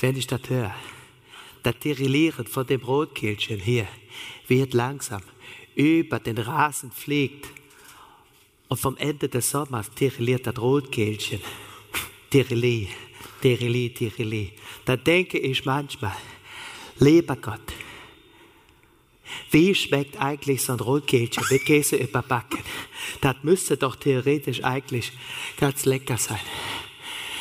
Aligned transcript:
wenn 0.00 0.16
ich 0.16 0.26
das 0.26 0.40
höre, 0.48 0.74
das 1.62 1.78
Tirillieren 1.78 2.46
von 2.46 2.66
dem 2.66 2.82
Rotkehlchen 2.82 3.58
hier, 3.58 3.86
wird 4.48 4.74
langsam 4.74 5.22
über 5.74 6.18
den 6.18 6.38
Rasen 6.38 6.90
fliegt 6.90 7.46
und 8.68 8.80
vom 8.80 8.96
Ende 8.96 9.28
des 9.28 9.50
Sommers 9.50 9.90
tirilliert 9.94 10.46
das 10.46 10.58
Rotkehlchen. 10.58 11.40
Tirilli, 12.30 12.88
Tirilli, 13.40 13.92
Tirilli. 13.92 14.52
Da 14.84 14.96
denke 14.96 15.38
ich 15.38 15.64
manchmal, 15.64 16.16
lieber 16.98 17.36
Gott, 17.36 17.60
wie 19.50 19.74
schmeckt 19.74 20.16
eigentlich 20.20 20.62
so 20.62 20.72
ein 20.72 20.80
Rotkehlchen 20.80 21.44
mit 21.50 21.64
Käse 21.64 21.96
überbacken? 21.96 22.60
Das 23.20 23.36
müsste 23.42 23.76
doch 23.76 23.96
theoretisch 23.96 24.62
eigentlich 24.62 25.12
ganz 25.56 25.84
lecker 25.84 26.16
sein. 26.16 26.40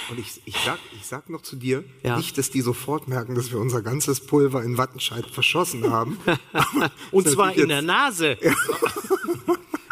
Und 0.09 0.19
ich, 0.19 0.41
ich, 0.45 0.55
sag, 0.57 0.79
ich 0.95 1.05
sag 1.05 1.29
noch 1.29 1.41
zu 1.41 1.55
dir, 1.55 1.83
Ja. 2.03 2.17
nicht, 2.17 2.37
dass 2.37 2.49
die 2.49 2.61
sofort 2.61 3.07
merken, 3.07 3.35
dass 3.35 3.51
wir 3.51 3.59
unser 3.59 3.81
ganzes 3.81 4.19
Pulver 4.21 4.63
in 4.63 4.77
Wattenscheid 4.77 5.25
verschossen 5.25 5.89
haben. 5.91 6.17
Und 7.11 7.27
zwar 7.27 7.53
in 7.53 7.69
der 7.69 7.81
Nase. 7.81 8.37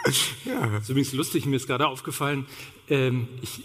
Das 0.04 0.84
ist 0.84 0.90
übrigens 0.90 1.12
lustig, 1.12 1.46
mir 1.46 1.58
ist 1.58 1.68
gerade 1.68 1.86
aufgefallen, 1.86 2.46
ähm, 2.90 3.28
ich 3.42 3.62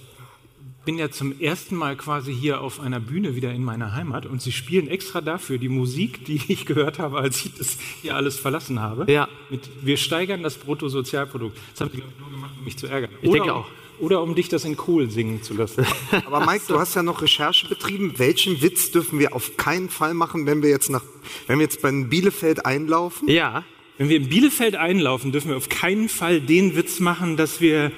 bin 0.84 0.98
ja 0.98 1.10
zum 1.10 1.38
ersten 1.40 1.76
Mal 1.76 1.96
quasi 1.96 2.34
hier 2.34 2.60
auf 2.60 2.80
einer 2.80 2.98
Bühne 2.98 3.36
wieder 3.36 3.52
in 3.52 3.62
meiner 3.62 3.94
Heimat 3.94 4.26
und 4.26 4.42
sie 4.42 4.50
spielen 4.50 4.88
extra 4.88 5.20
dafür 5.20 5.58
die 5.58 5.68
Musik, 5.68 6.24
die 6.24 6.40
ich 6.48 6.66
gehört 6.66 6.98
habe, 6.98 7.18
als 7.18 7.44
ich 7.44 7.54
das 7.54 7.78
hier 8.02 8.16
alles 8.16 8.38
verlassen 8.38 8.80
habe. 8.80 9.10
Ja. 9.10 9.28
Mit, 9.50 9.70
wir 9.82 9.96
steigern 9.96 10.42
das 10.42 10.56
Bruttosozialprodukt. 10.58 11.56
Das 11.72 11.82
haben 11.82 11.90
die, 11.92 11.98
glaube 11.98 12.12
ich, 12.12 12.20
nur 12.20 12.30
gemacht, 12.30 12.54
um 12.58 12.64
mich 12.64 12.76
zu 12.76 12.86
ärgern. 12.88 13.10
Ich 13.20 13.28
oder 13.28 13.38
denke 13.38 13.54
um, 13.54 13.60
auch. 13.60 13.68
Oder 14.02 14.20
um 14.20 14.34
dich 14.34 14.48
das 14.48 14.64
in 14.64 14.76
Kohl 14.76 15.08
singen 15.10 15.44
zu 15.44 15.54
lassen. 15.54 15.86
Aber 16.26 16.44
Mike, 16.44 16.64
du 16.66 16.76
hast 16.76 16.96
ja 16.96 17.04
noch 17.04 17.22
Recherche 17.22 17.68
betrieben. 17.68 18.14
Welchen 18.16 18.60
Witz 18.60 18.90
dürfen 18.90 19.20
wir 19.20 19.32
auf 19.32 19.56
keinen 19.56 19.88
Fall 19.88 20.12
machen, 20.12 20.44
wenn 20.44 20.60
wir 20.60 20.70
jetzt 20.70 20.90
nach, 20.90 21.04
wenn 21.46 21.60
wir 21.60 21.62
jetzt 21.66 21.80
bei 21.82 21.92
Bielefeld 21.92 22.66
einlaufen? 22.66 23.28
Ja. 23.28 23.62
Wenn 23.98 24.08
wir 24.08 24.16
in 24.16 24.28
Bielefeld 24.28 24.74
einlaufen, 24.74 25.30
dürfen 25.30 25.50
wir 25.50 25.56
auf 25.56 25.68
keinen 25.68 26.08
Fall 26.08 26.40
den 26.40 26.74
Witz 26.74 26.98
machen, 26.98 27.36
dass 27.36 27.60
wir 27.60 27.92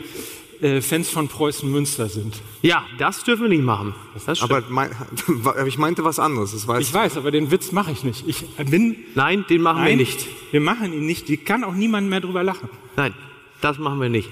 äh, 0.61 0.83
Fans 0.83 1.09
von 1.09 1.29
Preußen 1.29 1.73
Münster 1.73 2.11
sind. 2.11 2.43
Ja, 2.61 2.85
das 2.99 3.25
dürfen 3.25 3.45
wir 3.45 3.49
nicht 3.49 3.65
machen. 3.65 3.95
Das. 4.27 4.43
Aber 4.43 4.63
mein, 4.69 4.91
ich 5.67 5.79
meinte 5.79 6.05
was 6.05 6.19
anderes. 6.19 6.53
Das 6.53 6.69
weiß 6.69 6.87
Ich 6.87 6.93
weiß, 6.93 7.17
aber 7.17 7.31
den 7.31 7.51
Witz 7.51 7.73
mache 7.73 7.93
ich 7.93 8.05
nicht. 8.05 8.25
Ich 8.27 8.45
bin 8.67 8.97
Nein, 9.15 9.47
den 9.49 9.63
machen 9.63 9.79
wir 9.79 9.89
Nein, 9.89 9.97
nicht. 9.97 10.27
Wir 10.51 10.61
machen 10.61 10.93
ihn 10.93 11.07
nicht. 11.07 11.29
Die 11.29 11.39
kann 11.39 11.65
auch 11.65 11.73
niemand 11.73 12.11
mehr 12.11 12.21
drüber 12.21 12.43
lachen. 12.43 12.69
Nein, 12.95 13.15
das 13.63 13.79
machen 13.79 14.03
wir 14.03 14.11
nicht. 14.11 14.29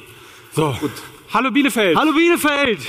So, 0.54 0.76
gut. 0.78 0.90
Hallo 1.32 1.50
Bielefeld. 1.50 1.96
Hallo 1.96 2.12
Bielefeld! 2.12 2.86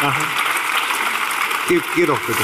Aha. 0.00 0.20
Geh, 1.68 1.80
geh 1.94 2.06
doch 2.06 2.18
bitte. 2.20 2.42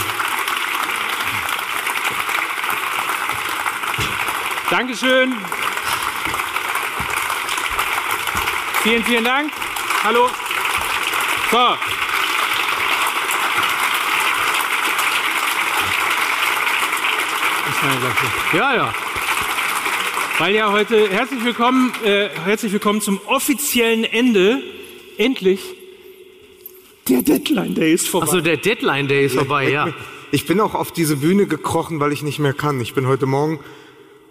Dankeschön. 4.70 5.34
Vielen, 8.83 9.05
vielen 9.05 9.25
Dank. 9.25 9.53
Hallo. 10.05 10.31
So. 11.51 11.77
Ist 17.67 17.74
meine 17.74 17.74
Sache. 17.74 17.74
Ja, 18.55 18.75
ja. 18.75 18.95
Weil 20.39 20.55
ja 20.55 20.73
heute 20.73 21.07
herzlich 21.11 21.45
willkommen, 21.45 21.93
äh, 22.03 22.31
herzlich 22.47 22.73
willkommen 22.73 23.03
zum 23.03 23.21
offiziellen 23.27 24.05
Ende. 24.05 24.63
Endlich. 25.19 25.61
Der 27.11 27.21
Deadline 27.21 27.75
Day 27.75 27.93
ist 27.93 28.09
vorbei. 28.09 28.27
Achso, 28.27 28.41
der 28.41 28.57
Deadline 28.57 29.07
Day 29.07 29.27
ist 29.27 29.35
vorbei, 29.35 29.69
ja. 29.71 29.93
Ich 30.31 30.47
bin 30.47 30.61
auch 30.61 30.75
auf 30.75 30.92
diese 30.92 31.17
Bühne 31.17 31.47
gekrochen, 31.47 32.01
weil 32.01 32.13
ich 32.13 32.23
nicht 32.23 32.39
mehr 32.39 32.55
kann. 32.55 32.81
Ich 32.81 32.95
bin 32.95 33.07
heute 33.07 33.27
Morgen 33.27 33.61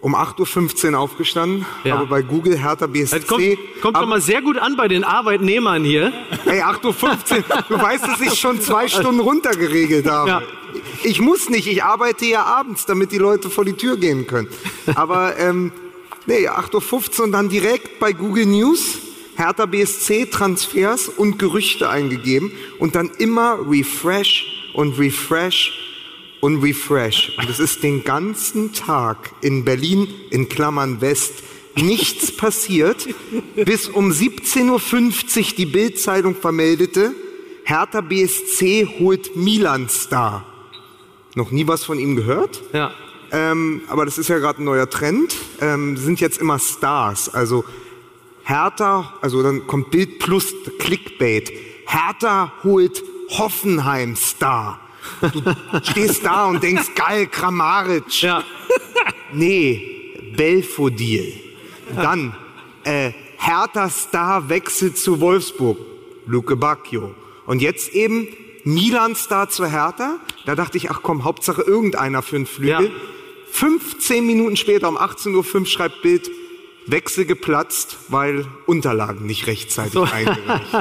um 0.04 0.16
8.15 0.16 0.92
Uhr 0.92 1.00
aufgestanden, 1.00 1.66
Ja. 1.86 1.96
habe 1.96 2.08
bei 2.08 2.22
Google 2.22 2.60
Hertha 2.60 2.88
BSC. 2.88 3.20
Das 3.20 3.26
kommt, 3.28 3.44
kommt 3.82 3.98
schon 3.98 4.10
mal 4.10 4.20
sehr 4.20 4.42
gut 4.42 4.58
an 4.58 4.76
bei 4.76 4.90
den 4.90 5.06
Arbeitnehmern 5.06 5.86
hier. 5.86 6.12
Ey, 6.46 6.62
8.15 6.62 7.38
Uhr, 7.38 7.64
du 7.70 7.82
weißt, 7.82 8.06
dass 8.06 8.20
ich 8.20 8.38
schon 8.38 8.60
zwei 8.60 8.90
Stunden 8.90 9.22
runtergeregelt 9.22 10.06
habe. 10.06 10.30
Ja. 10.30 10.42
Ich 11.04 11.22
muss 11.22 11.50
nicht, 11.50 11.68
ich 11.68 11.86
arbeite 11.86 12.26
ja 12.26 12.44
abends, 12.44 12.86
damit 12.86 13.14
die 13.14 13.18
Leute 13.18 13.50
vor 13.50 13.64
die 13.64 13.74
Tür 13.74 13.96
gehen 13.96 14.28
können. 14.28 14.50
Aber 14.96 15.38
ähm, 15.40 15.72
nee, 16.26 16.50
8.15 16.50 17.20
Uhr 17.20 17.26
und 17.26 17.32
dann 17.32 17.48
direkt 17.48 18.00
bei 18.00 18.12
Google 18.12 18.46
News 18.46 18.98
Hertha 19.38 19.66
BSC 19.66 20.26
Transfers 20.26 21.08
und 21.08 21.40
Gerüchte 21.40 21.90
eingegeben 21.90 22.52
und 22.78 22.96
dann 22.96 23.10
immer 23.20 23.58
Refresh 23.70 24.46
und 24.74 25.00
Refresh 25.00 25.83
und 26.44 26.62
Refresh. 26.62 27.38
Und 27.38 27.50
es 27.50 27.58
ist 27.58 27.84
den 27.84 28.04
ganzen 28.04 28.74
Tag 28.74 29.32
in 29.40 29.64
Berlin, 29.64 30.10
in 30.30 30.50
Klammern 30.50 31.00
West, 31.00 31.42
nichts 31.78 32.32
passiert, 32.38 33.08
bis 33.56 33.88
um 33.88 34.12
17.50 34.12 34.70
Uhr 34.70 35.46
die 35.58 35.66
Bildzeitung 35.66 36.36
vermeldete, 36.36 37.14
Hertha 37.64 38.02
BSC 38.02 39.00
holt 39.00 39.38
Milan-Star. 39.38 40.46
Noch 41.36 41.52
nie 41.52 41.66
was 41.66 41.86
von 41.86 41.98
ihm 41.98 42.18
gehört? 42.18 42.62
Ja. 42.74 42.92
Ähm, 43.32 43.84
aber 43.88 44.04
das 44.04 44.18
ist 44.18 44.28
ja 44.28 44.38
gerade 44.40 44.62
ein 44.62 44.66
neuer 44.66 44.90
Trend. 44.90 45.38
Ähm, 45.62 45.96
sind 45.96 46.20
jetzt 46.20 46.40
immer 46.40 46.60
Stars. 46.60 47.34
Also 47.34 47.64
Hertha, 48.44 49.14
also 49.22 49.42
dann 49.44 49.66
kommt 49.66 49.92
Bild 49.92 50.20
plus 50.20 50.54
Clickbait. 50.78 51.54
Hertha 51.86 52.52
holt 52.64 53.02
Hoffenheim 53.30 54.18
Star. 54.18 54.83
Du 55.22 55.42
stehst 55.84 56.26
da 56.26 56.46
und 56.46 56.62
denkst, 56.64 56.96
geil, 56.96 57.28
Kramaric. 57.28 58.22
Ja. 58.22 58.44
Nee, 59.34 60.14
Belfodil. 60.36 61.34
Dann, 61.96 62.36
äh, 62.84 63.12
Hertha 63.38 63.90
Star 63.90 64.50
wechselt 64.50 64.98
zu 64.98 65.20
Wolfsburg. 65.20 65.78
Luke 66.26 66.56
Bacchio. 66.56 67.14
Und 67.46 67.62
jetzt 67.62 67.94
eben 67.94 68.28
Milan 68.64 69.16
Star 69.16 69.50
zu 69.50 69.66
Hertha. 69.66 70.20
Da 70.46 70.56
dachte 70.56 70.78
ich, 70.78 70.90
ach 70.90 71.02
komm, 71.04 71.24
Hauptsache 71.24 71.62
irgendeiner 71.62 72.22
für 72.22 72.38
einen 72.38 72.46
Flügel. 72.46 72.86
Ja. 72.86 72.92
15 73.52 74.26
Minuten 74.26 74.56
später 74.56 74.90
um 74.90 74.98
18.05 74.98 75.60
Uhr 75.60 75.66
schreibt 75.66 76.02
Bild, 76.02 76.30
Wechsel 76.86 77.26
geplatzt, 77.26 77.98
weil 78.10 78.46
Unterlagen 78.66 79.26
nicht 79.26 79.48
rechtzeitig 79.48 79.98
eingereicht. 80.00 80.64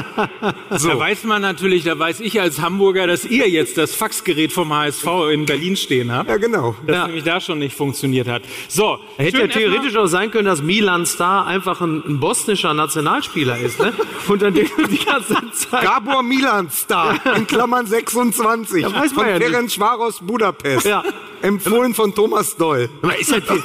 Da 0.71 0.99
weiß 0.99 1.25
man 1.25 1.43
natürlich, 1.43 1.85
da 1.85 1.99
weiß 1.99 2.21
ich 2.21 2.41
als 2.41 2.61
Hamburger, 2.61 3.07
dass 3.07 3.25
ihr 3.25 3.49
jetzt 3.49 3.79
das 3.79 3.95
Faxgerät 3.95 4.53
vom 4.53 4.73
HSV 4.75 5.07
in 5.33 5.47
Berlin 5.47 5.77
stehen 5.77 6.11
habt. 6.13 6.29
Ja, 6.29 6.37
genau. 6.39 6.75
Das 6.87 6.97
Ja. 6.97 7.07
nämlich 7.07 7.25
da 7.25 7.41
schon 7.41 7.59
nicht 7.59 7.77
funktioniert 7.77 8.27
hat. 8.29 8.43
So, 8.69 8.99
Hätte 9.17 9.39
ja 9.41 9.47
theoretisch 9.47 9.97
auch 9.97 10.07
sein 10.07 10.31
können, 10.31 10.47
dass 10.47 10.63
Milan 10.63 11.07
Star 11.07 11.47
einfach 11.47 11.81
ein, 11.81 12.03
ein 12.07 12.21
bosnischer 12.21 12.75
Nationalspieler 12.75 13.59
ist, 13.59 13.79
ne? 13.79 13.93
Und 14.29 14.43
dann 14.43 14.55
den 14.55 14.69
die 14.91 15.05
ganze 15.05 15.37
Zeit. 15.53 15.83
Gabor 15.83 16.23
Milan 16.23 16.71
Star, 16.71 17.19
in 17.37 17.47
Klammern 17.47 17.87
26, 17.87 18.83
Ja, 18.83 18.93
weiß 18.93 19.15
man 19.15 19.25
von 19.25 19.27
ja 19.29 19.39
nicht. 19.39 19.49
Ferenc 19.51 19.79
Varos 19.79 20.21
Budapest. 20.21 20.87
Ja. 20.87 21.05
Empfohlen 21.43 21.93
von 21.95 22.15
Thomas 22.15 22.57
Doll. 22.57 22.89
Ist 23.19 23.31
ja 23.31 23.41
die, 23.41 23.61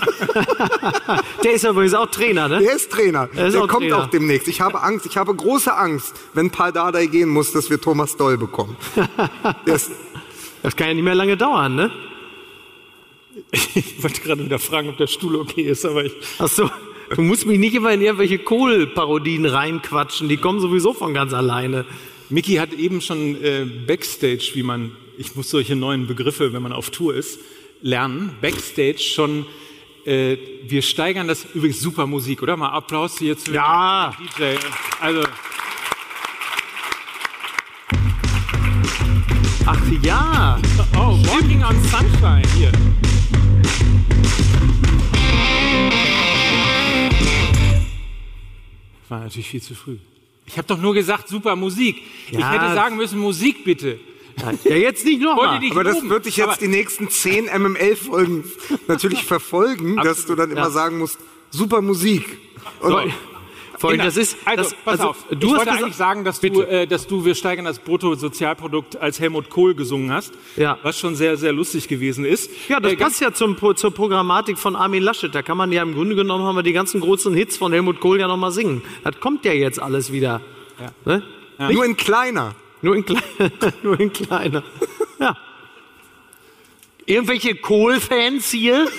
der 1.43 1.53
ist 1.53 1.63
ja 1.63 1.69
übrigens 1.69 1.93
auch 1.93 2.07
Trainer, 2.07 2.47
ne? 2.47 2.59
Der 2.59 2.75
ist 2.75 2.91
Trainer. 2.91 3.29
Er 3.35 3.47
ist 3.47 3.53
der 3.53 3.63
auch 3.63 3.67
kommt 3.67 3.83
Trainer. 3.83 4.03
auch 4.03 4.07
demnächst. 4.09 4.47
Ich 4.47 4.61
habe 4.61 4.81
Angst, 4.81 5.05
ich 5.05 5.17
habe 5.17 5.33
große 5.33 5.75
Angst, 5.75 6.13
wenn 6.33 6.49
Paul 6.49 6.71
Dardai 6.71 7.05
gehen 7.07 7.29
muss, 7.29 7.51
dass 7.51 7.69
wir 7.69 7.79
Thomas 7.79 8.17
Doll 8.17 8.37
bekommen. 8.37 8.75
Der 9.65 9.75
ist, 9.75 9.91
Das 10.63 10.75
kann 10.75 10.87
ja 10.89 10.93
nicht 10.95 11.03
mehr 11.03 11.15
lange 11.15 11.37
dauern, 11.37 11.75
ne? 11.75 11.91
Ich 13.51 14.01
wollte 14.03 14.21
gerade 14.21 14.43
wieder 14.43 14.59
fragen, 14.59 14.89
ob 14.89 14.97
der 14.97 15.07
Stuhl 15.07 15.35
okay 15.35 15.61
ist, 15.61 15.85
aber 15.85 16.05
ich. 16.05 16.13
Ach 16.39 16.47
so. 16.47 16.69
Du 17.15 17.21
musst 17.21 17.45
mich 17.45 17.57
nicht 17.59 17.73
immer 17.73 17.93
in 17.93 18.01
irgendwelche 18.01 18.37
Kohl-Parodien 18.39 19.45
reinquatschen. 19.45 20.27
Die 20.27 20.35
kommen 20.37 20.59
sowieso 20.59 20.93
von 20.93 21.13
ganz 21.13 21.33
alleine. 21.33 21.85
Mickey 22.29 22.55
hat 22.55 22.73
eben 22.73 22.99
schon 22.99 23.41
äh, 23.41 23.65
Backstage, 23.87 24.51
wie 24.55 24.63
man, 24.63 24.91
ich 25.17 25.33
muss 25.35 25.49
solche 25.49 25.77
neuen 25.77 26.07
Begriffe, 26.07 26.51
wenn 26.51 26.61
man 26.61 26.73
auf 26.73 26.89
Tour 26.89 27.15
ist, 27.15 27.39
lernen. 27.81 28.35
Backstage 28.41 28.99
schon, 28.99 29.45
äh, 30.05 30.37
wir 30.63 30.81
steigern 30.81 31.27
das, 31.27 31.45
übrigens 31.53 31.79
super 31.79 32.05
Musik, 32.07 32.41
oder? 32.41 32.57
Mal 32.57 32.69
Applaus 32.69 33.17
hier 33.19 33.37
zu 33.37 33.51
Ja. 33.53 34.13
DJ. 34.37 34.55
Also, 34.99 35.23
Ach 39.69 39.77
ja. 40.01 40.57
oh, 40.95 41.17
Walking 41.27 41.63
on 41.63 41.75
Sunshine, 41.83 42.43
hier. 42.55 42.71
War 49.09 49.19
natürlich 49.21 49.47
viel 49.49 49.61
zu 49.61 49.73
früh. 49.75 49.97
Ich 50.45 50.57
habe 50.57 50.67
doch 50.67 50.77
nur 50.77 50.93
gesagt, 50.93 51.27
super 51.27 51.55
Musik. 51.55 52.01
Ich 52.31 52.37
Ja. 52.39 52.51
hätte 52.51 52.73
sagen 52.73 52.95
müssen, 52.97 53.19
Musik 53.19 53.63
bitte. 53.63 53.99
Ja, 54.63 54.75
jetzt 54.75 55.03
nicht 55.05 55.21
nochmal. 55.21 55.59
aber 55.71 55.83
das 55.83 55.95
loben. 55.95 56.09
wird 56.09 56.25
dich 56.25 56.37
jetzt 56.37 56.47
Aber- 56.49 56.57
die 56.57 56.67
nächsten 56.67 57.09
zehn 57.09 57.45
MML-Folgen 57.45 58.43
natürlich 58.87 59.23
verfolgen, 59.25 59.97
dass 59.97 60.25
du 60.25 60.35
dann 60.35 60.51
immer 60.51 60.61
Ja. 60.61 60.69
sagen 60.69 60.99
musst, 60.99 61.17
super 61.49 61.81
Musik. 61.81 62.37
So, 62.81 62.99
Vorhin, 63.79 63.99
das 64.01 64.17
ist, 64.17 64.37
also, 64.43 64.63
das, 64.63 64.73
pass 64.73 64.93
also, 64.99 65.09
auf. 65.11 65.17
Du 65.29 65.35
ich 65.35 65.43
hast 65.53 65.57
wollte 65.59 65.71
eigentlich 65.71 65.95
sagen, 65.95 66.23
dass 66.23 66.39
du, 66.39 66.61
äh, 66.61 66.87
dass 66.87 67.05
du 67.05 67.25
Wir 67.25 67.35
steigern 67.35 67.63
das 67.65 67.77
Bruttosozialprodukt 67.77 68.95
als 68.97 69.19
Helmut 69.19 69.51
Kohl 69.51 69.75
gesungen 69.75 70.11
hast. 70.11 70.33
Ja. 70.55 70.79
Was 70.81 70.97
schon 70.99 71.15
sehr, 71.15 71.37
sehr 71.37 71.51
lustig 71.53 71.87
gewesen 71.87 72.25
ist. 72.25 72.49
Ja, 72.69 72.79
das 72.79 72.93
Äh, 72.93 72.97
passt 72.97 73.21
ja 73.21 73.31
zum, 73.33 73.55
zur 73.75 73.91
Programmatik 73.93 74.57
von 74.57 74.75
Armin 74.75 75.03
Laschet. 75.03 75.33
Da 75.33 75.43
kann 75.43 75.57
man 75.57 75.71
ja 75.71 75.83
im 75.83 75.93
Grunde 75.93 76.15
genommen 76.15 76.43
haben 76.43 76.55
wir 76.55 76.63
die 76.63 76.73
ganzen 76.73 77.01
großen 77.01 77.35
Hits 77.35 77.55
von 77.57 77.71
Helmut 77.71 77.99
Kohl 77.99 78.19
ja 78.19 78.27
nochmal 78.27 78.51
singen. 78.51 78.81
Das 79.03 79.19
kommt 79.19 79.45
ja 79.45 79.53
jetzt 79.53 79.79
alles 79.79 80.11
wieder. 80.11 80.41
Ja. 80.79 80.91
Ne? 81.59 81.71
Nur 81.71 81.85
in 81.85 81.95
kleiner. 81.97 82.55
Nur, 82.81 82.95
in 82.95 83.03
klei- 83.05 83.21
nur 83.83 83.99
in 83.99 84.11
kleiner. 84.13 84.63
Ja. 85.19 85.35
Irgendwelche 87.05 87.55
Kohl-Fans 87.55 88.49
hier? 88.51 88.87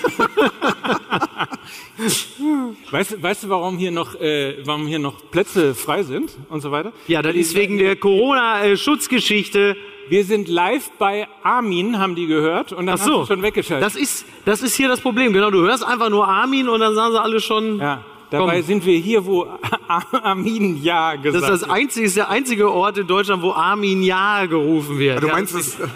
Weißt, 2.91 3.11
du- 3.13 3.21
weißt 3.21 3.43
du, 3.43 3.49
warum 3.49 3.77
hier, 3.77 3.91
noch, 3.91 4.15
äh, 4.15 4.57
warum 4.65 4.87
hier 4.87 4.99
noch 4.99 5.29
Plätze 5.31 5.75
frei 5.75 6.03
sind 6.03 6.31
und 6.49 6.61
so 6.61 6.71
weiter? 6.71 6.91
Ja, 7.07 7.21
das 7.21 7.35
ist 7.35 7.55
wegen 7.55 7.77
der 7.77 7.95
Corona-Schutzgeschichte. 7.97 9.75
Wir 10.07 10.23
sind 10.25 10.47
live 10.47 10.89
bei 10.97 11.27
Armin, 11.43 11.99
haben 11.99 12.15
die 12.15 12.25
gehört, 12.25 12.71
und 12.73 12.87
dann 12.87 12.97
Ach 12.99 13.03
so. 13.05 13.13
haben 13.13 13.21
sie 13.23 13.27
schon 13.33 13.41
weggeschaltet. 13.43 13.85
Das 13.85 13.95
ist, 13.95 14.25
das 14.45 14.63
ist 14.63 14.75
hier 14.75 14.87
das 14.87 15.01
Problem. 15.01 15.33
Genau, 15.33 15.51
du 15.51 15.59
hörst 15.61 15.83
einfach 15.85 16.09
nur 16.09 16.27
Armin 16.27 16.67
und 16.67 16.79
dann 16.79 16.95
sagen 16.95 17.11
sie 17.11 17.21
alle 17.21 17.39
schon. 17.41 17.77
ja, 17.79 18.03
dabei 18.29 18.57
Komm. 18.57 18.63
sind 18.65 18.85
wir 18.85 18.97
hier, 18.99 19.25
wo 19.25 19.47
Armin 19.87 20.81
Ja 20.81 21.15
Das 21.15 21.23
gesagt 21.23 21.53
ist 21.53 21.61
das 21.63 21.69
einzige, 21.69 22.05
ist 22.05 22.17
der 22.17 22.29
einzige 22.29 22.71
Ort 22.71 22.97
in 22.97 23.07
Deutschland, 23.07 23.41
wo 23.41 23.51
Armin 23.51 24.01
Ja 24.03 24.45
gerufen 24.45 24.97
wird. 24.99 25.21
Du 25.21 25.27
ja, 25.27 25.33
meinst, 25.33 25.55
das 25.55 25.77
das, 25.77 25.89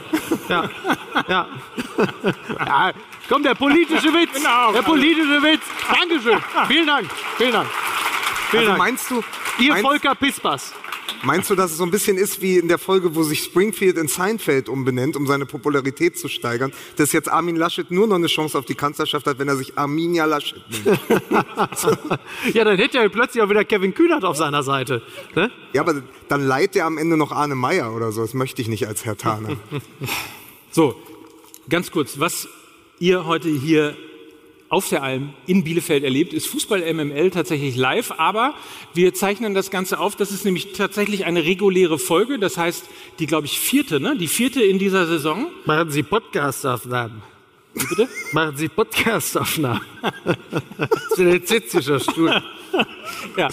Ja. 0.50 0.70
ja. 1.28 1.48
ja. 2.66 2.92
Komm, 3.30 3.44
der 3.44 3.56
politische 3.56 4.14
Witz. 4.14 4.34
Genau. 4.34 4.72
Der 4.74 4.82
politische 4.82 5.42
Witz. 5.42 5.62
Dankeschön. 5.88 6.38
Vielen 6.68 6.88
Dank. 6.88 7.10
Vielen 7.38 7.54
Dank. 7.54 7.70
Vielen 8.50 8.60
also 8.62 8.72
Dank. 8.72 8.78
meinst 8.78 9.12
du, 9.12 9.24
Ihr 9.60 9.70
meinst, 9.70 9.86
Volker 9.86 10.16
Pispas. 10.16 10.74
Meinst 11.24 11.50
du, 11.50 11.56
dass 11.56 11.72
es 11.72 11.78
so 11.78 11.84
ein 11.84 11.92
bisschen 11.92 12.18
ist 12.18 12.42
wie 12.42 12.58
in 12.58 12.68
der 12.68 12.78
Folge, 12.78 13.16
wo 13.16 13.24
sich 13.24 13.44
Springfield 13.44 13.98
in 13.98 14.08
Seinfeld 14.08 14.70
umbenennt, 14.70 15.16
um 15.16 15.28
seine 15.28 15.46
Popularität 15.46 16.18
zu 16.18 16.28
steigern, 16.28 16.72
dass 16.98 17.12
jetzt 17.12 17.30
Armin 17.30 17.56
Laschet 17.56 17.90
nur 17.92 18.08
noch 18.08 18.16
eine 18.16 18.28
Chance 18.28 18.58
auf 18.58 18.66
die 18.66 18.76
Kanzlerschaft 18.76 19.26
hat, 19.26 19.40
wenn 19.40 19.48
er 19.48 19.56
sich 19.56 19.78
Arminia 19.78 20.26
Laschet 20.26 20.62
nennt? 20.70 21.00
Ja, 22.54 22.64
dann 22.64 22.78
hätte 22.78 23.00
er 23.00 23.10
plötzlich 23.10 23.44
auch 23.44 23.50
wieder 23.50 23.64
Kevin 23.64 23.94
Kühnert 23.94 24.24
auf 24.24 24.38
seiner 24.38 24.64
Seite. 24.64 25.02
Ne? 25.36 25.50
Ja, 25.74 25.82
aber 25.82 26.04
dann 26.28 26.42
leiht 26.46 26.76
er 26.76 26.86
am 26.86 26.98
Ende 26.98 27.18
noch 27.18 27.32
Arne 27.32 27.56
Meyer 27.56 27.94
oder 27.96 28.12
so. 28.12 28.22
Das 28.22 28.34
möchte 28.34 28.62
ich 28.62 28.68
nicht 28.68 28.88
als 28.88 29.06
Herr 29.06 29.18
Thaner. 29.18 29.58
So, 30.72 30.96
ganz 31.70 31.92
kurz, 31.92 32.20
was 32.20 32.48
ihr 32.98 33.26
heute 33.28 33.48
hier 33.48 33.96
auf 34.74 34.90
der 34.90 35.04
Alm 35.04 35.34
in 35.46 35.64
Bielefeld 35.64 36.04
erlebt, 36.04 36.34
ist 36.34 36.48
Fußball 36.48 36.82
MML 36.94 37.30
tatsächlich 37.30 37.76
live, 37.76 38.12
aber 38.18 38.56
wir 38.96 39.14
zeichnen 39.14 39.54
das 39.54 39.70
Ganze 39.70 40.00
auf. 40.00 40.16
Das 40.16 40.32
ist 40.32 40.46
nämlich 40.46 40.74
tatsächlich 40.74 41.26
eine 41.26 41.46
reguläre 41.46 42.00
Folge, 42.00 42.40
das 42.40 42.58
heißt 42.58 42.90
die, 43.20 43.28
glaube 43.28 43.46
ich, 43.46 43.60
vierte, 43.60 44.00
ne? 44.00 44.18
Die 44.18 44.28
vierte 44.28 44.64
in 44.64 44.80
dieser 44.80 45.06
Saison. 45.06 45.46
Machen 45.66 45.92
Sie 45.92 46.02
Podcast-Aufnahmen. 46.02 47.22
Wie 47.76 47.86
bitte? 47.86 48.10
Machen 48.32 48.58
Sie 48.58 48.68
Podcast-Aufnahmen. 48.68 49.82
das 50.78 50.90
ist 51.12 51.20
ein 51.20 51.46
zitzischer 51.46 52.00
Stuhl. 52.00 52.42
Ja. 53.38 53.50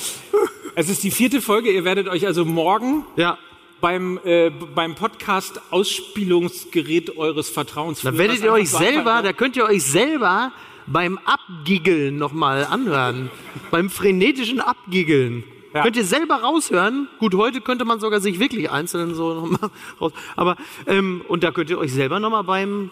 Es 0.75 0.89
ist 0.89 1.05
die 1.05 1.11
vierte 1.11 1.43
Folge. 1.43 1.71
Ihr 1.71 1.85
werdet 1.85 2.09
euch 2.09 2.27
also 2.27 2.47
morgen 2.47 3.05
Ja. 3.17 3.37
beim, 3.83 4.19
äh, 4.25 4.49
beim 4.49 4.95
Podcast 4.95 5.61
Ausspielungsgerät 5.71 7.19
eures 7.19 7.51
Vertrauens. 7.51 8.01
Da 8.01 8.17
werdet 8.17 8.43
ihr 8.43 8.51
euch 8.53 8.71
selber, 8.71 9.21
da 9.23 9.35
könnt 9.35 9.57
ihr 9.57 9.65
euch 9.65 9.83
selber 9.83 10.53
beim 10.93 11.19
Abgiggeln 11.25 12.19
nochmal 12.19 12.65
anhören. 12.65 13.31
beim 13.71 13.91
frenetischen 13.91 14.61
Abgiggeln. 14.61 15.45
Ja. 15.73 15.83
Könnt 15.83 15.97
ihr 15.97 16.05
selber 16.05 16.37
raushören. 16.37 17.09
Gut, 17.21 17.35
heute 17.35 17.61
könnte 17.61 17.85
man 17.85 18.01
sogar 18.01 18.21
sich 18.21 18.41
wirklich 18.41 18.71
einzeln 18.71 19.15
so 19.15 19.35
nochmal 19.35 19.71
raus. 20.01 20.13
Aber, 20.35 20.57
ähm, 20.87 21.23
und 21.29 21.45
da 21.45 21.53
könnt 21.53 21.71
ihr 21.71 21.79
euch 21.79 21.93
selber 21.93 22.19
nochmal 22.19 22.43
beim, 22.43 22.91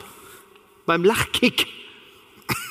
beim 0.87 1.05
Lachkick 1.05 1.67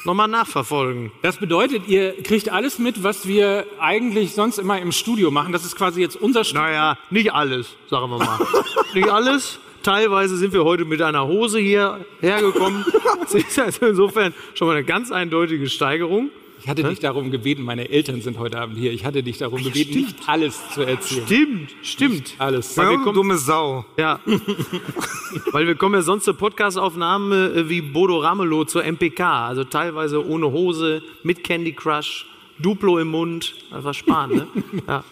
nochmal 0.05 0.29
nachverfolgen. 0.29 1.11
Das 1.21 1.37
bedeutet, 1.37 1.87
ihr 1.87 2.23
kriegt 2.23 2.49
alles 2.49 2.79
mit, 2.79 3.03
was 3.03 3.27
wir 3.27 3.65
eigentlich 3.79 4.33
sonst 4.33 4.57
immer 4.57 4.79
im 4.79 4.93
Studio 4.93 5.29
machen. 5.29 5.51
Das 5.51 5.65
ist 5.65 5.75
quasi 5.75 5.99
jetzt 5.99 6.15
unser 6.15 6.45
Studio. 6.45 6.63
Naja, 6.63 6.97
nicht 7.09 7.33
alles, 7.33 7.75
sagen 7.89 8.09
wir 8.09 8.17
mal. 8.17 8.39
nicht 8.93 9.09
alles. 9.09 9.59
Teilweise 9.83 10.37
sind 10.37 10.53
wir 10.53 10.63
heute 10.63 10.85
mit 10.85 11.01
einer 11.01 11.27
Hose 11.27 11.59
hier 11.59 12.05
hergekommen. 12.21 12.85
Das 13.19 13.33
ist 13.33 13.59
also 13.59 13.87
insofern 13.87 14.33
schon 14.53 14.67
mal 14.69 14.77
eine 14.77 14.85
ganz 14.85 15.11
eindeutige 15.11 15.67
Steigerung. 15.69 16.29
Ich 16.61 16.69
hatte 16.69 16.81
dich 16.83 16.99
darum 16.99 17.29
gebeten, 17.29 17.61
meine 17.61 17.89
Eltern 17.89 18.21
sind 18.21 18.39
heute 18.39 18.57
Abend 18.57 18.77
hier. 18.77 18.93
Ich 18.93 19.03
hatte 19.03 19.21
dich 19.21 19.37
darum 19.37 19.61
gebeten, 19.61 19.95
nicht 19.95 20.15
alles 20.27 20.57
zu 20.73 20.81
erzählen. 20.83 21.25
Stimmt, 21.27 21.75
stimmt. 21.81 22.33
Alles. 22.37 22.77
Weil 22.77 22.91
wir 22.91 22.97
kommen- 22.99 23.15
dumme 23.15 23.37
Sau. 23.37 23.85
Ja. 23.97 24.21
Weil 25.51 25.67
wir 25.67 25.75
kommen 25.75 25.95
ja 25.95 26.01
sonst 26.03 26.23
zur 26.23 26.35
Podcastaufnahme 26.35 27.47
äh, 27.53 27.69
wie 27.69 27.81
Bodo 27.81 28.19
Ramelow 28.19 28.63
zur 28.63 28.85
MPK. 28.85 29.47
Also 29.47 29.65
teilweise 29.65 30.25
ohne 30.25 30.51
Hose, 30.53 31.03
mit 31.23 31.43
Candy 31.43 31.73
Crush, 31.73 32.25
Duplo 32.59 32.97
im 32.99 33.09
Mund. 33.09 33.55
Das 33.71 33.83
war 33.83 33.93
Spahn, 33.93 34.29
ne? 34.31 34.47
Ja. 34.87 35.03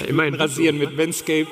ja 0.00 0.06
immerhin. 0.06 0.34
Rasieren 0.36 0.78
mit 0.78 0.96
Manscape. 0.96 1.48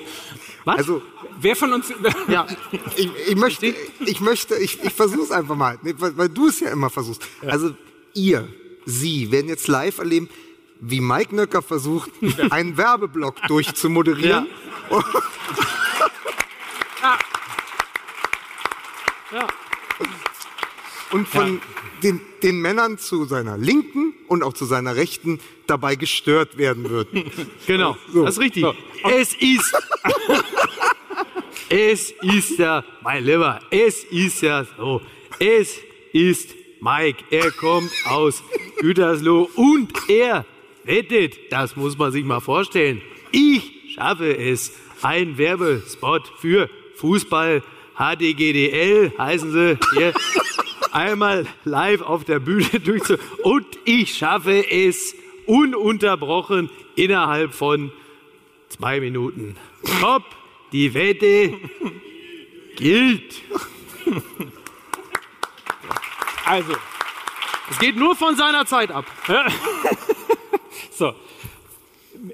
Was? 0.69 0.77
Also, 0.77 1.01
Wer 1.41 1.57
von 1.57 1.73
uns. 1.73 1.91
ja. 2.29 2.47
ich, 2.95 3.11
ich 3.27 3.37
möchte, 3.37 3.75
ich 4.01 4.21
möchte, 4.21 4.55
ich, 4.57 4.79
ich 4.85 4.93
versuch's 4.93 5.31
einfach 5.31 5.57
mal, 5.57 5.79
weil, 5.83 6.15
weil 6.19 6.29
du 6.29 6.49
es 6.49 6.61
ja 6.61 6.69
immer 6.71 6.91
versuchst. 6.91 7.23
Also, 7.47 7.75
ihr, 8.13 8.47
Sie 8.85 9.33
werden 9.33 9.49
jetzt 9.49 9.67
live 9.67 9.97
erleben, 9.97 10.29
wie 10.81 11.01
Mike 11.01 11.35
Nöcker 11.35 11.63
versucht, 11.63 12.11
einen 12.51 12.77
Werbeblock 12.77 13.37
durchzumoderieren. 13.49 14.47
ja. 19.33 19.47
und 21.13 21.29
von 21.29 21.63
den, 22.03 22.21
den 22.43 22.61
Männern 22.61 22.99
zu 22.99 23.25
seiner 23.25 23.57
Linken 23.57 24.13
und 24.27 24.43
auch 24.43 24.53
zu 24.53 24.67
seiner 24.67 24.97
Rechten 24.97 25.41
dabei 25.67 25.97
gestört 25.97 26.59
werden 26.59 26.89
wird. 26.91 27.09
Genau, 27.67 27.97
das 28.15 28.35
ist 28.35 28.41
richtig. 28.41 28.67
Es 29.11 29.35
ist. 29.35 29.75
Es 31.69 32.13
ist 32.23 32.59
ja, 32.59 32.85
mein 33.03 33.25
Lieber, 33.25 33.61
es 33.71 34.05
ist 34.05 34.43
ja 34.43 34.65
so. 34.77 35.03
Es 35.39 35.79
ist 36.13 36.55
Mike. 36.81 37.25
Er 37.31 37.51
kommt 37.51 37.91
aus 38.07 38.43
Gütersloh 38.81 39.49
und 39.55 39.93
er 40.09 40.45
wettet, 40.85 41.39
das 41.51 41.77
muss 41.77 41.99
man 41.99 42.13
sich 42.13 42.25
mal 42.25 42.41
vorstellen. 42.41 43.03
Ich 43.33 43.95
schaffe 43.95 44.37
es. 44.37 44.73
Ein 45.01 45.39
Werbespot 45.39 46.33
für 46.39 46.69
Fußball 46.97 47.63
HDGDL 47.97 49.13
heißen 49.17 49.53
sie 49.53 49.79
hier. 49.95 50.13
Einmal 50.91 51.47
live 51.65 52.03
auf 52.03 52.25
der 52.25 52.41
Bühne 52.41 52.81
durchzu. 52.85 53.15
Und 53.43 53.67
ich 53.85 54.15
schaffe 54.15 54.69
es 54.71 55.15
ununterbrochen 55.47 56.71
innerhalb 56.97 57.55
von 57.55 57.93
zwei 58.69 59.01
Minuten. 59.01 59.57
Top, 60.01 60.25
die 60.73 60.93
Wette 60.95 61.55
gilt. 62.77 63.43
Also, 66.45 66.73
Es 67.71 67.79
geht 67.79 67.97
nur 67.97 68.17
von 68.17 68.37
seiner 68.37 68.65
Zeit 68.67 68.91
ab. 68.91 69.05
so. 70.93 71.13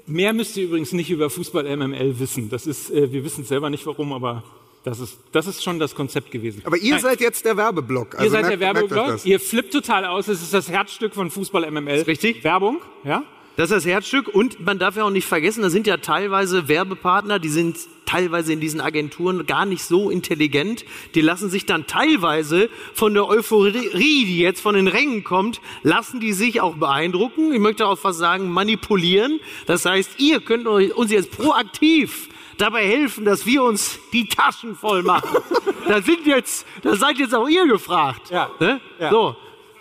Mehr 0.07 0.33
müsst 0.33 0.55
ihr 0.57 0.63
übrigens 0.65 0.93
nicht 0.93 1.09
über 1.09 1.29
Fußball 1.29 1.63
MML 1.75 2.17
wissen. 2.19 2.49
Das 2.49 2.65
ist, 2.65 2.89
äh, 2.91 3.11
wir 3.11 3.23
wissen 3.23 3.41
es 3.41 3.49
selber 3.49 3.69
nicht 3.69 3.85
warum, 3.85 4.13
aber 4.13 4.43
das 4.83 4.99
ist, 4.99 5.17
das 5.31 5.47
ist 5.47 5.63
schon 5.63 5.79
das 5.79 5.93
Konzept 5.95 6.31
gewesen. 6.31 6.61
Aber 6.65 6.77
ihr 6.77 6.93
Nein. 6.93 7.01
seid 7.01 7.21
jetzt 7.21 7.43
der 7.45 7.57
Werbeblock. 7.57 8.13
Also 8.15 8.25
Ihr 8.25 8.31
seid 8.31 8.41
merkt- 8.43 8.61
der 8.61 8.73
Werbeblock, 8.75 9.25
ihr 9.25 9.39
flippt 9.39 9.73
total 9.73 10.05
aus, 10.05 10.27
es 10.27 10.41
ist 10.41 10.53
das 10.53 10.69
Herzstück 10.69 11.13
von 11.13 11.29
Fußball 11.29 11.69
MML. 11.69 12.01
richtig. 12.03 12.43
Werbung, 12.43 12.81
ja? 13.03 13.23
Das 13.57 13.71
ist 13.71 13.75
das 13.77 13.85
Herzstück 13.85 14.27
und 14.27 14.65
man 14.65 14.79
darf 14.79 14.97
ja 14.97 15.03
auch 15.05 15.11
nicht 15.11 15.27
vergessen, 15.27 15.61
da 15.61 15.69
sind 15.69 15.87
ja 15.87 15.97
teilweise 15.97 16.67
Werbepartner, 16.67 17.39
die 17.39 17.49
sind 17.49 17.77
teilweise 18.05 18.51
in 18.51 18.59
diesen 18.59 18.81
Agenturen 18.81 19.45
gar 19.45 19.65
nicht 19.65 19.83
so 19.83 20.09
intelligent. 20.09 20.85
Die 21.15 21.21
lassen 21.21 21.49
sich 21.49 21.65
dann 21.65 21.87
teilweise 21.87 22.69
von 22.93 23.13
der 23.13 23.27
Euphorie, 23.27 24.25
die 24.25 24.39
jetzt 24.39 24.61
von 24.61 24.75
den 24.75 24.87
Rängen 24.87 25.23
kommt, 25.23 25.61
lassen 25.83 26.19
die 26.19 26.33
sich 26.33 26.61
auch 26.61 26.75
beeindrucken. 26.75 27.53
Ich 27.53 27.59
möchte 27.59 27.87
auch 27.87 27.97
fast 27.97 28.19
sagen, 28.19 28.49
manipulieren. 28.49 29.39
Das 29.65 29.85
heißt, 29.85 30.19
ihr 30.19 30.41
könnt 30.41 30.67
uns 30.67 31.11
jetzt 31.11 31.31
proaktiv 31.31 32.29
dabei 32.57 32.85
helfen, 32.85 33.25
dass 33.25 33.45
wir 33.45 33.63
uns 33.63 33.99
die 34.13 34.27
Taschen 34.27 34.75
voll 34.75 35.03
machen. 35.03 35.41
da 35.87 36.01
sind 36.01 36.25
jetzt, 36.25 36.65
da 36.81 36.95
seid 36.95 37.17
jetzt 37.17 37.33
auch 37.33 37.47
ihr 37.47 37.67
gefragt. 37.67 38.29
Ja. 38.29 38.49
Ne? 38.59 38.79
Ja. 38.99 39.09
So. 39.09 39.35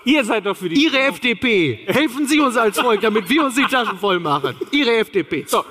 Ihr 0.05 0.25
seid 0.25 0.47
doch 0.47 0.57
für 0.57 0.69
die. 0.69 0.83
Ihre 0.83 0.99
FDP. 1.01 1.81
Helfen 1.87 2.27
Sie 2.27 2.41
uns 2.41 2.57
als 2.57 2.79
Volk, 2.79 3.01
damit 3.01 3.29
wir 3.29 3.45
uns 3.45 3.55
die 3.55 3.65
Taschen 3.65 3.99
voll 3.99 4.21
machen. 4.21 4.55
Ihre 4.71 4.97
FDP. 4.97 5.45
So, 5.47 5.65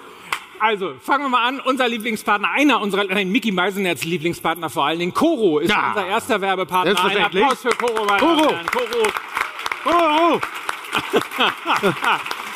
also 0.59 0.93
fangen 1.01 1.25
wir 1.25 1.29
mal 1.29 1.47
an. 1.47 1.59
Unser 1.59 1.87
Lieblingspartner, 1.87 2.49
einer 2.51 2.81
unserer, 2.81 3.03
nein, 3.03 3.29
Mickey 3.31 3.51
Meisenerts 3.51 4.03
Lieblingspartner 4.05 4.69
vor 4.69 4.85
allen 4.85 4.99
Dingen, 4.99 5.13
Coro 5.13 5.59
ist 5.59 5.69
Ja. 5.69 5.89
unser 5.89 6.07
erster 6.07 6.41
Werbepartner. 6.41 7.03
Ein. 7.03 7.23
Applaus 7.23 7.61
für 7.61 7.69
Coro. 7.69 8.05
meine 8.05 8.19
Coro. 8.19 8.47
Damen. 8.47 8.65
Oh, 9.85 9.89
oh. 10.35 10.39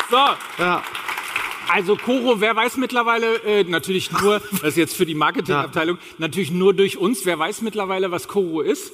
So, 0.10 0.18
Ja. 0.64 0.84
Also 1.70 1.98
Koro, 1.98 2.40
wer 2.40 2.56
weiß 2.56 2.78
mittlerweile, 2.78 3.44
äh, 3.44 3.66
natürlich 3.66 4.10
nur, 4.12 4.40
das 4.52 4.64
ist 4.64 4.78
jetzt 4.78 4.96
für 4.96 5.06
die 5.06 5.16
Marketingabteilung, 5.16 5.98
natürlich 6.18 6.50
nur 6.50 6.74
durch 6.74 6.98
uns, 6.98 7.26
wer 7.26 7.38
weiß 7.38 7.62
mittlerweile, 7.62 8.10
was 8.10 8.30
Koro 8.30 8.62
ist? 8.62 8.94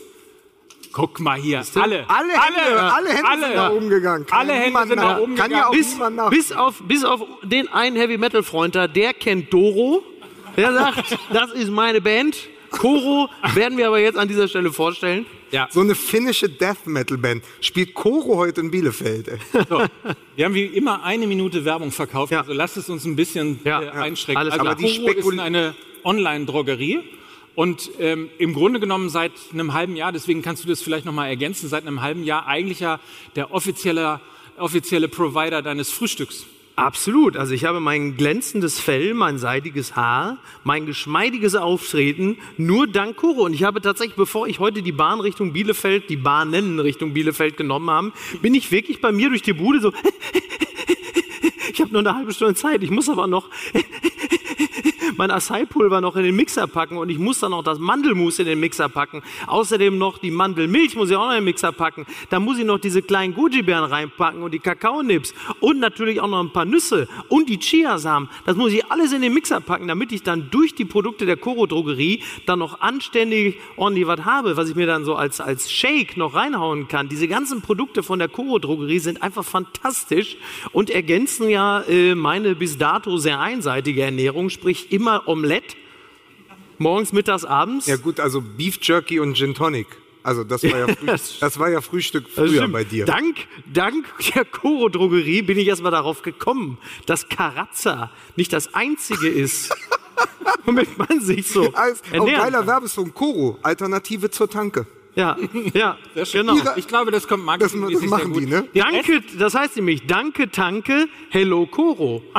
Guck 0.94 1.20
mal 1.20 1.38
hier, 1.40 1.64
alle, 1.76 2.06
Alle 2.08 2.34
Hände, 2.34 2.82
alle, 2.82 3.10
Hände 3.10 3.46
sind 3.48 3.56
nach 3.56 3.72
oben 3.72 3.90
gegangen. 3.90 4.26
Kann 4.28 4.40
Alle 4.40 4.54
ja 4.54 4.60
Hände 4.60 4.88
sind 4.88 4.96
nach 4.98 5.18
oben 5.20 5.36
Kann 5.36 5.52
ja 5.52 5.58
gegangen. 5.70 5.70
auch 5.70 5.72
bis, 5.72 5.98
nach. 6.16 6.30
bis, 6.30 6.52
auf, 6.52 6.84
bis 6.88 7.04
auf 7.04 7.22
den 7.44 7.68
einen 7.68 7.96
Heavy 7.96 8.18
Metal 8.18 8.44
Freund 8.44 8.76
da, 8.76 8.88
der 8.88 9.14
kennt 9.14 9.52
Doro. 9.52 10.04
Der 10.56 10.72
sagt, 10.72 11.18
das 11.34 11.52
ist 11.52 11.70
meine 11.72 12.00
Band. 12.00 12.38
Koro 12.70 13.30
werden 13.54 13.78
wir 13.78 13.88
aber 13.88 14.00
jetzt 14.00 14.18
an 14.18 14.28
dieser 14.28 14.48
Stelle 14.48 14.72
vorstellen. 14.72 15.26
Ja, 15.52 15.68
So 15.72 15.82
eine 15.82 15.94
finnische 15.94 16.50
Death 16.50 16.86
Metal 16.88 17.18
Band. 17.20 17.44
Spielt 17.62 17.94
Koro 17.94 18.38
heute 18.38 18.62
in 18.62 18.72
Bielefeld. 18.72 19.30
So. 19.70 19.84
Wir 20.36 20.46
haben 20.46 20.54
wie 20.56 20.66
immer 20.66 21.04
eine 21.04 21.28
Minute 21.28 21.66
Werbung 21.66 21.92
verkauft, 21.92 22.32
Ja. 22.32 22.40
also 22.42 22.54
lasst 22.54 22.78
es 22.78 22.90
uns 22.90 23.06
ein 23.06 23.16
bisschen 23.16 23.60
Ja, 23.64 23.82
äh, 23.82 23.86
ja, 23.86 23.92
einschränken. 23.94 24.38
alles 24.38 24.54
also. 24.54 24.66
Aber 24.66 24.76
die 24.76 24.84
Koro 24.98 25.12
ist 25.12 25.18
spekul- 25.26 25.40
eine 25.40 25.76
Online-Drogerie 26.04 27.00
und 27.56 27.92
ähm, 28.00 28.30
im 28.40 28.54
Grunde 28.54 28.80
genommen 28.80 29.10
seit 29.10 29.32
einem 29.52 29.74
halben 29.74 29.96
Jahr, 29.96 30.12
deswegen 30.12 30.42
kannst 30.42 30.64
du 30.64 30.68
das 30.68 30.82
vielleicht 30.82 31.06
nochmal 31.06 31.30
ergänzen, 31.30 31.70
seit 31.70 31.86
einem 31.86 32.02
halben 32.02 32.24
Jahr 32.24 32.48
eigentlich 32.48 32.80
ja 32.80 33.00
der 33.36 33.54
offizielle, 33.54 34.20
offizielle 34.58 35.08
Provider 35.08 35.62
deines 35.62 35.92
Frühstücks. 35.92 36.46
Absolut. 36.76 37.38
Also 37.38 37.54
ich 37.54 37.66
habe 37.66 37.80
mein 37.80 38.18
glänzendes 38.18 38.80
Fell, 38.80 39.14
mein 39.14 39.38
seidiges 39.38 39.96
Haar, 39.96 40.38
mein 40.64 40.88
geschmeidiges 40.88 41.54
Auftreten 41.54 42.38
nur 42.58 42.88
dank 42.88 43.16
Koro. 43.16 43.44
Und 43.44 43.54
ich 43.54 43.64
habe 43.64 43.80
tatsächlich, 43.80 44.16
bevor 44.16 44.48
ich 44.48 44.58
heute 44.58 44.82
die 44.82 44.92
Bahn 44.92 45.20
Richtung 45.20 45.54
Bielefeld, 45.54 46.10
die 46.10 46.18
Bahnen 46.18 46.80
Richtung 46.80 47.14
Bielefeld 47.14 47.58
genommen 47.58 47.92
habe, 47.92 48.12
bin 48.42 48.56
ich 48.56 48.72
wirklich 48.72 49.02
bei 49.02 49.12
mir 49.12 49.30
durch 49.30 49.44
die 49.44 49.54
Bude 49.54 49.80
so. 49.80 49.94
Ich 51.72 51.82
habe 51.82 51.92
nur 51.92 52.02
eine 52.02 52.16
halbe 52.16 52.32
Stunde 52.32 52.54
Zeit. 52.54 52.84
Ich 52.84 52.92
muss 52.92 53.10
aber 53.10 53.26
noch 53.26 53.50
mein 55.18 55.32
Acai-Pulver 55.32 56.02
noch 56.02 56.16
in 56.16 56.24
den 56.24 56.36
Mixer 56.36 56.68
packen 56.68 56.98
und 56.98 57.10
ich 57.10 57.20
muss 57.20 57.40
dann 57.40 57.52
noch 57.52 57.64
das 57.64 57.80
Mandelmus 57.80 58.40
in 58.40 58.46
den 58.46 58.60
Mixer 58.60 58.90
packen. 58.90 59.22
Außerdem 59.48 59.98
noch 59.98 60.18
die 60.18 60.32
Mandelmilch 60.32 60.96
muss 60.96 61.10
ich 61.10 61.16
auch 61.16 61.26
noch 61.26 61.32
in 61.32 61.38
den 61.38 61.46
Mixer 61.46 61.72
packen. 61.72 62.06
Dann 62.30 62.44
muss 62.44 62.58
ich 62.58 62.66
noch 62.66 62.80
diese 62.80 63.02
kleinen 63.02 63.34
Goji-Beeren 63.34 63.86
reinpacken 63.86 64.42
und 64.44 64.54
die 64.54 64.60
Kakaonips 64.60 65.34
und 65.60 65.80
natürlich 65.80 66.22
auch 66.22 66.28
noch 66.28 66.40
ein 66.40 66.52
paar 66.52 66.66
Nüsse 66.66 67.08
und 67.30 67.50
die 67.50 67.60
Chiasamen. 67.60 68.30
Das 68.46 68.56
muss 68.56 68.74
ich 68.74 68.90
alles 68.92 69.14
in 69.14 69.22
den 69.22 69.34
Mixer 69.34 69.60
packen, 69.60 69.88
damit 69.88 70.12
ich 70.12 70.24
dann 70.24 70.50
durch 70.52 70.76
die 70.76 70.86
Produkte 70.86 71.26
der 71.26 71.38
Koro 71.38 71.66
Drogerie 71.66 72.22
dann 72.46 72.60
noch 72.60 72.82
anständig 72.82 73.60
ordentlich 73.76 74.08
was 74.08 74.26
habe, 74.26 74.58
was 74.58 74.70
ich 74.70 74.76
mir 74.76 74.88
dann 74.88 75.06
so 75.06 75.16
als, 75.16 75.42
als 75.42 75.72
Shake 75.72 76.18
noch 76.18 76.34
reinhauen 76.34 76.88
kann. 76.88 77.10
Diese 77.10 77.28
ganzen 77.28 77.62
Produkte 77.62 78.04
von 78.04 78.20
der 78.20 78.28
Koro 78.28 78.60
Drogerie 78.60 79.00
sind 79.00 79.22
einfach 79.22 79.44
fantastisch 79.44 80.38
und 80.72 80.90
ergänzen 80.90 81.50
ja 81.50 81.82
äh, 81.82 82.16
meine 82.16 82.56
bis 82.56 82.78
dato 82.78 83.18
sehr 83.18 83.40
einseitige 83.40 84.04
Ernährung, 84.04 84.50
sprich 84.50 84.92
immer 84.92 85.03
Omelette. 85.26 85.76
Morgens, 86.78 87.14
mittags, 87.14 87.46
abends. 87.46 87.86
Ja 87.88 87.98
gut, 87.98 88.20
also 88.20 88.42
Beef 88.42 88.80
Jerky 88.82 89.20
und 89.20 89.36
Gin 89.38 89.54
Tonic. 89.54 89.88
Also 90.24 90.44
das 90.44 90.64
war 90.64 90.78
ja, 90.80 90.88
Früh 90.88 91.06
das- 91.42 91.60
war 91.60 91.70
ja 91.70 91.82
Frühstück 91.82 92.30
früher 92.30 92.68
bei 92.70 92.84
dir. 92.84 93.06
Dank, 93.06 93.38
dank 93.72 94.06
der 94.34 94.46
Koro 94.46 94.88
Drogerie 94.90 95.42
bin 95.42 95.58
ich 95.58 95.68
erstmal 95.68 95.92
darauf 95.92 96.22
gekommen, 96.22 96.78
dass 97.06 97.28
Karazza 97.30 98.10
nicht 98.38 98.54
das 98.54 98.74
einzige 98.74 99.28
ist, 99.28 99.76
womit 100.66 100.98
man 100.98 101.20
sich 101.20 101.48
so 101.48 101.74
Als, 101.74 102.02
auch 102.04 102.14
ernähren 102.14 102.42
geiler 102.42 102.58
kann. 102.60 102.68
Werbesong. 102.68 103.14
Koro, 103.14 103.60
Alternative 103.64 104.30
zur 104.32 104.50
Tanke. 104.50 104.88
Ja, 105.16 105.38
ja, 105.74 105.98
genau. 106.32 106.56
Ich 106.76 106.88
glaube, 106.88 107.12
das 107.12 107.28
kommt 107.28 107.42
Das, 107.42 107.74
marketingmäßig 107.74 107.94
das 107.94 108.02
sehr 108.02 108.10
machen 108.10 108.34
die, 108.34 108.46
ne? 108.48 108.68
Danke, 108.74 109.22
das 109.38 109.54
heißt 109.54 109.76
nämlich 109.76 110.08
Danke, 110.08 110.50
Tanke, 110.50 111.08
Hello 111.30 111.66
Koro. 111.68 112.22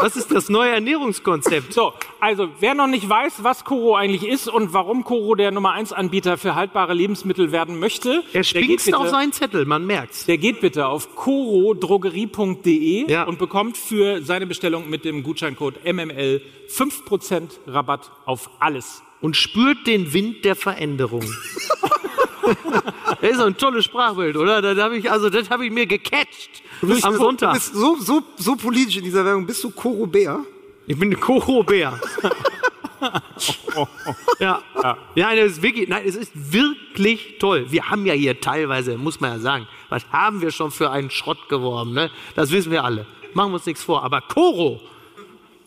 Das 0.00 0.16
ist 0.16 0.32
das 0.32 0.48
neue 0.50 0.70
Ernährungskonzept. 0.70 1.72
So, 1.72 1.92
also 2.20 2.48
wer 2.58 2.74
noch 2.74 2.88
nicht 2.88 3.08
weiß, 3.08 3.44
was 3.44 3.64
Koro 3.64 3.94
eigentlich 3.94 4.26
ist 4.28 4.48
und 4.48 4.72
warum 4.74 5.04
Koro 5.04 5.36
der 5.36 5.52
Nummer 5.52 5.70
1 5.72 5.92
Anbieter 5.92 6.36
für 6.36 6.56
haltbare 6.56 6.92
Lebensmittel 6.94 7.52
werden 7.52 7.78
möchte, 7.78 8.22
Er 8.32 8.42
spinkst 8.42 8.92
auf 8.92 9.08
seinen 9.08 9.32
Zettel, 9.32 9.64
man 9.66 9.86
merkt's. 9.86 10.26
der 10.26 10.36
geht 10.36 10.60
bitte 10.60 10.88
auf 10.88 11.14
korodrogerie.de 11.14 13.10
Ja. 13.10 13.22
und 13.24 13.38
bekommt 13.38 13.76
für 13.76 14.20
seine 14.22 14.46
Bestellung 14.46 14.90
mit 14.90 15.04
dem 15.04 15.22
Gutscheincode 15.22 15.76
MML 15.84 16.42
5% 16.68 17.50
Rabatt 17.68 18.10
auf 18.26 18.50
alles. 18.58 19.02
Und 19.24 19.36
spürt 19.36 19.86
den 19.86 20.12
Wind 20.12 20.44
der 20.44 20.54
Veränderung. 20.54 21.24
Das 23.22 23.30
ist 23.30 23.40
ein 23.40 23.56
tolles 23.56 23.86
Sprachbild, 23.86 24.36
oder? 24.36 24.60
Das 24.60 24.76
habe 24.76 24.98
ich, 24.98 25.10
also, 25.10 25.30
das 25.30 25.48
habe 25.48 25.64
ich 25.64 25.72
mir 25.72 25.86
gecatcht 25.86 26.62
am 26.82 26.90
Du 26.90 26.96
Sonntag. 26.96 27.54
bist 27.54 27.72
so, 27.72 27.96
so, 27.96 28.22
so 28.36 28.54
politisch 28.54 28.98
in 28.98 29.04
dieser 29.04 29.24
Werbung. 29.24 29.46
Bist 29.46 29.64
du 29.64 29.70
Koro 29.70 30.06
Bär? 30.06 30.40
Ich 30.86 30.98
bin 30.98 31.18
Koro-Bär. 31.18 31.98
ja. 34.38 34.62
ja. 34.82 34.98
nein, 35.14 35.36
das 35.38 35.52
ist 35.52 35.62
wirklich, 35.62 35.88
nein, 35.88 36.02
es 36.06 36.16
ist 36.16 36.32
wirklich 36.34 37.38
toll. 37.38 37.66
Wir 37.70 37.88
haben 37.88 38.04
ja 38.04 38.12
hier 38.12 38.38
teilweise, 38.38 38.98
muss 38.98 39.20
man 39.20 39.32
ja 39.32 39.38
sagen, 39.38 39.66
was 39.88 40.04
haben 40.12 40.42
wir 40.42 40.50
schon 40.50 40.70
für 40.70 40.90
einen 40.90 41.10
Schrott 41.10 41.48
geworben, 41.48 41.94
ne? 41.94 42.10
Das 42.34 42.50
wissen 42.50 42.70
wir 42.70 42.84
alle. 42.84 43.06
Machen 43.32 43.52
wir 43.52 43.54
uns 43.54 43.66
nichts 43.66 43.82
vor. 43.82 44.04
Aber 44.04 44.20
Koro, 44.20 44.80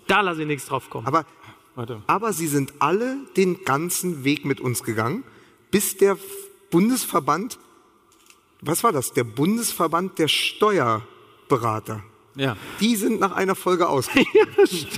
da 0.05 0.21
lasse 0.21 0.41
ich 0.41 0.47
nichts 0.47 0.67
drauf 0.67 0.89
kommen. 0.89 1.07
Aber, 1.07 1.25
Warte. 1.77 2.01
aber 2.07 2.33
sie 2.33 2.47
sind 2.47 2.73
alle 2.79 3.17
den 3.37 3.63
ganzen 3.63 4.23
Weg 4.23 4.45
mit 4.45 4.59
uns 4.59 4.81
gegangen, 4.81 5.23
bis 5.69 5.95
der 5.95 6.17
Bundesverband, 6.71 7.59
was 8.61 8.83
war 8.83 8.91
das? 8.91 9.13
Der 9.13 9.23
Bundesverband 9.23 10.17
der 10.17 10.27
Steuerberater. 10.27 12.03
Ja. 12.35 12.57
Die 12.79 12.95
sind 12.95 13.19
nach 13.19 13.33
einer 13.33 13.53
Folge 13.53 13.87
ausgestiegen, 13.89 14.47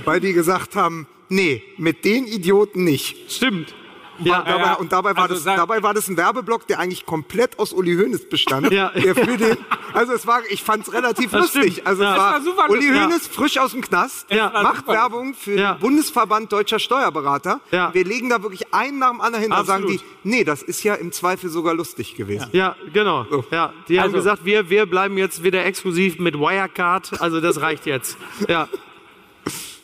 weil 0.06 0.20
die 0.20 0.32
gesagt 0.32 0.74
haben, 0.74 1.06
nee, 1.28 1.62
mit 1.76 2.06
den 2.06 2.26
Idioten 2.26 2.82
nicht. 2.82 3.30
Stimmt. 3.30 3.74
Und 4.20 4.26
Ja, 4.26 4.42
dabei, 4.42 4.60
ja. 4.66 4.74
und 4.74 4.92
dabei, 4.92 5.16
war 5.16 5.22
Also 5.22 5.34
das, 5.34 5.42
sag- 5.44 5.56
dabei 5.56 5.82
war 5.82 5.94
das 5.94 6.06
ein 6.08 6.16
Werbeblock, 6.16 6.66
der 6.66 6.78
eigentlich 6.78 7.06
komplett 7.06 7.58
aus 7.58 7.72
Uli 7.72 7.96
Hoeneß 7.96 8.28
bestand. 8.28 8.70
Ja. 8.70 8.90
Der 8.90 9.14
für 9.14 9.36
den, 9.36 9.56
also 9.94 10.12
es 10.12 10.26
war, 10.26 10.42
ich 10.50 10.62
fand 10.62 10.86
es 10.86 10.92
relativ 10.92 11.30
Das 11.30 11.40
lustig. 11.54 11.72
stimmt. 11.72 11.86
Also 11.86 12.02
Ja. 12.02 12.36
es 12.38 12.46
war, 12.46 12.56
war 12.56 12.70
Uli. 12.70 12.86
Hoeneß 12.88 13.26
frisch 13.28 13.58
aus 13.58 13.72
dem 13.72 13.80
Knast, 13.80 14.30
macht 14.30 14.76
super. 14.84 14.92
Werbung 14.92 15.34
für 15.34 15.54
Ja. 15.58 15.72
den 15.74 15.80
Bundesverband 15.80 16.52
Deutscher 16.52 16.78
Steuerberater. 16.78 17.60
Ja. 17.70 17.92
Wir 17.94 18.04
legen 18.04 18.28
da 18.28 18.42
wirklich 18.42 18.72
einen 18.74 18.98
nach 18.98 19.10
dem 19.10 19.20
anderen 19.20 19.42
hin. 19.42 19.50
Da 19.50 19.64
sagen 19.64 19.86
die, 19.86 20.00
nee, 20.22 20.44
das 20.44 20.62
ist 20.62 20.82
ja 20.82 20.94
im 20.94 21.12
Zweifel 21.12 21.48
sogar 21.50 21.74
lustig 21.74 22.14
gewesen. 22.14 22.48
Ja, 22.52 22.76
genau. 22.92 23.24
Ja, 23.50 23.72
die 23.88 23.98
haben 23.98 24.04
Also- 24.06 24.16
gesagt, 24.18 24.44
wir, 24.44 24.68
wir 24.70 24.86
bleiben 24.86 25.16
jetzt 25.18 25.42
wieder 25.42 25.64
exklusiv 25.64 26.18
mit 26.18 26.34
Wirecard. 26.38 27.20
Also 27.22 27.40
das 27.40 27.60
reicht 27.62 27.86
jetzt. 27.86 28.18
Ja. 28.48 28.68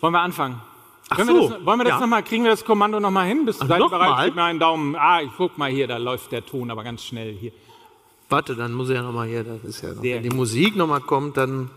Wollen 0.00 0.12
wir 0.12 0.20
anfangen? 0.20 0.60
Ach 1.08 1.16
Können 1.16 1.28
so. 1.28 1.34
wir 1.50 1.56
das, 1.58 1.64
wollen 1.66 1.78
wir 1.78 1.84
das 1.84 1.92
Ja. 1.94 2.00
noch 2.00 2.06
mal, 2.08 2.22
kriegen 2.22 2.42
wir 2.44 2.50
das 2.50 2.64
Kommando 2.64 2.98
noch 2.98 3.10
mal 3.12 3.26
hin? 3.26 3.44
Bist 3.46 3.62
du 3.62 3.66
noch 3.66 3.90
bereit? 3.90 4.25
Gib 4.26 4.34
mir 4.34 4.42
einen 4.42 4.58
Daumen. 4.58 4.96
Ah, 4.96 5.22
ich 5.22 5.30
guck 5.36 5.56
mal 5.56 5.70
hier, 5.70 5.86
da 5.86 5.98
läuft 5.98 6.32
der 6.32 6.44
Ton 6.44 6.70
aber 6.70 6.82
ganz 6.82 7.04
schnell 7.04 7.32
hier. 7.32 7.52
Warte, 8.28 8.56
dann 8.56 8.72
muss 8.72 8.88
ich 8.88 8.96
ja 8.96 9.02
nochmal 9.02 9.28
hier, 9.28 9.44
das 9.44 9.62
ist 9.62 9.82
ja 9.82 9.92
noch, 9.92 10.02
Sehr 10.02 10.16
wenn 10.16 10.22
die 10.28 10.34
Musik 10.34 10.75
nochmal 10.75 11.00
kommt, 11.00 11.36
dann 11.36 11.70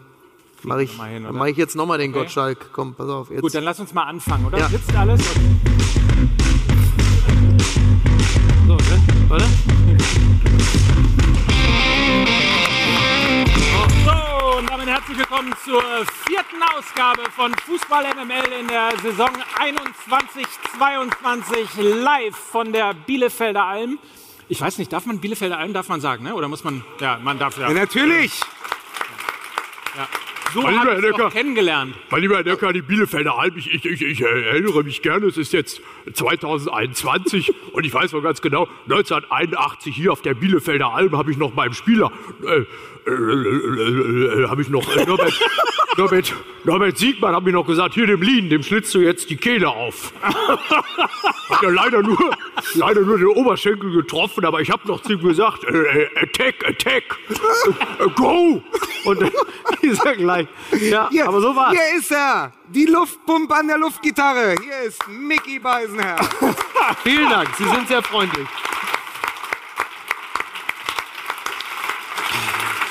mache 0.63 0.81
ich, 0.83 0.91
hin, 0.99 1.23
dann 1.25 1.35
mach 1.35 1.45
ich 1.45 1.57
jetzt 1.57 1.75
nochmal 1.75 1.99
den 1.99 2.09
Okay. 2.09 2.21
Gottschalk. 2.21 2.71
Komm, 2.73 2.95
pass 2.95 3.07
auf. 3.07 3.29
Jetzt. 3.29 3.41
Gut, 3.41 3.53
dann 3.53 3.63
lass 3.65 3.79
uns 3.79 3.93
mal 3.93 4.03
anfangen, 4.03 4.47
oder? 4.47 4.57
Ja. 4.57 4.67
Sitzt 4.67 4.95
alles? 4.95 5.21
so, 8.67 8.73
ne? 8.75 8.79
Warte. 9.27 9.45
Willkommen 15.19 15.53
zur 15.65 15.83
vierten 16.25 16.63
Ausgabe 16.77 17.23
von 17.31 17.53
Fußball 17.65 18.05
MML 18.15 18.53
in 18.57 18.69
der 18.69 18.91
Saison 19.01 19.29
21-22 20.79 21.81
live 21.81 22.33
von 22.33 22.71
der 22.71 22.93
Bielefelder 22.93 23.65
Alm. 23.65 23.99
Ich 24.47 24.61
weiß 24.61 24.77
nicht, 24.77 24.93
darf 24.93 25.05
man 25.05 25.19
Bielefelder 25.19 25.57
Alm, 25.57 25.73
darf 25.73 25.89
man 25.89 25.99
sagen, 25.99 26.23
ne? 26.23 26.33
oder 26.33 26.47
muss 26.47 26.63
man, 26.63 26.85
ja, 27.01 27.19
man 27.21 27.37
darf 27.37 27.57
ja. 27.57 27.67
Ja, 27.67 27.73
natürlich. 27.73 28.39
So 30.53 30.61
Mein 30.61 30.79
habe 30.79 30.95
lieber 30.95 31.09
ich 31.09 31.17
Herr 31.17 31.29
kennengelernt. 31.29 31.95
Mein 32.09 32.21
lieber 32.21 32.35
Herr 32.37 32.43
Decker, 32.43 32.73
die 32.73 32.81
Bielefelder 32.81 33.37
Alm, 33.37 33.57
ich, 33.57 33.73
ich, 33.73 33.85
ich, 33.85 34.01
ich 34.01 34.21
erinnere 34.21 34.83
mich 34.83 35.01
gerne, 35.01 35.27
es 35.27 35.37
ist 35.37 35.53
jetzt 35.53 35.81
2021 36.13 37.53
und 37.73 37.85
ich 37.85 37.93
weiß 37.93 38.13
noch 38.13 38.21
ganz 38.21 38.41
genau, 38.41 38.67
1981 38.85 39.95
hier 39.95 40.11
auf 40.11 40.21
der 40.21 40.33
Bielefelder 40.33 40.91
Alm 40.93 41.17
habe 41.17 41.31
ich 41.31 41.37
noch 41.37 41.51
beim 41.51 41.73
Spieler, 41.73 42.11
äh, 42.43 42.47
äh, 42.55 43.11
äh, 43.11 43.11
äh, 43.11 44.43
äh, 44.43 44.47
habe 44.47 44.61
ich 44.61 44.69
noch, 44.69 44.95
äh, 44.95 45.05
Norbert, 45.05 45.33
Norbert, 45.99 46.33
Norbert 46.63 46.97
Siegmann 46.97 47.35
hat 47.35 47.43
mir 47.43 47.51
noch 47.51 47.67
gesagt, 47.67 47.93
hier 47.93 48.07
dem 48.07 48.21
Lien, 48.21 48.49
dem 48.49 48.63
schlitzt 48.63 48.95
du 48.95 48.99
jetzt 48.99 49.29
die 49.29 49.35
Kehle 49.35 49.67
auf. 49.67 50.13
Hat 50.21 51.61
ja 51.61 51.69
leider 51.69 52.01
nur, 52.01 52.37
leider 52.75 53.01
nur 53.01 53.17
den 53.17 53.27
Oberschenkel 53.27 53.91
getroffen, 53.91 54.45
aber 54.45 54.61
ich 54.61 54.71
habe 54.71 54.87
noch 54.87 55.01
zu 55.01 55.13
ihm 55.13 55.21
gesagt, 55.21 55.65
äh, 55.65 56.03
äh, 56.03 56.07
attack, 56.21 56.65
attack, 56.65 57.03
äh, 57.99 58.09
go! 58.15 58.63
Und 59.03 59.21
dann 59.21 59.31
ist 59.81 60.05
er 60.05 60.15
gleich. 60.15 60.47
Ja, 60.79 61.09
Hier, 61.11 61.27
aber 61.27 61.41
so 61.41 61.53
war's. 61.53 61.73
Hier 61.73 61.99
ist 61.99 62.11
er. 62.13 62.53
Die 62.69 62.85
Luftpumpe 62.85 63.53
an 63.53 63.67
der 63.67 63.77
Luftgitarre. 63.77 64.55
Hier 64.63 64.87
ist 64.87 65.05
Mickey 65.09 65.59
Beisenherr. 65.59 66.17
Vielen 67.03 67.29
Dank, 67.29 67.49
Sie 67.57 67.65
sind 67.65 67.89
sehr 67.89 68.01
freundlich. 68.03 68.47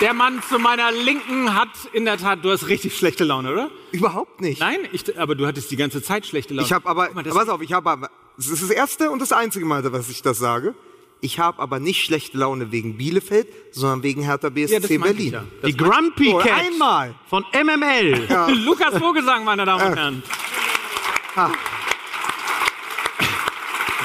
Der 0.00 0.14
Mann 0.14 0.40
zu 0.48 0.58
meiner 0.60 0.92
Linken 0.92 1.54
hat 1.54 1.70
in 1.92 2.04
der 2.04 2.18
Tat, 2.18 2.44
du 2.44 2.50
hast 2.52 2.68
richtig 2.68 2.96
schlechte 2.96 3.24
Laune, 3.24 3.52
oder? 3.52 3.70
Überhaupt 3.90 4.40
nicht. 4.40 4.60
Nein, 4.60 4.78
ich, 4.92 5.18
aber 5.18 5.34
du 5.34 5.44
hattest 5.46 5.70
die 5.72 5.76
ganze 5.76 6.02
Zeit 6.02 6.24
schlechte 6.24 6.54
Laune. 6.54 6.64
Ich 6.66 6.72
habe 6.72 6.88
aber, 6.88 7.10
mal, 7.12 7.24
das- 7.24 7.34
pass 7.34 7.48
auf, 7.48 7.60
ich 7.62 7.72
habe 7.72 7.90
aber, 7.90 8.10
das 8.36 8.46
ist 8.46 8.62
das 8.62 8.70
erste 8.70 9.10
und 9.10 9.20
das 9.20 9.32
einzige 9.32 9.64
Mal, 9.66 9.82
dass 9.82 10.08
ich 10.08 10.22
das 10.22 10.38
sage. 10.38 10.74
Ich 11.20 11.40
habe 11.40 11.60
aber 11.60 11.80
nicht 11.80 12.04
schlechte 12.04 12.38
Laune 12.38 12.70
wegen 12.70 12.96
Bielefeld, 12.96 13.48
sondern 13.72 14.04
wegen 14.04 14.22
Hertha 14.22 14.50
BSC 14.50 14.74
ja, 14.74 14.78
das 14.80 14.90
meinte 14.90 15.20
ich 15.20 15.32
Berlin. 15.32 15.48
ja. 15.62 15.68
Die 15.68 15.76
Grumpy 15.76 16.32
Oh, 16.32 16.38
Cat 16.38 16.60
einmal. 16.60 17.16
von 17.28 17.44
MML. 17.52 18.28
Lukas 18.64 18.96
Vogelsang, 18.98 19.42
meine 19.42 19.64
Damen 19.64 19.84
und 19.84 19.96
Herren. 19.96 20.22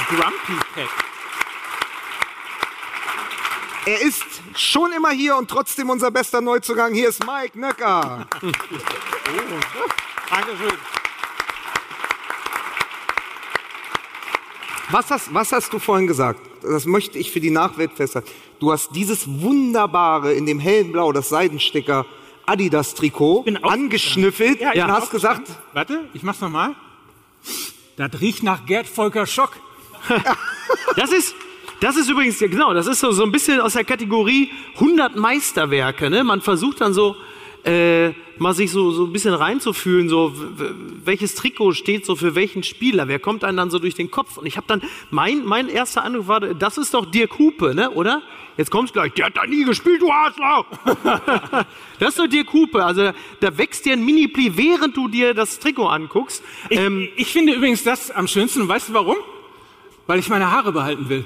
Grumpy 0.10 0.54
Cat. 0.74 0.90
Er 3.86 4.02
ist 4.02 4.33
schon 4.60 4.92
immer 4.94 5.12
hier 5.12 5.36
und 5.38 5.50
trotzdem 5.50 5.90
unser 5.90 6.12
bester 6.12 6.42
Neuzugang. 6.42 6.94
Hier 6.94 7.10
ist 7.10 7.26
Mike 7.26 7.60
Nöcker. 7.60 8.28
Dankeschön. 10.30 10.78
Was 14.90 15.10
hast, 15.10 15.34
was 15.34 15.52
hast 15.52 15.74
du 15.74 15.80
vorhin 15.80 16.08
gesagt? 16.08 16.40
Das 16.62 16.86
möchte 16.86 17.18
ich 17.18 17.32
für 17.32 17.40
die 17.40 17.50
Nachwelt 17.50 17.94
festhalten. 17.94 18.30
Du 18.60 18.72
hast 18.72 18.92
dieses 18.96 19.42
wunderbare 19.42 20.34
in 20.34 20.46
dem 20.46 20.60
hellen 20.60 20.92
Blau, 20.92 21.12
das 21.12 21.30
Seidensticker 21.30 22.06
Adidas-Trikot 22.46 23.46
angeschnüffelt 23.62 24.60
Ja, 24.60 24.74
ich 24.74 24.84
und 24.84 24.92
hast 24.92 25.12
gesagt, 25.12 25.48
Warte, 25.74 26.10
ich 26.14 26.24
mach's 26.24 26.42
nochmal. 26.42 26.76
Das 27.98 28.22
riecht 28.22 28.44
nach 28.44 28.66
Gerd 28.66 28.88
Volker 28.88 29.26
Schock. 29.26 29.54
Das 30.96 31.12
ist, 31.12 31.34
das 31.84 31.98
ist 31.98 32.10
übrigens, 32.10 32.40
ja 32.40 32.48
genau, 32.48 32.74
das 32.74 32.88
ist 32.88 33.02
so, 33.02 33.12
so 33.12 33.24
ein 33.24 33.32
bisschen 33.32 33.60
aus 33.60 33.74
der 33.74 33.84
Kategorie 33.84 34.50
100 34.76 35.18
Meisterwerke. 35.18 36.10
Ne? 36.10 36.24
Man 36.24 36.40
versucht 36.40 36.80
dann 36.80 36.94
so, 36.94 37.18
äh, 37.66 38.12
mal 38.38 38.54
sich 38.54 38.72
so, 38.72 38.92
so 38.92 39.04
ein 39.04 39.12
bisschen 39.12 39.34
reinzufühlen, 39.34 40.08
so 40.08 40.34
welches 41.04 41.36
Trikot 41.36 41.74
steht 41.74 42.06
so 42.06 42.16
für 42.16 42.36
welchen 42.36 42.64
Spieler, 42.64 43.10
wer 43.10 43.20
kommt 43.20 43.44
einem 43.44 43.58
dann 43.58 43.70
so 43.70 43.80
durch 43.80 43.96
den 43.96 44.10
Kopf. 44.12 44.38
Und 44.38 44.46
ich 44.46 44.56
habe 44.56 44.66
dann, 44.68 44.82
mein, 45.12 45.44
mein 45.44 45.68
erster 45.68 46.04
Eindruck 46.04 46.30
war, 46.30 46.40
das 46.40 46.78
ist 46.78 46.94
doch 46.94 47.06
Dirk 47.06 47.38
Hupe, 47.38 47.76
ne? 47.76 47.92
oder? 47.92 48.22
Jetzt 48.56 48.72
kommt's 48.72 48.94
gleich, 48.94 49.12
der 49.14 49.26
hat 49.26 49.36
da 49.36 49.46
nie 49.46 49.66
gespielt, 49.66 50.02
du 50.02 50.10
Arschloch! 50.10 50.66
das 52.00 52.10
ist 52.10 52.20
doch 52.20 52.28
Dirk 52.28 52.54
Hupe, 52.54 52.86
also 52.86 53.12
da 53.42 53.58
wächst 53.58 53.84
dir 53.84 53.94
ein 53.94 54.06
Mini-Pli, 54.06 54.56
während 54.56 54.96
du 54.96 55.10
dir 55.10 55.34
das 55.34 55.60
Trikot 55.60 55.88
anguckst. 55.88 56.44
Ich, 56.70 56.80
Ähm, 56.80 57.10
ich 57.18 57.34
finde 57.34 57.54
übrigens 57.54 57.84
das 57.84 58.10
am 58.10 58.28
schönsten. 58.28 58.68
Weißt 58.70 58.90
du 58.90 58.94
warum? 58.94 59.18
Weil 60.08 60.20
ich 60.20 60.30
meine 60.30 60.50
Haare 60.50 60.72
behalten 60.72 61.10
will. 61.10 61.26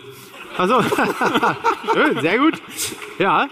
Also, 0.58 0.82
sehr 2.22 2.38
gut. 2.40 2.62
Ja, 3.20 3.48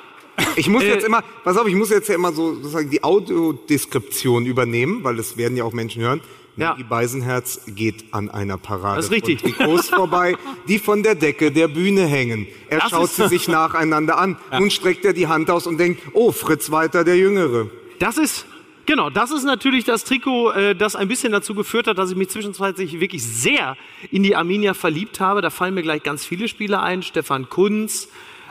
ich 0.56 0.68
muss 0.68 0.84
Äh, 0.84 0.90
jetzt 0.94 1.06
immer, 1.06 1.24
pass 1.44 1.58
auf, 1.58 1.68
ich 1.68 1.76
muss 1.76 1.90
jetzt 1.90 2.10
ja 2.10 2.16
immer 2.16 2.32
so 2.34 2.56
sozusagen 2.56 2.90
die 2.90 3.04
Audiodeskription 3.04 4.46
übernehmen, 4.46 5.04
weil 5.04 5.16
das 5.16 5.38
werden 5.38 5.58
ja 5.58 5.64
auch 5.64 5.74
Menschen 5.74 6.02
hören. 6.02 6.22
Ja. 6.58 6.76
Die 6.76 6.84
Beisenherz 6.86 7.62
geht 7.68 8.06
an 8.14 8.30
einer 8.30 8.58
Parade 8.58 8.96
Das 8.96 9.06
ist 9.06 9.12
richtig. 9.12 9.42
von 9.42 9.52
Trikots 9.52 9.90
vorbei, 9.90 10.36
die 10.70 10.80
von 10.80 11.04
der 11.04 11.16
Decke 11.16 11.52
der 11.52 11.68
Bühne 11.68 12.06
hängen. 12.06 12.48
Er 12.70 12.80
Das 12.80 12.92
schaut 12.92 13.10
sie 13.12 13.28
sich 13.28 13.50
nacheinander 13.50 14.18
an. 14.18 14.38
Nun 14.58 14.72
streckt 14.72 15.04
er 15.04 15.12
die 15.12 15.28
Hand 15.28 15.52
aus 15.52 15.68
und 15.68 15.78
denkt, 15.78 16.02
oh, 16.14 16.32
Fritz 16.32 16.72
Walter, 16.72 17.04
der 17.04 17.18
Jüngere. 17.18 17.70
Das 18.00 18.18
ist, 18.18 18.46
genau, 18.86 19.10
das 19.10 19.32
ist 19.32 19.44
natürlich 19.44 19.84
das 19.84 20.04
Trikot, 20.04 20.52
äh, 20.52 20.76
das 20.76 20.96
ein 20.96 21.08
bisschen 21.08 21.32
dazu 21.32 21.54
geführt 21.56 21.88
hat, 21.88 21.98
dass 21.98 22.12
ich 22.12 22.16
mich 22.18 22.30
zwischenzeitlich 22.30 23.00
wirklich 23.00 23.24
sehr 23.24 23.78
in 24.12 24.24
die 24.24 24.36
Arminia 24.36 24.74
verliebt 24.74 25.20
habe. 25.20 25.42
Da 25.42 25.50
fallen 25.50 25.74
mir 25.74 25.84
gleich 25.84 26.04
ganz 26.04 26.26
viele 26.26 26.48
Spieler 26.48 26.82
ein. 26.84 27.04
Stefan 27.04 27.50
Kunz. 27.50 28.08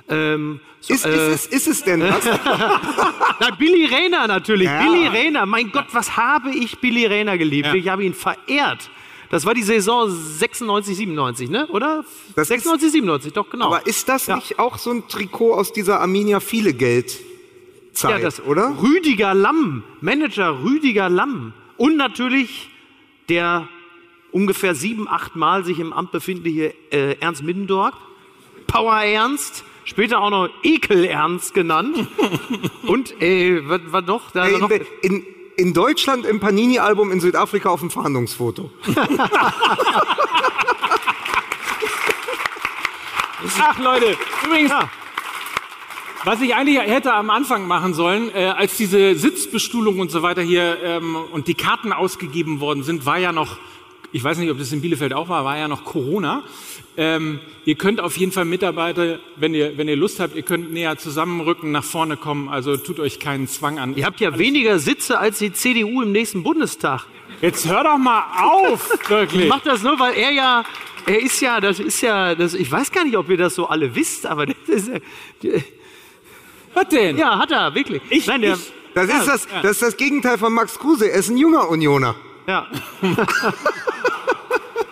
Ähm, 0.08 0.60
so, 0.80 0.92
Ist, 0.92 1.06
äh, 1.06 1.32
ist, 1.32 1.46
es, 1.46 1.46
ist 1.46 1.68
es 1.68 1.82
denn 1.84 2.02
was? 2.02 2.24
na, 3.40 3.50
Billy 3.58 3.86
Rayner 3.86 4.26
natürlich. 4.26 4.66
Ja. 4.66 4.82
Billy 4.82 5.06
Rayner. 5.06 5.46
Mein 5.46 5.72
Gott, 5.72 5.86
was 5.92 6.16
habe 6.16 6.50
ich 6.50 6.78
Billy 6.80 7.06
Rayner 7.06 7.38
geliebt? 7.38 7.72
Ich 7.74 7.88
habe 7.88 8.04
ihn 8.04 8.12
verehrt. 8.14 8.90
Das 9.30 9.46
war 9.46 9.54
die 9.54 9.62
Saison 9.62 10.10
96, 10.10 10.97
97, 10.97 11.49
ne? 11.50 11.66
Oder? 11.68 12.04
Das 12.36 12.49
96, 12.49 12.92
97, 12.92 13.32
doch, 13.32 13.49
genau. 13.49 13.66
Aber 13.66 13.86
ist 13.86 14.08
das 14.08 14.26
Ja. 14.26 14.36
nicht 14.36 14.58
auch 14.58 14.76
so 14.78 14.90
ein 14.90 15.08
Trikot 15.08 15.54
aus 15.54 15.73
dieser 15.73 16.00
Arminia 16.00 16.38
viele 16.40 16.75
Geld 16.75 17.18
Zeit, 17.95 18.19
ja, 18.19 18.19
das, 18.19 18.43
oder? 18.43 18.76
Rüdiger 18.83 19.35
Lamm, 19.35 19.85
Manager 20.00 20.63
Rüdiger 20.63 21.09
Lamm. 21.09 21.52
Und 21.76 21.97
natürlich 21.97 22.71
der 23.28 23.69
ungefähr 24.33 24.75
sieben, 24.75 25.09
acht 25.09 25.37
Mal 25.37 25.65
sich 25.65 25.78
im 25.78 25.93
Amt 25.93 26.13
befindliche 26.13 26.75
äh, 26.91 27.17
Ernst 27.21 27.43
Middendorf. 27.43 27.95
Power 28.67 28.97
Ernst, 29.02 29.65
später 29.85 30.21
auch 30.21 30.30
noch 30.30 30.49
Ekel 30.63 31.04
Ernst 31.04 31.54
genannt. 31.54 32.09
Und, 32.87 33.21
äh, 33.23 33.61
was, 33.69 33.80
was 33.87 34.04
noch? 34.07 34.30
Da 34.33 34.47
Ey, 34.47 34.59
noch 34.59 34.71
in, 34.71 34.83
in, 35.02 35.25
in 35.57 35.73
Deutschland 35.73 36.26
im 36.26 36.41
Panini-Album, 36.41 37.13
in 37.13 37.21
Südafrika 37.21 37.69
auf 37.71 37.80
dem 37.80 37.91
Fahndungsfoto. 37.91 38.71
Ach 43.61 43.78
Leute, 43.78 44.17
übrigens, 44.45 44.73
was 46.25 46.41
ich 46.41 46.54
eigentlich 46.54 46.78
hätte 46.78 47.13
am 47.13 47.30
Anfang 47.30 47.67
machen 47.67 47.95
sollen, 47.95 48.30
äh, 48.34 48.47
als 48.47 48.76
diese 48.76 49.15
Sitzbestuhlung 49.15 50.00
und 50.00 50.10
so 50.10 50.23
weiter 50.23 50.43
hier 50.43 50.78
ähm, 50.82 51.17
und 51.32 51.49
die 51.49 51.54
Karten 51.54 51.93
ausgegeben 51.93 52.60
worden 52.60 52.82
sind, 52.82 53.04
war 53.04 53.19
ja 53.19 53.32
noch, 53.32 53.58
ich 54.10 54.25
weiß 54.25 54.39
nicht, 54.39 54.50
ob 54.50 54.58
das 54.58 54.73
in 54.73 54.80
Bielefeld 54.80 55.13
auch 55.13 55.28
war, 55.28 55.45
war 55.45 55.58
ja 55.58 55.69
noch 55.69 55.84
Corona. 55.84 56.43
Ähm, 56.97 57.41
ihr 57.65 57.75
könnt 57.75 58.00
auf 58.00 58.17
jeden 58.17 58.32
Fall 58.32 58.45
Mitarbeiter, 58.45 59.19
wenn 59.37 59.52
ihr, 59.52 59.76
wenn 59.76 59.89
ihr 59.89 59.97
Lust 59.97 60.21
habt, 60.21 60.34
ihr 60.37 60.43
könnt 60.43 60.73
näher 60.73 60.97
zusammenrücken, 60.97 61.73
nach 61.73 61.84
vorne 61.84 62.17
kommen, 62.17 62.49
also 62.49 62.76
tut 62.76 63.00
euch 63.00 63.19
keinen 63.19 63.49
Zwang 63.49 63.78
an. 63.78 63.97
Ihr 63.97 64.06
habt 64.06 64.21
ja 64.21 64.39
weniger 64.39 64.78
Sitze 64.78 65.19
als 65.19 65.39
die 65.39 65.52
CDU 65.52 66.02
im 66.02 66.13
nächsten 66.13 66.43
Bundestag. 66.43 67.06
Jetzt 67.43 67.69
hör 67.69 67.84
doch 67.84 67.99
mal 67.99 68.23
auf, 68.41 68.91
Ich 69.02 69.08
wirklich. 69.10 69.49
mach 69.49 69.60
das 69.60 69.82
nur, 69.82 69.99
weil 69.99 70.15
er 70.15 70.30
ja, 70.30 70.65
er 71.06 71.21
ist 71.21 71.41
ja, 71.41 71.60
das 71.60 71.80
ist 71.80 72.00
ja, 72.00 72.34
das, 72.34 72.54
ich 72.54 72.71
weiß 72.71 72.93
gar 72.93 73.04
nicht, 73.04 73.17
ob 73.17 73.28
ihr 73.28 73.37
das 73.37 73.54
so 73.56 73.67
alle 73.67 73.95
wisst, 73.95 74.25
aber 74.25 74.47
das 74.47 74.56
ist, 74.67 74.91
ja- 76.75 76.82
Was 76.82 76.89
denn? 76.89 77.19
ja, 77.19 77.39
hat 77.39 77.50
er, 77.50 77.75
wirklich. 77.75 78.02
Ich- 78.10 78.26
Nein, 78.26 78.43
der, 78.43 78.54
ich- 78.54 78.73
Das, 78.95 79.08
ist 79.08 79.26
das, 79.26 79.49
das 79.63 79.71
ist 79.73 79.82
das 79.82 79.97
Gegenteil 79.97 80.39
von 80.39 80.52
Max 80.52 80.78
Kruse. 80.78 81.10
Er 81.10 81.19
ist 81.19 81.28
ein 81.30 81.37
junger 81.37 81.69
Unioner. 81.69 82.15
ja. 82.47 82.67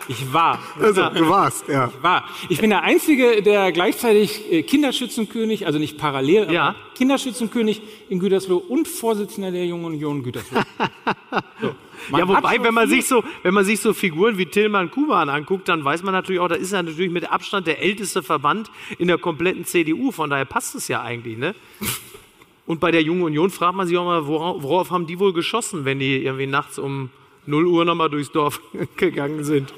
Ich 0.09 0.33
war. 0.33 0.59
Also, 0.81 1.09
du 1.11 1.29
warst, 1.29 1.69
ja. 1.69 1.91
war. 2.03 2.25
Ich 2.49 2.61
bin 2.61 2.71
der 2.71 2.83
Einzige, 2.83 3.41
der 3.41 3.71
gleichzeitig 3.73 4.51
äh, 4.53 4.63
Kinderschützenkönig, 4.65 5.65
also 5.65 5.79
nicht 5.79 5.97
parallel, 5.97 6.43
aber 6.45 6.53
Ja. 6.53 6.75
Kinderschützenkönig 6.97 7.81
in 8.09 8.19
Gütersloh 8.19 8.57
und 8.57 8.89
Vorsitzender 8.89 9.53
der 9.53 9.65
Jungen 9.65 9.85
Union 9.87 10.23
Gütersloh. 10.23 10.61
So. 11.61 11.75
Ja, 12.11 12.27
wobei, 12.27 12.63
wenn 12.63 12.75
man 12.75 12.89
sich 12.89 13.07
so, 13.07 13.23
wenn 13.43 13.55
man 13.55 13.65
sich 13.65 13.81
so 13.81 13.93
Figuren 13.93 14.39
wie 14.39 14.47
Tillmann 14.47 14.91
Kuban 14.91 15.29
anguckt, 15.29 15.69
dann 15.69 15.85
weiß 15.85 16.03
man 16.03 16.13
natürlich 16.13 16.41
auch, 16.41 16.49
da 16.49 16.55
ist 16.55 16.73
ja 16.73 16.83
natürlich 16.83 17.11
mit 17.11 17.31
Abstand 17.31 17.67
der 17.67 17.81
älteste 17.81 18.23
Verband 18.23 18.71
in 18.99 19.09
der 19.09 19.19
kompletten 19.19 19.65
CDU. 19.65 20.11
Von 20.11 20.31
daher 20.31 20.45
passt 20.45 20.75
es 20.75 20.89
ja 20.89 21.03
eigentlich, 21.03 21.39
ne? 21.39 21.55
Und 22.67 22.81
bei 22.81 22.91
der 22.91 23.03
Jungen 23.03 23.23
Union 23.23 23.51
fragt 23.51 23.75
man 23.75 23.87
sich 23.87 23.97
auch 23.97 24.05
mal, 24.05 24.27
worauf, 24.27 24.63
worauf 24.63 24.91
haben 24.91 25.07
die 25.07 25.19
wohl 25.19 25.33
geschossen, 25.33 25.85
wenn 25.85 25.99
die 25.99 26.25
irgendwie 26.25 26.47
nachts 26.47 26.79
um 26.79 27.11
0 27.47 27.67
Uhr 27.67 27.85
nochmal 27.85 28.09
durchs 28.09 28.31
Dorf 28.31 28.61
gegangen 28.97 29.45
sind? 29.45 29.73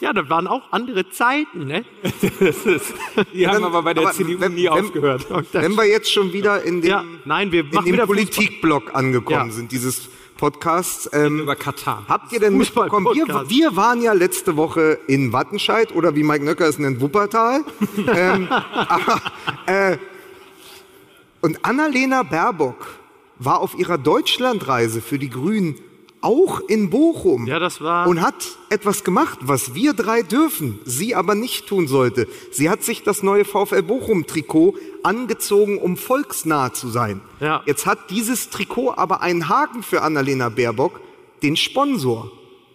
Ja, 0.00 0.12
das 0.12 0.28
waren 0.28 0.46
auch 0.46 0.62
andere 0.72 1.08
Zeiten, 1.10 1.66
ne? 1.66 1.84
Die 3.34 3.46
haben 3.48 3.64
aber 3.64 3.82
bei 3.82 3.94
der 3.94 4.04
Aber 4.04 4.12
CDU 4.12 4.40
wenn- 4.40 4.54
nie 4.54 4.64
wenn- 4.64 4.70
aufgehört. 4.72 5.26
Wenn 5.52 5.74
wir 5.74 5.86
jetzt 5.88 6.12
schon 6.12 6.32
wieder 6.32 6.62
in 6.62 6.80
dem, 6.82 6.90
Ja, 6.90 7.04
nein, 7.24 7.52
wir 7.52 7.64
in 7.84 7.96
dem 7.96 8.06
Politikblock 8.06 8.94
angekommen 8.94 9.48
Ja. 9.48 9.52
sind, 9.54 9.72
dieses 9.72 10.08
Podcasts, 10.36 11.08
ähm, 11.12 11.40
Über 11.40 11.54
Katar. 11.54 12.04
Habt 12.08 12.32
ihr 12.32 12.40
denn 12.40 12.56
mitbekommen, 12.58 13.06
wir, 13.14 13.26
wir 13.48 13.76
waren 13.76 14.02
ja 14.02 14.12
letzte 14.12 14.56
Woche 14.56 14.98
in 15.06 15.32
Wattenscheid 15.32 15.94
oder 15.94 16.16
wie 16.16 16.24
Mike 16.24 16.44
Nöcker 16.44 16.66
es 16.66 16.78
nennt, 16.78 17.00
Wuppertal. 17.00 17.64
ähm, 18.12 18.48
äh, 19.66 19.98
und 21.40 21.64
Annalena 21.64 22.22
Baerbock 22.24 22.86
war 23.38 23.60
auf 23.60 23.76
ihrer 23.78 23.98
Deutschlandreise 23.98 25.00
für 25.00 25.18
die 25.18 25.30
Grünen 25.30 25.76
auch 26.22 26.60
in 26.68 26.88
Bochum. 26.90 27.46
Ja, 27.46 27.58
das 27.58 27.80
war- 27.80 28.06
Und 28.08 28.20
hat 28.22 28.34
etwas 28.70 29.04
gemacht, 29.04 29.38
was 29.42 29.74
wir 29.74 29.92
drei 29.92 30.22
dürfen, 30.22 30.78
sie 30.84 31.14
aber 31.14 31.34
nicht 31.34 31.66
tun 31.66 31.86
sollte. 31.88 32.26
Sie 32.50 32.70
hat 32.70 32.82
sich 32.82 33.02
das 33.02 33.22
neue 33.22 33.44
VfL 33.44 33.82
Bochum-Trikot 33.82 34.74
angezogen, 35.02 35.78
um 35.78 35.96
volksnah 35.96 36.72
zu 36.72 36.88
sein. 36.88 37.20
Ja. 37.40 37.62
Jetzt 37.66 37.86
hat 37.86 38.10
dieses 38.10 38.50
Trikot 38.50 38.92
aber 38.96 39.20
einen 39.20 39.48
Haken 39.48 39.82
für 39.82 40.02
Annalena 40.02 40.48
Baerbock, 40.48 41.00
den 41.42 41.56
Sponsor. 41.56 42.30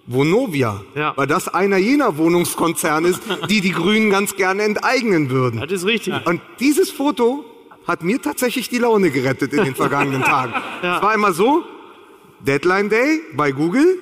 Vonovia, 0.10 0.82
Ja. 0.96 1.12
weil 1.18 1.28
das 1.28 1.50
einer 1.50 1.76
jener 1.78 2.18
Wohnungskonzerne 2.18 3.10
ist, 3.10 3.22
die 3.50 3.60
die 3.60 3.72
Grünen 3.72 4.10
ganz 4.10 4.36
gerne 4.38 4.64
enteignen 4.64 5.30
würden. 5.30 5.60
Das 5.60 5.70
ist 5.72 5.86
richtig. 5.86 6.14
Und 6.26 6.40
dieses 6.62 6.90
Foto 6.92 7.44
hat 7.86 8.04
mir 8.04 8.22
tatsächlich 8.22 8.70
die 8.70 8.78
Laune 8.78 9.12
gerettet 9.12 9.52
in 9.52 9.66
den 9.66 9.76
vergangenen 9.84 10.22
Tagen. 10.24 10.54
Es 10.82 11.02
war 11.02 11.14
immer 11.14 11.34
so, 11.34 11.64
Deadline 12.40 12.90
Day 12.90 13.22
bei 13.34 13.52
Google, 13.52 14.00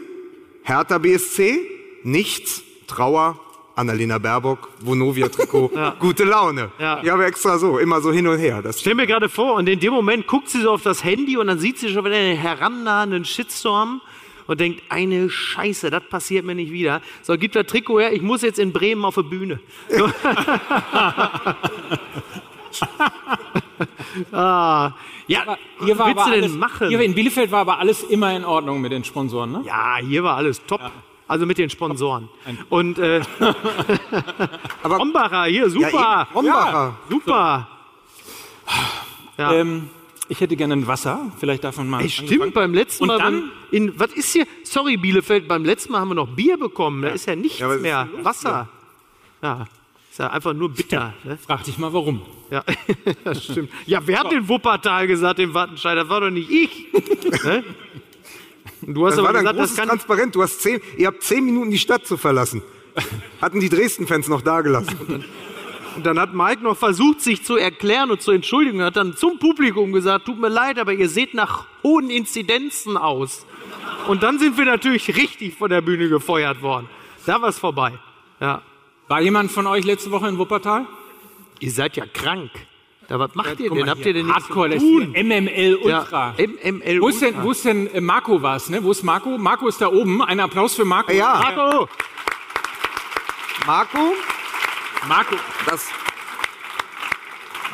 Hertha 0.63 0.97
BSC, 0.97 1.59
nichts, 2.03 2.63
Trauer, 2.87 3.39
Annalena 3.75 4.17
Baerbock, 4.17 4.69
Vonovia-Trikot, 4.81 5.71
gute 5.99 6.23
Laune. 6.23 6.71
Ja. 6.79 7.01
Ich 7.03 7.09
habe 7.09 7.25
extra 7.25 7.57
so, 7.57 7.77
immer 7.77 8.01
so 8.01 8.11
hin 8.11 8.27
und 8.27 8.37
her. 8.37 8.61
Das 8.61 8.79
Stell 8.79 8.95
mir 8.95 9.07
gerade 9.07 9.29
vor, 9.29 9.55
und 9.55 9.67
in 9.67 9.79
dem 9.79 9.93
Moment 9.93 10.27
guckt 10.27 10.49
sie 10.49 10.61
so 10.61 10.71
auf 10.71 10.83
das 10.83 11.03
Handy 11.03 11.37
und 11.37 11.47
dann 11.47 11.59
sieht 11.59 11.77
sie 11.77 11.89
schon 11.89 12.05
wieder 12.05 12.15
einen 12.15 12.37
herannahenden 12.37 13.25
Shitstorm 13.25 14.01
und 14.47 14.59
denkt, 14.59 14.83
eine 14.89 15.29
Scheiße, 15.29 15.89
das 15.89 16.03
passiert 16.09 16.45
mir 16.45 16.55
nicht 16.55 16.71
wieder. 16.71 17.01
So, 17.21 17.37
gib 17.37 17.51
das 17.53 17.65
Trikot 17.67 17.99
her, 17.99 18.13
ich 18.13 18.21
muss 18.21 18.43
jetzt 18.43 18.59
in 18.59 18.71
Bremen 18.71 19.03
auf 19.03 19.15
die 19.15 19.23
Bühne. 19.23 19.59
So. 19.89 20.07
ah, 24.31 24.91
ja, 25.27 25.57
Hier 25.83 25.97
war 25.97 26.07
willst 26.07 26.19
aber 26.19 26.25
du 26.25 26.31
denn 26.31 26.43
alles, 26.43 26.53
machen? 26.55 26.87
Hier 26.89 26.99
in 27.01 27.15
Bielefeld 27.15 27.51
war 27.51 27.61
aber 27.61 27.79
alles 27.79 28.03
immer 28.03 28.35
in 28.35 28.45
Ordnung 28.45 28.81
mit 28.81 28.91
den 28.91 29.03
Sponsoren, 29.03 29.51
ne? 29.51 29.63
ja, 29.65 29.97
hier 29.97 30.23
war 30.23 30.35
alles 30.37 30.61
top. 30.65 30.81
Also 31.27 31.47
mit 31.47 31.57
den 31.57 31.71
Sponsoren. 31.71 32.29
Und 32.69 32.99
äh, 32.99 33.21
Aber- 34.83 34.97
Rombacher, 34.97 35.45
hier, 35.45 35.69
super. 35.71 35.89
Ja, 35.91 36.27
Rombacher. 36.35 36.97
Super. 37.09 37.67
Ja. 39.37 39.53
Ähm, 39.53 39.89
ich 40.29 40.39
hätte 40.39 40.55
gerne 40.55 40.75
ein 40.75 40.85
Wasser. 40.87 41.31
Vielleicht 41.39 41.63
davon 41.63 41.89
mal. 41.89 42.01
Ey, 42.03 42.09
stimmt, 42.09 42.53
beim 42.53 42.73
letzten 42.75 43.03
Und 43.03 43.07
Mal. 43.07 43.17
dann- 43.17 43.33
beim- 43.41 43.51
in, 43.71 43.99
was 43.99 44.11
ist 44.13 44.33
hier? 44.33 44.45
Sorry, 44.63 44.97
Bielefeld, 44.97 45.47
beim 45.47 45.65
letzten 45.65 45.93
Mal 45.93 46.01
haben 46.01 46.09
wir 46.09 46.15
noch 46.15 46.27
Bier 46.27 46.57
bekommen. 46.57 47.01
Da 47.01 47.09
ist 47.09 47.25
ja 47.25 47.35
nichts 47.35 47.57
Ja, 47.59 47.65
aber 47.65 47.77
mehr. 47.79 48.07
Wasser. 48.21 48.69
Ja. 49.41 49.65
Ist 50.11 50.19
ja 50.19 50.29
einfach 50.29 50.53
nur 50.53 50.69
bitter. 50.69 51.13
Ne? 51.23 51.37
Frag 51.43 51.63
dich 51.63 51.77
mal, 51.79 51.91
warum. 51.91 52.21
Ja, 52.51 52.63
das 53.23 53.43
stimmt. 53.43 53.71
Ja, 53.85 53.99
wer 54.05 54.19
hat 54.19 54.31
den 54.31 54.47
Wuppertal 54.47 55.07
gesagt, 55.07 55.39
den 55.39 55.53
Wattenscheid? 55.53 55.97
Das 55.97 56.09
war 56.09 56.21
doch 56.21 56.29
nicht 56.29 56.49
ich. 56.49 56.87
ne? 57.43 57.63
Du 58.81 59.05
hast 59.05 59.17
Das 59.17 59.23
war 59.23 59.29
aber 59.29 59.43
dann 59.43 59.43
gesagt, 59.43 59.59
das 59.59 59.69
großes 59.69 59.77
kann. 59.77 59.87
Transparent. 59.89 60.35
Du 60.35 60.43
hast 60.43 60.61
zehn, 60.61 60.79
ihr 60.97 61.07
habt 61.07 61.23
zehn 61.23 61.43
Minuten 61.43 61.71
die 61.71 61.79
Stadt 61.79 62.05
zu 62.05 62.17
verlassen. 62.17 62.61
Hatten 63.41 63.59
die 63.59 63.69
Dresden-Fans 63.69 64.27
noch 64.27 64.41
da 64.41 64.61
gelassen. 64.61 65.25
Und 65.95 66.05
dann 66.05 66.19
hat 66.19 66.33
Mike 66.33 66.61
noch 66.61 66.77
versucht, 66.77 67.21
sich 67.21 67.43
zu 67.43 67.55
erklären 67.55 68.11
und 68.11 68.21
zu 68.21 68.31
entschuldigen. 68.31 68.79
Er 68.79 68.87
hat 68.87 68.97
dann 68.97 69.15
zum 69.15 69.39
Publikum 69.39 69.91
gesagt: 69.91 70.25
Tut 70.25 70.39
mir 70.39 70.49
leid, 70.49 70.77
aber 70.77 70.93
ihr 70.93 71.09
seht 71.09 71.33
nach 71.33 71.65
hohen 71.83 72.09
Inzidenzen 72.09 72.95
aus. 72.97 73.45
Und 74.07 74.23
dann 74.23 74.39
sind 74.39 74.57
wir 74.57 74.65
natürlich 74.65 75.15
richtig 75.15 75.55
von 75.55 75.69
der 75.69 75.81
Bühne 75.81 76.09
gefeuert 76.09 76.61
worden. 76.61 76.87
Da 77.25 77.41
war 77.41 77.49
es 77.49 77.57
vorbei. 77.57 77.93
Ja. 78.39 78.61
War 79.07 79.21
jemand 79.21 79.51
von 79.51 79.67
euch 79.67 79.83
letzte 79.85 80.11
Woche 80.11 80.27
in 80.27 80.37
Wuppertal? 80.37 80.85
Ihr 81.59 81.71
seid 81.71 81.95
ja 81.95 82.05
krank. 82.05 82.51
Da, 83.07 83.19
was 83.19 83.35
macht 83.35 83.59
ihr 83.59 83.69
Guck 83.69 83.77
denn? 83.77 83.89
Habt 83.89 84.05
ihr 84.05 84.13
denn 84.13 84.33
Hardcore, 84.33 84.77
tun? 84.77 85.11
MML 85.11 85.77
Ultra. 85.83 86.35
Ja, 86.37 86.71
MML 86.71 87.01
Wo 87.01 87.07
ist 87.07 87.21
denn, 87.21 87.29
Ultra. 87.29 87.43
wo 87.43 87.51
ist 87.51 87.65
denn 87.65 87.87
äh, 87.93 88.01
Marco 88.01 88.41
war's, 88.41 88.69
ne? 88.69 88.83
Wo 88.83 88.91
ist 88.91 89.03
Marco? 89.03 89.37
Marco 89.37 89.67
ist 89.67 89.79
da 89.79 89.91
oben. 89.91 90.23
Ein 90.23 90.39
Applaus 90.39 90.75
für 90.75 90.85
Marco. 90.85 91.11
Ja, 91.11 91.39
Marco! 91.39 91.87
Marco, 93.65 94.13
Marco. 95.07 95.35
das. 95.65 95.87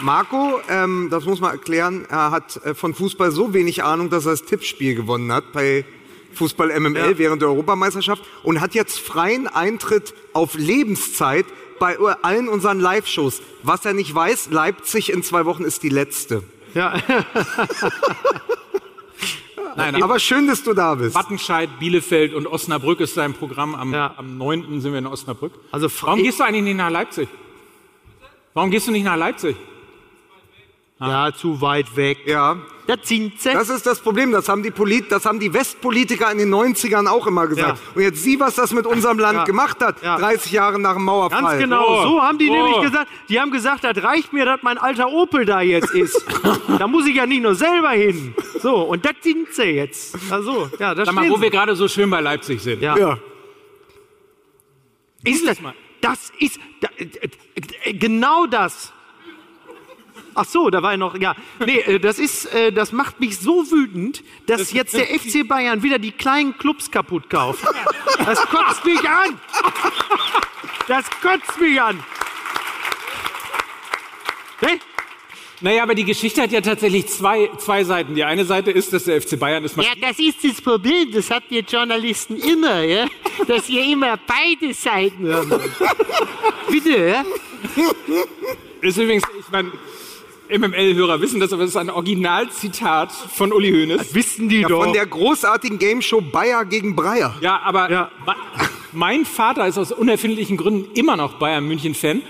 Marco, 0.02 0.60
ähm, 0.68 1.10
das 1.12 1.26
muss 1.26 1.40
man 1.40 1.52
erklären, 1.52 2.06
er 2.10 2.32
hat 2.32 2.60
äh, 2.66 2.74
von 2.74 2.94
Fußball 2.94 3.32
so 3.32 3.54
wenig 3.54 3.84
Ahnung, 3.84 4.10
dass 4.10 4.26
er 4.26 4.32
das 4.32 4.44
Tippspiel 4.46 4.96
gewonnen 4.96 5.32
hat 5.32 5.52
bei 5.52 5.86
Fußball 6.34 6.78
MML 6.80 7.18
während 7.18 7.42
der 7.42 7.50
Europameisterschaft 7.50 8.24
und 8.44 8.62
hat 8.62 8.74
jetzt 8.74 9.00
freien 9.00 9.48
Eintritt 9.48 10.14
auf 10.34 10.56
Lebenszeit 10.56 11.46
bei 11.82 11.98
allen 12.22 12.48
unseren 12.48 12.80
Live-Shows. 12.80 13.42
Was 13.64 13.84
er 13.86 13.94
nicht 13.94 14.14
weiß, 14.14 14.50
Leipzig 14.52 15.12
in 15.12 15.24
zwei 15.24 15.46
Wochen 15.46 15.64
ist 15.64 15.82
die 15.82 15.90
letzte. 15.90 16.44
Ja. 16.76 16.94
Nein, 19.76 20.04
Aber 20.04 20.20
schön, 20.20 20.48
dass 20.48 20.64
du 20.64 20.74
da 20.74 20.96
bist. 20.96 21.16
Wattenscheid, 21.16 21.70
Bielefeld 21.80 22.34
und 22.34 22.46
Osnabrück 22.46 23.00
ist 23.00 23.14
sein 23.16 23.34
Programm. 23.34 23.74
Am, 23.74 23.94
Ja. 23.94 24.14
am 24.18 24.38
9. 24.38 24.82
sind 24.82 24.92
wir 24.92 25.00
in 25.00 25.08
Osnabrück. 25.08 25.54
Also 25.72 25.90
Fra- 25.90 26.08
Warum 26.08 26.24
gehst 26.24 26.40
du 26.40 26.44
eigentlich 26.44 26.64
nicht 26.64 26.78
nach 26.78 26.90
Leipzig? 26.90 27.30
Warum 28.54 28.70
gehst 28.70 28.88
du 28.88 28.92
nicht 28.92 29.04
nach 29.06 29.16
Leipzig? 29.18 29.56
ja, 31.00 31.32
zu 31.34 31.62
weit 31.62 31.96
weg. 31.96 32.20
Ja, 32.28 32.58
Da 32.98 32.98
sind 33.02 33.40
sie. 33.40 33.54
das 33.54 33.70
ist 33.70 33.86
das 33.86 34.00
Problem. 34.02 34.32
Das 34.32 34.50
haben 34.50 34.64
die, 34.64 34.72
Polit 34.72 35.12
das 35.12 35.26
haben 35.26 35.40
die 35.40 35.54
Westpolitiker 35.54 36.30
in 36.32 36.40
den 36.40 36.54
90ern 36.54 37.08
auch 37.08 37.26
immer 37.28 37.48
gesagt. 37.48 37.80
Ja. 37.80 37.92
Und 37.96 38.02
jetzt 38.02 38.22
sieh, 38.24 38.40
was 38.40 38.56
das 38.56 38.74
mit 38.74 38.86
unserem 38.86 39.18
Land 39.20 39.38
Ja. 39.40 39.44
gemacht 39.46 39.82
hat, 39.82 40.02
Ja. 40.04 40.18
30 40.18 40.52
Jahre 40.52 40.80
nach 40.80 40.96
dem 40.96 41.06
Mauerfall. 41.06 41.42
Ganz 41.42 41.60
genau, 41.62 41.86
Oh. 41.88 42.04
so 42.04 42.22
haben 42.22 42.38
die 42.38 42.50
Oh. 42.50 42.54
nämlich 42.54 42.82
gesagt. 42.82 43.08
Die 43.30 43.40
haben 43.40 43.52
gesagt, 43.52 43.84
das 43.84 44.04
reicht 44.04 44.34
mir, 44.34 44.44
dass 44.46 44.62
mein 44.64 44.78
alter 44.78 45.10
Opel 45.10 45.46
da 45.46 45.62
jetzt 45.62 45.92
ist. 45.96 46.26
da 46.80 46.88
muss 46.88 47.06
ich 47.08 47.16
ja 47.16 47.26
nicht 47.26 47.42
nur 47.44 47.56
selber 47.56 47.92
hin. 47.92 48.34
So, 48.62 48.76
und 48.82 49.06
das 49.06 49.14
sind 49.22 49.54
sie 49.54 49.64
jetzt. 49.64 50.16
Also, 50.30 50.70
ja, 50.80 50.94
das 50.94 51.06
Sag 51.06 51.16
mal, 51.16 51.30
wo 51.30 51.36
sie. 51.38 51.44
wir 51.44 51.50
gerade 51.50 51.76
so 51.76 51.88
schön 51.88 52.10
bei 52.10 52.20
Leipzig 52.20 52.62
sind. 52.62 52.82
Ja. 52.82 52.98
Ja. 52.98 53.18
Ist 55.24 55.48
das, 55.48 55.62
mal. 55.62 55.74
das 56.02 56.32
ist 56.40 56.60
da, 56.82 56.90
äh, 56.98 57.94
genau 57.94 58.48
das. 58.48 58.92
Ach 60.34 60.46
so, 60.46 60.70
da 60.70 60.82
war 60.82 60.92
ja 60.92 60.98
noch, 60.98 61.18
ja. 61.18 61.36
Nee, 61.66 61.80
äh, 61.80 62.00
das 62.00 62.20
ist, 62.20 62.46
äh, 62.54 62.72
das 62.72 62.92
macht 62.92 63.20
mich 63.20 63.40
so 63.40 63.70
wütend, 63.72 64.24
dass 64.46 64.72
jetzt 64.72 64.94
der 64.94 65.08
FC 65.08 65.48
Bayern 65.48 65.84
wieder 65.84 66.00
die 66.00 66.12
kleinen 66.12 66.58
Clubs 66.58 66.90
kaputt 66.90 67.30
kauft. 67.30 67.64
Das 68.26 68.40
kotzt 68.48 68.86
mich 68.86 69.00
an. 69.00 69.40
Das 70.88 71.06
kotzt 71.22 71.60
mich 71.60 71.82
an. 71.82 72.04
Ne? 74.62 74.80
Naja, 75.62 75.84
aber 75.84 75.94
die 75.94 76.06
Geschichte 76.06 76.42
hat 76.42 76.52
ja 76.52 76.62
tatsächlich 76.62 77.08
zwei, 77.08 77.50
zwei 77.60 77.84
Seiten. 77.84 78.16
Die 78.16 78.24
eine 78.24 78.46
Seite 78.46 78.72
ist, 78.72 78.94
dass 78.94 79.04
der 79.04 79.22
FC 79.22 79.40
Bayern 79.40 79.64
ist. 79.64 79.78
Ja, 79.78 79.94
das 80.00 80.18
ist 80.18 80.44
das 80.44 80.60
Problem, 80.60 81.12
das 81.12 81.30
habt 81.30 81.52
ihr 81.52 81.62
Journalisten 81.62 82.38
immer, 82.38 82.82
ja? 82.82 83.06
dass 83.48 83.70
ihr 83.70 83.86
immer 83.86 84.18
beide 84.26 84.74
Seiten 84.74 85.32
haben. 85.32 85.52
Bitte, 86.70 87.08
ja? 87.08 87.26
Ist 88.82 88.98
übrigens, 88.98 89.24
ich 89.40 89.52
meine, 89.52 89.72
MML-Hörer 90.58 91.22
wissen 91.22 91.40
das, 91.40 91.54
aber 91.54 91.64
es 91.64 91.72
ist 91.72 91.78
ein 91.78 91.90
Originalzitat 91.90 93.12
von 93.12 93.54
Uli 93.54 93.72
Hoeneß. 93.72 94.14
Wissen 94.14 94.50
die 94.50 94.62
Ja, 94.62 94.68
doch. 94.68 94.84
von 94.84 94.94
der 94.94 95.06
großartigen 95.06 95.80
Gameshow 95.80 96.22
Bayer 96.22 96.66
gegen 96.66 96.96
Breyer. 96.96 97.36
Ja, 97.42 97.60
aber 97.64 97.90
Ja. 97.92 98.12
mein 98.92 99.26
Vater 99.26 99.68
ist 99.68 99.78
aus 99.78 99.92
unerfindlichen 99.92 100.58
Gründen 100.58 100.92
immer 100.94 101.16
noch 101.18 101.40
Bayern 101.40 101.66
München-Fan, 101.68 102.22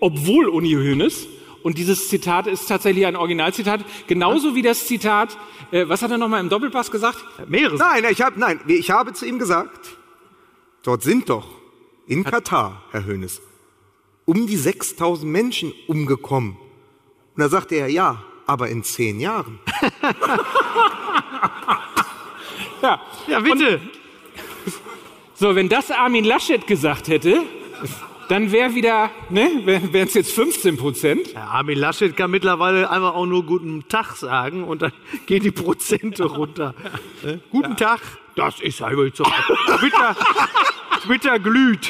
obwohl 0.00 0.48
Uni 0.48 0.72
Hoeneß. 0.72 1.28
Und 1.62 1.76
dieses 1.78 2.08
Zitat 2.08 2.46
ist 2.46 2.66
tatsächlich 2.66 3.04
ein 3.06 3.16
Originalzitat, 3.16 3.84
genauso 4.06 4.54
wie 4.54 4.62
das 4.62 4.86
Zitat, 4.86 5.36
äh, 5.72 5.88
was 5.88 6.02
hat 6.02 6.10
er 6.10 6.18
nochmal 6.18 6.40
im 6.40 6.48
Doppelpass 6.48 6.90
gesagt? 6.90 7.18
Mehrere. 7.48 7.76
Nein, 7.76 8.04
ich, 8.10 8.22
hab, 8.22 8.36
nein, 8.36 8.60
ich 8.68 8.90
habe 8.90 9.12
zu 9.12 9.26
ihm 9.26 9.38
gesagt, 9.38 9.96
dort 10.84 11.02
sind 11.02 11.28
doch 11.28 11.46
in 12.06 12.22
Katar, 12.24 12.82
Herr 12.92 13.04
Hönes, 13.04 13.42
um 14.24 14.46
die 14.46 14.56
6000 14.56 15.30
Menschen 15.30 15.72
umgekommen. 15.88 16.56
Und 17.38 17.42
da 17.42 17.50
sagte 17.50 17.76
er, 17.76 17.86
ja, 17.86 18.20
aber 18.48 18.68
in 18.68 18.82
zehn 18.82 19.20
Jahren. 19.20 19.60
Ja. 22.80 23.00
Ja, 23.26 23.40
bitte. 23.40 23.80
So, 25.34 25.56
wenn 25.56 25.68
das 25.68 25.90
Armin 25.90 26.24
Laschet 26.24 26.64
gesagt 26.64 27.08
hätte, 27.08 27.42
dann 28.28 28.52
wäre 28.52 28.76
wieder, 28.76 29.10
ne, 29.30 29.50
wären 29.64 30.06
es 30.06 30.14
jetzt 30.14 30.32
15 30.32 30.76
Prozent. 30.76 31.32
Ja, 31.32 31.44
Armin 31.46 31.76
Laschet 31.76 32.16
kann 32.16 32.30
mittlerweile 32.30 32.88
einfach 32.88 33.14
auch 33.14 33.26
nur 33.26 33.44
guten 33.44 33.88
Tag 33.88 34.14
sagen 34.14 34.62
und 34.62 34.82
dann 34.82 34.92
gehen 35.26 35.42
die 35.42 35.50
Prozente 35.50 36.24
runter. 36.24 36.72
Ne? 37.24 37.40
Guten 37.50 37.76
Tag. 37.76 38.00
Das 38.38 38.60
ist 38.60 38.80
einfach 38.82 39.04
so. 39.14 39.24
Twitter, 39.78 40.16
Twitter 41.04 41.38
glüht. 41.38 41.88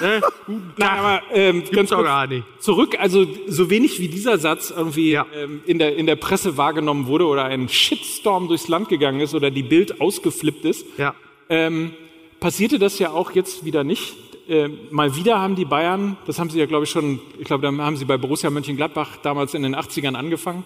Ne? 0.00 0.20
Guten 0.46 0.72
Nein, 0.76 0.98
aber 0.98 1.22
ähm, 1.32 1.62
ganz 1.72 1.90
kurz 1.90 2.04
gar 2.04 2.26
nicht. 2.26 2.44
zurück, 2.58 2.96
also 2.98 3.26
so 3.46 3.70
wenig 3.70 4.00
wie 4.00 4.08
dieser 4.08 4.38
Satz 4.38 4.70
irgendwie 4.70 5.12
Ja. 5.12 5.26
ähm, 5.34 5.60
in, 5.66 5.78
der, 5.78 5.96
in 5.96 6.06
der 6.06 6.16
Presse 6.16 6.56
wahrgenommen 6.56 7.06
wurde 7.06 7.26
oder 7.26 7.44
ein 7.44 7.68
Shitstorm 7.68 8.48
durchs 8.48 8.68
Land 8.68 8.88
gegangen 8.88 9.20
ist 9.20 9.34
oder 9.34 9.50
die 9.50 9.62
Bild 9.62 10.00
ausgeflippt 10.00 10.64
ist, 10.64 10.86
Ja. 10.98 11.14
ähm, 11.48 11.92
passierte 12.40 12.78
das 12.78 12.98
ja 12.98 13.10
auch 13.10 13.32
jetzt 13.32 13.64
wieder 13.64 13.84
nicht. 13.84 14.14
Ähm, 14.48 14.78
mal 14.90 15.14
wieder 15.14 15.38
haben 15.38 15.54
die 15.54 15.64
Bayern, 15.64 16.16
das 16.26 16.38
haben 16.40 16.50
sie 16.50 16.58
ja 16.58 16.66
glaube 16.66 16.84
ich 16.84 16.90
schon, 16.90 17.20
ich 17.38 17.44
glaube, 17.44 17.62
da 17.70 17.84
haben 17.84 17.96
sie 17.96 18.04
bei 18.04 18.16
Borussia 18.16 18.50
Mönchengladbach 18.50 19.18
damals 19.22 19.54
in 19.54 19.62
den 19.62 19.76
80ern 19.76 20.14
angefangen. 20.14 20.64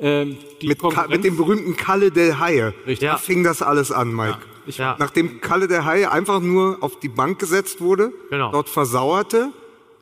Ähm, 0.00 0.36
die 0.60 0.68
Mit, 0.68 0.80
mit 1.08 1.24
dem 1.24 1.36
berühmten 1.36 1.76
Kalle 1.76 2.10
del 2.10 2.38
Haie. 2.38 2.74
Richtig. 2.86 3.08
Da 3.08 3.16
fing 3.16 3.42
das 3.44 3.62
alles 3.62 3.90
an, 3.92 4.12
Mike. 4.14 4.38
Ja. 4.40 4.53
Nachdem 4.98 5.40
Kalle 5.40 5.68
der 5.68 5.84
Haie 5.84 6.10
einfach 6.10 6.40
nur 6.40 6.78
auf 6.80 6.98
die 7.00 7.08
Bank 7.08 7.38
gesetzt 7.38 7.80
wurde, 7.80 8.12
Genau. 8.30 8.50
dort 8.52 8.68
versauerte 8.68 9.50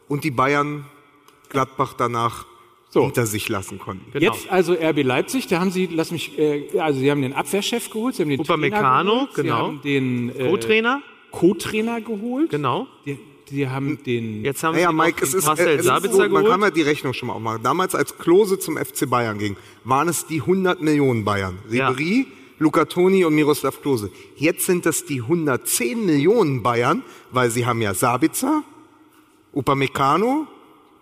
und 0.08 0.24
die 0.24 0.30
Bayern 0.30 0.84
Gladbach 1.48 1.94
danach 1.96 2.46
So. 2.90 3.02
hinter 3.04 3.26
sich 3.26 3.48
lassen 3.48 3.78
konnten. 3.78 4.10
Genau. 4.12 4.32
Jetzt 4.32 4.50
also 4.50 4.72
RB 4.74 5.02
Leipzig, 5.02 5.46
da 5.48 5.60
haben 5.60 5.70
sie, 5.70 5.86
lass 5.86 6.10
mich, 6.10 6.38
äh, 6.38 6.78
also 6.78 7.00
sie 7.00 7.10
haben 7.10 7.22
den 7.22 7.32
Abwehrchef 7.34 7.90
geholt, 7.90 8.14
sie 8.14 8.22
haben 8.22 8.30
den 8.30 8.40
Upamecano, 8.40 8.80
Trainer 8.80 9.04
geholt, 9.14 9.30
sie 9.36 9.42
genau. 9.42 9.56
haben 9.58 9.80
den 9.82 10.28
äh, 10.36 10.48
Co-Trainer. 10.50 11.02
Co-Trainer 11.30 12.00
geholt, 12.02 12.50
Genau. 12.50 12.86
die, 13.06 13.18
die 13.50 13.68
haben 13.68 14.02
den 14.04 14.44
Jetzt 14.44 14.62
haben 14.62 14.74
Naja, 14.74 14.88
sie 14.90 14.94
Mike, 14.94 15.24
es 15.24 15.34
ist, 15.34 15.46
Marcel 15.46 15.66
äh, 15.66 15.72
es 15.74 15.80
ist 15.80 15.86
Sabitzer 15.86 16.12
so, 16.14 16.18
man 16.22 16.30
geholt. 16.30 16.48
kann 16.48 16.60
mal 16.60 16.70
die 16.70 16.82
Rechnung 16.82 17.12
schon 17.14 17.28
mal 17.28 17.34
aufmachen. 17.34 17.62
Damals, 17.62 17.94
als 17.94 18.16
Klose 18.18 18.58
zum 18.58 18.76
FC 18.76 19.08
Bayern 19.08 19.38
ging, 19.38 19.56
waren 19.84 20.08
es 20.08 20.26
die 20.26 20.40
100 20.42 20.80
Millionen 20.82 21.24
Bayern. 21.24 21.58
Ja. 21.70 21.88
Luca 22.62 22.84
Toni 22.84 23.24
und 23.24 23.34
Miroslav 23.34 23.82
Klose. 23.82 24.10
Jetzt 24.36 24.66
sind 24.66 24.86
das 24.86 25.04
die 25.04 25.20
110 25.22 26.06
Millionen 26.06 26.62
Bayern, 26.62 27.02
weil 27.32 27.50
sie 27.50 27.66
haben 27.66 27.82
ja 27.82 27.92
Sabitzer, 27.92 28.62
Upamecano 29.52 30.46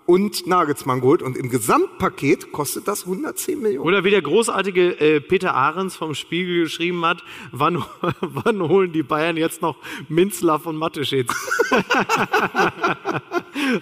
und 0.07 0.47
Nagelsmann 0.47 1.03
geholt. 1.03 1.21
Und 1.23 1.37
im 1.37 1.51
Gesamtpaket 1.51 2.51
kostet 2.51 2.89
das 2.89 3.05
110 3.05 3.61
Millionen. 3.61 3.87
Oder 3.87 4.05
wie 4.05 4.11
der 4.11 4.23
großartige 4.23 4.99
äh, 5.01 5.21
Peter 5.21 5.55
Ahrens 5.55 5.97
vom 5.97 6.15
Spiegel 6.15 6.63
geschrieben 6.65 7.05
hat, 7.05 7.23
wann, 7.53 7.85
wann 8.21 8.63
holen 8.63 8.93
die 8.93 9.03
Bayern 9.03 9.37
jetzt 9.37 9.61
noch 9.61 9.77
Minzlaff 10.09 10.65
und 10.65 10.77
Mateschitz? 10.77 11.31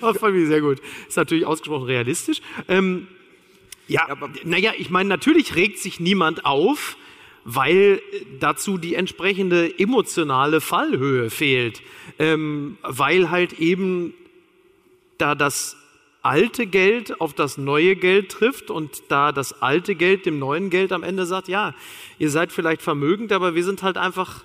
das 0.00 0.18
fand 0.18 0.36
ich 0.36 0.48
sehr 0.48 0.60
gut. 0.60 0.80
Ist 1.06 1.16
natürlich 1.16 1.46
ausgesprochen 1.46 1.84
realistisch. 1.84 2.42
Ähm, 2.66 3.06
ja, 3.86 4.06
naja, 4.42 4.72
ich 4.76 4.90
meine, 4.90 5.08
natürlich 5.08 5.54
regt 5.54 5.78
sich 5.78 6.00
niemand 6.00 6.44
auf, 6.44 6.96
weil 7.50 8.02
dazu 8.40 8.76
die 8.76 8.94
entsprechende 8.94 9.78
emotionale 9.78 10.60
Fallhöhe 10.60 11.30
fehlt. 11.30 11.80
Ähm, 12.18 12.76
weil 12.82 13.30
halt 13.30 13.54
eben 13.54 14.12
da 15.16 15.34
das 15.34 15.78
alte 16.20 16.66
Geld 16.66 17.22
auf 17.22 17.32
das 17.32 17.56
neue 17.56 17.96
Geld 17.96 18.30
trifft 18.32 18.70
und 18.70 19.04
da 19.08 19.32
das 19.32 19.62
alte 19.62 19.94
Geld 19.94 20.26
dem 20.26 20.38
neuen 20.38 20.68
Geld 20.68 20.92
am 20.92 21.02
Ende 21.02 21.24
sagt, 21.24 21.48
ja, 21.48 21.74
ihr 22.18 22.28
seid 22.28 22.52
vielleicht 22.52 22.82
vermögend, 22.82 23.32
aber 23.32 23.54
wir 23.54 23.64
sind 23.64 23.82
halt 23.82 23.96
einfach, 23.96 24.44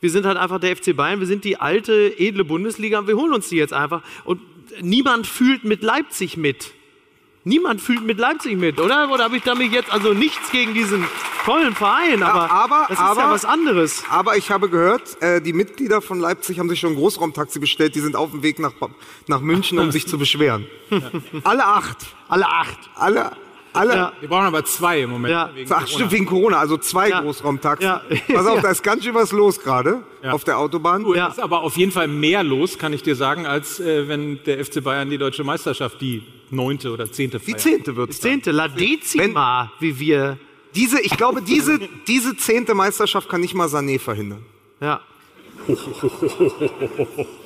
wir 0.00 0.10
sind 0.10 0.24
halt 0.24 0.36
einfach 0.36 0.60
der 0.60 0.76
FC 0.76 0.94
Bayern, 0.94 1.18
wir 1.18 1.26
sind 1.26 1.44
die 1.44 1.56
alte, 1.56 2.14
edle 2.20 2.44
Bundesliga 2.44 3.00
und 3.00 3.08
wir 3.08 3.16
holen 3.16 3.32
uns 3.32 3.48
die 3.48 3.56
jetzt 3.56 3.72
einfach. 3.72 4.02
Und 4.24 4.40
niemand 4.80 5.26
fühlt 5.26 5.64
mit 5.64 5.82
Leipzig 5.82 6.36
mit. 6.36 6.72
Niemand 7.46 7.80
fühlt 7.82 8.02
mit 8.04 8.18
Leipzig 8.18 8.56
mit, 8.56 8.80
oder? 8.80 9.10
Oder 9.12 9.24
habe 9.24 9.36
ich 9.36 9.42
damit 9.42 9.70
jetzt 9.70 9.92
also 9.92 10.14
nichts 10.14 10.50
gegen 10.50 10.72
diesen 10.72 11.04
tollen 11.44 11.74
Verein, 11.74 12.22
aber, 12.22 12.50
aber- 12.50 12.86
das 12.88 12.92
ist 12.98 13.04
ja 13.04 13.10
aber- 13.10 13.30
was 13.30 13.44
anderes. 13.44 14.02
Aber 14.08 14.36
ich 14.38 14.50
habe 14.50 14.70
gehört, 14.70 15.20
äh, 15.22 15.42
die 15.42 15.52
Mitglieder 15.52 16.00
von 16.00 16.18
Leipzig 16.20 16.58
haben 16.58 16.70
sich 16.70 16.80
schon 16.80 16.92
ein 16.92 16.96
Großraumtaxi 16.96 17.58
bestellt. 17.58 17.94
Die 17.96 18.00
sind 18.00 18.16
auf 18.16 18.30
dem 18.30 18.42
Weg 18.42 18.58
nach, 18.58 18.72
nach 19.26 19.40
München, 19.40 19.78
um 19.78 19.92
sich 19.92 20.06
zu 20.06 20.16
beschweren. 20.16 20.66
Alle 21.44 21.66
acht. 21.66 21.98
Alle 22.28 22.48
acht. 22.48 22.78
Alle, 22.94 23.32
alle. 23.74 23.94
Ja. 23.94 24.12
Wir 24.20 24.28
brauchen 24.28 24.46
aber 24.46 24.64
zwei 24.64 25.00
im 25.02 25.10
Moment. 25.10 25.32
Ja. 25.32 25.50
wegen 25.54 25.70
Ach, 25.70 25.76
Corona. 25.80 25.86
stimmt, 25.88 26.12
wegen 26.12 26.26
Corona. 26.26 26.58
Also 26.58 26.76
zwei 26.78 27.08
Ja. 27.10 27.20
Großraumtaxen. 27.20 27.86
Ja. 27.86 28.02
Pass 28.32 28.46
auf, 28.46 28.56
Ja. 28.56 28.62
da 28.62 28.70
ist 28.70 28.82
ganz 28.82 29.04
schön 29.04 29.14
was 29.14 29.32
los 29.32 29.60
gerade 29.60 30.02
Ja. 30.22 30.32
auf 30.32 30.44
der 30.44 30.58
Autobahn. 30.58 31.04
Ja. 31.14 31.28
Es 31.28 31.34
ist 31.34 31.42
aber 31.42 31.60
auf 31.62 31.76
jeden 31.76 31.92
Fall 31.92 32.08
mehr 32.08 32.42
los, 32.42 32.78
kann 32.78 32.92
ich 32.92 33.02
dir 33.02 33.16
sagen, 33.16 33.46
als 33.46 33.80
äh, 33.80 34.08
wenn 34.08 34.42
der 34.44 34.64
FC 34.64 34.82
Bayern 34.82 35.10
die 35.10 35.18
deutsche 35.18 35.44
Meisterschaft, 35.44 36.00
die 36.00 36.22
neunte 36.50 36.90
oder 36.92 37.10
zehnte 37.10 37.38
Die 37.38 37.44
feiert. 37.52 37.60
zehnte 37.60 37.96
wird's. 37.96 38.20
dann. 38.20 38.30
Zehnte, 38.30 38.50
La 38.52 38.68
Decima, 38.68 39.72
wie 39.80 39.98
wir. 39.98 40.38
Diese, 40.74 41.00
ich 41.00 41.16
glaube, 41.16 41.42
diese, 41.42 41.78
diese 42.08 42.36
zehnte 42.36 42.74
Meisterschaft 42.74 43.28
kann 43.28 43.40
nicht 43.40 43.54
mal 43.54 43.68
Sané 43.68 43.98
verhindern. 44.00 44.44
Ja. 44.80 45.00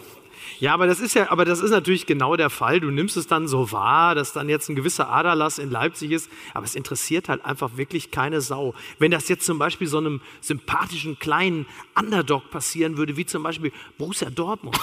Ja, 0.61 0.75
aber 0.75 0.87
das 0.87 0.99
ist 1.01 1.15
ja, 1.15 1.31
aber 1.31 1.45
das 1.45 1.61
ist 1.61 1.71
natürlich 1.71 2.07
genau 2.07 2.35
der 2.37 2.51
Fall. 2.51 2.81
Du 2.81 2.91
nimmst 2.91 3.17
es 3.17 3.27
dann 3.27 3.47
so 3.47 3.71
wahr, 3.71 4.15
dass 4.15 4.33
dann 4.33 4.49
jetzt 4.49 4.69
ein 4.69 4.75
gewisser 4.77 5.09
Aderlass 5.09 5.59
in 5.59 5.71
Leipzig 5.71 6.11
ist, 6.11 6.29
aber 6.53 6.65
es 6.65 6.75
interessiert 6.75 7.29
halt 7.29 7.45
einfach 7.45 7.77
wirklich 7.77 8.11
keine 8.11 8.41
Sau. 8.41 8.75
Wenn 8.99 9.11
das 9.13 9.29
jetzt 9.29 9.47
zum 9.47 9.59
Beispiel 9.59 9.87
so 9.87 9.99
einem 9.99 10.21
sympathischen 10.41 11.19
kleinen 11.19 11.67
Underdog 11.99 12.51
passieren 12.51 12.97
würde, 12.97 13.17
wie 13.17 13.25
zum 13.25 13.43
Beispiel 13.45 13.73
Borussia 13.99 14.31
Dortmund. 14.31 14.79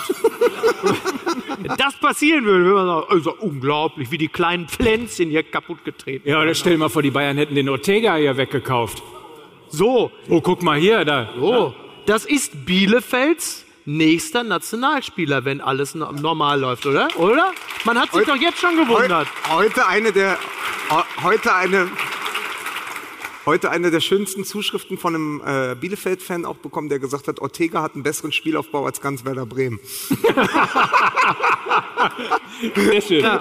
Wenn 1.60 1.76
das 1.78 1.96
passieren 2.00 2.46
würde, 2.46 2.64
würde 2.66 2.76
man 2.86 2.88
sagen, 2.88 3.08
also 3.10 3.36
unglaublich, 3.36 4.12
wie 4.12 4.18
die 4.18 4.30
kleinen 4.30 4.68
Pflänzchen 4.68 5.30
hier 5.30 5.44
kaputt 5.44 5.84
getreten. 5.84 6.28
Ja, 6.30 6.42
oder 6.42 6.54
stell 6.54 6.74
dir 6.74 6.80
mal 6.80 6.90
vor, 6.90 7.02
die 7.02 7.12
Bayern 7.12 7.38
hätten 7.38 7.56
den 7.56 7.68
Ortega 7.70 8.16
hier 8.16 8.38
weggekauft. 8.38 9.04
So, 9.70 10.12
Oh, 10.30 10.40
guck 10.40 10.64
mal 10.64 10.80
hier, 10.80 11.04
da. 11.04 11.34
Oh, 11.40 11.74
das 12.06 12.26
ist 12.26 12.66
Bielefelds 12.66 13.65
nächster 13.86 14.44
Nationalspieler, 14.44 15.46
wenn 15.46 15.62
alles 15.62 15.96
no- 15.96 16.12
normal 16.12 16.60
läuft, 16.60 16.86
oder? 16.86 17.08
Oder? 17.18 17.52
Man 17.86 17.98
hat 18.00 18.12
sich 18.12 18.22
Heute- 18.22 18.32
doch 18.32 18.36
jetzt 18.38 18.60
schon 18.60 18.76
gewundert. 18.78 19.28
heute 19.50 19.86
eine 19.88 20.12
der, 20.12 20.38
heu- 20.90 21.04
heute 21.24 21.54
eine, 21.54 21.90
heute 23.46 23.70
eine 23.70 23.92
der 23.92 24.00
schönsten 24.00 24.44
Zuschriften 24.44 24.98
von 24.98 25.14
einem 25.16 25.42
äh, 25.46 25.76
Bielefeld-Fan 25.76 26.46
auch 26.46 26.56
bekommen, 26.58 26.90
der 26.90 27.00
gesagt 27.00 27.28
hat, 27.28 27.40
Ortega 27.40 27.82
hat 27.84 27.94
einen 27.94 28.04
besseren 28.04 28.32
Spielaufbau 28.32 28.86
als 28.86 29.02
ganz 29.02 29.24
Werder 29.26 29.46
Bremen. 29.46 29.80
Sehr 32.76 33.02
schön. 33.02 33.26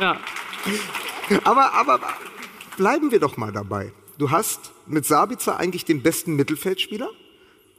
Ja. 0.00 0.16
Aber, 1.44 1.74
aber 1.74 2.00
bleiben 2.78 3.10
wir 3.10 3.20
doch 3.20 3.36
mal 3.36 3.52
dabei. 3.52 3.92
Du 4.16 4.30
hast 4.30 4.72
mit 4.86 5.04
Sabitzer 5.04 5.58
eigentlich 5.58 5.84
den 5.84 6.02
besten 6.02 6.36
Mittelfeldspieler, 6.36 7.10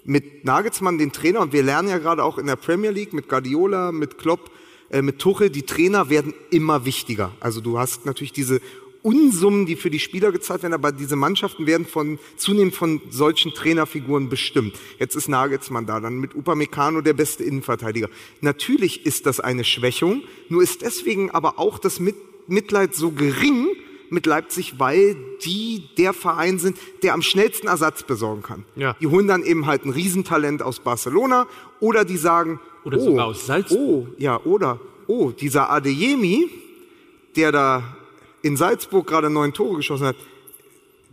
mit 0.03 0.45
Nagelsmann 0.45 0.97
den 0.97 1.11
Trainer 1.11 1.41
und 1.41 1.53
wir 1.53 1.63
lernen 1.63 1.89
ja 1.89 1.97
gerade 1.97 2.23
auch 2.23 2.37
in 2.37 2.47
der 2.47 2.55
Premier 2.55 2.91
League 2.91 3.13
mit 3.13 3.29
Guardiola, 3.29 3.91
mit 3.91 4.17
Klopp, 4.17 4.51
äh, 4.89 5.01
mit 5.01 5.19
Tuchel, 5.19 5.49
die 5.49 5.63
Trainer 5.63 6.09
werden 6.09 6.33
immer 6.49 6.85
wichtiger. 6.85 7.31
Also 7.39 7.61
du 7.61 7.77
hast 7.77 8.05
natürlich 8.05 8.33
diese 8.33 8.61
Unsummen, 9.03 9.65
die 9.65 9.75
für 9.75 9.89
die 9.89 9.99
Spieler 9.99 10.31
gezahlt 10.31 10.61
werden, 10.61 10.73
aber 10.73 10.91
diese 10.91 11.15
Mannschaften 11.15 11.65
werden 11.65 11.87
von, 11.87 12.19
zunehmend 12.37 12.75
von 12.75 13.01
solchen 13.09 13.51
Trainerfiguren 13.53 14.29
bestimmt. 14.29 14.75
Jetzt 14.99 15.15
ist 15.15 15.27
Nagelsmann 15.27 15.87
da, 15.87 15.99
dann 15.99 16.19
mit 16.19 16.35
Upamecano 16.35 17.01
der 17.01 17.13
beste 17.13 17.43
Innenverteidiger. 17.43 18.09
Natürlich 18.41 19.05
ist 19.05 19.25
das 19.25 19.39
eine 19.39 19.63
Schwächung, 19.63 20.21
nur 20.49 20.61
ist 20.61 20.83
deswegen 20.83 21.31
aber 21.31 21.57
auch 21.57 21.79
das 21.79 21.99
Mit 21.99 22.15
Mitleid 22.47 22.93
so 22.93 23.11
gering 23.11 23.69
mit 24.11 24.25
Leipzig, 24.25 24.77
weil 24.77 25.15
die 25.43 25.89
der 25.97 26.13
Verein 26.13 26.59
sind, 26.59 26.77
der 27.01 27.13
am 27.13 27.21
schnellsten 27.21 27.67
Ersatz 27.67 28.03
besorgen 28.03 28.43
kann. 28.43 28.65
Ja. 28.75 28.95
Die 28.99 29.07
holen 29.07 29.27
dann 29.27 29.43
eben 29.43 29.65
halt 29.65 29.85
ein 29.85 29.89
Riesentalent 29.89 30.61
aus 30.61 30.81
Barcelona 30.81 31.47
oder 31.79 32.03
die 32.03 32.17
sagen, 32.17 32.59
Oder 32.83 32.97
oh, 32.97 33.05
sogar 33.05 33.25
aus 33.27 33.45
Salzburg. 33.45 33.79
Oh, 33.79 34.07
ja, 34.17 34.39
oder, 34.43 34.79
oh, 35.07 35.31
dieser 35.31 35.69
Adeyemi, 35.69 36.49
der 37.37 37.51
da 37.53 37.83
in 38.41 38.57
Salzburg 38.57 39.07
gerade 39.07 39.29
neun 39.29 39.53
Tore 39.53 39.77
geschossen 39.77 40.07
hat, 40.07 40.17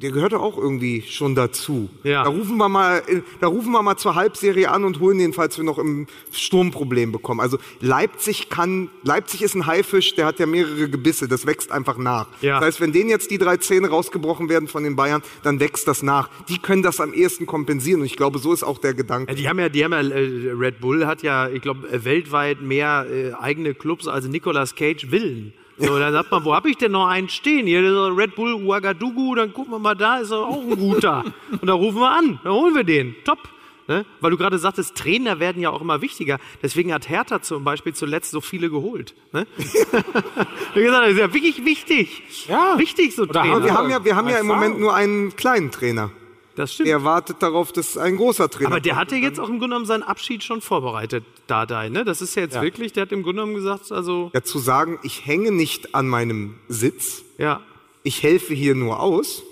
der 0.00 0.12
gehört 0.12 0.32
doch 0.32 0.42
auch 0.42 0.56
irgendwie 0.56 1.02
schon 1.02 1.34
dazu. 1.34 1.88
Ja. 2.04 2.22
Da 2.22 2.30
rufen 2.30 2.56
wir 2.56 2.68
mal, 2.68 3.02
da 3.40 3.48
rufen 3.48 3.72
wir 3.72 3.82
mal 3.82 3.96
zur 3.96 4.14
Halbserie 4.14 4.70
an 4.70 4.84
und 4.84 5.00
holen 5.00 5.18
den, 5.18 5.32
falls 5.32 5.58
wir 5.58 5.64
noch 5.64 5.78
im 5.78 6.06
Sturmproblem 6.30 7.10
bekommen. 7.10 7.40
Also 7.40 7.58
Leipzig 7.80 8.48
kann, 8.48 8.90
Leipzig 9.02 9.42
ist 9.42 9.56
ein 9.56 9.66
Haifisch, 9.66 10.14
der 10.14 10.26
hat 10.26 10.38
ja 10.38 10.46
mehrere 10.46 10.88
Gebisse, 10.88 11.26
das 11.26 11.46
wächst 11.46 11.72
einfach 11.72 11.98
nach. 11.98 12.28
Ja. 12.42 12.60
Das 12.60 12.66
heißt, 12.66 12.80
wenn 12.80 12.92
denen 12.92 13.10
jetzt 13.10 13.32
die 13.32 13.38
drei 13.38 13.56
Zähne 13.56 13.88
rausgebrochen 13.88 14.48
werden 14.48 14.68
von 14.68 14.84
den 14.84 14.94
Bayern, 14.94 15.22
dann 15.42 15.58
wächst 15.58 15.88
das 15.88 16.04
nach. 16.04 16.30
Die 16.48 16.58
können 16.58 16.84
das 16.84 17.00
am 17.00 17.12
ehesten 17.12 17.46
kompensieren 17.46 18.00
und 18.00 18.06
ich 18.06 18.16
glaube, 18.16 18.38
so 18.38 18.52
ist 18.52 18.62
auch 18.62 18.78
der 18.78 18.94
Gedanke. 18.94 19.34
Die 19.34 19.48
haben 19.48 19.58
ja, 19.58 19.68
die 19.68 19.84
haben 19.84 19.92
ja, 19.92 20.00
äh, 20.00 20.52
Red 20.52 20.80
Bull 20.80 21.06
hat 21.06 21.24
ja, 21.24 21.48
ich 21.48 21.60
glaube, 21.60 21.88
äh, 21.88 22.04
weltweit 22.04 22.62
mehr 22.62 23.06
äh, 23.10 23.32
eigene 23.32 23.74
Clubs 23.74 24.06
als 24.06 24.28
Nicolas 24.28 24.76
Cage 24.76 25.10
Villen. 25.10 25.54
So, 25.78 25.98
dann 25.98 26.12
sagt 26.12 26.30
man, 26.30 26.44
wo 26.44 26.54
habe 26.54 26.70
ich 26.70 26.76
denn 26.76 26.92
noch 26.92 27.06
einen 27.06 27.28
stehen? 27.28 27.66
Hier, 27.66 27.82
dieser 27.82 28.16
Red 28.16 28.34
Bull 28.34 28.54
Ouagadougou, 28.54 29.36
dann 29.36 29.52
gucken 29.52 29.72
wir 29.72 29.78
mal, 29.78 29.94
da 29.94 30.18
ist 30.18 30.32
er 30.32 30.38
auch 30.38 30.60
ein 30.60 30.76
guter. 30.76 31.24
Und 31.52 31.66
da 31.66 31.72
rufen 31.72 32.00
wir 32.00 32.10
an, 32.10 32.40
dann 32.42 32.52
holen 32.52 32.74
wir 32.74 32.84
den. 32.84 33.14
Top. 33.24 33.38
Ne? 33.86 34.04
Weil 34.20 34.32
du 34.32 34.36
gerade 34.36 34.58
sagtest, 34.58 34.96
Trainer 34.96 35.40
werden 35.40 35.62
ja 35.62 35.70
auch 35.70 35.80
immer 35.80 36.02
wichtiger. 36.02 36.38
Deswegen 36.62 36.92
hat 36.92 37.08
Hertha 37.08 37.40
zum 37.40 37.64
Beispiel 37.64 37.94
zuletzt 37.94 38.32
so 38.32 38.42
viele 38.42 38.68
geholt. 38.68 39.14
Ne? 39.32 39.46
Wie 39.56 40.82
gesagt, 40.82 41.04
das 41.04 41.12
ist 41.12 41.18
ja 41.18 41.32
wirklich 41.32 41.64
wichtig. 41.64 42.22
Ja. 42.48 42.74
Wichtig, 42.76 43.14
so 43.14 43.22
Oder 43.22 43.40
Trainer. 43.40 43.56
Aber 43.56 43.64
wir 43.64 43.74
haben 43.74 43.90
ja, 43.90 44.04
wir 44.04 44.14
haben 44.14 44.28
ja 44.28 44.38
im. 44.38 44.46
Moment 44.46 44.78
nur 44.78 44.94
einen 44.94 45.34
kleinen 45.36 45.70
Trainer. 45.70 46.10
Das 46.58 46.74
stimmt. 46.74 46.88
Er 46.88 47.04
wartet 47.04 47.42
darauf, 47.42 47.72
dass 47.72 47.96
ein 47.96 48.16
großer 48.16 48.48
Trainer 48.50 48.70
Aber 48.70 48.80
der 48.80 48.92
kommt. 48.94 49.00
hatte 49.02 49.16
jetzt 49.16 49.38
auch 49.40 49.44
im 49.48 49.58
Grunde 49.58 49.68
genommen 49.68 49.86
seinen 49.86 50.02
Abschied 50.02 50.42
schon 50.44 50.60
vorbereitet, 50.60 51.24
Dardai, 51.46 51.88
ne? 51.88 52.04
Das 52.04 52.20
ist 52.20 52.34
ja 52.34 52.42
jetzt 52.42 52.54
Ja. 52.56 52.62
wirklich, 52.62 52.92
der 52.92 53.02
hat 53.02 53.12
im 53.12 53.22
Grunde 53.22 53.42
genommen 53.42 53.54
gesagt, 53.54 53.90
also, 53.92 54.30
ja, 54.34 54.42
zu 54.42 54.58
sagen, 54.58 54.98
ich 55.02 55.24
hänge 55.26 55.52
nicht 55.52 55.94
an 55.94 56.08
meinem 56.08 56.54
Sitz, 56.68 57.22
ja. 57.38 57.60
ich 58.02 58.22
helfe 58.22 58.54
hier 58.54 58.74
nur 58.74 59.00
aus, 59.00 59.42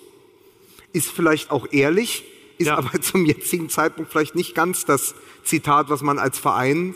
ist 0.92 1.10
vielleicht 1.10 1.50
auch 1.50 1.66
ehrlich, 1.70 2.24
ist 2.58 2.66
Ja. 2.68 2.78
aber 2.78 2.90
zum 3.00 3.24
jetzigen 3.24 3.68
Zeitpunkt 3.68 4.10
vielleicht 4.10 4.34
nicht 4.34 4.54
ganz 4.54 4.84
das 4.84 5.14
Zitat, 5.44 5.88
was 5.90 6.02
man 6.02 6.18
als 6.18 6.38
Verein 6.38 6.94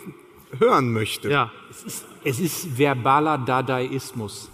hören 0.59 0.91
möchte. 0.91 1.29
Ja. 1.29 1.51
Es 2.23 2.39
ist 2.39 2.77
verbaler 2.77 3.37
Dadaismus. 3.37 4.49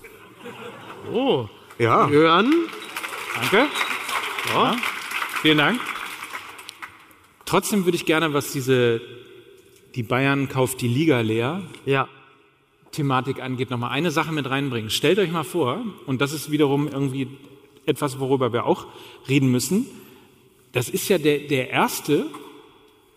Oh. 1.11 1.47
Ja. 1.79 2.07
Hören. 2.07 2.53
Danke. 3.35 3.67
Ja. 4.53 4.75
Vielen 5.41 5.59
Dank. 5.59 5.79
Trotzdem 7.45 7.85
würde 7.85 7.95
ich 7.95 8.05
gerne, 8.05 8.33
was 8.33 8.51
diese 8.51 9.01
die 9.93 10.03
Bayern 10.03 10.49
kauft 10.49 10.81
die 10.81 10.87
Liga 10.87 11.21
leer 11.21 11.63
Ja. 11.85 12.07
Thematik 12.91 13.41
angeht, 13.41 13.69
noch 13.69 13.77
mal 13.77 13.89
eine 13.89 14.09
Sache 14.09 14.31
mit 14.31 14.49
reinbringen. 14.49 14.89
Stellt 14.89 15.19
euch 15.19 15.31
mal 15.31 15.43
vor, 15.43 15.83
und 16.07 16.21
das 16.21 16.33
ist 16.33 16.51
wiederum 16.51 16.87
irgendwie 16.87 17.27
etwas, 17.85 18.19
worüber 18.19 18.51
wir 18.51 18.65
auch 18.65 18.87
reden 19.29 19.51
müssen. 19.51 19.85
Das 20.71 20.89
ist 20.89 21.07
ja 21.07 21.19
der, 21.19 21.39
der 21.39 21.69
erste 21.69 22.25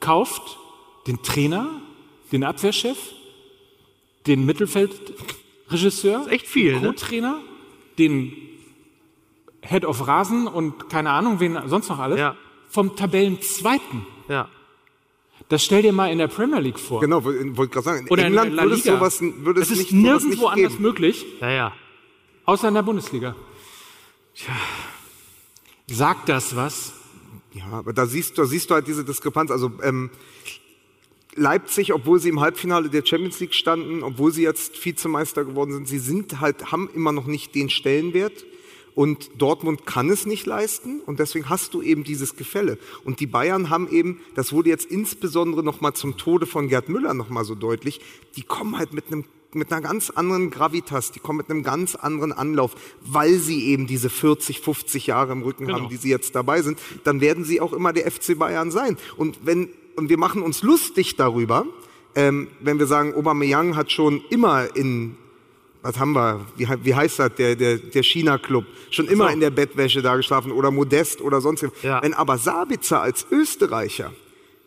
kauft 0.01 0.59
den 1.07 1.23
Trainer, 1.23 1.71
den 2.33 2.45
Abwehrchef, 2.45 2.99
den 4.27 4.45
Mittelfeldregisseur, 4.45 6.27
echt 6.31 6.47
viel, 6.47 6.73
den 6.73 6.83
ne? 6.83 6.89
Co-Trainer, 6.89 7.41
den 7.99 8.50
Head 9.63 9.85
of 9.85 10.07
Rasen 10.07 10.47
und 10.47 10.89
keine 10.89 11.11
Ahnung, 11.11 11.41
wen 11.41 11.59
sonst 11.67 11.89
noch 11.89 11.99
alles, 11.99 12.19
Ja. 12.19 12.37
vom 12.69 12.97
Tabellenzweiten. 12.97 14.07
Ja. 14.29 14.49
Das 15.49 15.65
stell 15.65 15.83
dir 15.83 15.93
mal 15.93 16.11
in 16.13 16.19
der 16.19 16.29
Premier 16.29 16.61
League 16.61 16.79
vor. 16.79 17.01
Genau, 17.01 17.25
wollte 17.25 17.57
wollt 17.57 17.73
gerade 17.73 17.85
sagen, 17.85 18.07
in 18.07 18.13
Oder 18.13 18.25
England 18.27 18.53
in 18.53 18.57
würde 18.59 18.75
es 18.77 18.85
sowas, 18.85 19.21
würde 19.21 19.61
es 19.61 19.69
das 19.69 19.79
nicht, 19.79 19.91
ist 19.91 19.91
sowas 19.91 20.03
nirgendwo 20.23 20.45
nicht 20.45 20.53
anders 20.53 20.73
geben. 20.73 20.83
möglich, 20.83 21.27
Ja, 21.41 21.51
ja. 21.51 21.73
außer 22.45 22.69
in 22.69 22.75
der 22.75 22.83
Bundesliga. 22.83 23.35
Tja. 24.35 24.55
Sagt 25.89 26.29
das 26.29 26.55
was? 26.55 26.93
Ja, 27.53 27.65
aber 27.73 27.93
da 27.93 28.07
siehst, 28.07 28.39
du- 28.39 28.43
da 28.43 28.47
siehst 28.49 28.71
du 28.71 28.75
halt 28.75 28.87
diese 28.87 29.05
Diskrepanz. 29.05 29.51
Also 29.51 29.73
ähm, 29.83 30.11
Leipzig, 31.35 31.93
obwohl 31.93 32.21
sie 32.21 32.29
im 32.29 32.41
Halbfinale 32.41 32.89
der 32.89 33.05
Champions 33.05 33.41
League 33.41 33.55
standen, 33.55 34.03
obwohl 34.05 34.33
sie 34.33 34.43
jetzt 34.43 34.85
Vizemeister 34.85 35.45
geworden 35.45 35.73
sind, 35.73 35.89
sie 35.89 35.99
sind 35.99 36.41
halt, 36.41 36.71
haben 36.71 36.89
immer 36.95 37.13
noch 37.13 37.27
nicht 37.27 37.55
den 37.57 37.71
Stellenwert. 37.71 38.45
Und 39.01 39.31
Dortmund 39.39 39.87
kann 39.87 40.11
es 40.11 40.27
nicht 40.27 40.45
leisten 40.45 41.01
und 41.07 41.21
deswegen 41.21 41.49
hast 41.49 41.73
du 41.73 41.81
eben 41.81 42.05
dieses 42.05 42.37
Gefälle. 42.37 42.77
Und 43.03 43.21
die 43.21 43.27
Bayern 43.27 43.71
haben 43.71 43.89
eben, 43.91 44.21
das 44.35 44.53
wurde 44.53 44.69
jetzt 44.69 44.85
insbesondere 44.85 45.63
nochmal 45.63 45.95
zum 45.95 46.19
Tode 46.19 46.45
von 46.45 46.69
Gerd 46.69 46.91
Müller 46.91 47.15
nochmal 47.15 47.47
so 47.47 47.55
deutlich, 47.55 48.03
die 48.37 48.43
kommen 48.43 48.77
halt 48.77 48.93
mit 48.93 49.07
einem 49.07 49.25
mit 49.55 49.73
einer 49.73 49.81
ganz 49.81 50.11
anderen 50.11 50.51
Gravitas, 50.51 51.13
die 51.13 51.19
kommen 51.19 51.39
mit 51.39 51.49
einem 51.49 51.63
ganz 51.63 51.95
anderen 51.95 52.35
Anlauf, 52.35 52.73
weil 53.01 53.39
sie 53.39 53.69
eben 53.69 53.87
diese 53.87 54.11
40, 54.11 54.61
50 54.61 55.07
Jahre 55.07 55.33
im 55.33 55.41
Rücken 55.45 55.73
haben, 55.73 55.89
die 55.89 55.97
sie 55.97 56.11
jetzt 56.11 56.35
dabei 56.35 56.61
sind, 56.61 56.79
dann 57.05 57.23
werden 57.23 57.45
sie 57.45 57.63
auch 57.63 57.73
immer 57.73 57.95
der 57.95 58.09
FC 58.11 58.39
Bayern 58.39 58.71
sein. 58.71 58.99
Und 59.17 59.39
wenn, 59.47 59.71
und 59.97 60.11
wir 60.11 60.19
machen 60.19 60.43
uns 60.43 60.63
lustig 60.63 61.17
darüber, 61.17 61.65
ähm, 62.15 62.49
wenn 62.61 62.79
wir 62.79 62.87
sagen, 62.87 63.15
Aubameyang 63.15 63.77
hat 63.77 63.91
schon 63.91 64.23
immer 64.29 64.77
in, 64.77 65.17
was 65.83 65.99
haben 65.99 66.13
wir, 66.13 66.47
wie, 66.57 66.69
wie 66.83 66.95
heißt 66.95 67.19
das, 67.19 67.35
der, 67.37 67.57
der, 67.57 67.79
der 67.79 68.03
China-Club, 68.03 68.65
schon 68.91 69.07
immer 69.07 69.31
in 69.33 69.41
der 69.41 69.51
Bettwäsche 69.51 70.03
da 70.03 70.17
geschlafen 70.17 70.53
oder 70.53 70.71
Modest 70.71 71.21
oder 71.21 71.41
sonst. 71.41 71.65
Ja. 71.83 72.03
Wenn 72.03 72.15
aber 72.15 72.39
Sabitzer 72.39 73.01
als 73.01 73.27
Österreicher 73.31 74.13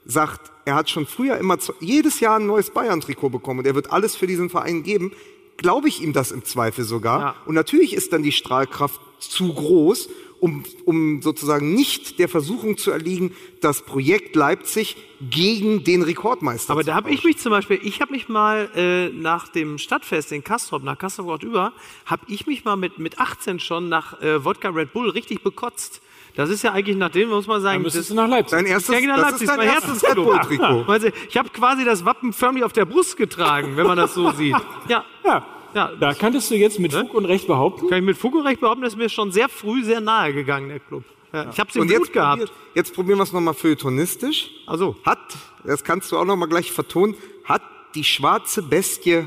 sagt, 0.05 0.51
er 0.65 0.75
hat 0.75 0.89
schon 0.89 1.05
früher 1.05 1.37
immer 1.37 1.57
jedes 1.79 2.19
Jahr 2.19 2.39
ein 2.39 2.47
neues 2.47 2.71
Bayern-Trikot 2.71 3.29
bekommen 3.29 3.59
und 3.59 3.67
er 3.67 3.75
wird 3.75 3.91
alles 3.91 4.15
für 4.15 4.27
diesen 4.27 4.49
Verein 4.49 4.83
geben, 4.83 5.11
glaube 5.57 5.87
ich 5.87 6.01
ihm 6.01 6.13
das 6.13 6.31
im 6.31 6.43
Zweifel 6.43 6.83
sogar. 6.83 7.19
Ja. 7.19 7.35
Und 7.45 7.55
natürlich 7.55 7.93
ist 7.93 8.11
dann 8.11 8.23
die 8.23 8.31
Strahlkraft 8.31 8.99
zu 9.19 9.53
groß, 9.53 10.09
um, 10.43 10.65
um 10.83 11.21
sozusagen 11.21 11.73
nicht 11.73 12.19
der 12.19 12.27
Versuchung 12.27 12.77
zu 12.77 12.91
erliegen, 12.91 13.33
das 13.61 13.81
Projekt 13.81 14.35
Leipzig 14.35 14.97
gegen 15.21 15.85
den 15.85 16.01
Rekordmeister 16.01 16.73
Aber 16.73 16.81
zu 16.81 16.87
da 16.87 16.95
habe 16.95 17.11
ich 17.11 17.23
mich 17.23 17.37
zum 17.37 17.51
Beispiel, 17.51 17.79
ich 17.81 18.01
habe 18.01 18.11
mich 18.11 18.27
mal 18.27 18.69
äh, 18.75 19.07
nach 19.07 19.47
dem 19.47 19.77
Stadtfest 19.77 20.33
in 20.33 20.43
Kastrop, 20.43 20.83
nach 20.83 20.97
Kastrop 20.97 21.43
über, 21.43 21.71
habe 22.05 22.25
ich 22.27 22.45
mich 22.45 22.65
mal 22.65 22.75
mit, 22.75 22.99
mit 22.99 23.19
18 23.19 23.61
schon 23.61 23.87
nach 23.87 24.21
äh, 24.21 24.43
Wodka 24.43 24.67
Red 24.67 24.91
Bull 24.91 25.09
richtig 25.11 25.43
bekotzt. 25.43 26.01
Das 26.35 26.49
ist 26.49 26.61
ja 26.61 26.73
eigentlich 26.73 26.97
nach 26.97 27.11
dem, 27.11 27.29
muss 27.29 27.47
man 27.47 27.61
sagen, 27.61 27.75
Dann 27.75 27.83
müsstest 27.83 28.09
das, 28.09 28.15
du 28.15 28.21
nach 28.21 28.27
Leipzig. 28.27 28.57
Dein 28.57 28.65
erstes, 28.65 28.93
ja, 28.93 28.99
genau, 28.99 29.15
das 29.15 29.23
Leipzig 29.23 29.41
ist 29.43 29.49
dein 29.49 29.57
mein 29.57 29.67
erstes 29.67 30.03
Red 30.03 30.17
Herzensclub. 30.17 30.99
Du, 30.99 31.11
ich 31.29 31.37
habe 31.37 31.49
quasi 31.49 31.85
das 31.85 32.03
Wappen 32.03 32.33
förmlich 32.33 32.65
auf 32.65 32.73
der 32.73 32.83
Brust 32.83 33.15
getragen, 33.15 33.77
wenn 33.77 33.87
man 33.87 33.95
das 33.95 34.13
so 34.13 34.29
sieht. 34.31 34.57
Ja, 34.89 35.05
Ja. 35.23 35.45
Ja. 35.73 35.91
Da 35.99 36.13
könntest 36.13 36.49
du 36.51 36.55
jetzt 36.55 36.79
mit 36.79 36.93
Fug 36.93 37.13
und 37.13 37.25
Recht 37.25 37.47
behaupten, 37.47 37.87
Kann 37.89 37.99
ich 37.99 38.03
mit 38.05 38.17
Fug 38.17 38.35
und 38.35 38.41
Recht 38.47 38.59
behaupten, 38.61 38.81
das 38.83 38.93
ist 38.93 38.97
mir 38.99 39.09
schon 39.09 39.31
sehr 39.31 39.49
früh 39.49 39.83
sehr 39.83 40.01
nahe 40.01 40.33
gegangen, 40.33 40.69
der 40.69 40.79
Club. 40.79 41.03
Ja, 41.33 41.49
Ich 41.51 41.59
habe 41.59 41.69
es 41.69 41.75
im 41.75 41.87
Blut 41.87 41.99
jetzt, 41.99 42.13
gehabt. 42.13 42.39
probier, 42.39 42.55
jetzt 42.75 42.93
probieren 42.93 43.17
wir 43.19 43.23
es 43.23 43.33
nochmal 43.33 43.53
feuilletonistisch. 43.55 44.51
Also, 44.67 44.95
Hat, 45.05 45.19
das 45.63 45.83
kannst 45.83 46.11
du 46.11 46.17
auch 46.17 46.25
nochmal 46.25 46.47
gleich 46.49 46.71
vertonen, 46.71 47.15
hat 47.45 47.61
die 47.95 48.03
schwarze 48.03 48.61
Bestie 48.61 49.23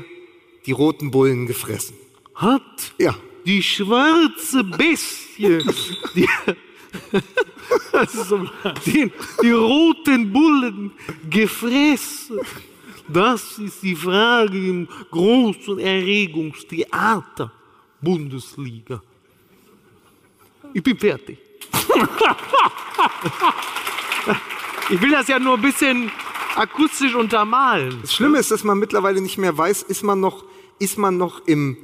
die 0.65 0.71
roten 0.71 1.11
Bullen 1.11 1.45
gefressen? 1.47 1.95
hat 2.35 2.61
Ja. 2.97 3.15
die 3.45 3.61
schwarze 3.63 4.63
Bestie, 4.63 5.59
die, 6.15 6.27
das 7.91 8.13
ist 8.15 8.29
so, 8.29 8.45
die, 8.85 9.11
die 9.41 9.51
roten 9.51 10.31
Bullen 10.31 10.91
gefressen. 11.29 12.39
Das 13.07 13.57
ist 13.59 13.81
die 13.83 13.95
Frage 13.95 14.57
im 14.57 14.87
großen 15.11 15.79
Erregungstheater 15.79 17.51
Bundesliga. 18.01 19.01
Ich 20.73 20.83
bin 20.83 20.97
fertig. 20.97 21.37
Ich 24.89 25.01
will 25.01 25.11
das 25.11 25.27
ja 25.27 25.37
nur 25.37 25.55
ein 25.55 25.61
bisschen 25.61 26.09
akustisch 26.55 27.13
untermalen. 27.13 27.97
Das 28.01 28.13
Schlimme 28.13 28.37
ist, 28.39 28.51
dass 28.51 28.63
man 28.63 28.79
mittlerweile 28.79 29.19
nicht 29.19 29.37
mehr 29.37 29.57
weiß, 29.57 29.83
ist 29.83 30.01
man 30.03 30.21
noch, 30.21 30.45
ist 30.79 30.97
man 30.97 31.17
noch 31.17 31.45
im 31.45 31.75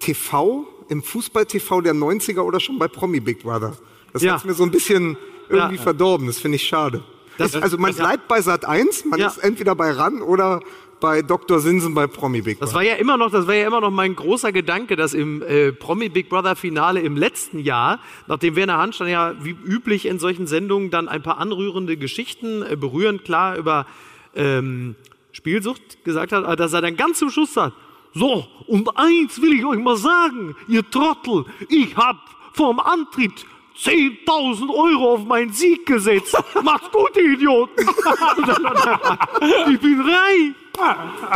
TV, 0.00 0.66
im 0.88 1.04
Fußball-TV 1.04 1.80
der 1.82 1.94
90er 1.94 2.40
oder 2.40 2.58
schon 2.58 2.78
bei 2.80 2.88
Promi 2.88 3.20
Big 3.20 3.44
Brother? 3.44 3.76
Das 4.12 4.22
Ja. 4.22 4.32
hat's 4.34 4.44
mir 4.44 4.54
so 4.54 4.64
ein 4.64 4.72
bisschen 4.72 5.16
irgendwie 5.48 5.76
Ja. 5.76 5.82
verdorben, 5.82 6.26
das 6.26 6.38
finde 6.40 6.56
ich 6.56 6.64
schade. 6.66 7.04
Das- 7.38 7.54
also 7.56 7.78
man 7.78 7.90
das- 7.90 7.98
bleibt 7.98 8.28
bei 8.28 8.40
Sat 8.40 8.64
1, 8.64 9.04
man 9.04 9.18
Ja. 9.20 9.28
ist 9.28 9.38
entweder 9.38 9.74
bei 9.74 9.90
RAN 9.92 10.22
oder 10.22 10.60
bei 11.00 11.20
Dr. 11.22 11.58
Sinsen 11.58 11.94
bei 11.94 12.06
Promi 12.06 12.42
Big 12.42 12.60
Das 12.60 12.70
Brother. 12.70 12.76
war 12.76 12.82
ja 12.84 12.94
immer 12.94 13.16
noch, 13.16 13.30
das 13.32 13.48
war 13.48 13.54
ja 13.54 13.66
immer 13.66 13.80
noch 13.80 13.90
mein 13.90 14.14
großer 14.14 14.52
Gedanke, 14.52 14.94
dass 14.94 15.14
im 15.14 15.42
äh, 15.42 15.72
Promi 15.72 16.08
Big 16.08 16.28
Brother 16.28 16.54
Finale 16.54 17.00
im 17.00 17.16
letzten 17.16 17.58
Jahr, 17.58 17.98
nachdem 18.28 18.54
Werner 18.54 18.78
Hanstein 18.78 19.08
ja 19.08 19.34
wie 19.42 19.50
üblich 19.50 20.06
in 20.06 20.20
solchen 20.20 20.46
Sendungen 20.46 20.90
dann 20.90 21.08
ein 21.08 21.22
paar 21.22 21.38
anrührende 21.38 21.96
Geschichten 21.96 22.62
äh, 22.62 22.76
berührend 22.76 23.24
klar 23.24 23.56
über 23.56 23.86
ähm, 24.36 24.94
Spielsucht 25.32 26.04
gesagt 26.04 26.30
hat, 26.32 26.60
dass 26.60 26.72
er 26.72 26.82
dann 26.82 26.96
ganz 26.96 27.18
zum 27.18 27.30
Schluss 27.30 27.52
sagt, 27.54 27.74
so, 28.14 28.46
und 28.68 28.96
eins 28.96 29.40
will 29.42 29.54
ich 29.54 29.64
euch 29.64 29.78
mal 29.78 29.96
sagen, 29.96 30.54
ihr 30.68 30.88
Trottel, 30.88 31.46
ich 31.68 31.96
hab 31.96 32.16
vorm 32.52 32.78
Antritt 32.78 33.44
10.000 33.82 34.68
Euro 34.70 35.14
auf 35.14 35.24
meinen 35.24 35.52
Sieg 35.52 35.84
gesetzt. 35.86 36.36
Macht's 36.62 36.90
gut, 36.92 37.16
ihr 37.16 37.32
Idioten. 37.32 37.80
ich 39.72 39.80
bin 39.80 40.00
reich. 40.00 40.52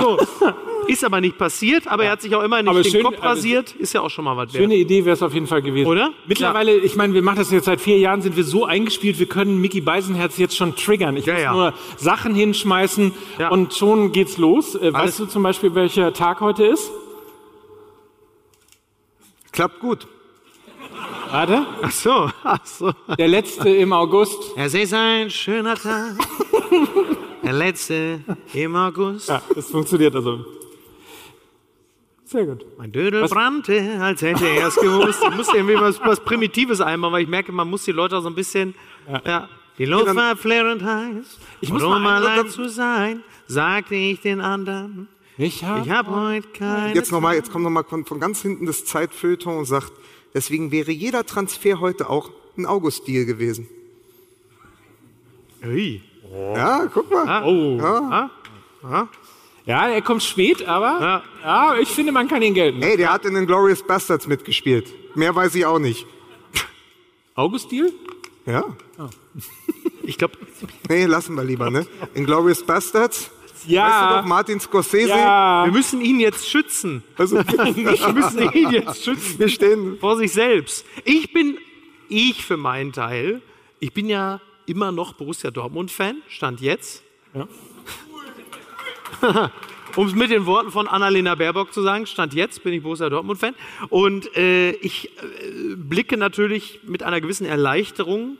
So. 0.01 0.19
Ist 0.87 1.05
aber 1.05 1.21
nicht 1.21 1.37
passiert, 1.37 1.89
aber 1.89 2.05
er 2.05 2.13
hat 2.13 2.23
sich 2.23 2.33
auch 2.35 2.43
immer 2.43 2.63
nicht 2.63 2.71
Aber 2.71 2.83
den 2.83 2.91
schön, 2.93 3.03
Kopf 3.03 3.17
also- 3.17 3.27
rasiert. 3.27 3.75
Ist 3.77 3.93
ja 3.93 4.01
auch 4.03 4.09
schon 4.11 4.25
mal 4.25 4.37
was 4.37 4.53
wert. 4.53 4.63
Schöne 4.63 4.77
Idee 4.77 5.05
wäre 5.05 5.15
es 5.15 5.23
auf 5.23 5.35
jeden 5.35 5.49
Fall 5.49 5.61
gewesen. 5.61 5.89
Oder? 5.89 6.13
Mittlerweile, 6.29 6.77
ich 6.77 6.95
meine, 6.95 7.13
wir 7.13 7.23
machen 7.23 7.39
das 7.39 7.51
jetzt 7.51 7.65
seit 7.65 7.81
vier 7.81 7.99
Jahren, 7.99 8.23
sind 8.23 8.37
wir 8.37 8.45
so 8.45 8.65
eingespielt, 8.65 9.19
wir 9.19 9.27
können 9.27 9.61
Mickey 9.61 9.81
Beisenherz 9.81 10.39
jetzt 10.39 10.57
schon 10.57 10.77
triggern. 10.77 11.17
Ich 11.17 11.27
Ja, 11.27 11.35
muss 11.35 11.43
ja. 11.43 11.53
nur 11.53 11.75
Sachen 11.97 12.35
hinschmeißen 12.35 13.13
Ja. 13.39 13.49
und 13.49 13.75
schon 13.75 14.13
geht's 14.13 14.39
los. 14.39 14.77
Äh, 14.77 14.93
weißt 14.93 15.19
du 15.19 15.27
zum 15.27 15.43
Beispiel, 15.43 15.75
welcher 15.75 16.13
Tag 16.13 16.41
heute 16.41 16.65
ist? 16.65 16.91
Klappt 19.53 19.81
gut. 19.81 20.07
Warte. 21.31 21.67
Ach 21.83 21.91
so, 21.91 22.31
ach 22.45 22.65
so. 22.65 22.93
Der 23.19 23.29
letzte 23.29 23.69
im 23.71 23.93
August. 23.93 24.39
Es 24.57 24.75
ist 24.75 24.95
ein 24.95 25.31
schöner 25.31 25.75
Tag. 25.77 26.15
Der 27.43 27.53
letzte 27.53 28.21
im 28.55 28.75
August. 28.77 29.29
Ja, 29.29 29.43
das 29.55 29.71
funktioniert 29.71 30.15
also. 30.15 30.45
Sehr 32.25 32.45
gut. 32.47 32.65
Mein 32.77 32.91
Dödel 32.91 33.27
brannte, 33.29 33.99
als 34.01 34.21
hätte 34.23 34.49
er 34.49 34.67
es 34.69 34.75
gewusst. 34.77 35.23
Ich 35.31 35.37
muss 35.37 35.53
irgendwie 35.55 35.77
was, 35.81 36.01
was 36.01 36.19
Primitives 36.21 36.81
einbauen, 36.81 37.12
weil 37.12 37.23
ich 37.23 37.29
merke, 37.29 37.53
man 37.53 37.71
muss 37.71 37.85
die 37.85 37.93
Leute 37.93 38.17
auch 38.19 38.23
so 38.23 38.29
ein 38.29 38.35
bisschen. 38.35 38.75
Ja. 39.25 39.49
Die 39.79 39.85
Luft 39.85 40.12
war 40.15 40.35
flirrend 40.37 40.83
heiß. 40.83 41.39
Ich 41.61 41.71
muss 41.71 41.83
um 41.83 42.03
mal- 42.03 42.17
allein 42.27 42.49
zu 42.49 42.69
sein, 42.69 43.23
sagte 43.47 43.95
ich 43.95 44.21
den 44.21 44.41
anderen. 44.41 45.07
Ich 45.39 45.62
habe 45.65 45.83
Ich 45.85 45.91
hab 45.91 46.09
heute 46.09 46.49
keine. 46.49 46.95
Jetzt 46.95 47.12
nochmal, 47.12 47.35
jetzt 47.37 47.53
kommt 47.53 47.62
nochmal 47.62 47.85
von, 47.85 48.05
von 48.07 48.19
ganz 48.19 48.41
hinten 48.43 48.65
das 48.67 48.85
Zeitfeuilleton 48.87 49.59
und 49.59 49.65
sagt, 49.67 49.93
deswegen 50.37 50.70
wäre 50.70 50.92
jeder 50.92 51.25
Transfer 51.27 51.81
heute 51.81 52.09
auch 52.09 52.31
ein 52.57 52.66
August-Deal 52.66 53.25
gewesen. 53.25 53.66
Ui. 55.64 56.01
Ja, 56.55 56.87
guck 56.92 57.11
mal. 57.11 57.42
Oh. 57.44 57.79
Ja. 57.79 59.09
Ja, 59.64 59.88
er 59.88 60.03
kommt 60.03 60.22
spät, 60.22 60.64
aber 60.68 61.22
Ja. 61.42 61.77
ich 61.81 61.88
finde, 61.88 62.12
man 62.12 62.29
kann 62.29 62.40
ihn 62.42 62.55
gelten. 62.55 62.83
Ey, 62.83 62.96
der 62.96 63.12
hat 63.12 63.25
in 63.25 63.35
den 63.35 63.46
Glorious 63.46 63.83
Bastards 63.83 64.27
mitgespielt. 64.29 64.92
Mehr 65.16 65.35
weiß 65.35 65.55
ich 65.57 65.66
auch 65.66 65.79
nicht. 65.81 66.07
August 67.35 67.72
Deal? 67.72 67.92
Ja? 68.46 68.64
Ich 70.03 70.18
glaube, 70.18 70.35
Nee, 70.88 71.05
lassen 71.07 71.35
wir 71.35 71.42
lieber, 71.42 71.68
ne? 71.68 71.85
In 72.14 72.27
Glorious 72.27 72.64
Bastards. 72.64 73.29
Weißt 73.62 73.69
du 73.69 73.73
Ja. 73.73 74.21
doch, 74.21 74.27
Martin 74.29 74.61
Scorsese? 74.61 75.09
ja. 75.11 75.64
wir 75.64 75.73
müssen 75.73 76.01
ihn 76.01 76.21
jetzt 76.21 76.49
schützen. 76.49 77.03
Also, 77.16 77.37
Wir 77.47 78.12
müssen 78.12 78.53
ihn 78.53 78.71
jetzt 78.71 79.05
schützen. 79.05 79.39
wir 79.39 79.49
stehen. 79.49 79.99
vor 79.99 80.16
sich 80.16 80.33
selbst. 80.33 80.85
Ich 81.05 81.33
bin, 81.33 81.59
ich 82.09 82.45
für 82.45 82.57
meinen 82.57 82.93
Teil, 82.93 83.43
ich 83.81 83.93
bin 83.93 84.09
ja 84.09 84.41
immer 84.66 84.93
noch 84.93 85.12
Borussia 85.14 85.51
Dortmund-Fan, 85.51 86.22
stand 86.28 86.61
jetzt. 86.61 87.03
Ja. 87.35 87.47
um 89.97 90.07
es 90.07 90.14
mit 90.14 90.31
den 90.31 90.47
Worten 90.47 90.70
von 90.70 90.89
Annalena 90.89 91.35
Baerbock 91.35 91.72
zu 91.72 91.83
sagen, 91.83 92.07
stand 92.07 92.35
jetzt 92.35 92.62
bin 92.62 92.72
ich 92.72 92.83
Borussia 92.83 93.09
Dortmund-Fan. 93.09 93.55
Und 93.89 94.35
äh, 94.37 94.72
ich 94.72 95.11
äh, 95.22 95.74
blicke 95.76 96.16
natürlich 96.16 96.81
mit 96.85 97.03
einer 97.03 97.20
gewissen 97.20 97.47
Erleichterung 97.47 98.37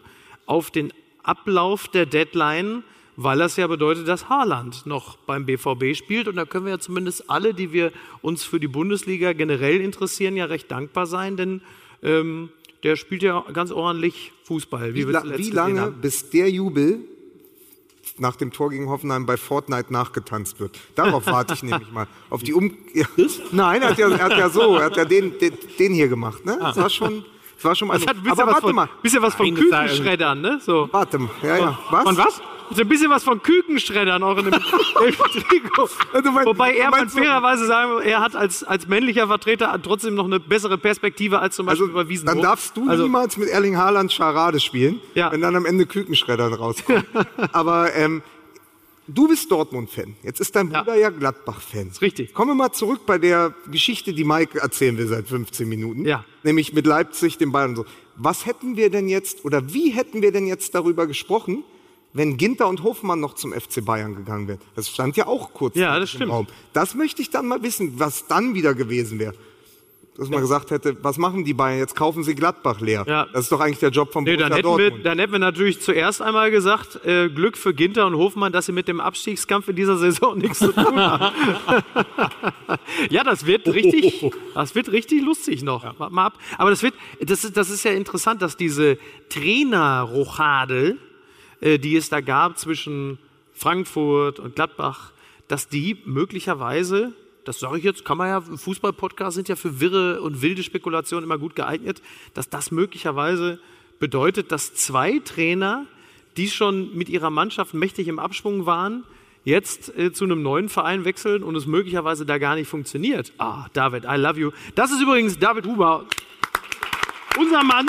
auf 0.47 0.71
den 0.71 0.93
Ablauf 1.23 1.89
der 1.89 2.07
Deadline, 2.07 2.85
weil 3.17 3.39
das 3.39 3.57
ja 3.57 3.67
bedeutet, 3.67 4.07
dass 4.07 4.29
Haaland 4.29 4.87
noch 4.87 5.17
beim 5.17 5.47
BVB 5.47 5.95
spielt. 5.95 6.29
Und 6.29 6.37
da 6.37 6.45
können 6.45 6.67
wir 6.67 6.73
ja 6.73 6.79
zumindest 6.79 7.31
alle, 7.31 7.55
die 7.55 7.73
wir 7.73 7.93
uns 8.23 8.45
für 8.45 8.61
die 8.61 8.69
Bundesliga 8.69 9.33
generell 9.33 9.81
interessieren, 9.81 10.37
ja 10.37 10.45
recht 10.45 10.71
dankbar 10.71 11.07
sein, 11.07 11.37
denn 11.37 11.63
ähm, 12.03 12.51
der 12.83 12.97
spielt 12.97 13.23
ja 13.23 13.45
ganz 13.53 13.73
ordentlich 13.73 14.33
Fußball. 14.45 14.95
Wie, 14.95 15.07
wir 15.07 15.13
la 15.13 15.25
wie 15.37 15.51
lange, 15.51 15.81
haben. 15.81 16.01
bis 16.01 16.31
der 16.31 16.51
Jubel 16.51 17.01
nach 18.19 18.37
dem 18.37 18.53
Tor 18.53 18.71
gegen 18.71 18.89
Hoffenheim 18.89 19.27
bei 19.27 19.37
Fortnite 19.37 19.93
nachgetanzt 19.93 20.61
wird. 20.61 20.79
Darauf 20.95 21.27
warte 21.27 21.55
ich 21.55 21.63
nämlich 21.63 21.91
mal. 21.91 22.07
Auf 22.31 22.43
die 22.43 22.53
um 22.53 22.77
ja. 22.95 23.07
Nein, 23.51 23.83
er 23.83 23.91
hat, 23.91 23.99
ja, 23.99 24.09
er 24.09 24.25
hat 24.25 24.39
ja 24.39 24.49
so, 24.49 24.77
er 24.77 24.85
hat 24.85 24.97
ja 24.97 25.05
den, 25.05 25.39
den, 25.39 25.53
den 25.79 25.93
hier 25.93 26.09
gemacht. 26.09 26.45
Ne? 26.45 26.59
Das 26.61 26.77
war 26.77 26.91
schon, 26.91 27.25
das 27.57 27.65
war 27.65 27.75
schon 27.75 27.89
mal. 27.89 27.95
Das 27.99 28.07
hat 28.07 28.17
ein 28.17 28.23
bisschen 28.23 28.33
aber 28.33 28.47
was 28.47 28.55
warte 28.55 28.67
von, 28.67 28.75
mal, 28.75 28.89
bisschen 29.03 29.23
was 29.23 29.35
von 29.35 29.47
war 29.47 29.85
Kükenschreddern, 29.87 30.41
ne? 30.41 30.61
So. 30.63 30.89
warte 30.93 31.19
mal. 31.19 31.31
Ja, 31.43 31.57
ja. 31.57 31.79
Was? 31.91 32.03
Von 32.05 32.17
was? 32.17 32.43
So 32.75 32.83
ein 32.83 32.89
bisschen 32.89 33.11
was 33.11 33.23
von 33.25 33.43
Kükenschreddern 33.43 34.23
auch 34.23 34.37
in 34.39 34.47
dem 34.47 34.55
im 35.07 35.15
Trikot. 35.15 35.89
Du 36.23 36.31
meinst- 36.33 36.47
Wobei 36.47 36.75
er 36.75 36.91
man 36.91 37.09
fairerweise 37.09 37.67
sagen, 37.67 37.93
muss, 37.95 38.05
er 38.05 38.21
hat 38.21 38.35
als, 38.37 38.65
als 38.65 38.87
männlicher 38.89 39.27
Vertreter 39.29 39.79
trotzdem 39.83 40.15
noch 40.15 40.25
eine 40.27 40.41
bessere 40.41 40.77
Perspektive 40.79 41.39
als 41.41 41.57
zum 41.57 41.67
Beispiel 41.67 41.85
Also, 41.87 41.95
bei 41.95 42.09
Wiesenhof. 42.09 42.35
dann 42.35 42.43
darfst 42.43 42.77
du 42.77 42.89
also, 42.89 43.05
niemals 43.05 43.37
mit 43.37 43.49
Erling 43.49 43.77
Haaland 43.77 44.13
Scharade 44.13 44.61
spielen, 44.61 45.01
Ja. 45.15 45.31
wenn 45.33 45.41
dann 45.41 45.55
am 45.57 45.67
Ende 45.67 45.87
Kükenschreddern 45.87 46.53
rauskommt. 46.55 47.05
Aber 47.53 47.95
ähm, 47.95 48.23
du 49.09 49.29
bist 49.29 49.51
Dortmund-Fan. 49.51 50.17
Jetzt 50.23 50.41
ist 50.41 50.57
dein 50.57 50.71
Ja. 50.71 50.83
Bruder 50.83 50.97
ja, 50.97 51.11
Gladbach-Fan. 51.11 51.93
richtig. 52.01 52.35
Kommen 52.35 52.51
wir 52.51 52.55
mal 52.57 52.73
zurück 52.73 53.01
bei 53.07 53.19
der 53.19 53.55
Geschichte, 53.71 54.13
die 54.13 54.25
Mike 54.25 54.59
erzählen 54.61 54.99
will 54.99 55.07
seit 55.07 55.29
15 55.29 55.69
Minuten. 55.69 56.05
Ja. 56.05 56.25
Nämlich 56.43 56.73
mit 56.73 56.87
Leipzig, 56.87 57.39
dem 57.39 57.53
Bayern 57.53 57.71
und 57.71 57.77
so. 57.77 57.87
Was 58.17 58.47
hätten 58.47 58.77
wir 58.77 58.91
denn 58.91 59.09
jetzt, 59.09 59.45
oder 59.45 59.73
wie 59.75 59.91
hätten 59.91 60.23
wir 60.23 60.33
denn 60.33 60.47
jetzt 60.47 60.75
darüber 60.75 61.07
gesprochen, 61.07 61.65
wenn 62.13 62.37
Ginter 62.37 62.69
und 62.69 62.83
Hofmann 62.83 63.21
noch 63.21 63.35
zum 63.35 63.53
FC 63.53 63.85
Bayern 63.85 64.15
gegangen 64.17 64.49
wären? 64.49 64.61
Das 64.75 64.89
stand 64.89 65.17
ja 65.17 65.27
auch 65.27 65.53
kurz 65.53 65.77
Ja, 65.77 65.95
im 65.95 66.01
das 66.01 66.11
stimmt. 66.11 66.33
Raum. 66.33 66.47
Das 66.73 66.95
möchte 66.95 67.21
ich 67.23 67.31
dann 67.31 67.47
mal 67.47 67.63
wissen, 67.63 67.99
was 67.99 68.27
dann 68.27 68.55
wieder 68.55 68.75
gewesen 68.75 69.19
wäre. 69.19 69.35
Dass 70.19 70.31
man 70.31 70.41
gesagt 70.41 70.71
hätte, 70.71 70.97
was 71.05 71.19
machen 71.19 71.45
die 71.45 71.53
Bayern? 71.53 71.79
Jetzt 71.79 71.95
kaufen 71.95 72.25
sie 72.25 72.35
Gladbach 72.35 72.81
leer. 72.81 73.05
Ja. 73.07 73.27
Das 73.35 73.43
ist 73.43 73.53
doch 73.53 73.61
eigentlich 73.61 73.81
der 73.81 73.91
Job 73.91 74.15
von 74.15 74.25
Nee, 74.25 74.31
Borussia 74.37 74.49
dann, 74.49 74.57
hätten 74.57 74.69
wir, 74.79 74.79
Dortmund. 74.85 75.05
dann 75.05 75.19
hätten 75.19 75.33
wir 75.33 75.39
natürlich 75.39 75.83
zuerst 75.83 76.23
einmal 76.23 76.51
gesagt, 76.51 77.05
äh, 77.05 77.29
Glück 77.29 77.59
für 77.59 77.75
Ginter 77.75 78.07
und 78.07 78.15
Hofmann, 78.17 78.51
dass 78.51 78.65
sie 78.65 78.73
mit 78.73 78.89
dem 78.89 78.99
Abstiegskampf 78.99 79.69
in 79.69 79.77
dieser 79.77 79.99
Saison 79.99 80.39
nichts 80.39 80.61
zu 80.61 80.73
tun 80.73 80.99
haben. 80.99 81.35
ja, 83.11 83.25
das 83.25 83.45
wird 83.45 83.69
richtig, 83.69 84.31
das 84.55 84.75
wird 84.75 84.91
richtig 84.91 85.23
lustig 85.23 85.63
noch. 85.63 85.85
Wart 85.99 86.13
mal 86.13 86.25
ab. 86.29 86.39
Aber 86.57 86.71
das 86.71 86.83
wird, 86.83 86.95
das 87.21 87.45
ist, 87.45 87.55
das 87.55 87.69
ist 87.69 87.85
ja 87.85 87.91
interessant, 87.91 88.41
dass 88.41 88.57
diese 88.57 88.97
Trainerrochade, 89.29 90.89
äh, 90.93 90.95
die 91.61 91.97
es 91.97 92.09
da 92.09 92.21
gab 92.21 92.59
zwischen 92.59 93.19
Frankfurt 93.55 94.39
und 94.39 94.55
Gladbach, 94.55 95.13
dass 95.49 95.69
die 95.69 95.99
möglicherweise, 96.05 97.13
das 97.45 97.59
sage 97.59 97.79
ich 97.79 97.85
jetzt, 97.85 98.05
kann 98.05 98.19
man 98.19 98.29
ja, 98.29 98.41
Fußball-Podcasts 98.41 99.35
sind 99.35 99.49
ja 99.49 99.57
für 99.57 99.81
wirre 99.81 100.21
und 100.21 100.43
wilde 100.43 100.63
Spekulationen 100.63 101.25
immer 101.25 101.39
gut 101.39 101.57
geeignet, 101.57 102.03
dass 102.35 102.49
das 102.49 102.71
möglicherweise 102.71 103.59
bedeutet, 103.99 104.53
dass 104.53 104.75
zwei 104.75 105.21
Trainer, 105.21 105.87
die 106.37 106.49
schon 106.49 106.95
mit 106.97 107.09
ihrer 107.09 107.31
Mannschaft 107.31 107.73
mächtig 107.73 108.09
im 108.09 108.19
Abschwung 108.19 108.67
waren, 108.67 109.05
jetzt 109.45 109.97
äh, 109.97 110.13
zu 110.13 110.25
einem 110.25 110.43
neuen 110.43 110.69
Verein 110.69 111.05
wechseln 111.05 111.43
und 111.43 111.55
es 111.57 111.67
möglicherweise 111.67 112.27
da 112.27 112.39
gar 112.39 112.57
nicht 112.57 112.69
funktioniert. 112.69 113.33
Ah, 113.39 113.67
David, 113.73 114.05
I 114.05 114.17
love 114.17 114.39
you. 114.39 114.51
Das 114.75 114.91
ist 114.91 115.01
übrigens 115.01 115.39
David 115.39 115.65
Huber, 115.67 116.05
unser 117.39 117.63
Mann. 117.63 117.87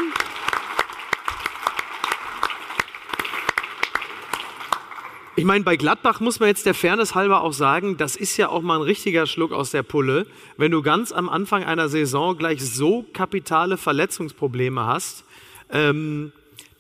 Ich 5.38 5.46
meine, 5.46 5.64
bei 5.64 5.76
Gladbach 5.76 6.20
muss 6.20 6.40
man 6.40 6.50
jetzt 6.50 6.66
der 6.66 6.74
Fairness 6.74 7.14
halber 7.14 7.44
auch 7.44 7.54
sagen, 7.54 7.96
das 7.96 8.16
ist 8.16 8.38
ja 8.38 8.50
auch 8.50 8.64
mal 8.64 8.78
ein 8.78 8.82
richtiger 8.82 9.28
Schluck 9.28 9.52
aus 9.52 9.70
der 9.70 9.84
Pulle, 9.84 10.26
wenn 10.58 10.72
du 10.72 10.82
ganz 10.82 11.12
am 11.12 11.30
Anfang 11.30 11.64
einer 11.64 11.90
Saison 11.90 12.36
gleich 12.36 12.66
so 12.66 13.06
kapitale 13.14 13.78
Verletzungsprobleme 13.78 14.88
hast. 14.88 15.26
Ähm, 15.72 16.32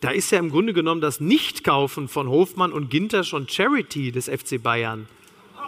da 0.01 0.09
ist 0.09 0.31
ja 0.31 0.39
im 0.39 0.49
Grunde 0.49 0.73
genommen 0.73 1.01
das 1.01 1.19
Nichtkaufen 1.19 2.07
von 2.07 2.29
Hofmann 2.29 2.71
und 2.71 2.89
Ginter 2.89 3.23
schon 3.23 3.47
Charity 3.47 4.11
des 4.11 4.27
FC 4.27 4.59
Bayern. 4.61 5.07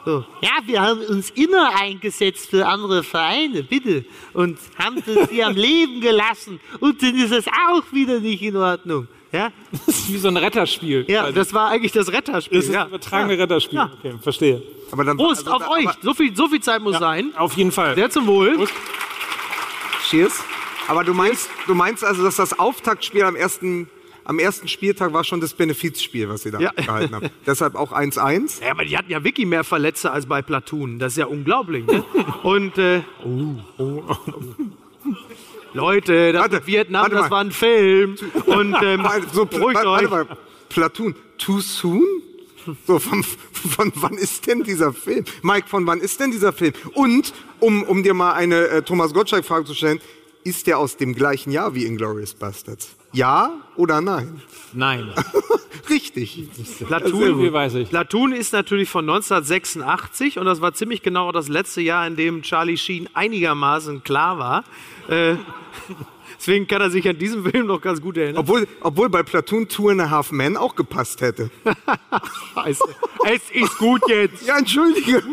So. 0.04 0.26
Ja, 0.42 0.58
wir 0.66 0.82
haben 0.82 1.02
uns 1.02 1.30
immer 1.30 1.80
eingesetzt 1.80 2.50
für 2.50 2.66
andere 2.66 3.04
Vereine, 3.04 3.62
bitte. 3.62 4.04
Und 4.34 4.58
haben 4.80 5.04
sie 5.06 5.44
am 5.44 5.56
Leben 5.56 6.02
gelassen. 6.02 6.60
Und 6.80 7.04
dann 7.04 7.16
ist 7.16 7.34
es 7.34 7.46
auch 7.48 7.94
wieder 7.94 8.20
nicht 8.20 8.42
in 8.42 8.56
Ordnung. 8.56 9.08
Ja, 9.32 9.52
Das 9.72 9.88
ist 10.00 10.12
wie 10.14 10.18
so 10.18 10.28
ein 10.28 10.38
Retterspiel. 10.38 11.06
Ja, 11.08 11.32
das 11.32 11.54
war 11.54 11.70
eigentlich 11.70 11.92
das 11.92 12.12
Retterspiel. 12.12 12.58
das 12.60 12.68
ist 12.68 12.74
ja. 12.74 12.84
ein 12.84 12.88
übertragene 12.90 13.38
Retterspiel. 13.38 13.78
Ja. 13.78 13.92
Okay, 14.00 14.14
verstehe. 14.22 14.62
Aber 14.92 15.04
dann, 15.04 15.18
Prost 15.18 15.48
also 15.48 15.52
auf 15.52 15.64
da- 15.64 15.70
euch. 15.72 15.90
So 16.02 16.14
viel, 16.14 16.36
so 16.36 16.48
viel 16.48 16.62
Zeit 16.62 16.82
muss 16.82 16.98
sein. 16.98 17.32
Auf 17.38 17.54
jeden 17.54 17.72
Fall. 17.72 17.94
Sehr 17.96 18.10
zum 18.10 18.26
Wohl. 18.28 18.56
Prost. 18.56 18.74
cheers. 20.10 20.44
Aber 20.88 21.04
du 21.04 21.14
meinst, 21.14 21.50
du 21.68 21.76
meinst 21.76 22.04
also, 22.04 22.24
dass 22.24 22.38
das 22.38 22.58
Auftaktspiel 22.58 23.22
am 23.24 23.36
ersten, 23.36 23.88
am 24.24 24.40
ersten 24.40 24.68
Spieltag 24.68 25.14
war 25.14 25.24
schon 25.24 25.40
das 25.42 25.54
Benefizspiel, 25.54 26.28
was 26.30 26.42
sie 26.42 26.50
da 26.50 26.60
Ja. 26.60 26.72
gehalten 26.72 27.14
haben. 27.14 27.30
Deshalb 27.46 27.76
auch 27.76 27.92
1-1. 27.92 28.64
Ja, 28.64 28.72
aber 28.72 28.84
die 28.86 28.98
hatten 28.98 29.12
ja 29.12 29.24
wirklich 29.24 29.46
mehr 29.46 29.64
Verletzte 29.64 30.10
als 30.12 30.26
bei 30.26 30.42
Platoon. 30.42 30.98
Das 30.98 31.14
ist 31.14 31.18
ja 31.20 31.28
unglaublich. 31.28 31.86
Ne? 31.86 32.04
Und 32.44 32.80
äh, 32.80 33.02
Leute, 35.74 36.34
das 36.34 36.42
Warte, 36.42 36.68
Vietnam, 36.68 37.10
das 37.12 37.30
war 37.30 37.42
ein 37.42 37.52
Film. 37.52 38.16
Und 38.46 38.76
ähm, 38.82 39.08
So, 39.34 39.46
beruhigt 39.46 39.76
warte, 39.76 39.90
euch. 40.06 40.12
warte 40.12 40.30
mal. 40.30 40.38
Platoon, 40.70 41.16
too 41.38 41.60
soon? 41.60 42.04
So, 42.86 43.00
von, 43.00 43.24
von 43.24 43.92
wann 43.96 44.14
ist 44.16 44.46
denn 44.48 44.64
dieser 44.64 44.94
Film? 44.94 45.26
Mike, 45.42 45.68
von 45.68 45.88
wann 45.88 46.00
ist 46.02 46.20
denn 46.20 46.32
dieser 46.32 46.54
Film? 46.54 46.74
Und, 46.94 47.34
um, 47.60 47.84
um 47.84 48.04
dir 48.04 48.14
mal 48.14 48.34
eine 48.34 48.68
äh, 48.68 48.82
Thomas 48.82 49.14
Gottschalk-Frage 49.14 49.66
zu 49.66 49.74
stellen, 49.74 50.00
ist 50.44 50.68
der 50.68 50.78
aus 50.78 50.98
dem 50.98 51.16
gleichen 51.16 51.52
Jahr 51.52 51.74
wie 51.76 51.86
Inglourious 51.86 52.34
Bastards? 52.34 52.90
Ja 53.12 53.54
oder 53.76 54.02
nein? 54.02 54.42
Nein. 54.74 55.14
Richtig. 55.90 56.48
Platoon, 56.86 57.42
Wie 57.42 57.52
weiß 57.52 57.76
ich. 57.76 57.90
Platoon 57.90 58.32
ist 58.32 58.54
natürlich 58.54 58.90
von 58.90 59.10
1986 59.10 60.38
und 60.38 60.46
das 60.46 60.62
war 60.62 60.74
ziemlich 60.74 61.02
genau 61.02 61.32
das 61.32 61.48
letzte 61.48 61.82
Jahr, 61.82 62.06
in 62.06 62.16
dem 62.16 62.42
Charlie 62.44 62.78
Sheen 62.78 63.10
einigermaßen 63.14 64.04
klar 64.04 64.38
war. 64.38 64.64
Äh, 65.08 65.36
deswegen 66.38 66.68
kann 66.68 66.82
er 66.82 66.92
sich 66.92 67.08
an 67.08 67.18
diesen 67.18 67.44
Film 67.44 67.66
noch 67.68 67.82
ganz 67.82 68.02
gut 68.02 68.18
erinnern. 68.18 68.42
Obwohl, 68.42 68.68
obwohl 68.82 69.10
bei 69.10 69.24
Platoon 69.24 69.68
Two 69.68 69.90
and 69.90 70.02
a 70.02 70.10
Half 70.10 70.32
Men 70.32 70.58
auch 70.58 70.76
gepasst 70.76 71.22
hätte. 71.22 71.50
Scheiße. 72.54 72.84
es 73.26 73.50
ist 73.52 73.78
gut 73.78 74.02
jetzt. 74.08 74.46
Ja, 74.46 74.60
entschuldige. 74.60 75.24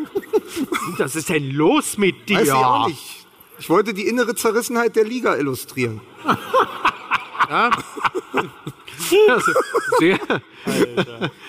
Was 0.96 1.16
ist 1.16 1.28
denn 1.28 1.50
los 1.50 1.98
mit 1.98 2.28
dir? 2.28 2.38
Weiß 2.38 2.46
ich 2.46 2.52
auch 2.52 2.88
nicht. 2.88 3.26
Ich 3.58 3.70
wollte 3.70 3.94
die 3.94 4.06
innere 4.06 4.34
Zerrissenheit 4.34 4.96
der 4.96 5.04
Liga 5.04 5.34
illustrieren. 5.36 6.00
Also, 9.28 9.52
sehr, 9.98 10.18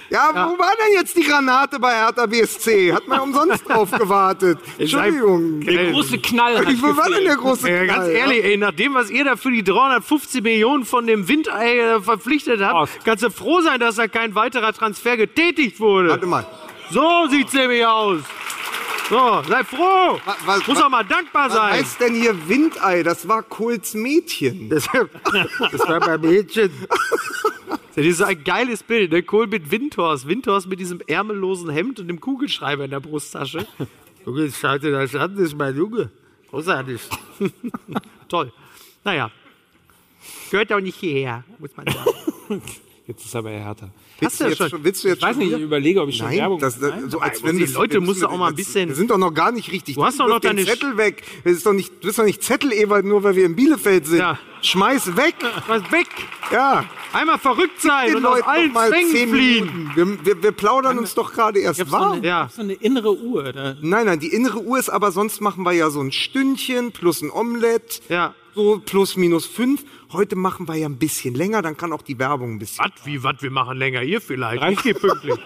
Ja, 0.09 0.29
wo 0.33 0.57
war 0.59 0.71
denn 0.79 0.93
jetzt 0.93 1.15
die 1.17 1.23
Granate 1.23 1.79
bei 1.79 1.91
Hertha 1.95 2.25
BSC? 2.25 2.93
Hat 2.93 3.07
man 3.07 3.19
umsonst 3.21 3.67
drauf 3.69 3.89
gewartet. 3.91 4.59
Entschuldigung. 4.77 5.61
Der 5.61 5.91
Große 5.91 6.19
Knall 6.19 6.57
hat 6.59 6.65
wo 6.81 6.95
war 6.95 7.09
denn 7.09 7.23
der 7.23 7.35
große 7.35 7.69
Ja, 7.69 7.85
ganz 7.85 8.03
Knall? 8.05 8.11
ehrlich, 8.11 8.43
ey, 8.43 8.57
nach 8.57 8.71
dem, 8.73 8.93
was 8.93 9.09
ihr 9.09 9.23
da 9.25 9.35
für 9.38 9.51
die 9.51 9.63
350 9.63 10.43
Millionen 10.43 10.85
von 10.85 11.07
dem 11.07 11.27
Windei 11.27 11.77
äh, 11.79 12.01
verpflichtet 12.01 12.61
habt, 12.61 12.75
Aus. 12.75 12.89
kannst 13.03 13.23
du 13.23 13.31
froh 13.31 13.61
sein, 13.61 13.79
dass 13.79 13.95
da 13.95 14.07
kein 14.07 14.35
weiterer 14.35 14.73
Transfer 14.73 15.17
getätigt 15.17 15.79
wurde. 15.79 16.09
Warte 16.09 16.25
mal. 16.25 16.45
So 16.91 17.27
sieht's 17.29 17.53
nämlich 17.53 17.85
aus. 17.85 18.19
So, 19.10 19.41
sei 19.47 19.64
froh. 19.64 20.20
Wa- 20.26 20.38
wa- 20.45 20.60
Muss 20.68 20.82
auch 20.82 20.89
mal 20.89 21.03
dankbar 21.03 21.45
Was 21.49 21.53
sein. 21.55 21.74
heißt 21.74 21.99
denn 22.01 22.14
hier 22.16 22.47
Windei? 22.49 23.03
Das 23.03 23.28
war 23.28 23.41
Kohls 23.43 23.93
Mädchen. 23.93 24.70
Das, 24.70 24.86
das 25.72 25.88
war 25.88 25.99
beim 25.99 26.22
Mädchen. 26.22 26.72
Das 27.95 28.05
ist 28.05 28.22
ein 28.22 28.43
geiles 28.43 28.84
Bild, 28.84 29.12
ne? 29.12 29.24
Kohl 29.24 29.47
mit 29.47 29.72
Windhorst. 29.72 30.28
Windhorst 30.28 30.68
mit 30.68 30.80
diesem 30.80 31.01
ärmellosen 31.08 31.72
Hemd 31.72 31.99
und 31.99 32.08
dem 32.08 32.22
Kugelschreiber 32.22 32.86
in 32.86 32.91
der 32.91 32.99
Brusttasche. 32.99 33.66
Junge, 34.24 34.51
schau 34.51 34.78
dir 34.78 34.91
das 34.91 35.16
an, 35.16 35.34
das 35.36 35.45
ist 35.45 35.58
mein 35.58 35.76
Junge. 35.76 36.12
Großartig. 36.51 37.01
Toll. 38.30 38.53
Naja. 39.03 39.32
Gehört 40.51 40.72
auch 40.74 40.80
nicht 40.80 40.97
hierher, 40.99 41.43
muss 41.58 41.72
man 41.76 41.88
sagen. 41.88 42.62
Jetzt 43.08 43.24
ist 43.24 43.34
aber 43.38 43.51
härter. 43.51 43.89
Willst 44.20 44.38
du 44.39 44.43
ja 44.43 44.49
jetzt 44.49 44.70
schon- 44.70 44.84
willst 44.84 45.01
du 45.03 45.08
jetzt 45.08 45.18
Ich 45.20 45.24
weiß 45.24 45.36
schon 45.38 45.45
nicht, 45.45 45.55
ich 45.55 45.62
überlege, 45.62 46.01
ob 46.01 46.10
ich 46.10 46.18
schon 46.18 46.28
Nein, 46.28 46.39
Werbung 46.39 46.60
das, 46.60 46.78
das, 46.78 46.91
so 47.10 47.20
als 47.20 47.41
wenn 47.41 47.58
die 47.58 47.64
das- 47.64 47.74
Leute 47.74 47.93
wir 47.93 47.99
musst 48.01 48.10
müssen- 48.20 48.22
du 48.24 48.28
auch 48.28 48.38
mal 48.38 48.49
ein 48.49 48.55
bisschen- 48.55 48.89
Wir 48.89 48.95
sind 48.95 49.10
doch 49.12 49.18
noch 49.18 49.34
gar 49.34 49.53
nicht 49.53 49.72
richtig. 49.72 49.95
Du 49.95 50.03
hast 50.03 50.20
doch 50.20 50.28
noch 50.28 50.41
deine 50.41 50.66
Zettel 50.66 50.97
weg. 50.97 51.24
Das 51.45 51.53
ist 51.53 51.66
doch 51.66 51.72
nicht, 51.72 51.89
du 52.01 52.08
bist 52.08 52.20
doch 52.20 52.26
nicht 52.26 52.43
Zettel, 52.43 52.74
Ewald, 52.74 53.05
nur 53.05 53.24
weil 53.24 53.38
wir 53.38 53.45
in 53.45 53.55
Bielefeld 53.55 54.08
sind. 54.08 54.20
Ja. 54.20 54.38
Schmeiß 54.62 55.16
weg. 55.16 55.36
Was 55.68 55.89
weg? 55.89 56.08
Ja. 56.51 56.84
Einmal 57.14 57.38
verrückt 57.38 57.82
sein 57.82 58.14
und 58.14 58.26
aus 58.26 58.36
Leuten 58.39 58.49
allen 58.49 58.68
noch 58.68 58.74
mal 58.74 58.89
Zwängen 58.89 59.12
zehn 59.12 59.30
fliehen. 59.30 59.66
Minuten. 59.66 59.91
Wir, 59.95 60.26
wir, 60.36 60.43
wir 60.43 60.51
plaudern 60.51 60.99
uns 60.99 61.14
doch 61.16 61.32
gerade 61.32 61.60
erst 61.60 61.80
so 61.80 61.89
warm. 61.91 62.14
eine, 62.18 62.28
Ja. 62.28 62.49
so 62.53 62.62
eine 62.62 62.74
innere 62.74 63.16
Uhr. 63.18 63.53
Da. 63.53 63.78
Nein, 63.82 64.05
nein, 64.08 64.20
die 64.20 64.34
innere 64.34 64.60
Uhr 64.62 64.78
ist 64.80 64.89
aber, 64.89 65.12
sonst 65.14 65.39
machen 65.39 65.64
wir 65.64 65.72
ja 65.72 65.89
so 65.89 66.01
ein 66.01 66.12
Stündchen 66.12 66.91
plus 66.91 67.22
ein 67.22 67.32
Omelett. 67.32 68.01
Ja. 68.10 68.36
So 68.58 68.82
plus 68.84 69.16
minus 69.18 69.45
fünf. 69.45 69.86
Heute 70.12 70.36
machen 70.36 70.68
wir 70.68 70.74
ja 70.74 70.89
ein 70.89 70.97
bisschen 70.97 71.36
länger, 71.36 71.62
dann 71.62 71.78
kann 71.78 71.93
auch 71.93 72.01
die 72.01 72.18
Werbung 72.18 72.53
ein 72.53 72.58
bisschen. 72.58 72.86
Was? 72.86 73.05
Wie, 73.05 73.22
was? 73.22 73.39
Wir 73.43 73.51
machen 73.51 73.78
länger 73.78 73.99
hier 73.99 74.20
vielleicht. 74.20 74.64
Ich 74.72 74.82
gehe 74.82 74.95
pünktlich. 74.95 75.36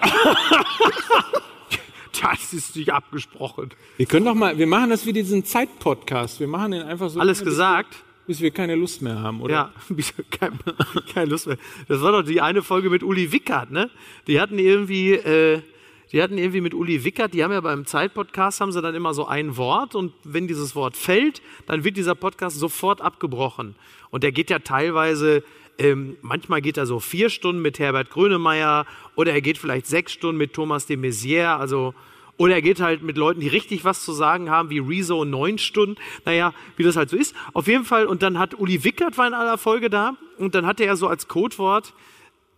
das 2.22 2.53
ist 2.53 2.78
nicht 2.78 2.93
abgesprochen. 2.93 3.72
Wir 3.97 4.05
können 4.05 4.26
doch 4.26 4.34
mal, 4.34 4.57
wir 4.57 4.66
machen 4.66 4.91
das 4.91 5.05
wie 5.05 5.12
diesen 5.12 5.43
Zeit-Podcast. 5.43 6.39
Wir 6.39 6.47
machen 6.47 6.72
den 6.72 6.84
einfach 6.84 7.09
so. 7.09 7.20
Alles 7.20 7.43
gesagt? 7.43 7.97
bis 8.28 8.39
wir 8.39 8.51
keine 8.51 8.76
Lust 8.76 9.01
mehr 9.01 9.20
haben, 9.20 9.41
oder? 9.41 9.53
Ja, 9.53 9.74
keine, 10.32 10.57
keine 11.14 11.32
Lust 11.32 11.47
mehr. 11.47 11.57
Das 11.89 12.01
war 12.01 12.14
doch 12.14 12.22
die 12.22 12.39
eine 12.39 12.62
Folge 12.62 12.89
mit 12.89 13.03
Uli 13.03 13.34
Wickert, 13.34 13.72
ne? 13.72 13.89
Die 14.28 14.39
hatten 14.39 14.57
irgendwie, 14.57 15.16
äh, 15.16 15.64
die 16.12 16.22
hatten 16.22 16.38
irgendwie 16.38 16.62
mit 16.62 16.74
Uli 16.74 17.03
Wickert, 17.03 17.34
die 17.34 17.43
haben 17.43 17.51
ja 17.51 17.62
beim 17.62 17.86
Zeitpodcast 17.86 18.59
haben 18.59 18.72
sie 18.72 18.82
dann 18.82 18.95
immer 18.95 19.14
so 19.14 19.26
ein 19.26 19.55
Wort 19.57 19.95
und 19.95 20.14
wenn 20.24 20.47
dieses 20.47 20.76
Wort 20.76 20.97
fällt, 20.97 21.41
dann 21.68 21.84
wird 21.84 21.97
dieser 21.97 22.16
Podcast 22.16 22.59
sofort 22.59 23.01
abgebrochen. 23.01 23.76
Und 24.09 24.24
der 24.24 24.32
geht 24.32 24.49
ja 24.49 24.59
teilweise, 24.59 25.43
ähm, 25.78 26.18
manchmal 26.22 26.62
geht 26.62 26.78
er 26.78 26.86
so 26.86 26.99
vier 26.99 27.30
Stunden 27.30 27.62
mit 27.62 27.80
Herbert 27.80 28.09
Grönemeyer 28.09 28.86
oder 29.16 29.32
er 29.32 29.41
geht 29.41 29.57
vielleicht 29.57 29.88
sechs 29.88 30.12
Stunden 30.12 30.38
mit 30.38 30.53
Thomas 30.53 30.86
de 30.86 30.97
Maizière, 30.97 31.57
also 31.57 31.93
oder 32.38 32.55
er 32.55 32.62
geht 32.64 32.82
halt 32.82 33.03
mit 33.03 33.18
Leuten, 33.18 33.39
die 33.39 33.47
richtig 33.47 33.86
was 33.86 34.03
zu 34.03 34.14
sagen 34.14 34.49
haben, 34.49 34.72
wie 34.72 34.80
Rezo 34.80 35.26
neun 35.26 35.59
Stunden. 35.59 35.97
Naja, 36.26 36.55
wie 36.76 36.82
das 36.82 36.95
halt 36.95 37.12
so 37.12 37.16
ist. 37.16 37.36
Auf 37.53 37.68
jeden 37.68 37.86
Fall, 37.86 38.07
und 38.07 38.24
dann 38.24 38.39
hat 38.39 38.59
Uli 38.59 38.84
Wickert 38.84 39.18
war 39.20 39.28
in 39.28 39.36
aller 39.36 39.59
Folge 39.59 39.91
da 39.91 40.18
und 40.39 40.55
dann 40.55 40.66
hatte 40.66 40.84
er 40.84 40.95
so 40.95 41.07
als 41.07 41.28
Codewort 41.28 41.93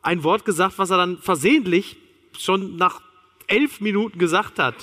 ein 0.01 0.23
Wort 0.23 0.45
gesagt, 0.45 0.77
was 0.77 0.89
er 0.89 0.97
dann 0.97 1.17
versehentlich 1.17 1.97
schon 2.37 2.77
nach 2.77 3.01
elf 3.47 3.81
Minuten 3.81 4.19
gesagt 4.19 4.59
hat. 4.59 4.75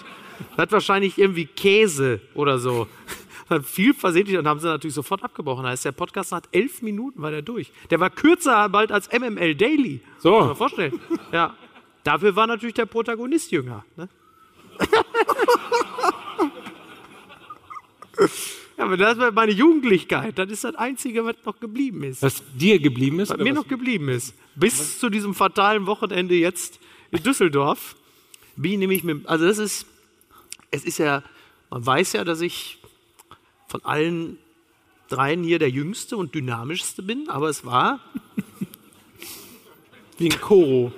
Das 0.51 0.59
hat 0.59 0.73
wahrscheinlich 0.73 1.19
irgendwie 1.19 1.47
Käse 1.47 2.21
oder 2.35 2.59
so. 2.59 2.87
Hat 3.51 3.67
viel 3.67 3.93
versehentlich 3.95 4.39
und 4.39 4.47
haben 4.47 4.61
sie 4.61 4.69
natürlich 4.69 4.95
sofort 4.95 5.25
abgebrochen. 5.25 5.65
Da 5.65 5.73
ist 5.73 5.85
der 5.85 5.91
Podcast 5.91 6.31
nach 6.31 6.43
elf 6.53 6.83
Minuten 6.83 7.21
war 7.21 7.33
der 7.33 7.43
durch. 7.43 7.73
Der 7.91 7.99
war 7.99 8.09
kürzer 8.09 8.69
bald 8.69 8.93
als 8.93 9.11
MML 9.13 9.57
Daily. 9.57 10.01
So. 10.19 10.39
Kann 10.39 10.47
man 10.47 10.57
vorstellen. 10.57 11.01
Ja. 11.33 11.57
Dafür 12.05 12.37
war 12.37 12.47
natürlich 12.47 12.75
der 12.75 12.87
Protagonist 12.87 13.51
jünger. 13.51 13.85
Ne? 13.97 14.09
ja, 18.79 18.85
aber 18.85 18.97
das 18.97 19.19
war 19.19 19.33
meine 19.33 19.53
Jugendlichkeit. 19.53 20.39
Das 20.39 20.51
ist 20.51 20.65
das 20.65 20.75
Einzige, 20.77 21.25
was 21.25 21.37
noch 21.45 21.59
geblieben 21.59 22.05
ist. 22.05 22.23
Was 22.23 22.43
dir 22.55 22.79
geblieben 22.79 23.21
ist? 23.21 23.31
Was 23.31 23.39
mir 23.39 23.51
was- 23.51 23.55
noch 23.63 23.69
geblieben 23.69 24.09
ist. 24.09 24.35
Bis 24.55 24.99
zu 24.99 25.11
diesem 25.11 25.35
fatalen 25.35 25.87
Wochenende 25.87 26.35
jetzt 26.35 26.79
in 27.11 27.23
Düsseldorf. 27.23 27.97
Bin 28.61 28.73
ich 28.73 28.79
nämlich 28.79 29.05
mit, 29.05 29.27
also 29.27 29.47
das 29.47 29.59
ist, 29.59 29.87
es 30.71 30.85
ist 30.85 30.99
ja, 30.99 31.23
man 31.71 31.85
weiß 31.85 32.13
ja, 32.13 32.25
dass 32.25 32.41
ich 32.41 32.79
von 33.69 33.85
allen 33.85 34.39
dreien 35.09 35.43
hier 35.43 35.59
der 35.59 35.71
jüngste 35.71 36.17
und 36.17 36.35
dynamischste 36.35 37.03
bin, 37.03 37.29
aber 37.29 37.49
es 37.49 37.65
war, 37.65 38.01
Wie 40.21 40.31
ein 40.31 40.39
Koro. 40.39 40.93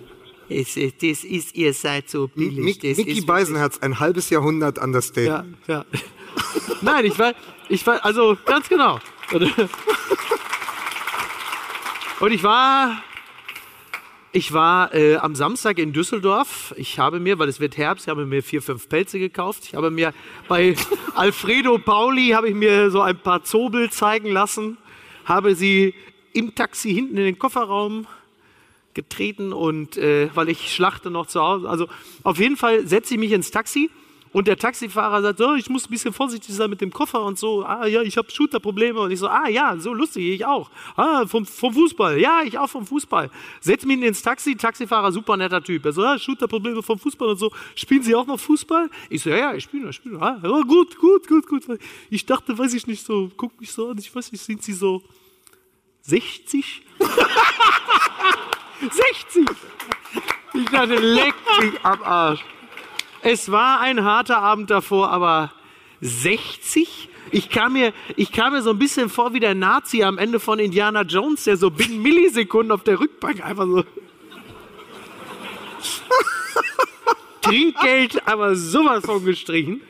Es, 0.49 0.77
es, 0.77 0.95
das 1.01 1.23
ist, 1.23 1.55
ihr 1.55 1.73
seid 1.73 2.11
so 2.11 2.27
billig. 2.27 2.81
Das 2.81 2.97
Mickey 2.99 3.13
ist 3.19 3.25
Beisenherz, 3.25 3.79
ein 3.79 4.01
halbes 4.01 4.31
Jahrhundert 4.31 4.79
Understatement. 4.81 5.57
ja, 5.69 5.77
ja. 5.77 5.85
Nein, 6.83 7.05
ich 7.05 7.17
war, 7.21 7.33
ich 7.69 7.87
war, 7.87 8.05
also 8.05 8.37
ganz 8.45 8.69
genau. 8.69 8.99
Und 12.21 12.33
ich 12.33 12.43
war, 12.43 13.01
ich 14.35 14.55
war 14.55 14.95
äh, 14.95 15.17
am 15.17 15.35
Samstag 15.35 15.79
in 15.79 15.93
Düsseldorf. 15.93 16.75
Ich 16.79 16.99
habe 16.99 17.21
mir, 17.21 17.39
weil 17.39 17.51
es 17.51 17.61
wird 17.61 17.77
Herbst, 17.77 18.07
ich 18.07 18.11
habe 18.11 18.25
mir 18.25 18.43
vier, 18.43 18.63
fünf 18.63 18.89
Pelze 18.89 19.19
gekauft. 19.19 19.65
Ich 19.65 19.75
habe 19.75 19.91
mir 19.91 20.15
bei 20.49 20.75
Alfredo 21.15 21.79
Pauli 21.79 22.31
habe 22.31 22.49
ich 22.49 22.55
mir 22.55 22.91
so 22.91 23.03
ein 23.03 23.19
paar 23.19 23.45
Zobel 23.45 23.91
zeigen 23.91 24.33
lassen, 24.33 24.79
habe 25.27 25.55
sie 25.55 25.95
im 26.33 26.55
Taxi 26.55 26.95
hinten 26.95 27.19
in 27.19 27.25
den 27.25 27.39
Kofferraum 27.39 28.07
getreten 28.95 29.53
und 29.53 29.99
äh, 29.99 30.31
weil 30.35 30.49
ich 30.49 30.73
schlachte 30.73 31.11
noch 31.11 31.27
zu 31.27 31.41
Hause. 31.43 31.69
Also 31.69 31.89
auf 32.23 32.39
jeden 32.39 32.57
Fall 32.57 32.87
setze 32.87 33.15
ich 33.15 33.21
mich 33.21 33.33
ins 33.33 33.51
Taxi 33.51 33.91
und 34.33 34.49
der 34.49 34.57
Taxifahrer 34.57 35.21
sagt, 35.23 35.39
so, 35.39 35.55
ich 35.55 35.69
muss 35.69 35.87
ein 35.87 35.91
bisschen 35.91 36.13
vorsichtig 36.13 36.55
sein 36.55 36.71
mit 36.71 36.81
dem 36.81 36.91
Koffer 36.93 37.23
und 37.23 37.39
so. 37.39 37.65
Ah 37.65 37.87
ja, 37.87 38.01
ich 38.03 38.17
habe 38.17 38.31
Shooterprobleme 38.31 38.99
und 38.99 39.11
ich 39.11 39.19
so, 39.19 39.29
ah 39.29 39.49
ja, 39.49 39.77
so 39.79 39.93
lustig, 39.93 40.25
ich 40.25 40.47
auch. 40.47 40.71
Ah, 40.97 41.27
vom, 41.27 41.45
vom 41.45 41.75
Fußball, 41.75 42.19
ja, 42.19 42.43
ich 42.43 42.59
auch 42.59 42.69
vom 42.69 42.87
Fußball. 42.87 43.31
Setz 43.61 43.85
mich 43.85 44.01
ins 44.01 44.23
Taxi, 44.23 44.57
Taxifahrer, 44.57 45.13
super 45.13 45.37
netter 45.37 45.63
Typ. 45.63 45.85
Er 45.85 45.93
so, 45.93 46.03
ah, 46.03 46.19
Shooterprobleme 46.19 46.83
vom 46.83 46.99
Fußball 46.99 47.29
und 47.29 47.39
so. 47.39 47.53
Spielen 47.75 48.03
Sie 48.03 48.15
auch 48.15 48.27
noch 48.27 48.41
Fußball? 48.41 48.89
Ich 49.11 49.23
so, 49.23 49.31
ja, 49.31 49.37
ja, 49.37 49.55
ich 49.55 49.65
spiele 49.65 49.85
noch, 49.85 49.91
ich 49.91 49.97
spiele. 49.97 50.21
Ah, 50.21 50.41
ja, 50.43 50.61
gut, 50.63 50.99
gut, 50.99 51.29
gut, 51.29 51.47
gut. 51.47 51.65
Ich 52.09 52.25
dachte, 52.25 52.57
weiß 52.57 52.73
ich 52.75 52.87
nicht 52.87 53.05
so, 53.05 53.31
guck 53.37 53.61
mich 53.61 53.71
so 53.71 53.91
an, 53.91 53.99
ich 53.99 54.15
weiß 54.15 54.33
nicht, 54.33 54.43
sind 54.43 54.63
Sie 54.63 54.73
so 54.73 55.03
60? 56.03 56.83
60! 58.81 59.47
Ich 60.55 60.67
dachte, 60.67 60.97
leck 60.97 61.35
mich 61.61 61.83
am 61.83 62.03
Arsch. 62.03 62.45
Es 63.23 63.51
war 63.53 63.81
ein 63.81 64.05
harter 64.05 64.39
Abend 64.39 64.71
davor, 64.71 65.11
aber 65.11 65.53
60? 66.01 67.09
Ich 67.31 67.51
kam, 67.51 67.75
mir, 67.75 67.93
ich 68.17 68.33
kam 68.33 68.53
mir 68.53 68.63
so 68.63 68.71
ein 68.71 68.79
bisschen 68.79 69.09
vor 69.09 69.33
wie 69.33 69.41
der 69.41 69.55
Nazi 69.55 70.03
am 70.03 70.19
Ende 70.19 70.41
von 70.41 70.59
Indiana 70.59 71.03
Jones, 71.03 71.45
der 71.45 71.57
so 71.57 71.71
binnen 71.71 72.03
Millisekunden 72.03 72.73
auf 72.73 72.83
der 72.83 72.99
Rückbank 72.99 73.45
einfach 73.45 73.67
so. 73.67 73.85
Trinkgeld, 77.43 78.27
aber 78.27 78.57
sowas 78.57 79.05
von 79.05 79.25
gestrichen. 79.25 79.81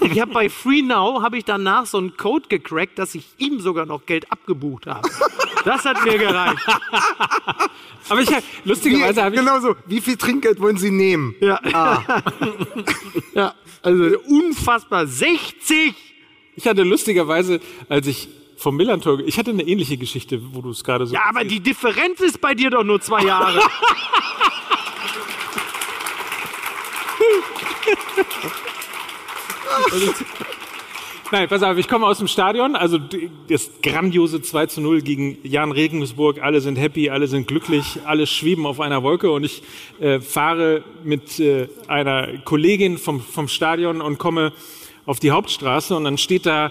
Ich 0.00 0.20
habe 0.20 0.32
bei 0.32 0.48
Free 0.48 0.82
Now 0.82 1.22
habe 1.22 1.38
ich 1.38 1.44
danach 1.44 1.86
so 1.86 1.98
einen 1.98 2.16
Code 2.16 2.48
gecrackt, 2.48 2.98
dass 2.98 3.14
ich 3.14 3.26
ihm 3.38 3.60
sogar 3.60 3.86
noch 3.86 4.06
Geld 4.06 4.30
abgebucht 4.30 4.86
habe. 4.86 5.08
Das 5.64 5.84
hat 5.84 6.04
mir 6.04 6.18
gereicht. 6.18 6.58
Aber 8.08 8.20
ich 8.20 8.30
lustigerweise 8.64 9.22
habe 9.22 9.34
ich, 9.34 9.40
genau 9.40 9.60
so. 9.60 9.74
Wie 9.86 10.00
viel 10.00 10.16
Trinkgeld 10.16 10.60
wollen 10.60 10.76
Sie 10.76 10.90
nehmen? 10.90 11.34
Ja. 11.40 11.60
ja, 13.34 13.54
also 13.82 14.18
unfassbar. 14.28 15.06
60! 15.06 15.94
ich 16.56 16.66
hatte 16.66 16.82
lustigerweise, 16.82 17.60
als 17.88 18.06
ich 18.06 18.28
vom 18.56 18.76
Millantor, 18.76 19.20
ich 19.20 19.38
hatte 19.38 19.50
eine 19.50 19.62
ähnliche 19.62 19.96
Geschichte, 19.96 20.40
wo 20.52 20.62
du 20.62 20.70
es 20.70 20.84
gerade 20.84 21.06
so. 21.06 21.14
Ja, 21.14 21.22
aber 21.28 21.44
die 21.44 21.60
Differenz 21.60 22.20
ist 22.20 22.40
bei 22.40 22.54
dir 22.54 22.70
doch 22.70 22.84
nur 22.84 23.00
zwei 23.00 23.24
Jahre. 23.24 23.60
Nein, 31.32 31.48
pass 31.48 31.62
auf, 31.62 31.78
ich 31.78 31.88
komme 31.88 32.06
aus 32.06 32.18
dem 32.18 32.28
Stadion, 32.28 32.76
also 32.76 32.98
das 33.48 33.70
grandiose 33.82 34.40
2 34.42 34.66
zu 34.66 34.80
0 34.80 35.02
gegen 35.02 35.38
Jan 35.42 35.72
Regensburg. 35.72 36.40
Alle 36.42 36.60
sind 36.60 36.76
happy, 36.76 37.10
alle 37.10 37.26
sind 37.26 37.48
glücklich, 37.48 37.98
alle 38.04 38.26
schweben 38.26 38.66
auf 38.66 38.78
einer 38.78 39.02
Wolke. 39.02 39.32
Und 39.32 39.42
ich 39.42 39.62
äh, 40.00 40.20
fahre 40.20 40.84
mit 41.02 41.40
äh, 41.40 41.68
einer 41.88 42.38
Kollegin 42.44 42.98
vom, 42.98 43.20
vom 43.20 43.48
Stadion 43.48 44.00
und 44.00 44.18
komme 44.18 44.52
auf 45.06 45.18
die 45.18 45.30
Hauptstraße. 45.30 45.96
Und 45.96 46.04
dann 46.04 46.18
steht 46.18 46.46
da 46.46 46.70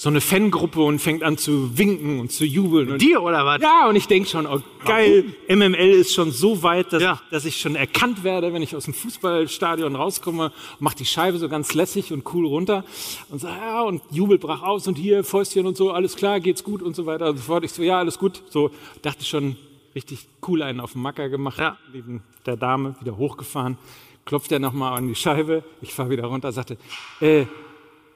so 0.00 0.08
eine 0.10 0.20
Fangruppe 0.20 0.80
und 0.80 1.00
fängt 1.00 1.24
an 1.24 1.36
zu 1.38 1.76
winken 1.76 2.20
und 2.20 2.30
zu 2.30 2.44
jubeln. 2.44 2.92
Und 2.92 3.02
Dir 3.02 3.20
oder 3.20 3.44
was? 3.44 3.60
ja, 3.60 3.88
und 3.88 3.96
ich 3.96 4.06
denke 4.06 4.28
schon, 4.28 4.46
oh 4.46 4.60
geil, 4.84 5.24
MML 5.48 5.90
ist 5.90 6.14
schon 6.14 6.30
so 6.30 6.62
weit, 6.62 6.92
dass, 6.92 7.02
Ja. 7.02 7.20
dass 7.32 7.44
ich 7.44 7.60
schon 7.60 7.74
erkannt 7.74 8.22
werde, 8.22 8.52
wenn 8.52 8.62
ich 8.62 8.76
aus 8.76 8.84
dem 8.84 8.94
Fußballstadion 8.94 9.96
rauskomme, 9.96 10.52
mach 10.78 10.94
die 10.94 11.04
Scheibe 11.04 11.38
so 11.38 11.48
ganz 11.48 11.74
lässig 11.74 12.12
und 12.12 12.32
cool 12.32 12.46
runter 12.46 12.84
und 13.28 13.40
so, 13.40 13.48
ja, 13.48 13.82
und 13.82 14.00
Jubel 14.12 14.38
brach 14.38 14.62
aus 14.62 14.86
und 14.86 14.96
hier 14.96 15.24
Fäustchen 15.24 15.66
und 15.66 15.76
so, 15.76 15.90
alles 15.90 16.14
klar, 16.14 16.38
geht's 16.38 16.62
gut 16.62 16.80
und 16.80 16.94
so 16.94 17.04
weiter 17.04 17.30
und 17.30 17.38
so 17.38 17.42
fort. 17.42 17.64
Ich 17.64 17.72
so, 17.72 17.82
ja, 17.82 17.98
alles 17.98 18.20
gut. 18.20 18.40
So, 18.50 18.70
dachte 19.02 19.24
schon, 19.24 19.56
richtig 19.96 20.28
cool 20.46 20.62
einen 20.62 20.78
auf 20.78 20.92
den 20.92 21.02
Macker 21.02 21.28
gemacht, 21.28 21.58
Ja. 21.58 21.76
neben 21.92 22.22
der 22.46 22.56
Dame, 22.56 22.94
wieder 23.00 23.16
hochgefahren, 23.16 23.78
klopft 24.24 24.52
er 24.52 24.60
nochmal 24.60 24.96
an 24.96 25.08
die 25.08 25.16
Scheibe, 25.16 25.64
ich 25.82 25.92
fahre 25.92 26.10
wieder 26.10 26.26
runter, 26.26 26.52
sagte, 26.52 26.78
äh, 27.20 27.46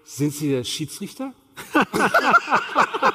sind 0.05 0.33
Sie 0.33 0.49
der 0.51 0.63
Schiedsrichter? 0.63 1.33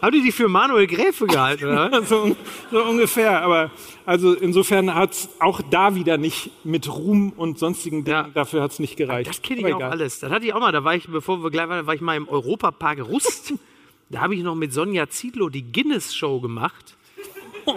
Haben 0.00 0.12
die 0.12 0.22
dich 0.22 0.34
für 0.34 0.48
Manuel 0.48 0.86
Gräfe 0.86 1.26
gehalten, 1.26 1.64
oder? 1.66 2.02
so, 2.04 2.34
so 2.70 2.82
ungefähr. 2.84 3.42
Aber 3.42 3.70
also 4.06 4.32
insofern 4.34 4.94
hat 4.94 5.12
es 5.12 5.28
auch 5.40 5.60
da 5.70 5.94
wieder 5.94 6.16
nicht 6.16 6.50
mit 6.64 6.88
Ruhm 6.88 7.32
und 7.36 7.58
sonstigen 7.58 8.04
Dingen, 8.04 8.16
Ja. 8.16 8.30
dafür 8.32 8.62
hat 8.62 8.70
es 8.72 8.78
nicht 8.78 8.96
gereicht. 8.96 9.28
Das 9.28 9.42
kenne 9.42 9.66
ich 9.68 9.74
auch 9.74 9.80
alles. 9.80 10.20
Das 10.20 10.30
hatte 10.30 10.46
ich 10.46 10.54
auch 10.54 10.60
mal. 10.60 10.72
Da 10.72 10.84
war 10.84 10.94
ich, 10.94 11.08
bevor 11.08 11.42
wir 11.42 11.50
gleich 11.50 11.68
waren, 11.68 11.86
war 11.86 11.94
ich 11.94 12.00
mal 12.00 12.16
im 12.16 12.28
Europapark 12.28 13.00
Rust. 13.00 13.54
Da 14.08 14.20
habe 14.20 14.36
ich 14.36 14.42
noch 14.44 14.54
mit 14.54 14.72
Sonja 14.72 15.08
Ziedlow 15.08 15.48
die 15.48 15.64
Guinness-Show 15.72 16.40
gemacht. 16.40 16.96
Du 17.66 17.74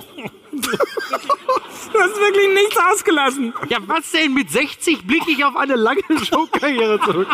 hast 2.00 2.20
wirklich 2.20 2.54
nichts 2.54 2.78
ausgelassen. 2.78 3.52
Ja, 3.70 3.80
was 3.88 4.12
denn? 4.12 4.36
Mit 4.36 4.52
60 4.52 5.08
blicke 5.08 5.32
ich 5.32 5.44
auf 5.44 5.56
eine 5.56 5.76
lange 5.76 6.02
Showkarriere 6.24 7.00
zurück. 7.02 7.28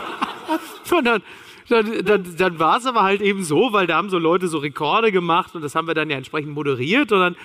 Und 0.91 1.24
dann, 1.70 2.05
dann, 2.05 2.36
dann, 2.38 2.59
war 2.59 2.78
es 2.78 2.86
aber 2.86 3.03
halt 3.03 3.22
eben 3.22 3.43
so, 3.43 3.74
weil 3.74 3.88
da 3.88 3.97
haben 3.97 4.09
so 4.09 4.20
Leute 4.20 4.47
so 4.47 4.59
Rekorde 4.59 5.11
gemacht 5.11 5.55
und 5.55 5.61
das 5.61 5.76
haben 5.76 5.88
wir 5.88 5.93
dann 5.93 6.09
ja 6.09 6.18
entsprechend 6.18 6.53
moderiert 6.53 7.11
und 7.11 7.20
dann 7.20 7.36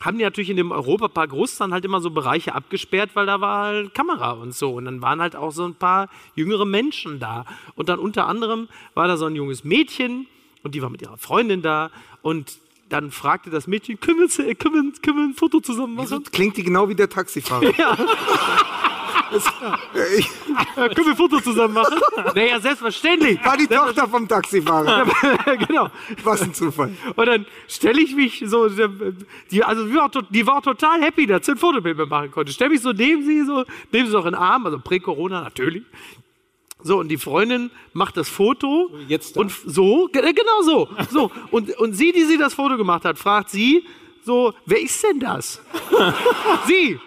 haben 0.00 0.16
die 0.16 0.24
natürlich 0.24 0.50
in 0.50 0.56
dem 0.56 0.72
Europapark 0.72 1.32
Rust 1.32 1.60
dann 1.60 1.72
halt 1.72 1.84
immer 1.84 2.00
so 2.00 2.10
Bereiche 2.10 2.54
abgesperrt, 2.54 3.10
weil 3.14 3.26
da 3.26 3.40
war 3.40 3.66
halt 3.66 3.94
Kamera 3.94 4.32
und 4.32 4.54
so. 4.54 4.72
Und 4.72 4.86
dann 4.86 5.02
waren 5.02 5.20
halt 5.20 5.36
auch 5.36 5.52
so 5.52 5.64
ein 5.66 5.74
paar 5.74 6.08
jüngere 6.34 6.64
Menschen 6.64 7.20
da. 7.20 7.44
Und 7.74 7.90
dann 7.90 7.98
unter 7.98 8.26
anderem 8.26 8.68
war 8.94 9.08
da 9.08 9.18
so 9.18 9.26
ein 9.26 9.36
junges 9.36 9.62
Mädchen 9.62 10.26
und 10.62 10.74
die 10.74 10.80
war 10.80 10.88
mit 10.88 11.02
ihrer 11.02 11.18
Freundin 11.18 11.60
da 11.60 11.90
und 12.22 12.58
dann 12.88 13.10
fragte 13.10 13.50
das 13.50 13.66
Mädchen, 13.66 14.00
können 14.00 14.18
wir, 14.18 14.54
können 14.56 14.74
wir, 14.74 15.00
können 15.00 15.16
wir 15.16 15.24
ein 15.24 15.34
Foto 15.34 15.60
zusammen 15.60 15.94
machen? 15.94 16.24
Klingt 16.32 16.56
die 16.56 16.64
genau 16.64 16.88
wie 16.88 16.94
der 16.94 17.08
Taxifahrer. 17.08 17.72
Ja, 17.78 17.96
können 19.30 20.96
wir 20.96 21.06
ein 21.06 21.16
Foto 21.16 21.40
zusammen 21.40 21.74
machen? 21.74 21.98
naja, 22.34 22.60
selbstverständlich. 22.60 23.44
war 23.44 23.56
die 23.56 23.66
Tochter 23.66 24.08
vom 24.08 24.26
Taxifahrer. 24.26 25.06
genau. 25.66 25.88
Was 26.24 26.42
ein 26.42 26.54
Zufall. 26.54 26.92
Und 27.14 27.26
dann 27.26 27.46
stelle 27.68 28.00
ich 28.00 28.14
mich 28.14 28.44
so, 28.46 28.68
die, 29.50 29.64
also 29.64 29.86
die 29.86 29.94
war, 29.94 30.10
die 30.30 30.46
war 30.46 30.62
total 30.62 31.02
happy, 31.02 31.26
dass 31.26 31.46
sie 31.46 31.52
ein 31.52 31.58
Foto 31.58 31.80
mit 31.80 31.96
mir 31.96 32.06
machen 32.06 32.30
konnte. 32.30 32.52
Stelle 32.52 32.70
mich 32.70 32.82
so 32.82 32.92
neben 32.92 33.24
sie, 33.24 33.44
so, 33.44 33.64
neben 33.92 34.06
sie 34.06 34.12
noch 34.12 34.26
in 34.26 34.32
den 34.32 34.40
Arm, 34.40 34.66
also 34.66 34.78
Prä-Corona 34.78 35.42
natürlich. 35.42 35.84
So, 36.82 36.98
und 36.98 37.08
die 37.08 37.18
Freundin 37.18 37.70
macht 37.92 38.16
das 38.16 38.28
Foto. 38.28 38.90
jetzt 39.06 39.36
da? 39.36 39.40
Und 39.40 39.52
so, 39.66 40.08
äh, 40.12 40.32
genau 40.32 40.62
so. 40.62 40.88
so. 41.10 41.30
Und, 41.50 41.76
und 41.78 41.92
sie, 41.92 42.12
die 42.12 42.24
sie 42.24 42.38
das 42.38 42.54
Foto 42.54 42.76
gemacht 42.76 43.04
hat, 43.04 43.18
fragt 43.18 43.50
sie 43.50 43.84
so, 44.22 44.54
wer 44.66 44.80
ist 44.80 45.02
denn 45.04 45.20
das? 45.20 45.62
sie. 46.66 46.98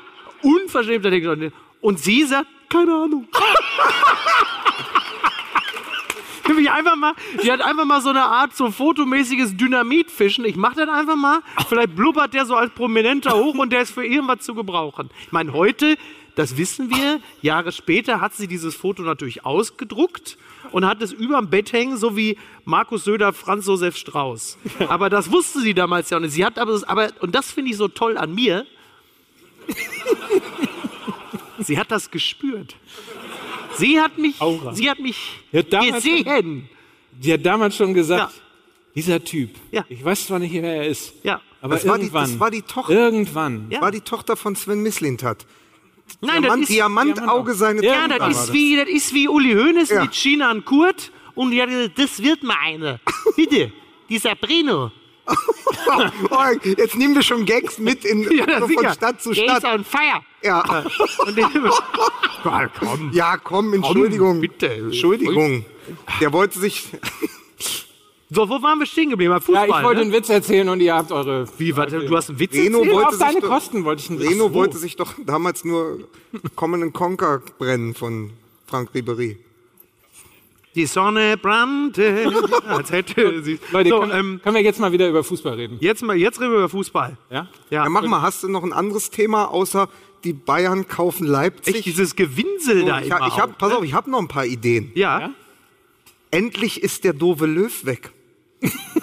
Unverschämt. 0.42 1.06
hat 1.06 1.14
er 1.14 1.20
gesagt. 1.20 1.54
Und 1.84 2.00
sie 2.00 2.24
sagt, 2.24 2.48
keine 2.70 2.94
Ahnung. 2.94 3.28
Nämlich 6.48 6.72
einfach 6.72 6.96
mal, 6.96 7.14
die 7.44 7.52
hat 7.52 7.60
einfach 7.60 7.84
mal 7.84 8.02
so 8.02 8.10
eine 8.10 8.24
Art 8.24 8.56
so 8.56 8.72
fotomäßiges 8.72 9.58
Dynamitfischen. 9.58 10.46
Ich 10.46 10.56
mach 10.56 10.76
das 10.76 10.88
einfach 10.88 11.18
mal. 11.18 11.42
Vielleicht 11.68 11.94
blubbert 11.94 12.34
der 12.34 12.46
so 12.46 12.56
als 12.56 12.72
Prominenter 12.72 13.36
hoch 13.36 13.56
und 13.56 13.74
der 13.74 13.82
ist 13.82 13.92
für 13.92 14.06
irgendwas 14.06 14.46
zu 14.46 14.56
gebrauchen. 14.56 15.10
Ich 15.26 15.34
meine, 15.34 15.52
heute, 15.52 15.98
das 16.36 16.56
wissen 16.56 16.90
wir, 16.90 17.20
Jahre 17.42 17.74
später 17.74 18.22
hat 18.22 18.34
sie 18.34 18.48
dieses 18.48 18.76
Foto 18.76 19.04
natürlich 19.04 19.46
ausgedruckt 19.46 20.38
und 20.72 20.86
hat 20.86 21.02
es 21.02 21.12
überm 21.12 21.50
Bett 21.50 21.74
hängen, 21.74 21.98
so 21.98 22.16
wie 22.16 22.38
Markus 22.64 23.04
Söder, 23.04 23.34
Franz 23.34 23.68
Josef 23.68 23.98
Strauß. 23.98 24.58
Aber 24.88 25.10
das 25.10 25.32
wusste 25.32 25.60
sie 25.60 25.74
damals 25.74 26.10
ja 26.12 26.22
nicht. 26.22 26.32
Sie 26.32 26.46
hat 26.46 26.60
aber, 26.60 26.80
aber 26.88 27.10
und 27.20 27.36
das 27.36 27.52
finde 27.52 27.72
ich 27.72 27.78
so 27.78 27.90
toll 27.90 28.18
an 28.18 28.34
mir. 28.34 28.66
Sie 31.64 31.78
hat 31.78 31.92
das 31.92 32.10
gespürt. 32.12 32.76
Sie 33.76 34.00
hat 34.00 34.18
mich, 34.18 34.40
Aura. 34.42 34.74
sie 34.76 34.90
hat 34.90 35.00
mich 35.00 35.18
Ja, 35.52 35.64
damals 35.64 36.04
gesehen. 36.04 36.70
Die 37.12 37.34
hat 37.34 37.46
damals 37.46 37.76
schon 37.76 37.94
gesagt, 37.94 38.34
Ja. 38.34 38.42
dieser 38.96 39.24
Typ, 39.24 39.52
Ja. 39.72 39.86
ich 39.90 40.04
weiß 40.04 40.28
zwar 40.28 40.40
nicht, 40.40 40.54
wer 40.54 40.64
er 40.78 40.88
ist, 40.88 41.14
Ja. 41.24 41.42
aber 41.62 41.76
Das 41.76 41.88
war 41.88 41.98
die- 41.98 42.04
irgendwann, 42.06 42.30
das 42.32 42.40
war 42.40 42.52
die 42.52 42.62
Tochter. 42.62 42.94
irgendwann, 42.94 43.68
Ja. 43.70 43.82
War 43.82 43.92
die 43.92 44.02
Tochter 44.02 44.36
von 44.36 44.56
Sven 44.56 44.82
Mislintat. 44.84 45.46
Nein, 46.22 46.42
Diamant, 46.42 46.64
das 46.64 46.70
ist, 46.70 46.76
Diamantauge 46.76 47.54
seine 47.56 47.84
ja, 47.84 47.94
Tochter 48.08 48.20
das 48.20 48.20
war 48.38 48.44
ist, 48.46 48.54
wie, 48.54 48.76
das 48.76 48.90
ist 48.90 49.14
wie 49.14 49.28
Uli 49.28 49.54
Hoeneß 49.54 49.90
Ja. 49.90 50.02
mit 50.04 50.14
China 50.16 50.52
und 50.52 50.66
Kurt. 50.66 51.12
Und 51.36 51.52
gesagt, 51.52 51.90
das 51.96 52.22
wird 52.22 52.44
mal 52.44 52.58
eine. 52.64 53.00
Bitte, 53.36 53.72
dieser 54.10 54.36
Brino. 54.36 54.92
Jetzt 56.78 56.96
nehmen 56.96 57.16
wir 57.16 57.24
schon 57.24 57.46
Gags 57.46 57.78
mit 57.78 58.04
in, 58.06 58.24
Ja, 58.38 58.46
so 58.60 58.68
von 58.68 58.68
sicher. 58.68 58.94
Stadt 58.94 59.22
zu 59.22 59.34
Stadt. 59.34 59.60
ist 59.60 59.66
on 59.66 59.84
fire. 59.84 60.22
Ja. 60.44 60.84
Und 61.26 61.38
den, 61.38 63.12
ja, 63.14 63.38
komm, 63.38 63.74
Entschuldigung. 63.74 64.42
bitte. 64.42 64.70
Entschuldigung. 64.70 65.66
Der 66.20 66.34
wollte 66.34 66.60
sich. 66.60 66.88
so, 68.30 68.50
wo 68.50 68.62
waren 68.62 68.80
wir 68.80 68.86
stehen 68.86 69.10
geblieben? 69.10 69.32
Beim 69.32 69.40
Ja, 69.40 69.46
Fußball, 69.46 69.68
ich 69.80 69.86
wollte 69.86 70.00
ne? 70.02 70.06
einen 70.06 70.14
Witz 70.14 70.30
erzählen 70.30 70.68
und 70.70 70.82
ihr 70.82 70.94
habt 70.96 71.12
eure... 71.12 71.48
Wie, 71.58 71.76
warte, 71.76 72.00
du 72.06 72.16
hast 72.18 72.30
einen 72.30 72.40
Witz 72.40 72.54
Reno 72.54 72.80
erzählt? 72.80 72.94
wollte 72.96 73.08
auf 73.08 73.18
deine 73.18 73.32
sich 73.34 73.42
doch- 73.42 73.50
Kosten 73.50 73.86
wollte 73.86 74.02
ich 74.04 74.10
einen 74.10 74.20
Witz. 74.20 74.30
Reno 74.30 74.50
Wo? 74.50 74.54
wollte 74.56 74.78
sich 74.78 74.96
doch 74.96 75.14
damals 75.26 75.64
nur 75.64 76.00
Common 76.56 76.92
Conquer 76.92 77.42
brennen 77.58 77.94
von 77.94 78.32
Frank 78.68 78.90
Ribery. 78.94 79.38
Die 80.76 80.86
Sonne 80.88 81.38
brannte, 81.38 82.32
als 82.68 82.92
hätte 82.92 83.44
sie... 83.44 83.60
Leute, 83.72 83.90
so, 83.90 84.00
können, 84.00 84.12
ähm, 84.12 84.42
können 84.44 84.56
wir 84.56 84.64
jetzt 84.64 84.80
mal 84.80 84.92
wieder 84.92 85.08
über 85.08 85.24
Fußball 85.24 85.54
reden? 85.54 85.78
jetzt, 85.80 86.02
mal, 86.02 86.16
jetzt 86.16 86.40
reden 86.42 86.52
wir 86.52 86.60
über 86.60 86.70
Fußball. 86.70 87.18
Ja? 87.30 87.48
Ja, 87.70 87.84
Ja, 87.84 87.90
mach 87.90 88.04
mal, 88.04 88.22
hast 88.22 88.44
du 88.44 88.50
noch 88.50 88.64
ein 88.64 88.74
anderes 88.74 89.12
Thema 89.12 89.46
außer 89.52 89.88
die 90.24 90.34
Bayern 90.34 90.88
kaufen 90.88 91.28
Leipzig? 91.28 91.76
Echt, 91.76 91.86
dieses 91.86 92.16
Gewinsel 92.16 92.82
So, 92.82 92.88
da 92.88 93.02
ich, 93.02 93.08
immer 93.08 93.28
ich 93.28 93.38
hab, 93.38 93.52
auch, 93.52 93.58
pass 93.58 93.70
ne? 93.70 93.78
auf, 93.78 93.84
ich 93.84 93.94
habe 93.94 94.10
noch 94.10 94.20
ein 94.20 94.28
paar 94.28 94.46
Ideen. 94.46 94.92
Ja. 94.96 95.20
Ja? 95.20 95.34
Endlich 96.32 96.82
ist 96.82 97.04
der 97.04 97.14
doofe 97.14 97.46
Löw 97.46 97.86
weg. 97.86 98.12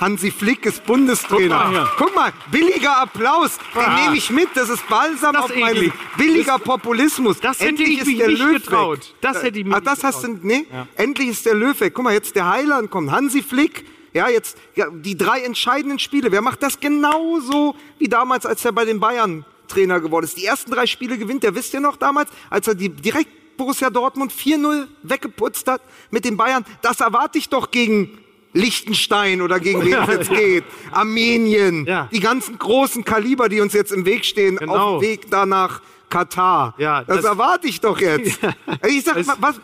Hansi 0.00 0.30
Flick 0.30 0.64
ist 0.66 0.84
Bundestrainer. 0.86 1.64
Guck 1.64 1.72
mal. 1.72 1.90
Guck 1.98 2.14
mal, 2.16 2.32
billiger 2.50 2.96
Applaus. 2.98 3.58
Den 3.74 3.82
Ah. 3.82 4.04
nehme 4.04 4.16
ich 4.16 4.30
mit. 4.30 4.48
Das 4.54 4.68
ist 4.70 4.86
Balsam 4.88 5.34
Das 5.34 5.44
auf 5.44 5.54
eklig. 5.56 5.92
billiger 6.16 6.58
Populismus. 6.58 7.38
Das 7.40 7.58
hätte 7.60 7.68
Endlich 7.70 7.88
ich 7.90 7.98
ist 8.00 8.06
mich 8.06 8.16
der 8.18 8.28
nicht 8.28 8.38
Löw 8.42 8.52
getraut. 8.54 8.98
Weg. 9.00 9.14
Das 9.20 9.42
hätte 9.42 9.58
ich 9.58 9.64
mich 9.64 9.74
Ach, 9.74 9.80
nicht 9.80 9.86
das 9.90 10.04
hast 10.04 10.24
du, 10.24 10.38
nee? 10.42 10.66
Endlich 10.96 11.28
ist 11.28 11.44
der 11.46 11.54
Löw 11.54 11.78
weg. 11.80 11.92
Guck 11.94 12.04
mal, 12.04 12.14
jetzt 12.14 12.34
der 12.34 12.48
Heiland 12.48 12.90
kommt. 12.90 13.10
Hansi 13.10 13.42
Flick. 13.42 13.84
Ja, 14.12 14.28
jetzt 14.28 14.56
ja, 14.74 14.86
die 14.90 15.16
drei 15.16 15.40
entscheidenden 15.42 15.98
Spiele. 15.98 16.32
Wer 16.32 16.40
macht 16.42 16.62
das 16.62 16.80
genauso 16.80 17.76
wie 17.98 18.08
damals, 18.08 18.44
als 18.46 18.64
er 18.64 18.72
bei 18.72 18.84
den 18.84 18.98
Bayern 19.00 19.44
Trainer 19.68 20.00
geworden 20.00 20.24
ist? 20.24 20.36
Die 20.36 20.44
ersten 20.46 20.70
drei 20.70 20.86
Spiele 20.86 21.16
gewinnt 21.18 21.44
er. 21.44 21.54
Wisst 21.54 21.74
ihr 21.74 21.80
noch 21.80 21.96
damals, 21.96 22.30
als 22.48 22.66
er 22.66 22.74
die 22.74 22.88
direkt 22.88 23.28
Borussia 23.56 23.90
Dortmund 23.90 24.32
4-0 24.32 24.88
weggeputzt 25.02 25.68
hat 25.68 25.82
mit 26.10 26.24
den 26.24 26.36
Bayern? 26.36 26.64
Das 26.82 27.00
erwarte 27.00 27.36
ich 27.38 27.50
doch 27.50 27.70
gegen 27.70 28.18
Liechtenstein 28.52 29.42
oder 29.42 29.60
gegen 29.60 29.84
wen 29.84 29.94
es 30.02 30.08
jetzt 30.08 30.30
geht. 30.30 30.64
Armenien. 30.92 31.86
Die 32.12 32.20
ganzen 32.20 32.58
großen 32.58 33.04
Kaliber, 33.04 33.48
die 33.48 33.60
uns 33.60 33.72
jetzt 33.72 33.92
im 33.92 34.04
Weg 34.04 34.24
stehen, 34.24 34.56
Genau. 34.56 34.74
auf 34.96 35.00
dem 35.00 35.08
Weg 35.08 35.30
da 35.30 35.46
nach 35.46 35.80
Katar. 36.08 36.74
Ja, 36.78 37.04
das, 37.04 37.18
das- 37.18 37.24
erwarte 37.26 37.68
ich 37.68 37.80
doch 37.80 37.98
jetzt. 38.00 38.38
Ich 38.88 39.04
sag, 39.04 39.16
was, 39.40 39.60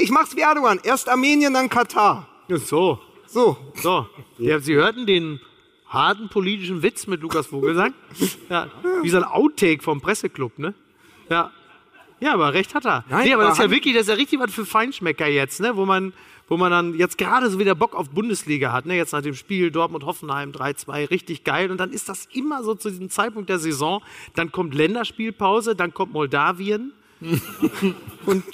ich 0.00 0.10
mach's 0.10 0.36
wie 0.36 0.40
Erdogan. 0.40 0.78
Erst 0.82 1.08
Armenien, 1.08 1.52
dann 1.54 1.68
Katar. 1.68 2.28
So, 2.48 2.98
So. 3.26 3.56
so. 3.74 4.06
Ja, 4.38 4.58
Sie 4.60 4.74
hörten 4.74 5.06
den 5.06 5.40
harten 5.88 6.28
politischen 6.28 6.82
Witz 6.82 7.06
mit 7.08 7.20
Lukas 7.22 7.48
Vogelsang. 7.48 7.94
Ja, 8.48 8.68
wie 9.02 9.08
so 9.10 9.16
ein 9.16 9.24
Outtake 9.24 9.82
vom 9.82 10.00
Presseclub, 10.00 10.58
ne? 10.58 10.74
Ja. 11.28 11.50
Ja, 12.20 12.34
aber 12.34 12.52
recht 12.54 12.74
hat 12.74 12.84
er. 12.84 13.04
Nein, 13.08 13.24
nee, 13.26 13.34
aber 13.34 13.44
das 13.44 13.54
ist 13.54 13.64
ja 13.64 13.70
wirklich, 13.70 13.94
das 13.94 14.02
ist 14.02 14.08
ja 14.08 14.14
richtig 14.14 14.38
was 14.40 14.52
für 14.52 14.66
Feinschmecker 14.66 15.26
jetzt, 15.26 15.58
ne? 15.60 15.74
Wo 15.76 15.86
man, 15.86 16.12
wo 16.50 16.56
man 16.56 16.72
dann 16.72 16.94
jetzt 16.94 17.16
gerade 17.16 17.48
so 17.48 17.60
wieder 17.60 17.76
Bock 17.76 17.94
auf 17.94 18.10
Bundesliga 18.10 18.72
hat, 18.72 18.84
ne? 18.84 18.96
Jetzt 18.96 19.12
nach 19.12 19.22
dem 19.22 19.34
Spiel 19.34 19.70
Dortmund-Hoffenheim 19.70 20.50
3-2, 20.50 21.08
richtig 21.08 21.44
geil. 21.44 21.70
Und 21.70 21.78
dann 21.78 21.92
ist 21.92 22.08
das 22.08 22.26
immer 22.32 22.64
so 22.64 22.74
zu 22.74 22.90
diesem 22.90 23.08
Zeitpunkt 23.08 23.48
der 23.48 23.60
Saison. 23.60 24.02
Dann 24.34 24.50
kommt 24.50 24.74
Länderspielpause, 24.74 25.76
dann 25.76 25.94
kommt 25.94 26.12
Moldawien. 26.12 26.92
Und 28.26 28.44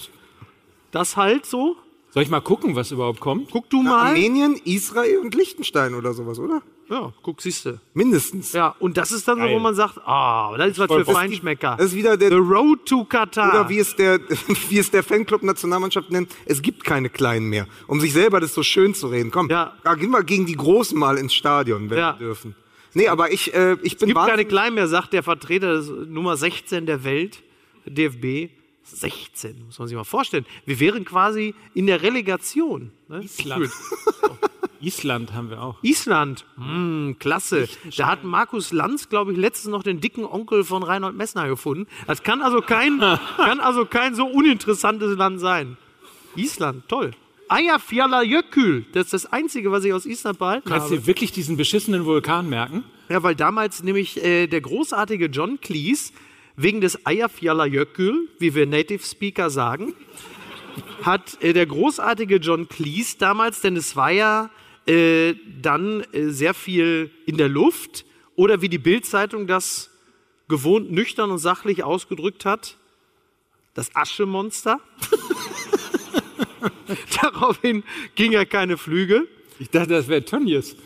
das 0.90 1.16
halt 1.16 1.46
so. 1.46 1.76
Soll 2.16 2.22
ich 2.22 2.30
mal 2.30 2.40
gucken, 2.40 2.74
was 2.74 2.90
überhaupt 2.92 3.20
kommt? 3.20 3.50
Guck 3.50 3.68
du 3.68 3.82
mal. 3.82 4.06
Armenien, 4.08 4.58
Israel 4.64 5.18
und 5.18 5.34
Liechtenstein 5.34 5.92
oder 5.94 6.14
sowas, 6.14 6.38
oder? 6.38 6.62
Ja, 6.88 7.12
guck, 7.22 7.42
siehste. 7.42 7.78
Mindestens. 7.92 8.54
Ja, 8.54 8.74
und 8.78 8.96
das 8.96 9.12
ist 9.12 9.28
dann 9.28 9.38
so, 9.38 9.44
wo 9.50 9.58
man 9.58 9.74
sagt, 9.74 9.98
ah, 10.06 10.56
das 10.56 10.68
ist 10.70 10.78
was 10.78 10.90
für 10.90 11.00
ist 11.02 11.08
die- 11.08 11.12
Feinschmecker. 11.12 11.74
Das 11.76 11.88
ist 11.88 11.94
wieder 11.94 12.16
der, 12.16 12.30
The 12.30 12.36
Road 12.36 12.86
to 12.86 13.04
Qatar. 13.04 13.50
oder 13.50 13.68
wie 13.68 13.78
es 13.80 13.94
der, 13.96 14.18
wie 14.70 14.78
es 14.78 14.90
der 14.90 15.02
Fanclub 15.02 15.42
Nationalmannschaft 15.42 16.10
nennt, 16.10 16.30
es 16.46 16.62
gibt 16.62 16.84
keine 16.84 17.10
Kleinen 17.10 17.50
mehr. 17.50 17.66
Um 17.86 18.00
sich 18.00 18.14
selber 18.14 18.40
das 18.40 18.54
so 18.54 18.62
schön 18.62 18.94
zu 18.94 19.08
reden. 19.08 19.30
Komm, 19.30 19.50
Ja. 19.50 19.74
da 19.84 19.94
gehen 19.94 20.10
wir 20.10 20.24
gegen 20.24 20.46
die 20.46 20.56
Großen 20.56 20.98
mal 20.98 21.18
ins 21.18 21.34
Stadion, 21.34 21.90
wenn 21.90 21.98
Ja. 21.98 22.14
wir 22.18 22.28
dürfen. 22.28 22.56
Nee, 22.94 23.08
aber 23.08 23.30
ich, 23.30 23.52
äh, 23.52 23.76
ich 23.82 23.98
bin 23.98 24.08
gibt 24.08 24.24
keine 24.26 24.46
Kleinen 24.46 24.74
mehr, 24.76 24.88
sagt 24.88 25.12
der 25.12 25.22
Vertreter 25.22 25.74
des 25.74 25.90
Nummer 26.08 26.38
16 26.38 26.86
der 26.86 27.04
Welt, 27.04 27.42
DFB. 27.84 28.48
16, 28.86 29.66
muss 29.66 29.78
man 29.78 29.88
sich 29.88 29.96
mal 29.96 30.04
vorstellen. 30.04 30.46
Wir 30.64 30.80
wären 30.80 31.04
quasi 31.04 31.54
in 31.74 31.86
der 31.86 32.02
Relegation. 32.02 32.92
Ne? 33.08 33.22
Island. 33.22 33.70
Island 34.80 35.32
haben 35.32 35.50
wir 35.50 35.62
auch. 35.62 35.82
Island, 35.82 36.44
hm, 36.56 37.16
klasse. 37.18 37.68
Da 37.96 38.06
hat 38.06 38.24
Markus 38.24 38.72
Lanz, 38.72 39.08
glaube 39.08 39.32
ich, 39.32 39.38
letztens 39.38 39.72
noch 39.72 39.82
den 39.82 40.00
dicken 40.00 40.24
Onkel 40.24 40.64
von 40.64 40.82
Reinhold 40.82 41.16
Messner 41.16 41.48
gefunden. 41.48 41.86
Das 42.06 42.22
kann 42.22 42.42
also 42.42 42.60
kein, 42.60 43.00
kann 43.36 43.60
also 43.60 43.86
kein 43.86 44.14
so 44.14 44.26
uninteressantes 44.26 45.16
Land 45.16 45.40
sein. 45.40 45.76
Island, 46.36 46.88
toll. 46.88 47.12
Eyjafjallajökull, 47.48 48.86
das 48.92 49.06
ist 49.06 49.14
das 49.14 49.26
Einzige, 49.26 49.70
was 49.70 49.84
ich 49.84 49.92
aus 49.92 50.04
Island 50.04 50.38
behalten 50.38 50.68
Kannst 50.68 50.86
habe. 50.86 50.96
du 50.96 51.00
dir 51.00 51.06
wirklich 51.06 51.30
diesen 51.32 51.56
beschissenen 51.56 52.04
Vulkan 52.04 52.48
merken? 52.48 52.84
Ja, 53.08 53.22
weil 53.22 53.36
damals 53.36 53.84
nämlich 53.84 54.22
äh, 54.22 54.48
der 54.48 54.60
großartige 54.60 55.26
John 55.26 55.60
Cleese 55.60 56.12
wegen 56.56 56.80
des 56.80 57.06
Eyjafjallajökull, 57.06 58.28
wie 58.38 58.54
wir 58.54 58.66
Native 58.66 59.04
Speaker 59.04 59.50
sagen, 59.50 59.94
hat 61.02 61.42
äh, 61.42 61.52
der 61.52 61.66
großartige 61.66 62.36
John 62.36 62.68
Cleese 62.68 63.18
damals, 63.18 63.60
denn 63.60 63.76
es 63.76 63.96
war 63.96 64.10
ja 64.10 64.50
äh, 64.86 65.34
dann 65.60 66.02
äh, 66.12 66.28
sehr 66.28 66.54
viel 66.54 67.10
in 67.26 67.36
der 67.36 67.48
Luft 67.48 68.04
oder 68.34 68.62
wie 68.62 68.68
die 68.68 68.78
Bildzeitung 68.78 69.46
das 69.46 69.90
gewohnt 70.48 70.92
nüchtern 70.92 71.30
und 71.30 71.38
sachlich 71.38 71.82
ausgedrückt 71.82 72.44
hat, 72.44 72.76
das 73.74 73.94
Aschemonster. 73.94 74.80
Daraufhin 77.20 77.82
ging 78.14 78.32
er 78.32 78.46
keine 78.46 78.78
Flüge. 78.78 79.26
Ich 79.58 79.70
dachte, 79.70 79.88
das 79.88 80.08
wäre 80.08 80.24
Tönnies. 80.24 80.76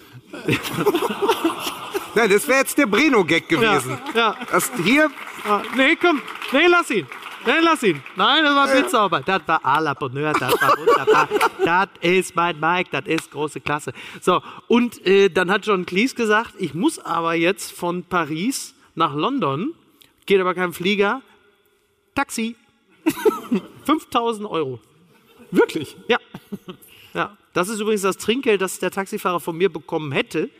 Nein, 2.14 2.30
das 2.30 2.48
wäre 2.48 2.60
jetzt 2.60 2.78
der 2.78 2.86
Breno-Gag 2.86 3.48
gewesen. 3.48 3.98
ja. 4.14 4.36
Das 4.50 4.70
hier, 4.84 5.10
Ah, 5.44 5.62
nee, 5.76 5.96
komm. 5.96 6.20
Nee, 6.52 6.66
lass 6.68 6.90
ihn. 6.90 7.06
Nee, 7.46 7.60
lass 7.62 7.82
ihn. 7.82 8.02
Nein, 8.16 8.44
das 8.44 8.54
war 8.54 8.68
Blitzsauber. 8.68 9.20
Das 9.20 9.42
war 9.46 9.64
à 9.64 9.80
la 9.80 9.94
Bonheur, 9.94 10.32
das 10.32 10.52
war 10.60 10.76
wunderbar. 10.76 11.28
das 11.64 11.88
ist 12.02 12.36
mein 12.36 12.60
Mike, 12.60 12.90
das 12.92 13.06
ist 13.06 13.30
große 13.30 13.60
Klasse. 13.60 13.92
So, 14.20 14.42
und 14.68 15.04
äh, 15.06 15.30
dann 15.30 15.50
hat 15.50 15.64
John 15.66 15.86
Cleese 15.86 16.14
gesagt, 16.14 16.54
ich 16.58 16.74
muss 16.74 16.98
aber 16.98 17.34
jetzt 17.34 17.72
von 17.72 18.04
Paris 18.04 18.74
nach 18.94 19.14
London, 19.14 19.72
geht 20.26 20.40
aber 20.40 20.54
kein 20.54 20.72
Flieger, 20.72 21.22
Taxi. 22.14 22.56
5000 23.86 24.48
Euro. 24.48 24.80
Wirklich? 25.50 25.96
Ja. 26.08 26.18
Ja, 27.14 27.36
das 27.54 27.68
ist 27.68 27.80
übrigens 27.80 28.02
das 28.02 28.18
Trinkgeld, 28.18 28.60
das 28.60 28.78
der 28.78 28.90
Taxifahrer 28.90 29.40
von 29.40 29.56
mir 29.56 29.72
bekommen 29.72 30.12
hätte. 30.12 30.50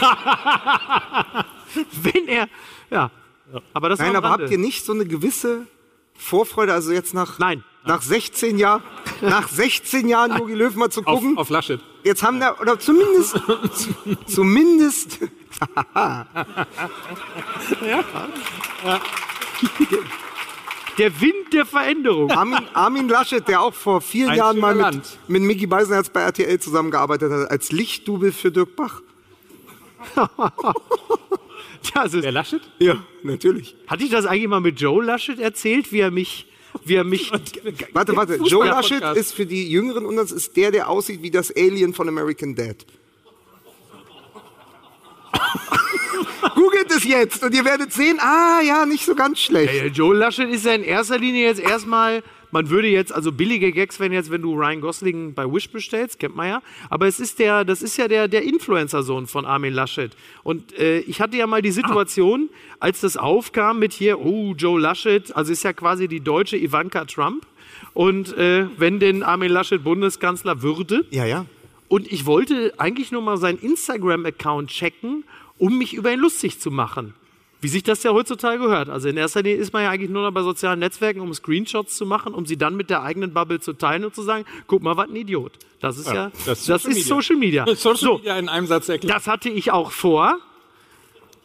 Wenn 2.02 2.28
er, 2.28 2.48
ja. 2.90 3.10
Aber 3.72 3.88
das 3.88 3.98
Nein, 4.00 4.16
aber 4.16 4.30
habt 4.30 4.50
ihr 4.50 4.58
nicht 4.58 4.84
so 4.84 4.92
eine 4.92 5.04
gewisse 5.06 5.66
Vorfreude, 6.14 6.72
also 6.72 6.92
jetzt 6.92 7.14
nach, 7.14 7.38
Nein. 7.38 7.62
nach 7.84 8.02
16 8.02 8.58
Jahren, 8.58 8.82
nach 9.20 9.48
16 9.48 10.08
Jahren 10.08 10.36
Jogi 10.38 10.54
Löw 10.54 10.74
mal 10.76 10.90
zu 10.90 11.00
Auf, 11.04 11.20
gucken? 11.20 11.38
auf 11.38 11.48
Laschet. 11.50 11.80
Jetzt 12.04 12.22
haben 12.22 12.40
da, 12.40 12.56
oder 12.58 12.78
zumindest, 12.78 13.40
zumindest, 14.26 15.18
Der 20.98 21.20
Wind 21.20 21.52
der 21.52 21.66
Veränderung. 21.66 22.30
Armin, 22.30 22.58
Armin 22.72 23.08
Laschet, 23.08 23.46
der 23.46 23.60
auch 23.60 23.74
vor 23.74 24.00
vielen 24.00 24.30
Ein 24.30 24.38
Jahren 24.38 24.58
mal 24.58 24.74
mit, 24.74 24.82
Land. 24.82 25.18
mit 25.28 25.42
Mickey 25.42 25.66
Beisenherz 25.66 26.08
bei 26.08 26.20
RTL 26.22 26.58
zusammengearbeitet 26.58 27.30
hat, 27.30 27.50
als 27.50 27.70
Lichtdubel 27.70 28.32
für 28.32 28.50
Dirk 28.50 28.76
Bach. 28.76 29.02
Das 31.94 32.14
ist, 32.14 32.24
Der 32.24 32.32
Laschet? 32.32 32.60
Ja, 32.78 33.04
natürlich. 33.22 33.74
hatte 33.86 34.04
ich 34.04 34.10
das 34.10 34.26
eigentlich 34.26 34.48
mal 34.48 34.60
mit 34.60 34.80
Joe 34.80 35.04
Laschet 35.04 35.38
erzählt, 35.38 35.92
wie 35.92 36.00
er 36.00 36.10
mich, 36.10 36.46
wie 36.84 36.94
er 36.94 37.04
mich, 37.04 37.32
Warte, 37.92 38.16
warte. 38.16 38.36
Joe. 38.44 38.66
Laschet 38.66 39.02
ist 39.16 39.34
für 39.34 39.46
die 39.46 39.70
Jüngeren 39.70 40.04
und 40.06 40.16
das 40.16 40.32
ist 40.32 40.56
der, 40.56 40.70
der 40.70 40.88
aussieht 40.88 41.22
wie 41.22 41.30
das 41.30 41.54
Alien 41.54 41.94
von 41.94 42.08
American 42.08 42.54
Dad. 42.54 42.84
Googelt 46.54 46.90
es 46.90 47.04
jetzt 47.04 47.42
und 47.42 47.54
ihr 47.54 47.64
werdet 47.64 47.92
sehen, 47.92 48.18
ah 48.20 48.60
ja, 48.62 48.86
nicht 48.86 49.04
so 49.04 49.14
ganz 49.14 49.38
schlecht. 49.40 49.74
Ja, 49.74 49.86
Joe 49.86 50.14
Laschet 50.14 50.48
ist 50.48 50.64
ja 50.64 50.72
in 50.74 50.84
erster 50.84 51.18
Linie 51.18 51.46
jetzt 51.46 51.60
erstmal, 51.60 52.22
man 52.50 52.70
würde 52.70 52.88
jetzt, 52.88 53.12
also 53.12 53.32
billige 53.32 53.72
Gags, 53.72 54.00
wenn 54.00 54.12
jetzt, 54.12 54.30
wenn 54.30 54.42
du 54.42 54.54
Ryan 54.54 54.80
Gosling 54.80 55.34
bei 55.34 55.44
Wish 55.44 55.70
bestellst, 55.70 56.18
kennt 56.18 56.36
man 56.36 56.48
ja, 56.48 56.62
aber 56.90 57.06
es 57.06 57.20
ist 57.20 57.38
der, 57.38 57.64
das 57.64 57.82
ist 57.82 57.96
ja 57.96 58.08
der, 58.08 58.28
der 58.28 58.42
Influencer-Sohn 58.42 59.26
von 59.26 59.44
Armin 59.44 59.72
Laschet. 59.72 60.16
Und 60.42 60.78
äh, 60.78 61.00
ich 61.00 61.20
hatte 61.20 61.36
ja 61.36 61.46
mal 61.46 61.62
die 61.62 61.70
Situation, 61.70 62.48
als 62.80 63.00
das 63.00 63.16
aufkam 63.16 63.78
mit 63.78 63.92
hier, 63.92 64.20
oh, 64.20 64.54
Joe 64.56 64.80
Laschet, 64.80 65.34
also 65.34 65.52
ist 65.52 65.64
ja 65.64 65.72
quasi 65.72 66.08
die 66.08 66.20
deutsche 66.20 66.56
Ivanka 66.56 67.04
Trump. 67.04 67.46
Und 67.94 68.36
äh, 68.36 68.66
wenn 68.78 69.00
denn 69.00 69.22
Armin 69.22 69.50
Laschet 69.50 69.82
Bundeskanzler 69.82 70.62
würde, 70.62 71.04
Ja, 71.10 71.24
ja. 71.24 71.46
und 71.88 72.10
ich 72.10 72.26
wollte 72.26 72.74
eigentlich 72.78 73.10
nur 73.12 73.22
mal 73.22 73.36
seinen 73.38 73.58
Instagram-Account 73.58 74.70
checken, 74.70 75.24
um 75.58 75.78
mich 75.78 75.94
über 75.94 76.12
ihn 76.12 76.20
lustig 76.20 76.60
zu 76.60 76.70
machen. 76.70 77.14
Wie 77.66 77.70
sich 77.70 77.82
das 77.82 78.04
ja 78.04 78.12
heutzutage 78.12 78.60
gehört. 78.60 78.88
Also 78.88 79.08
in 79.08 79.16
erster 79.16 79.42
Linie 79.42 79.58
ist 79.58 79.72
man 79.72 79.82
ja 79.82 79.90
eigentlich 79.90 80.08
nur 80.08 80.22
noch 80.22 80.30
bei 80.30 80.42
sozialen 80.42 80.78
Netzwerken, 80.78 81.18
um 81.18 81.34
Screenshots 81.34 81.96
zu 81.96 82.06
machen, 82.06 82.32
um 82.32 82.46
sie 82.46 82.56
dann 82.56 82.76
mit 82.76 82.90
der 82.90 83.02
eigenen 83.02 83.34
Bubble 83.34 83.58
zu 83.58 83.72
teilen 83.72 84.04
und 84.04 84.14
zu 84.14 84.22
sagen, 84.22 84.44
guck 84.68 84.84
mal, 84.84 84.96
was 84.96 85.08
ein 85.08 85.16
Idiot. 85.16 85.54
Das 85.80 85.98
ist 85.98 86.06
ja, 86.06 86.30
das 86.46 86.64
das 86.64 86.84
ist 86.84 86.98
ist, 86.98 87.08
Social 87.08 87.34
Media. 87.34 87.64
Social 87.64 87.66
Media. 87.66 87.74
Social 87.74 87.96
so, 87.96 88.14
Media 88.18 88.38
in 88.38 88.48
einem 88.48 88.68
Satz 88.68 88.88
erklärt. 88.88 89.12
das 89.12 89.26
hatte 89.26 89.48
ich 89.48 89.72
auch 89.72 89.90
vor. 89.90 90.38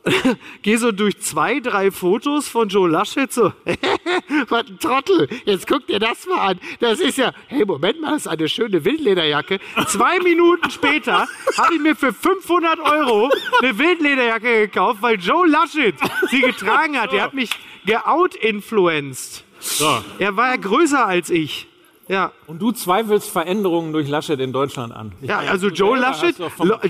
Gehe 0.62 0.78
so 0.78 0.92
durch 0.92 1.20
zwei, 1.20 1.60
drei 1.60 1.92
Fotos 1.92 2.48
von 2.48 2.70
Joe 2.70 2.90
Laschet, 2.90 3.32
so, 3.32 3.54
was 4.50 4.68
ein 4.68 4.80
Trottel, 4.80 5.28
jetzt 5.46 5.68
guck 5.68 5.86
dir 5.88 6.00
das 6.00 6.26
mal 6.26 6.52
an. 6.52 6.60
Das 6.80 7.00
ist 7.00 7.18
ja, 7.18 7.34
hey, 7.48 7.66
Moment 7.66 8.02
mal, 8.02 8.12
das 8.12 8.26
ist 8.26 8.28
eine 8.28 8.50
schöne 8.50 8.84
Wildlederjacke. 8.84 9.60
Zwei 9.88 10.20
Minuten 10.20 10.70
später 10.72 11.28
habe 11.58 11.76
ich 11.76 11.82
mir 11.82 11.96
für 11.96 12.14
500 12.14 12.80
Euro 12.80 13.30
eine 13.62 13.78
Wildlederjacke 13.78 14.68
gekauft, 14.68 15.02
weil 15.02 15.20
Joe 15.20 15.48
Laschet 15.48 15.96
sie 16.30 16.42
getragen 16.42 17.00
hat. 17.00 17.12
Der 17.12 17.24
hat 17.24 17.34
mich 17.34 17.52
geout-influenced. 17.86 19.44
So. 19.60 20.04
Er 20.18 20.36
war 20.36 20.50
ja 20.50 20.56
größer 20.56 21.06
als 21.06 21.30
ich. 21.30 21.68
Ja. 22.12 22.32
Und 22.46 22.62
du 22.62 22.72
zweifelst 22.74 23.30
Veränderungen 23.30 23.94
durch 23.94 24.08
Laschet 24.10 24.40
in 24.40 24.52
Deutschland 24.52 24.92
an. 24.94 25.14
Ich 25.22 25.30
Ja, 25.30 25.38
meine, 25.38 25.50
also 25.52 25.70
Joe 25.70 25.98
Laschet, 25.98 26.36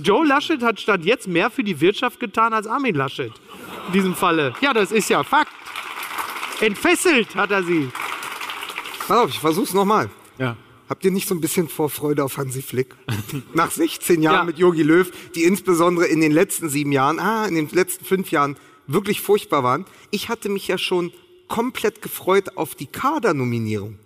Joe 0.03 0.25
Laschet 0.25 0.63
hat 0.63 0.79
statt 0.79 1.01
jetzt 1.05 1.27
mehr 1.27 1.51
für 1.51 1.63
die 1.63 1.79
Wirtschaft 1.79 2.19
getan 2.19 2.53
als 2.53 2.65
Armin 2.65 2.95
Laschet. 2.95 3.31
In 3.87 3.93
diesem 3.93 4.15
Falle. 4.15 4.53
Ja, 4.61 4.73
das 4.73 4.91
ist 4.91 5.09
ja 5.09 5.23
Fakt. 5.23 5.51
Entfesselt 6.59 7.35
hat 7.35 7.51
er 7.51 7.63
sie. 7.63 7.89
Pass 9.07 9.17
auf, 9.17 9.29
ich 9.29 9.39
versuch's 9.39 9.73
nochmal. 9.73 10.09
Ja. 10.37 10.55
Habt 10.89 11.05
ihr 11.05 11.11
nicht 11.11 11.27
so 11.27 11.35
ein 11.35 11.41
bisschen 11.41 11.69
Vorfreude 11.69 12.23
auf 12.23 12.37
Hansi 12.37 12.61
Flick? 12.61 12.95
Nach 13.53 13.71
16 13.71 14.21
Jahren 14.21 14.35
Ja. 14.35 14.43
mit 14.43 14.57
Jogi 14.57 14.83
Löw, 14.83 15.09
die 15.35 15.43
insbesondere 15.43 16.07
in 16.07 16.19
den 16.19 16.31
letzten 16.31 16.67
sieben 16.69 16.91
Jahren, 16.91 17.19
ah, 17.19 17.45
in 17.45 17.55
den 17.55 17.69
letzten 17.69 18.05
fünf 18.05 18.31
Jahren 18.31 18.57
wirklich 18.87 19.21
furchtbar 19.21 19.63
waren. 19.63 19.85
Ich 20.09 20.29
hatte 20.29 20.49
mich 20.49 20.67
ja 20.67 20.77
schon 20.77 21.11
komplett 21.47 22.01
gefreut 22.01 22.57
auf 22.57 22.75
die 22.75 22.87
Kadernominierung. 22.87 23.97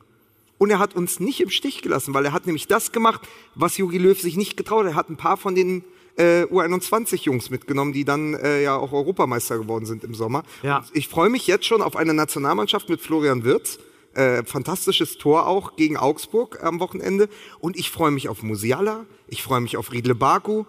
Und 0.57 0.69
er 0.71 0.79
hat 0.79 0.95
uns 0.95 1.19
nicht 1.19 1.41
im 1.41 1.49
Stich 1.49 1.81
gelassen, 1.81 2.13
weil 2.13 2.25
er 2.25 2.31
hat 2.33 2.45
nämlich 2.45 2.67
das 2.67 2.91
gemacht, 2.91 3.21
was 3.55 3.77
Jogi 3.77 3.97
Löw 3.97 4.19
sich 4.19 4.37
nicht 4.37 4.55
getraut 4.57 4.85
hat. 4.85 4.93
Er 4.93 4.95
hat 4.95 5.09
ein 5.09 5.17
paar 5.17 5.35
von 5.37 5.53
den 5.55 5.83
äh, 6.17 6.43
U21-Jungs 6.43 7.49
mitgenommen, 7.49 7.91
die 7.93 8.05
dann 8.05 8.33
äh, 8.35 8.63
ja 8.63 8.77
auch 8.77 8.93
Europameister 8.93 9.57
geworden 9.57 9.85
sind 9.85 10.03
im 10.03 10.15
Sommer. 10.15 10.43
Ja. 10.63 10.77
Und 10.77 10.85
ich 10.93 11.07
freue 11.09 11.29
mich 11.29 11.47
jetzt 11.47 11.65
schon 11.65 11.81
auf 11.81 11.95
eine 11.95 12.13
Nationalmannschaft 12.13 12.87
mit 12.89 13.01
Florian 13.01 13.43
Wirtz. 13.43 13.79
Äh, 14.13 14.45
fantastisches 14.45 15.17
Tor 15.17 15.45
auch 15.45 15.75
gegen 15.75 15.97
Augsburg 15.97 16.63
am 16.63 16.79
Wochenende. 16.79 17.27
Und 17.59 17.75
ich 17.75 17.91
freue 17.91 18.11
mich 18.11 18.29
auf 18.29 18.43
Musiala, 18.43 19.05
ich 19.27 19.43
freue 19.43 19.59
mich 19.59 19.75
auf 19.75 19.91
Riedle 19.91 20.15
Baku, 20.15 20.63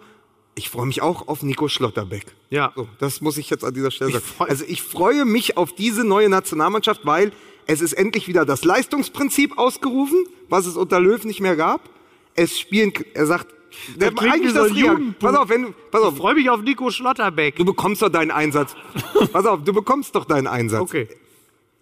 ich 0.55 0.69
freue 0.69 0.85
mich 0.85 1.01
auch 1.01 1.29
auf 1.29 1.43
Nico 1.43 1.69
Schlotterbeck. 1.69 2.25
Ja. 2.49 2.73
So, 2.75 2.89
das 2.99 3.21
muss 3.21 3.37
ich 3.37 3.49
jetzt 3.49 3.63
an 3.63 3.73
dieser 3.73 3.91
Stelle 3.91 4.09
Ich 4.09 4.15
sagen. 4.17 4.25
freu- 4.37 4.45
Also 4.49 4.65
ich 4.67 4.81
freue 4.81 5.23
mich 5.23 5.55
auf 5.55 5.71
diese 5.73 6.03
neue 6.03 6.27
Nationalmannschaft, 6.27 7.05
weil 7.05 7.31
es 7.67 7.81
ist 7.81 7.93
endlich 7.93 8.27
wieder 8.27 8.45
das 8.45 8.63
Leistungsprinzip 8.63 9.57
ausgerufen, 9.57 10.25
was 10.49 10.65
es 10.65 10.77
unter 10.77 10.99
Löw 10.99 11.23
nicht 11.25 11.41
mehr 11.41 11.55
gab. 11.55 11.89
Es 12.33 12.59
spielen, 12.59 12.93
er 13.13 13.25
sagt, 13.25 13.53
der, 13.95 14.11
klingt 14.11 14.21
wie 14.21 14.29
eigentlich 14.37 14.53
das. 14.53 14.71
Jugendbuch. 14.71 15.19
Pass 15.19 15.35
auf, 15.35 15.49
wenn 15.49 15.63
du, 15.63 15.73
pass 15.91 16.01
auf, 16.01 16.13
Ich 16.13 16.19
freue 16.19 16.35
mich 16.35 16.49
auf 16.49 16.61
Nico 16.61 16.89
Schlotterbeck. 16.89 17.55
du 17.57 17.65
bekommst 17.65 18.01
doch 18.01 18.09
deinen 18.09 18.31
Einsatz. 18.31 18.75
pass 19.31 19.45
auf, 19.45 19.63
du 19.63 19.73
bekommst 19.73 20.15
doch 20.15 20.25
deinen 20.25 20.47
Einsatz. 20.47 20.81
Okay. 20.81 21.07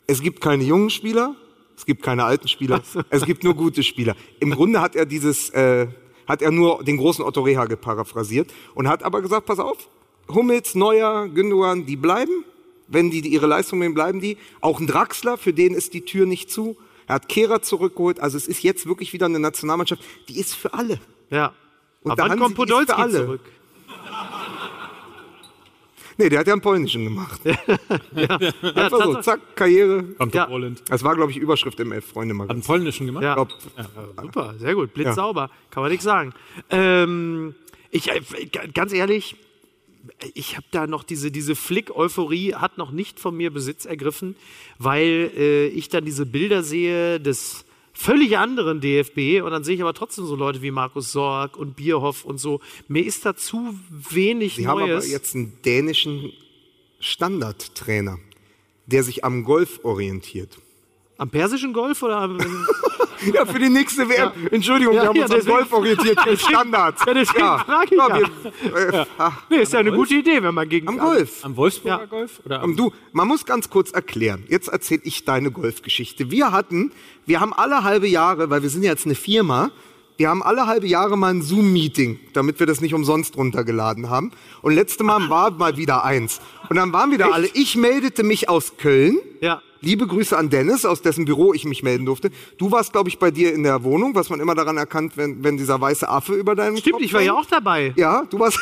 Es 0.07 0.21
gibt 0.21 0.41
keine 0.41 0.63
jungen 0.63 0.89
Spieler, 0.89 1.35
es 1.77 1.85
gibt 1.85 2.03
keine 2.03 2.23
alten 2.25 2.47
Spieler, 2.47 2.81
es 3.09 3.25
gibt 3.25 3.43
nur 3.43 3.53
gute 3.53 3.83
Spieler. 3.83 4.15
Im 4.39 4.51
Grunde 4.51 4.81
hat 4.81 4.95
er 4.95 5.05
dieses, 5.05 5.49
äh, 5.51 5.87
hat 6.27 6.41
er 6.41 6.51
nur 6.51 6.83
den 6.83 6.97
großen 6.97 7.23
Otto 7.23 7.41
Rehagel 7.41 7.77
paraphrasiert 7.77 8.51
und 8.75 8.87
hat 8.87 9.03
aber 9.03 9.21
gesagt, 9.21 9.45
pass 9.45 9.59
auf, 9.59 9.89
Hummels, 10.29 10.75
Neuer, 10.75 11.27
Gündogan, 11.27 11.85
die 11.85 11.95
bleiben. 11.95 12.45
Wenn 12.87 13.09
die, 13.11 13.19
ihre 13.27 13.47
Leistung 13.47 13.79
nehmen, 13.79 13.93
bleiben 13.95 14.19
die. 14.21 14.37
Auch 14.61 14.79
ein 14.79 14.87
Draxler, 14.87 15.37
für 15.37 15.53
den 15.53 15.73
ist 15.73 15.93
die 15.93 16.01
Tür 16.05 16.25
nicht 16.25 16.51
zu. 16.51 16.77
Er 17.07 17.15
hat 17.15 17.29
Kehrer 17.29 17.61
zurückgeholt. 17.61 18.19
Also 18.19 18.37
es 18.37 18.47
ist 18.47 18.63
jetzt 18.63 18.85
wirklich 18.85 19.13
wieder 19.13 19.25
eine 19.25 19.39
Nationalmannschaft, 19.39 20.03
die 20.29 20.39
ist 20.39 20.55
für 20.55 20.73
alle. 20.73 20.99
Ja. 21.29 21.53
Und 22.03 22.11
Aber 22.11 22.23
wann 22.29 22.39
kommt 22.39 22.51
ist 22.51 22.55
für 22.55 22.55
Podolski 22.67 22.93
alle. 22.93 23.13
zurück? 23.25 23.41
Nee, 26.17 26.29
der 26.29 26.39
hat 26.39 26.47
ja 26.47 26.53
einen 26.53 26.61
polnischen 26.61 27.03
gemacht. 27.03 27.41
Einfach 27.45 29.03
so, 29.03 29.21
zack, 29.21 29.55
Karriere. 29.55 30.03
Kommt 30.17 30.33
Ja. 30.33 30.43
ja. 30.43 30.47
Poland. 30.47 30.81
Das 30.87 31.03
war, 31.03 31.13
glaube 31.15 31.31
ich, 31.31 31.37
Überschrift 31.37 31.77
im 31.81 31.91
Elf-Freunde-Magazin. 31.91 32.49
Hat 32.49 32.55
einen 32.55 32.63
polnischen 32.65 33.05
gemacht? 33.07 33.23
Ja. 33.23 33.33
Glaub, 33.33 33.49
Super, 34.21 34.53
sehr 34.57 34.75
gut. 34.75 34.93
Blitzsauber. 34.93 35.49
Kann 35.71 35.83
man 35.83 35.91
nichts 35.91 36.05
sagen. 36.05 36.33
Ähm, 36.69 37.53
ich, 37.91 38.09
äh, 38.09 38.21
ganz 38.73 38.93
ehrlich, 38.93 39.35
ich 40.33 40.55
habe 40.55 40.67
da 40.71 40.87
noch 40.87 41.03
diese, 41.03 41.31
diese 41.31 41.55
Flick-Euphorie 41.55 42.55
hat 42.55 42.77
noch 42.77 42.91
nicht 42.91 43.19
von 43.19 43.35
mir 43.35 43.51
Besitz 43.51 43.85
ergriffen, 43.85 44.35
weil 44.77 45.31
äh, 45.35 45.67
ich 45.67 45.89
dann 45.89 46.05
diese 46.05 46.25
Bilder 46.25 46.63
sehe 46.63 47.19
des 47.19 47.65
völlig 47.93 48.37
anderen 48.37 48.81
DFB 48.81 49.41
und 49.43 49.51
dann 49.51 49.63
sehe 49.63 49.75
ich 49.75 49.81
aber 49.81 49.93
trotzdem 49.93 50.25
so 50.25 50.35
Leute 50.35 50.61
wie 50.61 50.71
Markus 50.71 51.11
Sorg 51.11 51.57
und 51.57 51.75
Bierhoff 51.75 52.25
und 52.25 52.37
so. 52.37 52.59
Mir 52.87 53.05
ist 53.05 53.25
da 53.25 53.35
zu 53.35 53.73
wenig 53.89 54.55
Sie 54.55 54.67
haben 54.67 54.79
aber 54.79 54.87
Neues. 54.93 55.09
jetzt 55.09 55.33
einen 55.33 55.57
dänischen 55.63 56.33
Standardtrainer, 56.99 58.19
der 58.85 59.03
sich 59.03 59.23
am 59.23 59.43
Golf 59.43 59.79
orientiert. 59.83 60.57
Am 61.17 61.29
persischen 61.29 61.71
Golf 61.73 62.03
oder 62.03 62.17
am, 62.17 62.37
Ja, 63.33 63.45
für 63.45 63.57
die 63.59 63.69
nächste 63.69 64.07
WM. 64.09 64.31
Entschuldigung, 64.51 64.93
Ja, 64.95 65.03
wir 65.03 65.09
haben 65.09 65.15
ja, 65.15 65.23
uns 65.25 65.33
am 65.33 65.45
Golf 65.45 65.71
orientiert. 65.73 66.19
Standards. 66.37 67.01
Ja, 67.07 67.13
deswegen 67.13 67.39
frage 67.39 67.85
ich 67.85 67.97
ja. 67.97 68.19
wir, 68.73 68.99
äh, 68.99 69.05
Nee, 69.49 69.57
ist 69.57 69.73
ja 69.73 69.79
eine 69.79 69.91
gute 69.93 70.15
Idee, 70.15 70.43
wenn 70.43 70.53
man 70.53 70.67
gegen 70.67 70.87
am 70.87 70.97
Golf. 70.97 71.43
Am 71.43 71.55
Wolfsburger 71.55 71.99
Ja. 72.01 72.05
Golf? 72.05 72.41
Oder 72.45 72.61
am 72.61 72.75
du, 72.75 72.91
man 73.13 73.27
muss 73.27 73.45
ganz 73.45 73.69
kurz 73.69 73.91
erklären. 73.91 74.43
Jetzt 74.49 74.67
erzähle 74.67 75.01
ich 75.05 75.23
deine 75.23 75.51
Golfgeschichte. 75.51 76.29
Wir 76.31 76.51
hatten, 76.51 76.91
wir 77.25 77.39
haben 77.39 77.53
alle 77.53 77.83
halbe 77.83 78.07
Jahre, 78.07 78.49
weil 78.49 78.61
wir 78.63 78.69
sind 78.69 78.83
ja 78.83 78.91
jetzt 78.91 79.05
eine 79.05 79.15
Firma, 79.15 79.71
wir 80.17 80.29
haben 80.29 80.43
alle 80.43 80.65
halbe 80.67 80.87
Jahre 80.87 81.17
mal 81.17 81.33
ein 81.33 81.41
Zoom-Meeting, 81.41 82.19
damit 82.33 82.59
wir 82.59 82.67
das 82.67 82.79
nicht 82.79 82.93
umsonst 82.93 83.35
runtergeladen 83.37 84.09
haben. 84.09 84.31
Und 84.61 84.73
letzte 84.73 85.03
Mal 85.03 85.29
war 85.29 85.51
mal 85.51 85.77
wieder 85.77 86.03
eins. 86.05 86.39
Und 86.69 86.77
dann 86.77 86.93
waren 86.93 87.11
wieder 87.11 87.33
alle. 87.33 87.47
Ich 87.53 87.75
meldete 87.75 88.23
mich 88.23 88.47
aus 88.47 88.77
Köln. 88.77 89.17
Ja. 89.41 89.61
Liebe 89.81 90.07
Grüße 90.07 90.37
an 90.37 90.49
Dennis, 90.49 90.85
aus 90.85 91.01
dessen 91.01 91.25
Büro 91.25 91.53
ich 91.53 91.65
mich 91.65 91.83
melden 91.83 92.05
durfte. 92.05 92.31
Du 92.57 92.71
warst, 92.71 92.91
glaube 92.91 93.09
ich, 93.09 93.19
bei 93.19 93.31
dir 93.31 93.53
in 93.53 93.63
der 93.63 93.83
Wohnung, 93.83 94.15
was 94.15 94.29
man 94.29 94.39
immer 94.39 94.55
daran 94.55 94.77
erkannt, 94.77 95.17
wenn, 95.17 95.43
wenn 95.43 95.57
dieser 95.57 95.79
weiße 95.79 96.07
Affe 96.07 96.33
über 96.33 96.55
deinem 96.55 96.77
Stimmt, 96.77 96.95
Kopf 96.95 97.03
ich 97.03 97.13
war 97.13 97.21
ja 97.21 97.33
auch 97.33 97.45
dabei. 97.45 97.93
Ja, 97.95 98.25
du 98.29 98.39
warst. 98.39 98.59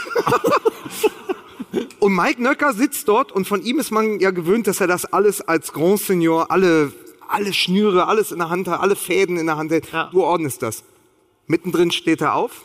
und 2.00 2.16
Mike 2.16 2.42
Nöcker 2.42 2.74
sitzt 2.74 3.08
dort 3.08 3.32
und 3.32 3.48
von 3.48 3.64
ihm 3.64 3.80
ist 3.80 3.92
man 3.92 4.20
ja 4.20 4.32
gewöhnt, 4.32 4.68
dass 4.68 4.82
er 4.82 4.88
das 4.88 5.06
alles 5.06 5.42
als 5.42 5.72
Grand 5.72 6.00
Senior, 6.00 6.52
alle 6.52 6.92
alle 7.34 7.52
Schnüre, 7.54 8.08
alles 8.08 8.32
in 8.32 8.38
der 8.38 8.50
Hand, 8.50 8.68
alle 8.68 8.96
Fäden 8.96 9.38
in 9.38 9.48
der 9.48 9.58
Hand 9.58 9.72
hält. 9.72 9.92
Ja. 9.92 10.10
Du 10.12 10.24
ordnest 10.24 10.62
das. 10.62 10.84
Mittendrin 11.48 11.92
steht 11.92 12.22
er 12.22 12.36
auf, 12.36 12.62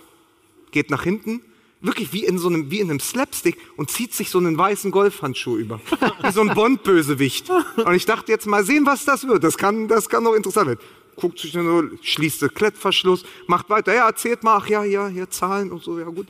geht 0.71 0.91
nach 0.91 1.03
hinten, 1.03 1.41
wirklich 1.81 2.12
wie 2.12 2.24
in 2.24 2.39
so 2.39 2.49
einem, 2.49 2.70
wie 2.70 2.81
in 2.81 2.91
einem 2.91 3.01
Slapstick 3.01 3.57
und 3.76 3.91
zieht 3.91 4.12
sich 4.14 4.31
so 4.31 4.39
einen 4.39 4.59
weißen 4.59 4.91
Golfhandschuh 4.91 5.57
über. 5.57 5.81
wie 6.22 6.33
so 6.33 6.41
ein 6.41 6.55
Bond-Bösewicht. 6.55 7.51
Und 7.51 7.95
ich 7.95 8.07
dachte 8.07 8.33
jetzt 8.33 8.47
mal 8.47 8.64
sehen, 8.64 8.87
was 8.87 9.05
das 9.05 9.26
wird. 9.26 9.45
Das 9.45 9.57
kann, 9.57 9.89
das 9.89 10.09
kann 10.09 10.24
doch 10.24 10.35
interessant 10.35 10.68
werden. 10.68 10.81
Guckt 11.16 11.39
sich 11.39 11.53
dann 11.53 11.66
so, 11.66 11.97
schließt 12.03 12.43
den 12.43 12.55
Klettverschluss, 12.55 13.24
macht 13.47 13.70
weiter. 13.70 13.95
Ja, 13.95 14.07
erzählt 14.07 14.43
mal, 14.43 14.57
ach 14.57 14.68
ja, 14.68 14.85
ja, 14.85 15.09
hier 15.09 15.29
Zahlen 15.31 15.72
und 15.72 15.83
so, 15.83 15.99
ja 15.99 16.07
gut. 16.07 16.29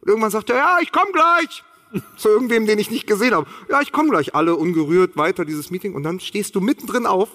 Und 0.00 0.08
irgendwann 0.08 0.30
sagt 0.30 0.50
er, 0.50 0.56
ja, 0.56 0.78
ich 0.80 0.92
komm 0.92 1.12
gleich. 1.12 1.64
Zu 2.16 2.28
irgendwem, 2.28 2.66
den 2.66 2.78
ich 2.78 2.90
nicht 2.90 3.06
gesehen 3.06 3.34
habe. 3.34 3.46
Ja, 3.68 3.80
ich 3.80 3.92
komme 3.92 4.10
gleich. 4.10 4.34
Alle 4.34 4.56
ungerührt 4.56 5.16
weiter 5.16 5.44
dieses 5.44 5.70
Meeting. 5.70 5.94
Und 5.94 6.02
dann 6.02 6.20
stehst 6.20 6.54
du 6.54 6.60
mittendrin 6.60 7.06
auf 7.06 7.28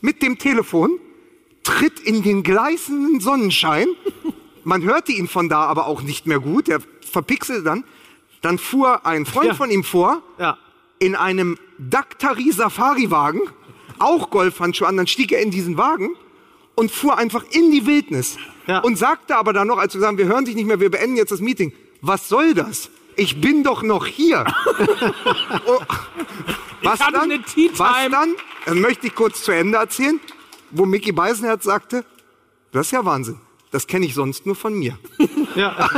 mit 0.00 0.22
dem 0.22 0.38
Telefon, 0.38 0.98
tritt 1.62 2.00
in 2.00 2.22
den 2.22 2.42
gleißenden 2.42 3.20
Sonnenschein. 3.20 3.88
Man 4.64 4.82
hörte 4.82 5.12
ihn 5.12 5.28
von 5.28 5.48
da 5.48 5.62
aber 5.66 5.86
auch 5.86 6.02
nicht 6.02 6.26
mehr 6.26 6.40
gut. 6.40 6.68
Der 6.68 6.80
verpixelte 7.10 7.62
dann. 7.62 7.84
Dann 8.42 8.58
fuhr 8.58 9.06
ein 9.06 9.24
Freund 9.26 9.48
Ja. 9.48 9.54
von 9.54 9.70
ihm 9.70 9.84
vor 9.84 10.22
Ja. 10.38 10.58
in 10.98 11.14
einem 11.16 11.58
Daktari 11.78 12.50
Safari-Wagen, 12.52 13.40
auch 13.98 14.30
Golfhandschuhe 14.30 14.86
an. 14.88 14.96
Dann 14.96 15.06
stieg 15.06 15.32
er 15.32 15.40
in 15.40 15.50
diesen 15.50 15.76
Wagen 15.76 16.10
und 16.74 16.90
fuhr 16.90 17.16
einfach 17.18 17.44
in 17.50 17.70
die 17.70 17.86
Wildnis. 17.86 18.36
Ja. 18.66 18.78
Und 18.80 18.96
sagte 18.96 19.36
aber 19.36 19.52
dann 19.52 19.66
noch, 19.68 19.78
als 19.78 19.94
wir 19.94 20.00
sagen, 20.00 20.18
wir 20.18 20.26
hören 20.26 20.44
dich 20.44 20.54
nicht 20.54 20.66
mehr, 20.66 20.80
wir 20.80 20.90
beenden 20.90 21.16
jetzt 21.16 21.30
das 21.32 21.40
Meeting. 21.40 21.72
Was 22.00 22.28
soll 22.28 22.54
das? 22.54 22.90
Ich 23.16 23.40
bin 23.40 23.62
doch 23.62 23.82
noch 23.82 24.06
hier. 24.06 24.44
oh, 25.66 25.78
was, 26.82 27.00
hatte 27.00 27.12
dann, 27.12 27.22
eine 27.30 27.42
Tea 27.42 27.68
Time. 27.68 27.78
was 27.78 28.10
dann? 28.10 28.34
Dann 28.66 28.80
möchte 28.80 29.06
ich 29.06 29.14
kurz 29.14 29.42
zu 29.42 29.52
Ende 29.52 29.78
erzählen, 29.78 30.18
wo 30.70 30.84
Mickey 30.84 31.12
Beisenherz 31.12 31.64
sagte, 31.64 32.04
das 32.72 32.86
ist 32.86 32.92
ja 32.92 33.04
Wahnsinn. 33.04 33.38
Das 33.74 33.88
kenne 33.88 34.06
ich 34.06 34.14
sonst 34.14 34.46
nur 34.46 34.54
von 34.54 34.72
mir. 34.72 34.96
Ja. 35.56 35.88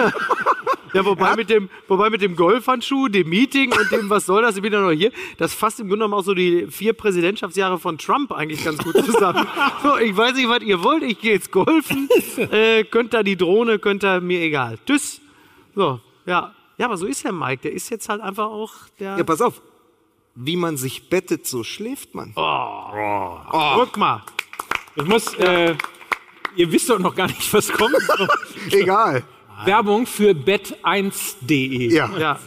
Ja, 0.93 1.05
wobei 1.05 1.35
mit, 1.35 1.49
dem, 1.49 1.71
wobei 1.89 2.11
mit 2.11 2.21
dem 2.21 2.37
Golfhandschuh, 2.37 3.09
dem 3.09 3.29
Meeting 3.31 3.73
und 3.73 3.91
dem, 3.91 4.11
was 4.11 4.27
soll 4.27 4.43
das, 4.43 4.57
ich 4.57 4.63
bin 4.63 4.73
ja 4.73 4.81
noch 4.81 4.91
hier, 4.91 5.13
das 5.39 5.55
fasst 5.55 5.81
im 5.81 5.89
Grunde 5.89 6.05
genommen 6.05 6.15
auch 6.21 6.25
so 6.25 6.35
die 6.35 6.67
vier 6.71 6.93
Präsidentschaftsjahre 6.93 7.79
von 7.79 7.97
Trump 7.97 8.33
eigentlich 8.33 8.63
ganz 8.65 8.79
gut 8.79 8.97
zusammen. 9.05 9.47
so, 9.83 9.97
ich 9.97 10.15
weiß 10.15 10.35
nicht, 10.35 10.49
was 10.49 10.61
ihr 10.61 10.83
wollt, 10.83 11.03
ich 11.03 11.19
gehe 11.19 11.33
jetzt 11.33 11.53
golfen, 11.53 12.09
äh, 12.51 12.85
könnt 12.85 13.15
da 13.15 13.23
die 13.23 13.37
Drohne, 13.37 13.79
könnt 13.79 14.03
da, 14.03 14.21
mir 14.21 14.41
egal. 14.41 14.79
Tschüss. 14.87 15.23
So, 15.75 16.01
ja. 16.27 16.55
Ja, 16.77 16.87
aber 16.87 16.99
so 16.99 17.07
ist 17.07 17.25
der 17.25 17.33
Mike, 17.33 17.63
der 17.63 17.73
ist 17.73 17.89
jetzt 17.89 18.11
halt 18.11 18.21
einfach 18.21 18.47
auch 18.47 18.73
der... 18.99 19.17
Ja, 19.17 19.25
pass 19.25 19.41
auf. 19.41 19.63
Wie 20.35 20.57
man 20.57 20.77
sich 20.77 21.09
bettet, 21.09 21.47
so 21.47 21.65
schläft 21.65 22.15
man. 22.15 22.35
Guck 22.35 23.97
mal. 23.97 24.23
Ich 24.97 25.05
muss, 25.05 25.35
äh, 25.35 25.75
ihr 26.57 26.73
wisst 26.73 26.89
doch 26.91 26.99
noch 26.99 27.15
gar 27.15 27.27
nicht, 27.29 27.53
was 27.53 27.69
kommt. 27.73 27.95
Egal. 28.71 29.23
Werbung 29.65 30.07
für 30.07 30.31
bet1.de. 30.31 31.93
Ja. 31.95 32.11
Ja, 32.19 32.39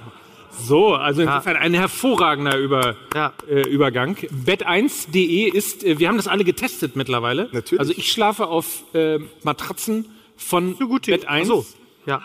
So, 0.61 0.93
also 0.93 1.21
insofern 1.21 1.55
ein 1.55 1.73
hervorragender 1.73 2.57
Über, 2.57 2.95
Ja. 3.15 3.33
äh, 3.49 3.61
Übergang. 3.69 4.15
Bet1.de 4.45 5.49
ist, 5.49 5.83
äh, 5.83 5.99
wir 5.99 6.07
haben 6.07 6.17
das 6.17 6.27
alle 6.27 6.43
getestet 6.43 6.95
mittlerweile. 6.95 7.49
Natürlich. 7.51 7.79
Also 7.79 7.93
ich 7.95 8.11
schlafe 8.11 8.47
auf 8.47 8.83
äh, 8.93 9.19
Matratzen 9.43 10.05
von 10.37 10.75
gut 10.77 11.05
Bet1. 11.07 11.45
So, 11.45 11.65
ja. 12.05 12.21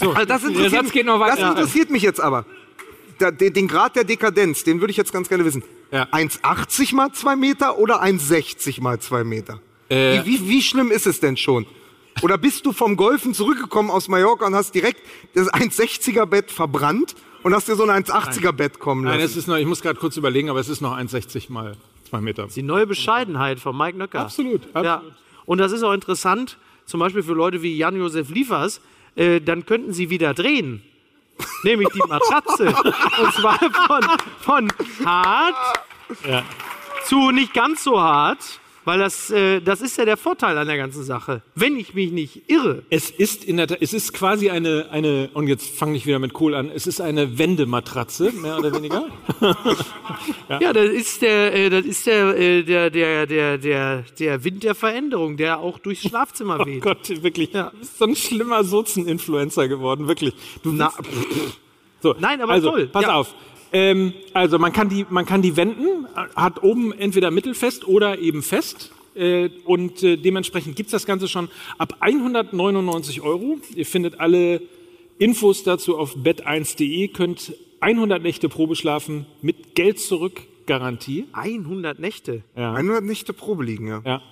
Also 0.00 0.12
das 0.24 0.40
Der 0.42 0.50
interessiert, 0.50 0.82
Satz 0.84 0.92
geht 0.92 1.06
noch 1.06 1.20
weiter. 1.20 1.36
Das 1.36 1.50
interessiert 1.50 1.90
mich 1.90 2.02
jetzt 2.02 2.20
aber. 2.20 2.44
Da, 3.18 3.30
den, 3.30 3.52
den 3.52 3.68
Grad 3.68 3.94
der 3.94 4.02
Dekadenz, 4.04 4.64
den 4.64 4.80
würde 4.80 4.90
ich 4.90 4.96
jetzt 4.96 5.12
ganz 5.12 5.28
gerne 5.28 5.44
wissen. 5.44 5.62
Ja. 5.92 6.04
1,80 6.06 6.94
mal 6.96 7.12
2 7.12 7.36
Meter 7.36 7.78
oder 7.78 8.02
1,60 8.02 8.82
mal 8.82 8.98
2 8.98 9.22
Meter? 9.24 9.60
Äh. 9.88 10.24
wie, 10.24 10.40
wie, 10.40 10.48
wie 10.48 10.62
schlimm 10.62 10.90
ist 10.90 11.06
es 11.06 11.20
denn 11.20 11.36
schon? 11.36 11.66
Oder 12.22 12.38
bist 12.38 12.64
du 12.64 12.72
vom 12.72 12.96
Golfen 12.96 13.34
zurückgekommen 13.34 13.90
aus 13.90 14.08
Mallorca 14.08 14.46
und 14.46 14.54
hast 14.54 14.74
direkt 14.74 15.02
das 15.34 15.52
1,60er 15.52 16.26
Bett 16.26 16.50
verbrannt 16.50 17.14
und 17.42 17.54
hast 17.54 17.68
dir 17.68 17.76
so 17.76 17.84
ein 17.84 18.04
1,80er 18.04 18.52
Bett 18.52 18.78
kommen 18.78 19.04
lassen? 19.04 19.18
Nein, 19.18 19.26
es 19.26 19.36
ist 19.36 19.48
noch, 19.48 19.56
ich 19.56 19.66
muss 19.66 19.82
gerade 19.82 19.98
kurz 19.98 20.16
überlegen, 20.16 20.48
aber 20.48 20.60
es 20.60 20.68
ist 20.68 20.80
noch 20.80 20.96
1,60 20.96 21.50
mal 21.52 21.76
2 22.08 22.20
Meter. 22.20 22.46
Die 22.46 22.62
neue 22.62 22.86
Bescheidenheit 22.86 23.58
von 23.58 23.76
Mike 23.76 23.98
Nöcker. 23.98 24.20
Absolut, 24.20 24.62
absolut. 24.74 24.84
Ja. 24.84 25.02
Und 25.44 25.58
das 25.58 25.72
ist 25.72 25.82
auch 25.82 25.92
interessant, 25.92 26.56
zum 26.86 27.00
Beispiel 27.00 27.22
für 27.22 27.34
Leute 27.34 27.62
wie 27.62 27.76
Jan-Josef 27.76 28.30
Liefers, 28.30 28.80
äh, 29.16 29.40
dann 29.40 29.66
könnten 29.66 29.92
sie 29.92 30.10
wieder 30.10 30.34
drehen. 30.34 30.82
Nämlich 31.64 31.88
die 31.88 31.98
Matratze. 31.98 32.66
Und 33.20 33.32
zwar 33.34 33.58
von, 33.58 34.06
von 34.40 34.72
hart 35.04 35.56
zu 37.04 37.30
nicht 37.32 37.52
ganz 37.52 37.82
so 37.82 38.00
hart, 38.00 38.60
weil 38.84 38.98
das, 38.98 39.30
äh, 39.30 39.60
das 39.60 39.80
ist 39.80 39.96
ja 39.98 40.04
der 40.04 40.16
Vorteil 40.16 40.56
an 40.58 40.66
der 40.66 40.76
ganzen 40.76 41.02
Sache. 41.04 41.42
Wenn 41.54 41.76
ich 41.76 41.94
mich 41.94 42.12
nicht 42.12 42.50
irre. 42.50 42.82
Es 42.90 43.10
ist 43.10 43.44
in 43.44 43.56
der 43.56 43.66
es 43.82 43.92
ist 43.92 44.12
quasi 44.12 44.50
eine, 44.50 44.88
eine, 44.90 45.30
und 45.34 45.48
jetzt 45.48 45.68
fange 45.76 45.96
ich 45.96 46.06
wieder 46.06 46.18
mit 46.18 46.32
Kohl 46.32 46.54
an, 46.54 46.70
es 46.74 46.86
ist 46.86 47.00
eine 47.00 47.38
Wendematratze, 47.38 48.32
mehr 48.32 48.58
oder 48.58 48.74
weniger. 48.74 49.06
Ja, 50.60 50.72
das 50.72 50.88
ist 50.90 51.22
der, 51.22 51.54
äh, 51.54 51.70
das 51.70 51.84
ist 51.86 52.06
der, 52.06 52.38
äh, 52.38 52.62
der, 52.62 52.90
der, 52.90 53.26
der, 53.26 53.58
der, 53.58 54.04
der 54.18 54.44
Wind 54.44 54.62
der 54.62 54.74
Veränderung, 54.74 55.36
der 55.36 55.58
auch 55.58 55.78
durchs 55.78 56.02
Schlafzimmer 56.08 56.58
Oh 56.60 56.66
weht. 56.66 56.82
Gott, 56.82 57.22
wirklich. 57.22 57.50
Du 57.50 57.70
bist 57.78 57.98
so 57.98 58.04
ein 58.04 58.14
schlimmer 58.14 58.62
Sozen-Influencer 58.62 59.68
geworden, 59.68 60.06
wirklich. 60.06 60.34
Du 60.62 60.72
Na, 60.72 60.92
So, 62.02 62.14
Nein, 62.18 62.40
aber 62.42 62.52
also, 62.52 62.70
toll. 62.70 62.86
Pass 62.88 63.02
Ja. 63.02 63.14
auf. 63.14 63.34
Ähm, 63.74 64.14
also 64.32 64.58
man 64.58 64.72
kann 64.72 64.88
die, 64.88 65.04
man 65.10 65.26
kann 65.26 65.42
die 65.42 65.56
wenden, 65.56 66.06
hat 66.14 66.62
oben 66.62 66.92
entweder 66.92 67.30
mittelfest 67.32 67.86
oder 67.86 68.18
eben 68.18 68.42
fest. 68.42 68.92
Äh, 69.16 69.50
und 69.64 70.02
äh, 70.02 70.16
dementsprechend 70.16 70.76
gibt's 70.76 70.92
das 70.92 71.06
Ganze 71.06 71.26
schon 71.28 71.48
ab 71.76 71.96
199 71.98 73.20
Euro. 73.20 73.58
Ihr 73.74 73.84
findet 73.84 74.20
alle 74.20 74.62
Infos 75.18 75.64
dazu 75.64 75.98
auf 75.98 76.16
bet1.de, 76.16 77.08
könnt 77.08 77.52
100 77.80 78.22
Nächte 78.22 78.48
Probe 78.48 78.76
schlafen 78.76 79.26
mit 79.42 79.74
Geld 79.74 79.98
zurück 79.98 80.42
Garantie. 80.66 81.26
100 81.32 81.98
Nächte. 81.98 82.42
100 82.54 83.02
Nächte 83.02 83.32
Probe 83.32 83.64
liegen, 83.64 83.88
ja. 83.88 84.02
Ja. 84.04 84.22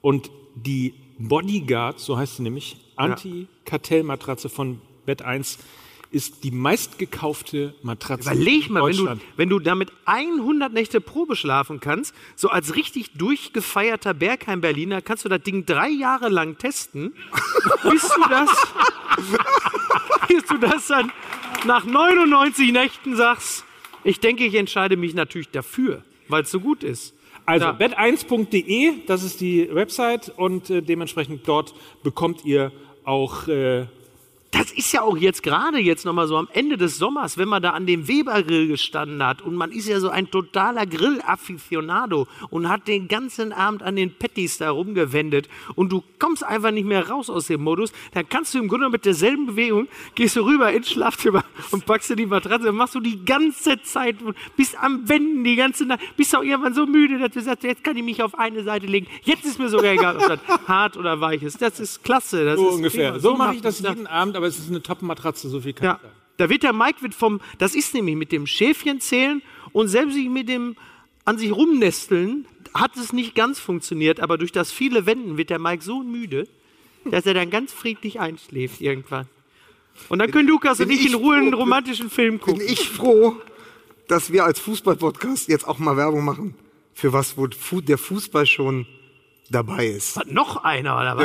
Und 0.00 0.30
die 0.56 0.94
Bodyguard, 1.18 2.00
so 2.00 2.18
heißt 2.18 2.36
sie 2.36 2.42
nämlich, 2.42 2.76
Anti-Kartell-Matratze 2.96 4.48
von 4.48 4.80
Bet1 5.06 5.58
ist 6.12 6.42
die 6.42 6.50
meistgekaufte 6.50 7.74
Matratze 7.82 8.30
Überleg 8.30 8.66
in 8.66 8.72
mal, 8.72 8.82
wenn 8.84 8.96
du, 8.96 9.16
wenn 9.36 9.48
du 9.48 9.58
damit 9.60 9.92
100 10.06 10.72
Nächte 10.72 11.00
Probe 11.00 11.36
schlafen 11.36 11.80
kannst, 11.80 12.14
so 12.34 12.48
als 12.48 12.74
richtig 12.74 13.12
durchgefeierter 13.12 14.14
Bergheim-Berliner, 14.14 15.02
kannst 15.02 15.24
du 15.24 15.28
das 15.28 15.42
Ding 15.42 15.66
drei 15.66 15.88
Jahre 15.88 16.28
lang 16.28 16.58
testen, 16.58 17.14
bis 17.90 18.02
du 18.08 18.28
das, 18.28 18.50
bis 20.28 20.44
du 20.46 20.58
das 20.58 20.86
dann 20.88 21.12
nach 21.66 21.84
99 21.84 22.72
Nächten 22.72 23.16
sagst, 23.16 23.64
ich 24.02 24.18
denke, 24.18 24.44
ich 24.44 24.54
entscheide 24.54 24.96
mich 24.96 25.14
natürlich 25.14 25.50
dafür, 25.50 26.02
weil 26.28 26.42
es 26.42 26.50
so 26.50 26.60
gut 26.60 26.82
ist. 26.82 27.14
Also 27.46 27.66
Ja. 27.66 27.72
bet1.de, 27.76 29.04
das 29.06 29.22
ist 29.22 29.40
die 29.40 29.68
Website 29.72 30.32
und 30.36 30.70
äh, 30.70 30.82
dementsprechend 30.82 31.46
dort 31.46 31.74
bekommt 32.02 32.44
ihr 32.44 32.72
auch 33.04 33.48
äh, 33.48 33.86
Das 34.52 34.72
ist 34.72 34.90
ja 34.92 35.02
auch 35.02 35.16
jetzt 35.16 35.42
gerade 35.44 35.78
jetzt 35.78 36.04
nochmal 36.04 36.26
so 36.26 36.36
am 36.36 36.48
Ende 36.52 36.76
des 36.76 36.98
Sommers, 36.98 37.38
wenn 37.38 37.48
man 37.48 37.62
da 37.62 37.70
an 37.70 37.86
dem 37.86 38.08
Webergrill 38.08 38.66
gestanden 38.66 39.24
hat 39.24 39.42
und 39.42 39.54
man 39.54 39.70
ist 39.70 39.86
ja 39.86 40.00
so 40.00 40.08
ein 40.08 40.30
totaler 40.30 40.86
Grill-Afficionado 40.86 42.26
und 42.50 42.68
hat 42.68 42.88
den 42.88 43.06
ganzen 43.06 43.52
Abend 43.52 43.82
an 43.82 43.94
den 43.94 44.12
Patties 44.12 44.58
da 44.58 44.70
rumgewendet 44.70 45.48
und 45.76 45.92
du 45.92 46.02
kommst 46.18 46.42
einfach 46.42 46.72
nicht 46.72 46.86
mehr 46.86 47.08
raus 47.08 47.30
aus 47.30 47.46
dem 47.46 47.62
Modus, 47.62 47.92
dann 48.12 48.28
kannst 48.28 48.52
du 48.54 48.58
im 48.58 48.66
Grunde 48.66 48.88
mit 48.88 49.04
derselben 49.04 49.46
Bewegung, 49.46 49.86
gehst 50.16 50.34
du 50.34 50.42
rüber 50.42 50.72
ins 50.72 50.90
Schlafzimmer 50.90 51.44
und 51.70 51.86
packst 51.86 52.10
dir 52.10 52.16
die 52.16 52.26
Matratze 52.26 52.70
und 52.70 52.76
machst 52.76 52.96
du 52.96 53.00
die 53.00 53.24
ganze 53.24 53.80
Zeit, 53.82 54.16
bist 54.56 54.76
am 54.82 55.08
Wenden 55.08 55.44
die 55.44 55.56
ganze 55.56 55.86
Nacht, 55.86 56.00
bist 56.16 56.34
auch 56.34 56.42
irgendwann 56.42 56.74
so 56.74 56.86
müde, 56.86 57.18
dass 57.18 57.30
du 57.30 57.40
sagst, 57.40 57.62
jetzt 57.62 57.84
kann 57.84 57.96
ich 57.96 58.02
mich 58.02 58.20
auf 58.22 58.36
eine 58.36 58.64
Seite 58.64 58.86
legen, 58.86 59.06
jetzt 59.22 59.44
ist 59.44 59.58
mir 59.60 59.68
sogar 59.68 59.92
egal, 59.92 60.16
ob 60.16 60.26
das 60.26 60.40
hart 60.66 60.96
oder 60.96 61.20
weich 61.20 61.42
ist. 61.42 61.62
Das 61.62 61.78
ist 61.78 62.02
klasse. 62.02 62.44
Das 62.44 62.58
so 62.58 62.68
ist 62.68 62.74
ungefähr. 62.74 63.12
prima. 63.12 63.20
So 63.20 63.36
mache 63.36 63.54
ich 63.54 63.60
das 63.62 63.80
jeden 63.80 64.06
Abend, 64.06 64.36
aber 64.40 64.48
es 64.48 64.58
ist 64.58 64.68
eine 64.68 64.82
Top-Matratze, 64.82 65.48
so 65.48 65.60
viel 65.60 65.72
kann 65.74 65.84
Ja, 65.84 65.94
ich 65.96 66.02
sagen. 66.02 66.14
da 66.38 66.48
wird 66.48 66.62
der 66.62 66.72
Mike 66.72 67.02
wird 67.02 67.14
vom, 67.14 67.40
das 67.58 67.74
ist 67.74 67.94
nämlich 67.94 68.16
mit 68.16 68.32
dem 68.32 68.46
Schäfchen 68.46 69.00
zählen 69.00 69.42
und 69.72 69.88
selbst 69.88 70.16
mit 70.16 70.48
dem 70.48 70.76
an 71.24 71.38
sich 71.38 71.52
rumnesteln 71.52 72.46
hat 72.74 72.96
es 72.96 73.12
nicht 73.12 73.34
ganz 73.34 73.58
funktioniert, 73.60 74.20
aber 74.20 74.38
durch 74.38 74.52
das 74.52 74.72
viele 74.72 75.04
Wenden 75.06 75.36
wird 75.36 75.50
der 75.50 75.58
Mike 75.58 75.82
so 75.84 76.02
müde, 76.02 76.48
dass 77.04 77.26
er 77.26 77.34
dann 77.34 77.50
ganz 77.50 77.72
friedlich 77.72 78.20
einschläft 78.20 78.80
irgendwann. 78.80 79.26
Und 80.08 80.18
dann 80.20 80.30
können 80.30 80.48
Lukas 80.48 80.80
und 80.80 80.88
bin 80.88 80.96
ich 80.96 81.06
in 81.06 81.14
Ruhe 81.14 81.36
einen 81.36 81.52
romantischen 81.54 82.10
Film 82.10 82.38
Bin 82.38 82.40
gucken. 82.40 82.62
ich 82.66 82.88
froh, 82.88 83.36
dass 84.08 84.32
wir 84.32 84.44
als 84.44 84.60
Fußball-Podcast 84.60 85.48
jetzt 85.48 85.66
auch 85.68 85.78
mal 85.78 85.96
Werbung 85.96 86.24
machen, 86.24 86.54
für 86.94 87.12
was 87.12 87.36
wo 87.36 87.46
der 87.80 87.98
Fußball 87.98 88.46
schon 88.46 88.86
dabei 89.50 89.86
ist. 89.86 90.16
Was, 90.16 90.26
noch 90.26 90.64
einer 90.64 90.96
oder 90.96 91.16
was? 91.16 91.24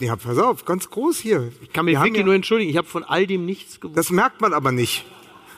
Ja, 0.00 0.06
ja, 0.08 0.16
pass 0.16 0.38
auf, 0.38 0.64
ganz 0.64 0.90
groß 0.90 1.18
hier. 1.18 1.52
Ich 1.60 1.72
kann 1.72 1.84
mich 1.84 1.96
wirklich 1.96 2.16
ja- 2.18 2.24
nur 2.24 2.34
entschuldigen, 2.34 2.70
ich 2.70 2.76
habe 2.76 2.88
von 2.88 3.04
all 3.04 3.26
dem 3.26 3.44
nichts 3.44 3.80
gewusst. 3.80 3.96
Das 3.98 4.10
merkt 4.10 4.40
man 4.40 4.52
aber 4.52 4.72
nicht. 4.72 5.04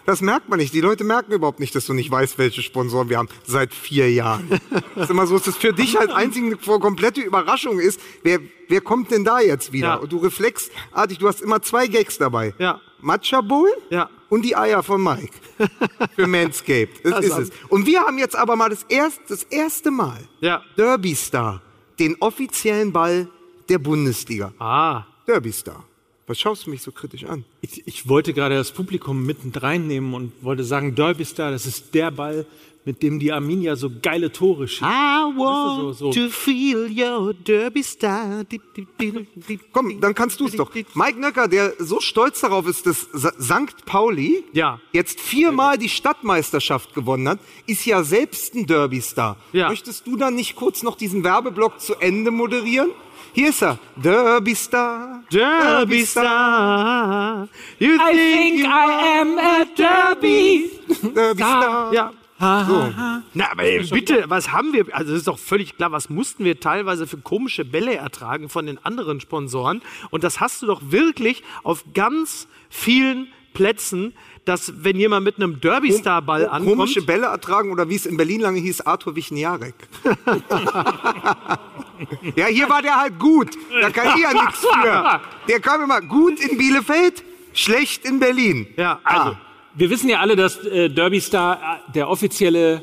Das 0.06 0.22
merkt 0.22 0.48
man 0.48 0.58
nicht. 0.58 0.72
Die 0.72 0.80
Leute 0.80 1.04
merken 1.04 1.32
überhaupt 1.32 1.60
nicht, 1.60 1.74
dass 1.74 1.84
du 1.84 1.92
nicht 1.92 2.10
weißt, 2.10 2.38
welche 2.38 2.62
Sponsoren 2.62 3.10
wir 3.10 3.18
haben. 3.18 3.28
Seit 3.44 3.74
vier 3.74 4.10
Jahren. 4.10 4.48
Das 4.94 5.04
ist 5.04 5.10
immer 5.10 5.26
so, 5.26 5.34
dass 5.36 5.44
das 5.44 5.56
für 5.58 5.74
dich 5.74 5.98
halt 5.98 6.10
einzig 6.10 6.44
eine 6.44 6.56
komplette 6.56 7.20
Überraschung 7.20 7.78
ist. 7.78 8.00
Wer, 8.22 8.38
wer 8.68 8.80
kommt 8.80 9.10
denn 9.10 9.22
da 9.24 9.40
jetzt 9.40 9.70
wieder? 9.72 9.88
Ja. 9.88 9.94
Und 9.96 10.10
du 10.10 10.16
reflexartig, 10.16 11.18
du 11.18 11.28
hast 11.28 11.42
immer 11.42 11.60
zwei 11.60 11.88
Gags 11.88 12.16
dabei. 12.16 12.54
Ja. 12.58 12.80
Matcha 13.02 13.42
Bowl 13.42 13.68
Ja. 13.90 14.08
und 14.30 14.46
die 14.46 14.56
Eier 14.56 14.82
von 14.82 15.02
Mike. 15.04 15.28
Für 16.16 16.26
Manscaped. 16.26 17.04
Das 17.04 17.22
ist 17.24 17.36
es. 17.38 17.50
Und 17.68 17.84
wir 17.86 18.00
haben 18.00 18.16
jetzt 18.16 18.34
aber 18.34 18.56
mal 18.56 18.70
das 18.70 18.84
erste, 18.88 19.20
das 19.28 19.42
erste 19.42 19.90
Mal 19.90 20.18
Ja. 20.40 20.62
Derby 20.78 21.14
Star, 21.14 21.60
den 21.98 22.16
offiziellen 22.20 22.92
Ball 22.92 23.28
der 23.68 23.78
Bundesliga. 23.78 24.52
Ah. 24.58 25.04
Derby 25.26 25.52
Star. 25.52 25.84
Was 26.26 26.38
schaust 26.38 26.66
du 26.66 26.70
mich 26.70 26.82
so 26.82 26.92
kritisch 26.92 27.24
an? 27.24 27.44
Ich, 27.62 27.86
ich 27.86 28.08
wollte 28.08 28.34
gerade 28.34 28.54
das 28.54 28.70
Publikum 28.72 29.24
mitten 29.24 29.50
reinnehmen 29.50 30.12
und 30.12 30.32
wollte 30.42 30.62
sagen, 30.62 30.94
Derby 30.94 31.24
Star, 31.24 31.50
das 31.50 31.64
ist 31.64 31.94
der 31.94 32.10
Ball, 32.10 32.44
mit 32.84 33.02
dem 33.02 33.18
die 33.18 33.32
Arminia 33.32 33.76
so 33.76 33.90
geile 34.02 34.32
Tore 34.32 34.66
schießt. 34.66 34.82
I 34.82 35.36
want 35.36 35.96
so- 35.98 36.10
so. 36.10 36.12
to 36.12 36.28
feel 36.30 36.88
your 36.90 37.34
derby 37.34 37.82
star. 37.82 38.44
Di- 38.44 38.60
di- 38.76 38.86
di- 38.98 39.26
di- 39.34 39.60
Komm, 39.72 40.00
dann 40.00 40.14
kannst 40.14 40.40
du 40.40 40.46
es 40.46 40.56
doch. 40.56 40.72
Mike 40.94 41.20
Nöcker, 41.20 41.48
der 41.48 41.74
so 41.78 42.00
stolz 42.00 42.40
darauf 42.40 42.66
ist, 42.66 42.86
dass 42.86 43.00
St. 43.12 43.84
Pauli 43.84 44.42
Ja. 44.54 44.80
jetzt 44.92 45.20
viermal 45.20 45.76
die 45.76 45.88
Stadtmeisterschaft 45.90 46.94
gewonnen 46.94 47.28
hat, 47.28 47.40
ist 47.66 47.84
ja 47.84 48.02
selbst 48.02 48.54
ein 48.54 48.66
Derby-Star. 48.66 49.36
Ja. 49.52 49.68
Möchtest 49.68 50.06
du 50.06 50.16
dann 50.16 50.34
nicht 50.34 50.56
kurz 50.56 50.82
noch 50.82 50.96
diesen 50.96 51.24
Werbeblock 51.24 51.80
zu 51.80 51.94
Ende 51.96 52.30
moderieren? 52.30 52.90
Hier 53.34 53.50
ist 53.50 53.62
er. 53.62 53.78
Derby-Star. 53.96 55.22
Derby 55.30 56.06
Star. 56.06 57.48
You 57.78 57.90
I 57.94 57.98
think 58.12 58.60
I 58.64 59.20
am 59.20 59.38
a 59.38 59.64
Derby. 59.76 60.70
Derby-Star. 61.14 61.92
Ja. 61.92 62.12
Na, 63.34 63.50
aber 63.50 63.62
ey, 63.64 63.84
bitte, 63.88 64.24
was 64.28 64.52
haben 64.52 64.72
wir? 64.72 64.86
Also, 64.92 65.10
das 65.10 65.18
ist 65.18 65.28
doch 65.28 65.38
völlig 65.38 65.76
klar, 65.76 65.92
was 65.92 66.08
mussten 66.08 66.44
wir 66.44 66.60
teilweise 66.60 67.06
für 67.06 67.18
komische 67.18 67.64
Bälle 67.64 67.96
ertragen 67.96 68.48
von 68.48 68.66
den 68.66 68.78
anderen 68.84 69.20
Sponsoren? 69.20 69.82
Und 70.10 70.24
das 70.24 70.40
hast 70.40 70.62
du 70.62 70.66
doch 70.66 70.80
wirklich 70.90 71.42
auf 71.64 71.84
ganz 71.94 72.46
vielen 72.70 73.28
Plätzen, 73.54 74.14
dass, 74.44 74.84
wenn 74.84 74.96
jemand 74.96 75.24
mit 75.24 75.36
einem 75.36 75.60
Derby-Star-Ball 75.60 76.48
ankommt. 76.48 76.76
Komische 76.76 77.02
Bälle 77.02 77.26
ertragen 77.26 77.70
oder 77.72 77.88
wie 77.88 77.96
es 77.96 78.06
in 78.06 78.16
Berlin 78.16 78.40
lange 78.40 78.60
hieß, 78.60 78.82
Arthur 78.82 79.16
Wichniarek. 79.16 79.74
ja, 82.36 82.46
hier 82.46 82.70
war 82.70 82.80
der 82.82 82.96
halt 82.96 83.18
gut. 83.18 83.50
Da 83.80 83.90
kann 83.90 84.16
ich 84.16 84.22
ja 84.22 84.32
nichts 84.32 84.60
für. 84.60 85.20
Der 85.48 85.60
kam 85.60 85.82
immer 85.82 86.00
gut 86.00 86.38
in 86.40 86.56
Bielefeld, 86.56 87.24
schlecht 87.52 88.04
in 88.04 88.20
Berlin. 88.20 88.68
Ja, 88.76 89.00
Also, 89.02 89.36
Wir 89.74 89.90
wissen 89.90 90.08
ja 90.08 90.20
alle, 90.20 90.36
dass 90.36 90.64
äh, 90.64 90.88
Derby 90.88 91.20
Star 91.20 91.82
äh, 91.88 91.92
der 91.92 92.08
offizielle 92.08 92.82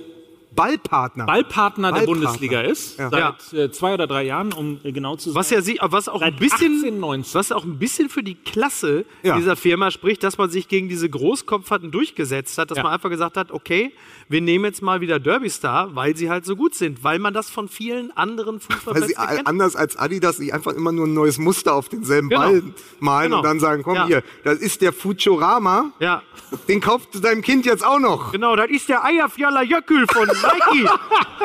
Ballpartner. 0.56 1.26
Ballpartner 1.26 1.90
der 1.92 2.00
Ballpartner. 2.06 2.22
Bundesliga 2.28 2.62
ist. 2.62 2.98
Ja. 2.98 3.10
Seit 3.10 3.54
äh, 3.54 3.72
zwei 3.72 3.94
oder 3.94 4.08
drei 4.08 4.24
Jahren, 4.24 4.54
um 4.54 4.80
äh, 4.84 4.92
genau 4.92 5.16
zu 5.16 5.30
sein. 5.32 5.36
Was 5.40 5.50
ja 5.50 5.62
sie, 5.62 5.78
was 5.82 6.08
auch 6.10 6.22
ein 6.22 6.36
bisschen, 6.38 6.78
18, 6.80 7.00
19. 7.00 7.34
was 7.34 7.52
auch 7.52 7.64
ein 7.64 7.78
bisschen 7.78 8.10
für 8.10 8.24
die 8.24 8.36
Klasse 8.36 9.06
Ja. 9.24 9.36
dieser 9.38 9.56
Firma 9.56 9.92
spricht, 9.92 10.24
dass 10.24 10.38
man 10.38 10.50
sich 10.50 10.68
gegen 10.68 10.88
diese 10.90 11.10
Großkopferten 11.10 11.92
durchgesetzt 11.92 12.58
hat, 12.58 12.72
dass 12.72 12.78
Ja. 12.78 12.84
man 12.84 12.94
einfach 12.94 13.10
gesagt 13.10 13.38
hat, 13.38 13.52
okay, 13.52 13.92
wir 14.30 14.42
nehmen 14.42 14.66
jetzt 14.66 14.82
mal 14.82 15.02
wieder 15.02 15.20
Derby 15.20 15.50
Star, 15.50 15.96
weil 15.96 16.16
sie 16.16 16.30
halt 16.30 16.46
so 16.46 16.56
gut 16.56 16.74
sind, 16.74 17.04
weil 17.04 17.20
man 17.20 17.34
das 17.34 17.50
von 17.50 17.68
vielen 17.70 18.16
anderen 18.18 18.56
Weil 18.56 18.62
Fußballplätzen 18.78 19.08
sie 19.30 19.36
kennt. 19.36 19.48
anders 19.48 19.76
als 19.76 19.98
Adidas 19.98 20.40
nicht 20.40 20.54
einfach 20.54 20.74
immer 20.74 20.92
nur 20.92 21.06
ein 21.06 21.14
neues 21.14 21.38
Muster 21.38 21.74
auf 21.76 21.90
denselben 21.90 22.30
Genau. 22.30 22.42
Ball 22.42 22.64
malen 23.00 23.26
Genau. 23.26 23.38
und 23.38 23.44
dann 23.46 23.60
sagen, 23.60 23.84
komm 23.84 23.96
Ja. 23.96 24.08
hier, 24.08 24.24
das 24.44 24.60
ist 24.60 24.82
der 24.82 24.94
Futurama, 24.94 25.92
Ja, 26.00 26.22
den 26.68 26.80
kaufst 26.82 27.14
du 27.14 27.20
deinem 27.20 27.42
Kind 27.42 27.66
jetzt 27.66 27.86
auch 27.86 28.00
noch. 28.00 28.32
genau, 28.32 28.56
das 28.56 28.70
ist 28.70 28.90
der 28.90 29.04
Eierfjaller 29.04 29.64
Jöckel 29.64 30.06
von 30.08 30.28
Nike. 30.46 30.90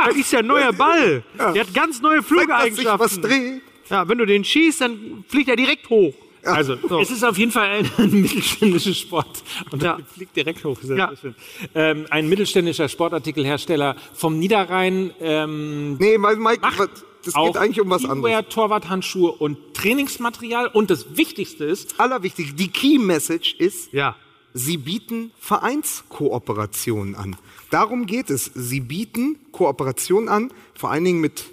das 0.07 0.17
ist 0.17 0.33
der 0.33 0.43
neue 0.43 0.73
Ball. 0.73 1.23
Der 1.39 1.63
hat 1.63 1.75
ganz 1.75 2.01
neue 2.01 2.25
Zeig, 2.25 2.49
dass 2.49 2.65
sich 2.77 2.85
was 2.87 3.15
Flugeigenschaften. 3.15 3.23
dreht. 3.23 3.63
Ja, 3.89 4.09
wenn 4.09 4.19
du 4.19 4.27
den 4.27 4.45
schießt, 4.45 4.81
dann 4.83 5.25
fliegt 5.29 5.49
er 5.49 5.57
direkt 5.57 5.89
hoch. 5.91 6.15
Also, 6.43 6.75
es 7.03 7.11
ist 7.11 7.23
auf 7.23 7.37
jeden 7.37 7.53
Fall 7.53 7.69
ein, 7.69 7.91
ein 7.99 8.11
mittelständischer 8.23 8.95
Sport. 8.95 9.43
Und 9.73 9.83
Ja. 9.83 9.99
ja. 9.99 10.05
fliegt 10.15 10.35
direkt 10.37 10.65
hoch. 10.65 10.79
Sehr, 10.81 10.97
Ja. 10.97 11.13
Ähm, 11.75 12.07
ein 12.09 12.29
mittelständischer 12.31 12.89
Sportartikelhersteller 12.89 13.95
vom 14.15 14.39
Niederrhein. 14.39 15.11
Ähm, 15.21 15.97
Nee, 15.99 16.17
weil 16.19 16.37
Mike, 16.37 16.61
macht 16.63 16.79
was- 16.79 16.89
das 17.23 17.35
geht 17.35 17.57
eigentlich 17.59 17.81
um 17.83 17.91
was 17.91 18.03
anderes. 18.05 18.23
Teamwear, 18.23 18.49
Torwarthandschuhe 18.49 19.33
und 19.33 19.75
Trainingsmaterial. 19.75 20.69
Und 20.69 20.89
das 20.89 21.19
Wichtigste 21.19 21.65
ist, 21.67 22.01
Allerwichtigste, 22.01 22.55
die 22.55 22.69
Key 22.69 22.97
Message 22.99 23.57
ist, 23.59 23.93
Ja. 23.93 24.17
Sie 24.55 24.79
bieten 24.79 25.31
Vereinskooperationen 25.39 27.15
an. 27.15 27.37
Darum 27.71 28.07
geht 28.07 28.31
es. 28.31 28.51
Sie 28.55 28.81
bieten 28.81 29.37
Kooperationen 29.53 30.29
an, 30.29 30.53
vor 30.75 30.91
allen 30.91 31.05
Dingen 31.05 31.21
mit 31.21 31.45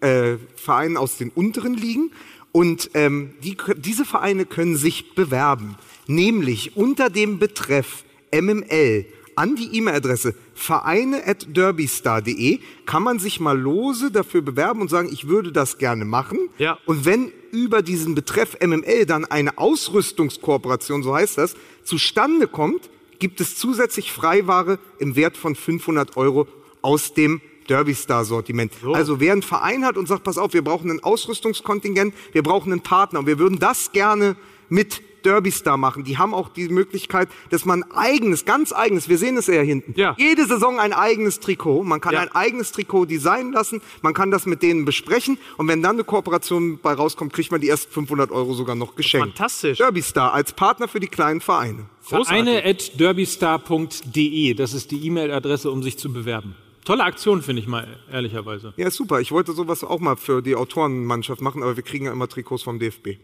äh, 0.00 0.36
Vereinen 0.56 0.96
aus 0.96 1.18
den 1.18 1.30
unteren 1.30 1.74
Ligen. 1.74 2.10
Und 2.52 2.90
ähm, 2.94 3.34
die, 3.44 3.56
diese 3.76 4.06
Vereine 4.06 4.46
können 4.46 4.76
sich 4.76 5.14
bewerben, 5.14 5.76
nämlich 6.06 6.76
unter 6.76 7.10
dem 7.10 7.38
Betreff 7.38 8.04
MML 8.34 9.04
an 9.36 9.54
die 9.54 9.76
E-Mail-Adresse 9.76 10.34
vereine@derbystar.de 10.54 12.58
kann 12.86 13.02
man 13.02 13.18
sich 13.18 13.38
mal 13.38 13.58
lose 13.58 14.10
dafür 14.10 14.40
bewerben 14.40 14.80
und 14.80 14.88
sagen, 14.88 15.10
ich 15.12 15.28
würde 15.28 15.52
das 15.52 15.76
gerne 15.76 16.06
machen. 16.06 16.38
Ja. 16.56 16.78
Und 16.86 17.04
wenn 17.04 17.30
über 17.52 17.82
diesen 17.82 18.14
Betreff 18.14 18.56
MML 18.60 19.04
dann 19.04 19.26
eine 19.26 19.58
Ausrüstungskooperation, 19.58 21.02
so 21.02 21.14
heißt 21.14 21.36
das, 21.36 21.54
zustande 21.84 22.48
kommt, 22.48 22.88
gibt 23.18 23.40
es 23.40 23.56
zusätzlich 23.56 24.12
Freiware 24.12 24.78
im 24.98 25.16
Wert 25.16 25.36
von 25.36 25.54
500 25.54 26.16
Euro 26.16 26.46
aus 26.82 27.14
dem 27.14 27.40
Derby 27.68 27.94
Star 27.94 28.24
Sortiment. 28.24 28.72
Also 28.92 29.18
wer 29.18 29.32
einen 29.32 29.42
Verein 29.42 29.84
hat 29.84 29.96
und 29.96 30.06
sagt, 30.06 30.22
pass 30.22 30.38
auf, 30.38 30.52
wir 30.52 30.62
brauchen 30.62 30.90
ein 30.90 31.02
Ausrüstungskontingent, 31.02 32.14
wir 32.32 32.42
brauchen 32.42 32.70
einen 32.72 32.80
Partner 32.82 33.18
und 33.20 33.26
wir 33.26 33.38
würden 33.38 33.58
das 33.58 33.90
gerne 33.92 34.36
mit 34.68 35.02
Derby 35.24 35.50
Star 35.50 35.76
machen. 35.76 36.04
Die 36.04 36.18
haben 36.18 36.32
auch 36.32 36.48
die 36.48 36.68
Möglichkeit, 36.68 37.28
dass 37.50 37.64
man 37.64 37.82
eigenes, 37.90 38.44
ganz 38.44 38.72
eigenes, 38.72 39.08
wir 39.08 39.18
sehen 39.18 39.36
es 39.36 39.48
ja 39.48 39.60
hinten, 39.60 39.92
Ja. 39.96 40.14
jede 40.18 40.46
Saison 40.46 40.78
ein 40.78 40.92
eigenes 40.92 41.40
Trikot. 41.40 41.82
Man 41.82 42.00
kann 42.00 42.14
Ja. 42.14 42.20
ein 42.20 42.32
eigenes 42.32 42.70
Trikot 42.70 43.06
designen 43.06 43.52
lassen, 43.52 43.80
man 44.02 44.14
kann 44.14 44.30
das 44.30 44.46
mit 44.46 44.62
denen 44.62 44.84
besprechen 44.84 45.36
und 45.56 45.66
wenn 45.66 45.82
dann 45.82 45.96
eine 45.96 46.04
Kooperation 46.04 46.78
bei 46.80 46.92
rauskommt, 46.92 47.32
kriegt 47.32 47.50
man 47.50 47.60
die 47.60 47.68
ersten 47.68 47.90
500 47.92 48.30
Euro 48.30 48.54
sogar 48.54 48.76
noch 48.76 48.94
geschenkt. 48.94 49.26
Fantastisch. 49.36 49.78
Derby 49.78 50.02
Star 50.02 50.32
als 50.32 50.52
Partner 50.52 50.86
für 50.86 51.00
die 51.00 51.08
kleinen 51.08 51.40
Vereine. 51.40 51.86
Vereine 52.06 52.64
at 52.64 52.98
derbystar.de. 52.98 54.54
Das 54.54 54.72
ist 54.72 54.90
die 54.90 55.06
E-Mail-Adresse, 55.06 55.70
um 55.70 55.82
sich 55.82 55.98
zu 55.98 56.12
bewerben. 56.12 56.54
Tolle 56.84 57.02
Aktion, 57.02 57.42
finde 57.42 57.62
ich 57.62 57.68
mal, 57.68 57.98
ehrlicherweise. 58.12 58.72
Ja, 58.76 58.86
ist 58.86 58.94
super. 58.94 59.20
Ich 59.20 59.32
wollte 59.32 59.52
sowas 59.52 59.82
auch 59.82 59.98
mal 59.98 60.16
für 60.16 60.40
die 60.40 60.54
Autorenmannschaft 60.54 61.40
machen, 61.40 61.64
aber 61.64 61.76
wir 61.76 61.82
kriegen 61.82 62.06
ja 62.06 62.12
immer 62.12 62.28
Trikots 62.28 62.62
vom 62.62 62.78
DFB. 62.78 63.16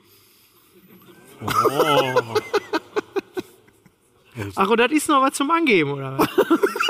Ach, 4.56 4.68
und 4.68 4.80
das 4.80 4.90
ist 4.90 5.08
noch 5.08 5.22
was 5.22 5.34
zum 5.34 5.50
Angeben, 5.50 5.92
oder 5.92 6.18
was? 6.18 6.28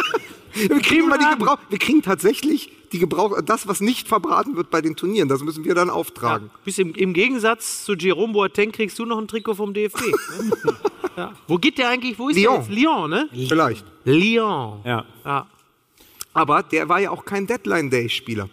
Wir 0.55 0.81
kriegen, 0.81 1.09
mal 1.09 1.19
die. 1.19 1.25
Gebrauch, 1.39 1.59
wir 1.69 1.79
kriegen 1.79 2.03
tatsächlich 2.03 2.71
die 2.93 2.99
Gebrauch, 2.99 3.41
das, 3.43 3.67
was 3.67 3.81
nicht 3.81 4.07
verbraten 4.09 4.57
wird 4.57 4.71
bei 4.71 4.81
den 4.83 4.97
Turnieren, 4.97 5.29
das 5.29 5.43
müssen 5.43 5.65
wir 5.65 5.75
dann 5.75 5.89
auftragen. 5.91 6.51
Bis 6.65 6.79
im, 6.79 6.95
Im 6.95 7.15
Gegensatz 7.15 7.85
zu 7.85 7.95
Jerome 7.95 8.33
Boateng 8.35 8.73
kriegst 8.73 8.99
du 8.99 9.07
noch 9.07 9.19
ein 9.19 9.29
Trikot 9.29 9.55
vom 9.55 9.73
DFB. 9.73 9.99
ja. 11.17 11.33
Wo 11.49 11.57
geht 11.57 11.79
der 11.79 11.89
eigentlich? 11.89 12.19
Wo 12.19 12.29
ist 12.29 12.37
Lyon. 12.37 12.53
der 12.53 12.61
jetzt? 12.61 12.71
Lyon, 12.71 13.11
ne? 13.11 13.29
Vielleicht. 13.49 13.85
Lyon. 14.05 14.81
Ja. 14.85 15.05
Ja. 15.25 15.47
Aber 16.35 16.63
der 16.63 16.89
war 16.89 17.01
ja 17.01 17.11
auch 17.11 17.25
kein 17.25 17.47
Deadline-Day-Spieler. 17.47 18.49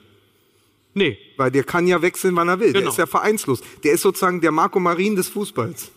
Nee. 0.93 1.17
Weil 1.37 1.51
der 1.51 1.63
kann 1.63 1.87
ja 1.87 2.01
wechseln, 2.01 2.35
wann 2.35 2.49
er 2.49 2.59
will. 2.59 2.73
Der 2.73 2.81
Genau. 2.81 2.91
ist 2.91 2.97
ja 2.97 3.05
vereinslos. 3.05 3.61
Der 3.83 3.93
ist 3.93 4.01
sozusagen 4.01 4.41
der 4.41 4.51
Marco 4.51 4.79
Marin 4.79 5.15
des 5.15 5.29
Fußballs. 5.29 5.91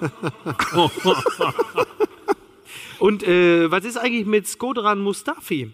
Und 3.00 3.22
äh, 3.22 3.70
was 3.70 3.84
ist 3.84 3.96
eigentlich 3.96 4.26
mit 4.26 4.46
Skodran 4.46 5.00
Mustafi? 5.00 5.72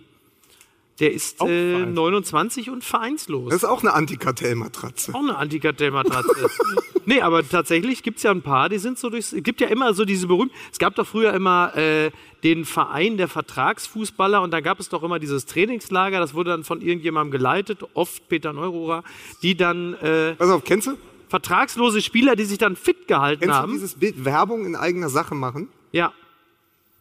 Der 0.98 1.12
ist 1.12 1.42
äh, 1.42 1.72
vereinslos. 1.72 1.94
29 1.94 2.70
und 2.70 2.84
vereinslos. 2.84 3.50
Das 3.50 3.62
ist 3.62 3.68
auch 3.68 3.82
eine 3.82 3.92
Antikartellmatratze. 3.92 5.14
auch 5.14 5.20
eine 5.20 5.36
Antikartellmatratze. 5.36 6.48
nee, 7.04 7.20
aber 7.20 7.46
tatsächlich 7.46 8.02
gibt 8.02 8.16
es 8.16 8.22
ja 8.22 8.30
ein 8.30 8.40
paar, 8.40 8.70
die 8.70 8.78
sind 8.78 8.98
so 8.98 9.10
durchs. 9.10 9.34
Es 9.34 9.42
gibt 9.42 9.60
ja 9.60 9.66
immer 9.66 9.92
so 9.92 10.06
diese 10.06 10.26
berühmten. 10.26 10.54
Es 10.72 10.78
gab 10.78 10.94
doch 10.94 11.06
früher 11.06 11.34
immer 11.34 11.76
äh, 11.76 12.10
den 12.44 12.64
Verein 12.64 13.18
der 13.18 13.28
Vertragsfußballer 13.28 14.40
und 14.40 14.52
da 14.52 14.60
gab 14.60 14.80
es 14.80 14.88
doch 14.88 15.02
immer 15.02 15.18
dieses 15.18 15.44
Trainingslager, 15.44 16.18
das 16.18 16.32
wurde 16.32 16.50
dann 16.50 16.64
von 16.64 16.80
irgendjemandem 16.80 17.32
geleitet, 17.32 17.80
oft 17.92 18.26
Peter 18.28 18.52
Neururer, 18.54 19.02
die 19.42 19.54
dann 19.54 19.94
äh, 19.94 20.34
Pass 20.36 20.48
auf, 20.48 20.64
kennst 20.64 20.86
du? 20.86 20.92
vertragslose 21.28 22.00
Spieler, 22.00 22.36
die 22.36 22.44
sich 22.44 22.58
dann 22.58 22.76
fit 22.76 23.06
gehalten 23.08 23.40
Kennst 23.40 23.54
du 23.54 23.60
haben. 23.60 23.72
dieses 23.72 23.94
Bild 23.96 24.24
Werbung 24.24 24.64
in 24.64 24.76
eigener 24.76 25.08
Sache 25.08 25.34
machen? 25.34 25.68
Ja, 25.92 26.12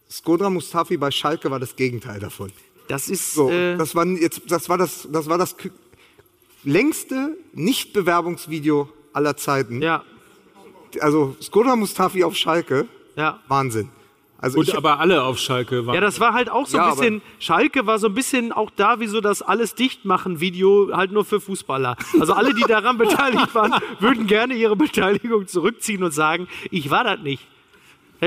Skodra 0.10 0.50
Mustafi 0.50 0.98
bei 0.98 1.12
Schalke 1.12 1.50
war 1.52 1.60
das 1.60 1.76
Gegenteil 1.76 2.20
davon. 2.20 2.52
das 2.88 3.10
ist. 3.10 3.34
So, 3.34 3.50
äh, 3.50 3.76
das, 3.78 3.96
war 3.96 4.06
jetzt, 4.06 4.42
das 4.50 4.70
war 4.70 4.78
das, 4.78 5.08
das, 5.12 5.28
war 5.28 5.38
das 5.38 5.56
längste 6.64 7.38
Nicht-Bewerbungsvideo 7.54 8.90
aller 9.14 9.38
Zeiten. 9.38 9.82
ja, 9.82 10.04
Also 11.02 11.36
Skodra 11.42 11.76
Mustafi 11.76 12.24
auf 12.24 12.36
Schalke, 12.36 12.88
ja. 13.16 13.40
Wahnsinn. 13.48 13.90
Also 14.38 14.58
Gut, 14.58 14.68
ich, 14.68 14.76
aber 14.78 15.00
alle 15.00 15.24
auf 15.24 15.40
Schalke 15.40 15.88
waren. 15.88 15.96
Ja, 15.96 16.02
das 16.02 16.20
war 16.20 16.34
halt 16.34 16.50
auch 16.50 16.68
so 16.68 16.78
Ja, 16.78 16.84
ein 16.86 16.92
aber- 16.92 17.02
bisschen, 17.02 17.22
Schalke 17.40 17.88
war 17.88 17.98
so 18.00 18.08
ein 18.08 18.14
bisschen 18.14 18.52
auch 18.52 18.70
da 18.76 19.00
wie 19.00 19.08
so 19.08 19.22
das 19.22 19.42
alles 19.42 19.74
dicht 19.76 20.06
machen 20.06 20.40
Video 20.40 20.90
halt 20.94 21.12
nur 21.12 21.24
für 21.26 21.40
Fußballer. 21.40 21.96
Also 22.20 22.34
alle, 22.34 22.54
die 22.54 22.62
daran 22.68 22.98
beteiligt 23.00 23.56
waren, 23.56 23.74
würden 24.00 24.28
gerne 24.28 24.54
ihre 24.54 24.76
Beteiligung 24.76 25.48
zurückziehen 25.48 26.04
und 26.04 26.12
sagen, 26.12 26.48
ich 26.70 26.90
war 26.92 27.04
das 27.06 27.22
nicht. 27.22 27.48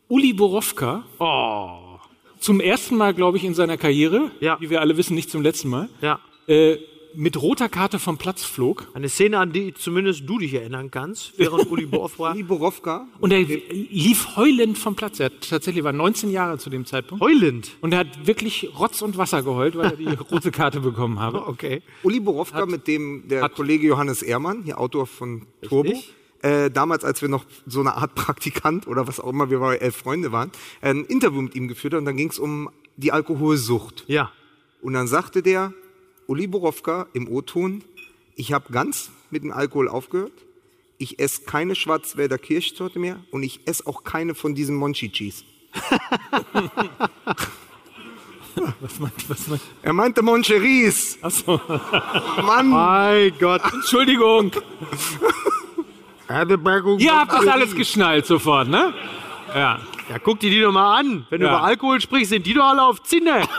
Uli 0.10 0.34
Borowka 0.34 1.06
oh. 1.20 2.00
zum 2.40 2.60
ersten 2.60 2.98
Mal, 2.98 3.14
glaube 3.14 3.38
ich, 3.38 3.46
in 3.46 3.54
seiner 3.54 3.78
Karriere, 3.78 4.32
Ja. 4.42 4.58
wie 4.60 4.70
wir 4.70 4.82
alle 4.82 4.98
wissen, 4.98 5.16
nicht 5.16 5.30
zum 5.32 5.42
letzten 5.42 5.70
Mal, 5.70 5.90
Ja. 6.02 6.20
äh, 6.48 6.78
mit 7.16 7.42
roter 7.42 7.70
Karte 7.70 8.00
vom 8.00 8.18
Platz 8.18 8.44
flog. 8.44 8.88
Eine 8.94 9.10
Szene, 9.10 9.40
an 9.40 9.52
die 9.52 9.74
zumindest 9.74 10.28
du 10.28 10.40
dich 10.40 10.54
erinnern 10.54 10.92
kannst, 10.92 11.34
während 11.38 11.70
Uli 11.70 11.86
Borf 11.86 12.20
war. 12.20 12.36
Liborowka. 12.36 13.08
Und 13.20 13.32
er 13.32 13.42
lief 13.42 14.36
heulend 14.36 14.78
vom 14.78 14.96
Platz. 14.96 15.20
Er 15.20 15.28
hat, 15.28 15.50
tatsächlich 15.50 15.84
war 15.84 15.94
19 15.94 16.32
Jahre 16.32 16.58
zu 16.58 16.70
dem 16.70 16.86
Zeitpunkt. 16.86 17.24
Heulend. 17.24 17.72
Und 17.82 17.94
er 17.94 18.00
hat 18.00 18.28
wirklich 18.28 18.72
Rotz 18.78 19.02
und 19.02 19.18
Wasser 19.18 19.44
geheult, 19.44 19.76
weil 19.76 19.92
er 19.92 19.98
die 19.98 20.08
rote 20.32 20.52
Karte 20.52 20.80
bekommen 20.80 21.20
habe. 21.20 21.48
Okay. 21.48 21.82
Uli 22.04 22.20
Borowka, 22.20 22.66
mit 22.66 22.88
dem 22.88 23.28
der 23.28 23.48
Kollege 23.50 23.88
Johannes 23.88 24.22
Ehrmann, 24.22 24.64
hier 24.64 24.80
Autor 24.80 25.08
von 25.08 25.48
Turbo, 25.62 25.94
äh, 26.42 26.70
damals, 26.70 27.04
als 27.04 27.22
wir 27.22 27.30
noch 27.30 27.46
so 27.66 27.80
eine 27.80 27.96
Art 27.96 28.16
Praktikant 28.16 28.88
oder 28.88 29.08
was 29.08 29.20
auch 29.20 29.30
immer, 29.30 29.50
wir 29.50 29.62
waren 29.62 29.78
elf 29.78 29.96
Freunde 29.96 30.32
waren, 30.32 30.52
ein 30.82 31.06
Interview 31.06 31.42
mit 31.42 31.56
ihm 31.56 31.68
geführt 31.68 31.94
hat 31.94 32.00
und 32.00 32.06
dann 32.06 32.18
ging 32.18 32.30
es 32.30 32.40
um 32.40 32.70
die 32.98 33.12
Alkoholsucht. 33.12 34.04
Ja. 34.08 34.32
Und 34.82 34.94
dann 34.94 35.08
sagte 35.08 35.42
der 35.42 35.74
Uli 36.28 36.48
Borowka 36.48 37.08
im 37.14 37.28
O-Ton, 37.28 37.84
ich 38.36 38.54
habe 38.54 38.72
ganz 38.72 39.12
mit 39.30 39.44
dem 39.44 39.52
Alkohol 39.52 39.90
aufgehört, 39.90 40.32
ich 40.98 41.20
esse 41.20 41.44
keine 41.44 41.76
Schwarzwälder 41.76 42.38
Kirschtorte 42.38 43.00
mehr 43.00 43.20
und 43.32 43.44
ich 43.44 43.62
esse 43.68 43.86
auch 43.88 44.04
keine 44.04 44.36
von 44.36 44.56
diesen 44.56 44.76
Monchichis. 44.76 45.44
Was 48.82 49.00
meint, 49.00 49.30
was 49.30 49.48
meint? 49.48 49.62
Er 49.82 49.94
meinte 49.94 50.22
Moncheries. 50.22 51.18
Achso. 51.24 51.60
Mann, 52.44 52.70
Mein 52.70 53.34
Gott. 53.40 53.62
Entschuldigung. 53.74 54.52
Ihr 57.00 57.16
habt 57.20 57.34
das 57.34 57.48
alles 57.48 57.74
geschnallt 57.76 58.26
sofort, 58.28 58.68
ne? 58.68 58.94
Ja. 59.56 59.80
Ja, 60.10 60.20
guck 60.20 60.40
dir 60.40 60.52
die 60.52 60.62
doch 60.62 60.72
mal 60.72 61.00
an. 61.00 61.26
Wenn 61.30 61.42
du 61.42 61.48
Ja. 61.48 61.54
über 61.54 61.64
Alkohol 61.64 62.00
sprichst, 62.00 62.30
sind 62.30 62.46
die 62.46 62.54
doch 62.54 62.66
alle 62.66 62.84
auf 62.84 63.02
Zinne. 63.04 63.48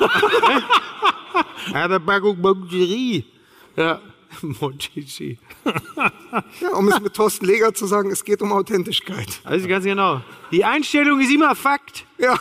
Eine 1.73 2.01
Packung 2.01 2.41
Moncherie. 2.41 3.25
Ja. 3.77 4.01
Moncherie. 4.43 5.39
ja, 6.61 6.69
um 6.77 6.89
es 6.89 7.01
mit 7.01 7.15
Thorsten 7.15 7.47
Leger 7.47 7.73
zu 7.75 7.87
sagen, 7.87 8.11
es 8.11 8.25
geht 8.25 8.43
um 8.43 8.53
Authentischkeit. 8.53 9.41
Also 9.45 9.69
ganz 9.69 9.85
genau. 9.85 10.23
Die 10.51 10.65
Einstellung 10.65 11.21
ist 11.21 11.33
immer 11.33 11.55
Fakt. 11.55 12.05
Ja. 12.19 12.39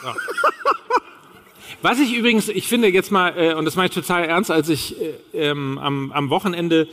Was 1.82 2.00
ich 2.00 2.16
übrigens, 2.16 2.48
ich 2.48 2.68
finde 2.68 2.88
jetzt 2.88 3.12
mal, 3.12 3.34
äh, 3.38 3.54
und 3.56 3.66
das 3.66 3.76
meine 3.76 3.90
ich 3.90 3.94
total 3.94 4.24
ernst, 4.24 4.50
als 4.50 4.70
ich 4.70 4.96
äh, 5.02 5.14
ähm, 5.34 5.78
am, 5.78 6.12
am 6.14 6.30
Wochenende 6.30 6.88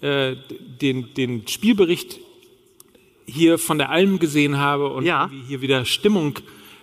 äh, 0.00 0.36
den, 0.80 1.12
den 1.14 1.48
Spielbericht 1.48 2.20
hier 3.26 3.58
von 3.58 3.78
der 3.78 3.90
Alm 3.90 4.18
gesehen 4.20 4.58
habe 4.58 4.88
und 4.88 5.04
Ja. 5.04 5.28
hier 5.48 5.60
wieder 5.60 5.84
Stimmung 5.84 6.38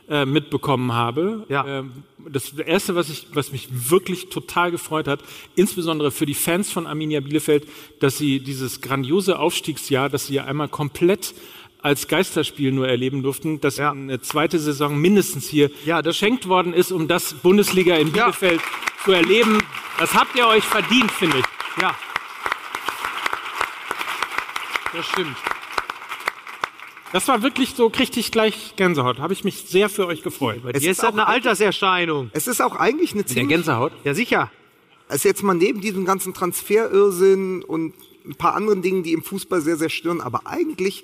äh, 0.10 0.26
mitbekommen 0.26 0.94
habe. 0.94 1.46
Ja. 1.50 1.66
Ähm, 1.80 1.92
das 2.28 2.54
Erste, 2.54 2.96
was, 2.96 3.10
ich, 3.10 3.28
was 3.34 3.52
mich 3.52 3.68
wirklich 3.90 4.30
total 4.30 4.72
gefreut 4.72 5.08
hat, 5.08 5.20
insbesondere 5.56 6.12
für 6.12 6.26
die 6.26 6.34
Fans 6.34 6.72
von 6.72 6.88
Arminia 6.88 7.20
Bielefeld, 7.22 7.68
dass 8.00 8.18
sie 8.18 8.40
dieses 8.40 8.82
grandiose 8.82 9.38
Aufstiegsjahr, 9.40 10.10
dass 10.10 10.28
sie 10.28 10.36
ja 10.36 10.46
einmal 10.46 10.68
komplett 10.70 11.34
als 11.82 12.08
Geisterspiel 12.08 12.72
nur 12.72 12.88
erleben 12.88 13.22
durften, 13.22 13.62
dass 13.62 13.78
Ja. 13.78 13.92
eine 13.92 14.20
zweite 14.22 14.58
Saison 14.58 14.98
mindestens 14.98 15.48
hier 15.48 15.70
Ja, 15.86 16.02
das- 16.02 16.16
geschenkt 16.16 16.48
worden 16.48 16.74
ist, 16.74 16.92
um 16.92 17.08
das 17.08 17.36
Bundesliga 17.36 17.96
in 17.96 18.12
Bielefeld 18.12 18.60
zu 19.04 19.12
erleben. 19.12 19.60
Das 20.00 20.14
habt 20.16 20.36
ihr 20.36 20.48
euch 20.48 20.64
verdient, 20.64 21.12
finde 21.12 21.38
ich. 21.40 21.46
Ja. 21.82 21.96
Das 24.94 25.06
stimmt. 25.08 25.36
Das 27.12 27.28
war 27.28 27.42
wirklich 27.42 27.76
so, 27.76 27.90
kriegte 27.90 28.20
ich 28.20 28.32
gleich 28.32 28.76
Gänsehaut. 28.76 29.20
Habe 29.20 29.34
ich 29.34 29.44
mich 29.44 29.62
sehr 29.68 29.90
für 29.90 30.08
euch 30.08 30.22
gefreut. 30.24 30.62
Es 30.66 30.84
Jetzt 30.84 30.92
ist 30.92 31.04
das 31.04 31.10
auch 31.10 31.14
eine 31.14 31.28
Alterserscheinung. 31.28 32.30
Es 32.34 32.48
ist 32.48 32.62
auch 32.62 32.76
eigentlich 32.76 33.14
eine 33.14 33.24
Der 33.24 33.28
ziemlich 33.34 33.50
Gänsehaut? 33.50 33.94
Ja, 34.04 34.14
sicher. 34.14 34.52
Also 35.08 35.30
jetzt 35.30 35.44
mal 35.44 35.54
neben 35.54 35.82
diesem 35.82 36.04
ganzen 36.04 36.34
Transferirrsinn 36.34 37.64
und 37.64 37.94
ein 38.26 38.36
paar 38.36 38.56
anderen 38.56 38.82
Dingen, 38.82 39.04
die 39.04 39.14
im 39.14 39.24
Fußball 39.24 39.62
sehr, 39.62 39.78
sehr 39.78 39.90
stören, 39.90 40.20
aber 40.20 40.42
eigentlich 40.48 41.04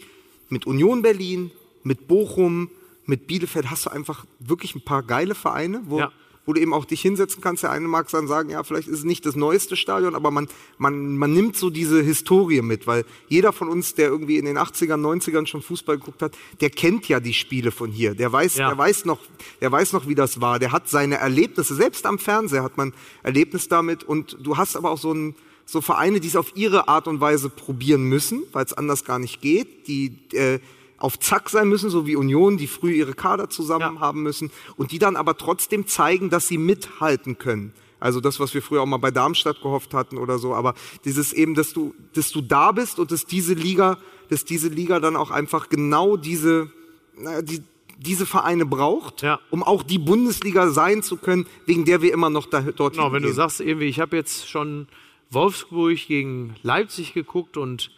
mit 0.50 0.66
Union 0.66 1.02
Berlin, 1.02 1.52
mit 1.84 2.08
Bochum, 2.08 2.72
mit 3.06 3.28
Bielefeld 3.28 3.70
hast 3.70 3.86
du 3.86 3.92
einfach 3.92 4.26
wirklich 4.40 4.76
ein 4.76 4.82
paar 4.84 5.04
geile 5.04 5.36
Vereine, 5.36 5.82
wo, 5.86 6.00
Ja. 6.00 6.12
Wo 6.46 6.54
du 6.54 6.60
eben 6.62 6.74
auch 6.74 6.86
dich 6.86 7.02
hinsetzen 7.02 7.42
kannst. 7.42 7.64
Der 7.64 7.72
eine 7.72 7.88
mag 7.88 8.10
dann 8.10 8.28
sagen, 8.28 8.50
ja, 8.50 8.64
vielleicht 8.64 8.88
ist 8.88 9.00
es 9.00 9.04
nicht 9.04 9.26
das 9.26 9.36
neueste 9.36 9.76
Stadion, 9.76 10.16
aber 10.16 10.32
man, 10.32 10.48
man, 10.78 11.18
man 11.18 11.34
nimmt 11.34 11.56
so 11.56 11.70
diese 11.70 12.02
Historie 12.02 12.62
mit, 12.62 12.88
weil 12.88 13.06
jeder 13.28 13.54
von 13.54 13.70
uns, 13.70 13.94
der 13.94 14.08
irgendwie 14.08 14.38
in 14.38 14.46
den 14.46 14.58
80ern, 14.58 15.00
90ern 15.02 15.46
schon 15.46 15.62
Fußball 15.62 15.98
geguckt 16.00 16.22
hat, 16.22 16.36
der 16.60 16.70
kennt 16.72 17.08
ja 17.08 17.20
die 17.20 17.34
Spiele 17.34 17.72
von 17.72 17.92
hier. 17.92 18.16
Der 18.16 18.32
weiß, 18.32 18.58
Ja. 18.58 18.70
der 18.70 18.78
weiß 18.78 19.06
noch, 19.06 19.20
der 19.62 19.72
weiß 19.72 19.94
noch, 19.94 20.08
wie 20.08 20.16
das 20.16 20.42
war. 20.42 20.58
Der 20.60 20.72
hat 20.72 20.90
seine 20.90 21.18
Erlebnisse, 21.18 21.76
selbst 21.76 22.06
am 22.06 22.18
Fernseher 22.20 22.64
hat 22.64 22.78
man 22.78 22.94
Erlebnis 23.24 23.68
damit 23.68 24.04
und 24.04 24.38
du 24.42 24.58
hast 24.58 24.76
aber 24.76 24.90
auch 24.92 24.98
so 24.98 25.14
ein, 25.14 25.36
so 25.66 25.80
Vereine, 25.80 26.20
die 26.20 26.28
es 26.28 26.36
auf 26.36 26.54
ihre 26.56 26.88
Art 26.88 27.08
und 27.08 27.22
Weise 27.22 27.50
probieren 27.50 28.04
müssen, 28.04 28.44
weil 28.52 28.66
es 28.66 28.74
anders 28.74 29.06
gar 29.06 29.20
nicht 29.20 29.42
geht, 29.42 29.88
die 29.88 30.18
äh, 30.34 30.60
auf 31.02 31.20
Zack 31.20 31.50
sein 31.50 31.68
müssen, 31.68 31.90
so 31.90 32.06
wie 32.08 32.16
Union, 32.16 32.58
die 32.58 32.68
früh 32.68 32.94
ihre 32.94 33.14
Kader 33.14 33.50
zusammen 33.50 33.96
Ja. 33.96 34.00
haben 34.02 34.24
müssen 34.24 34.52
und 34.78 34.92
die 34.92 35.00
dann 35.00 35.16
aber 35.16 35.38
trotzdem 35.38 35.88
zeigen, 35.88 36.30
dass 36.30 36.48
sie 36.48 36.58
mithalten 36.58 37.38
können. 37.38 37.74
Also 38.00 38.20
das, 38.20 38.40
was 38.40 38.54
wir 38.54 38.62
früher 38.62 38.82
auch 38.82 38.86
mal 38.88 38.98
bei 38.98 39.12
Darmstadt 39.12 39.62
gehofft 39.62 39.94
hatten 39.94 40.18
oder 40.18 40.40
so, 40.40 40.54
aber 40.56 40.74
dieses 41.06 41.34
eben, 41.34 41.54
dass 41.56 41.72
du, 41.74 41.94
dass 42.14 42.32
du 42.32 42.42
da 42.42 42.72
bist 42.72 42.98
und 43.00 43.12
dass 43.12 43.26
diese 43.26 43.54
Liga, 43.54 43.98
dass 44.30 44.44
diese 44.46 44.70
Liga 44.70 45.00
dann 45.00 45.16
auch 45.16 45.30
einfach 45.32 45.70
genau 45.70 46.18
diese, 46.18 46.72
naja, 47.16 47.42
die, 47.44 47.62
diese 48.00 48.26
Vereine 48.26 48.66
braucht, 48.66 49.22
Ja. 49.22 49.40
um 49.52 49.62
auch 49.62 49.84
die 49.84 50.00
Bundesliga 50.00 50.70
sein 50.72 51.04
zu 51.04 51.18
können, 51.18 51.46
wegen 51.68 51.86
der 51.86 52.02
wir 52.02 52.12
immer 52.14 52.32
noch 52.32 52.48
da, 52.48 52.62
dorthin 52.62 53.02
Genau, 53.02 53.14
wenn 53.14 53.22
du 53.22 53.28
gehen. 53.30 53.36
sagst, 53.36 53.60
irgendwie, 53.62 53.86
ich 53.86 54.00
habe 54.00 54.18
jetzt 54.18 54.50
schon 54.50 54.88
Wolfsburg 55.30 55.98
gegen 56.08 56.56
Leipzig 56.64 57.14
geguckt 57.14 57.56
und 57.58 57.92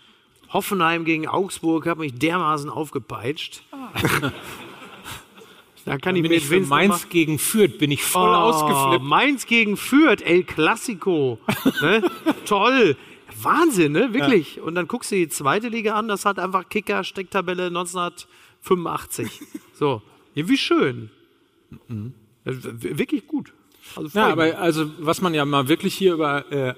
Hoffenheim 0.53 1.03
gegen 1.05 1.27
Augsburg, 1.27 1.88
habe 1.88 2.01
mich 2.01 2.13
dermaßen 2.13 2.69
aufgepeitscht. 2.69 3.63
da 5.85 5.97
kann 5.97 6.15
ich 6.15 6.21
Bin 6.23 6.31
ich 6.31 6.45
für 6.45 6.61
Mainz 6.61 7.09
gegen 7.09 7.39
Fürth, 7.39 7.77
bin 7.77 7.91
ich 7.91 8.03
voll 8.03 8.30
mal- 8.30 8.43
ausgeflippt. 8.43 9.03
Oh, 9.03 9.07
Mainz 9.07 9.45
gegen 9.45 9.75
Fürth, 9.75 10.21
El 10.21 10.43
Clasico. 10.43 11.39
ne? 11.81 12.03
Toll. 12.45 12.95
Wahnsinn, 13.41 13.91
ne? 13.93 14.13
Wirklich. 14.13 14.61
Und 14.61 14.75
dann 14.75 14.88
guckst 14.88 15.11
du 15.11 15.15
die 15.15 15.27
zweite 15.27 15.67
Liga 15.67 15.95
an, 15.95 16.07
das 16.07 16.23
hat 16.23 16.39
einfach 16.39 16.69
Kicker, 16.69 17.03
Stecktabelle 17.03 17.67
1985. 17.67 19.41
So. 19.73 20.01
Ja, 20.35 20.47
wie 20.47 20.57
schön. 20.57 21.09
Ist 22.45 22.63
w- 22.84 22.97
Wirklich 22.97 23.27
gut. 23.27 23.51
Also 23.95 24.17
Ja, 24.17 24.27
aber 24.27 24.57
also 24.59 24.89
was 24.99 25.21
man 25.21 25.34
ja 25.34 25.43
mal 25.45 25.67
wirklich 25.67 25.93
hier 25.95 26.13
über 26.13 26.49
äh, 26.51 26.73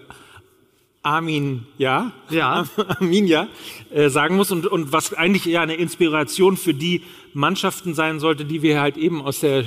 Armin, 1.05 1.67
ja, 1.77 2.11
Ja. 2.29 2.65
Armin, 2.99 3.27
ja, 3.27 3.47
äh, 3.91 4.09
sagen 4.09 4.35
muss 4.35 4.51
und, 4.51 4.65
und 4.65 4.91
was 4.91 5.13
eigentlich 5.13 5.45
ja 5.45 5.61
eine 5.61 5.75
Inspiration 5.75 6.57
für 6.57 6.73
die 6.73 7.03
Mannschaften 7.33 7.93
sein 7.93 8.19
sollte, 8.19 8.45
die 8.45 8.61
wir 8.61 8.81
halt 8.81 8.97
eben 8.97 9.21
aus 9.21 9.39
der 9.39 9.65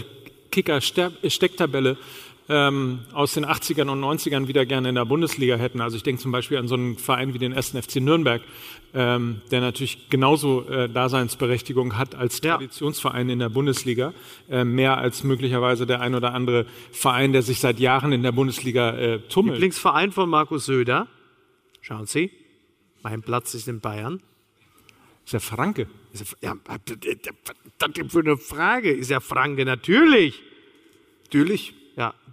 Kicker-Stecktabelle 0.50 1.96
ähm, 2.48 3.00
aus 3.12 3.34
den 3.34 3.44
80ern 3.44 3.88
und 3.90 4.02
90ern 4.02 4.48
wieder 4.48 4.64
gerne 4.64 4.88
in 4.88 4.94
der 4.94 5.04
Bundesliga 5.04 5.56
hätten. 5.56 5.80
Also 5.80 5.96
ich 5.96 6.02
denke 6.02 6.20
zum 6.22 6.32
Beispiel 6.32 6.56
an 6.56 6.66
so 6.66 6.74
einen 6.74 6.96
Verein 6.96 7.34
wie 7.34 7.38
den 7.38 7.52
1. 7.52 7.70
FC 7.70 7.96
Nürnberg, 7.96 8.40
ähm, 8.94 9.42
der 9.50 9.60
natürlich 9.60 10.08
genauso 10.08 10.66
äh, 10.68 10.88
Daseinsberechtigung 10.88 11.98
hat 11.98 12.14
als. 12.14 12.40
Traditionsverein 12.40 13.28
in 13.28 13.38
der 13.38 13.50
Bundesliga, 13.50 14.14
äh, 14.50 14.64
mehr 14.64 14.96
als 14.96 15.24
möglicherweise 15.24 15.86
der 15.86 16.00
ein 16.00 16.14
oder 16.14 16.32
andere 16.34 16.66
Verein, 16.90 17.32
der 17.32 17.42
sich 17.42 17.60
seit 17.60 17.80
Jahren 17.80 18.12
in 18.12 18.22
der 18.22 18.32
Bundesliga 18.32 18.90
äh, 18.96 19.18
tummelt. 19.28 19.56
Lieblingsverein 19.56 20.12
von 20.12 20.30
Markus 20.30 20.66
Söder. 20.66 21.06
Schauen 21.88 22.04
Sie, 22.04 22.30
mein 23.02 23.22
Platz 23.22 23.54
ist 23.54 23.66
in 23.66 23.80
Bayern. 23.80 24.22
ist 25.24 25.32
der 25.32 25.40
Franke. 25.40 25.88
Ist 26.12 26.34
er- 26.42 26.50
Ja, 26.50 26.56
was 26.66 26.78
das 27.78 27.92
denn 27.92 28.10
für 28.10 28.18
eine 28.20 28.36
Frage? 28.36 28.90
Ist 28.92 29.10
er 29.10 29.22
Franke? 29.22 29.64
Natürlich. 29.64 30.42
Natürlich. 31.24 31.72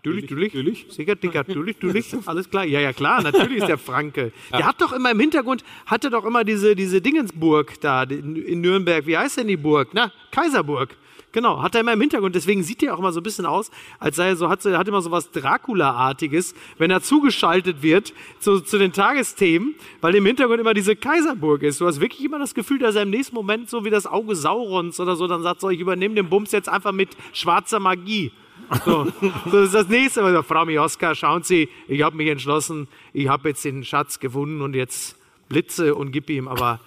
Ja, 0.05 0.11
natürlich, 0.11 0.29
natürlich. 0.29 0.53
natürlich. 0.53 0.85
Sicher, 0.89 1.15
dicker, 1.15 1.39
natürlich, 1.47 1.75
natürlich. 1.81 2.27
Alles 2.27 2.49
klar. 2.49 2.65
Ja, 2.65 2.79
ja, 2.79 2.93
klar, 2.93 3.21
natürlich 3.21 3.57
ist 3.57 3.67
der 3.67 3.77
Franke. 3.77 4.31
Der 4.51 4.65
hat 4.65 4.79
doch 4.81 4.93
immer 4.93 5.11
im 5.11 5.19
Hintergrund, 5.19 5.63
hatte 5.85 6.09
doch 6.09 6.25
immer 6.25 6.43
diese, 6.43 6.75
diese 6.75 7.01
Dingensburg 7.01 7.79
da 7.81 8.03
in 8.03 8.61
Nürnberg. 8.61 9.05
Wie 9.07 9.17
heißt 9.17 9.37
denn 9.37 9.47
die 9.47 9.57
Burg? 9.57 9.89
Na, 9.93 10.11
Kaiserburg. 10.31 10.95
Genau, 11.35 11.61
hat 11.61 11.75
er 11.75 11.81
immer 11.81 11.91
im 11.91 11.99
Hintergrund. 11.99 12.33
Deswegen 12.33 12.63
sieht 12.63 12.81
er 12.81 12.93
auch 12.93 12.99
immer 12.99 13.11
so 13.11 13.19
ein 13.19 13.23
bisschen 13.23 13.45
aus, 13.45 13.69
als 13.99 14.15
sei 14.15 14.29
er 14.29 14.35
so, 14.37 14.47
hat, 14.47 14.63
hat 14.63 14.87
immer 14.87 15.01
so 15.01 15.11
was 15.11 15.31
Dracula-artiges, 15.31 16.55
wenn 16.77 16.91
er 16.91 17.01
zugeschaltet 17.01 17.83
wird 17.83 18.13
zu, 18.39 18.61
zu 18.61 18.77
den 18.77 18.93
Tagesthemen, 18.93 19.75
weil 19.99 20.15
im 20.15 20.25
Hintergrund 20.25 20.61
immer 20.61 20.73
diese 20.73 20.95
Kaiserburg 20.95 21.63
ist. 21.63 21.81
Du 21.81 21.87
hast 21.87 21.99
wirklich 21.99 22.23
immer 22.23 22.39
das 22.39 22.53
Gefühl, 22.53 22.79
dass 22.79 22.95
er 22.95 23.01
im 23.01 23.09
nächsten 23.09 23.35
Moment 23.35 23.69
so 23.69 23.83
wie 23.83 23.89
das 23.89 24.07
Auge 24.07 24.33
Saurons 24.33 24.97
oder 25.01 25.17
so 25.17 25.27
dann 25.27 25.43
sagt, 25.43 25.59
so, 25.59 25.69
ich 25.69 25.81
übernehme 25.81 26.15
den 26.15 26.29
Bums 26.29 26.53
jetzt 26.53 26.69
einfach 26.69 26.93
mit 26.93 27.09
schwarzer 27.33 27.81
Magie. 27.81 28.31
So, 28.85 29.05
so 29.05 29.31
das 29.51 29.65
ist 29.65 29.73
das 29.73 29.87
nächste. 29.87 30.23
Also, 30.23 30.43
Frau 30.43 30.65
Mioska, 30.65 31.15
schauen 31.15 31.43
Sie, 31.43 31.69
ich 31.87 32.01
habe 32.01 32.15
mich 32.15 32.29
entschlossen, 32.29 32.87
ich 33.13 33.27
habe 33.27 33.49
jetzt 33.49 33.63
den 33.65 33.83
Schatz 33.83 34.19
gewonnen 34.19 34.61
und 34.61 34.75
jetzt 34.75 35.17
blitze 35.49 35.95
und 35.95 36.11
gib 36.11 36.29
ihm, 36.29 36.47
aber 36.47 36.79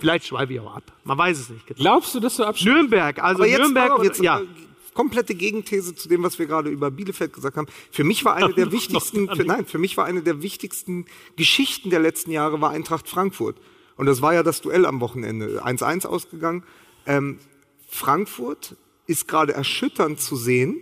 vielleicht 0.00 0.26
schweife 0.26 0.52
ich 0.52 0.60
auch 0.60 0.76
ab. 0.76 0.92
Man 1.04 1.18
weiß 1.18 1.38
es 1.38 1.48
nicht. 1.50 1.66
genau. 1.66 1.80
Glaubst 1.80 2.14
du, 2.14 2.20
dass 2.20 2.36
du 2.36 2.44
abschließt? 2.44 2.74
Nürnberg, 2.74 3.22
also 3.22 3.42
Aber 3.42 3.50
jetzt, 3.50 3.60
Nürnberg, 3.60 3.90
auf, 3.92 4.04
jetzt 4.04 4.20
ja. 4.20 4.42
komplette 4.94 5.34
Gegenthese 5.34 5.94
zu 5.94 6.08
dem, 6.08 6.22
was 6.22 6.38
wir 6.38 6.46
gerade 6.46 6.70
über 6.70 6.90
Bielefeld 6.90 7.32
gesagt 7.32 7.56
haben. 7.56 7.68
Für 7.90 8.04
mich 8.04 8.24
war 8.24 8.34
eine 8.34 8.52
der 8.52 8.72
wichtigsten, 8.72 9.28
für, 9.28 9.44
nein, 9.44 9.66
für 9.66 9.78
mich 9.78 9.96
war 9.96 10.04
eine 10.04 10.22
der 10.22 10.42
wichtigsten 10.42 11.06
Geschichten 11.36 11.90
der 11.90 12.00
letzten 12.00 12.30
Jahre 12.30 12.60
war 12.60 12.70
Eintracht 12.70 13.08
Frankfurt. 13.08 13.56
Und 13.96 14.06
das 14.06 14.22
war 14.22 14.34
ja 14.34 14.42
das 14.42 14.62
Duell 14.62 14.86
am 14.86 15.00
Wochenende. 15.00 15.64
1-1 15.64 16.06
ausgegangen. 16.06 16.64
Ähm, 17.06 17.38
Frankfurt 17.86 18.76
ist 19.06 19.28
gerade 19.28 19.52
erschütternd 19.52 20.20
zu 20.20 20.36
sehen, 20.36 20.80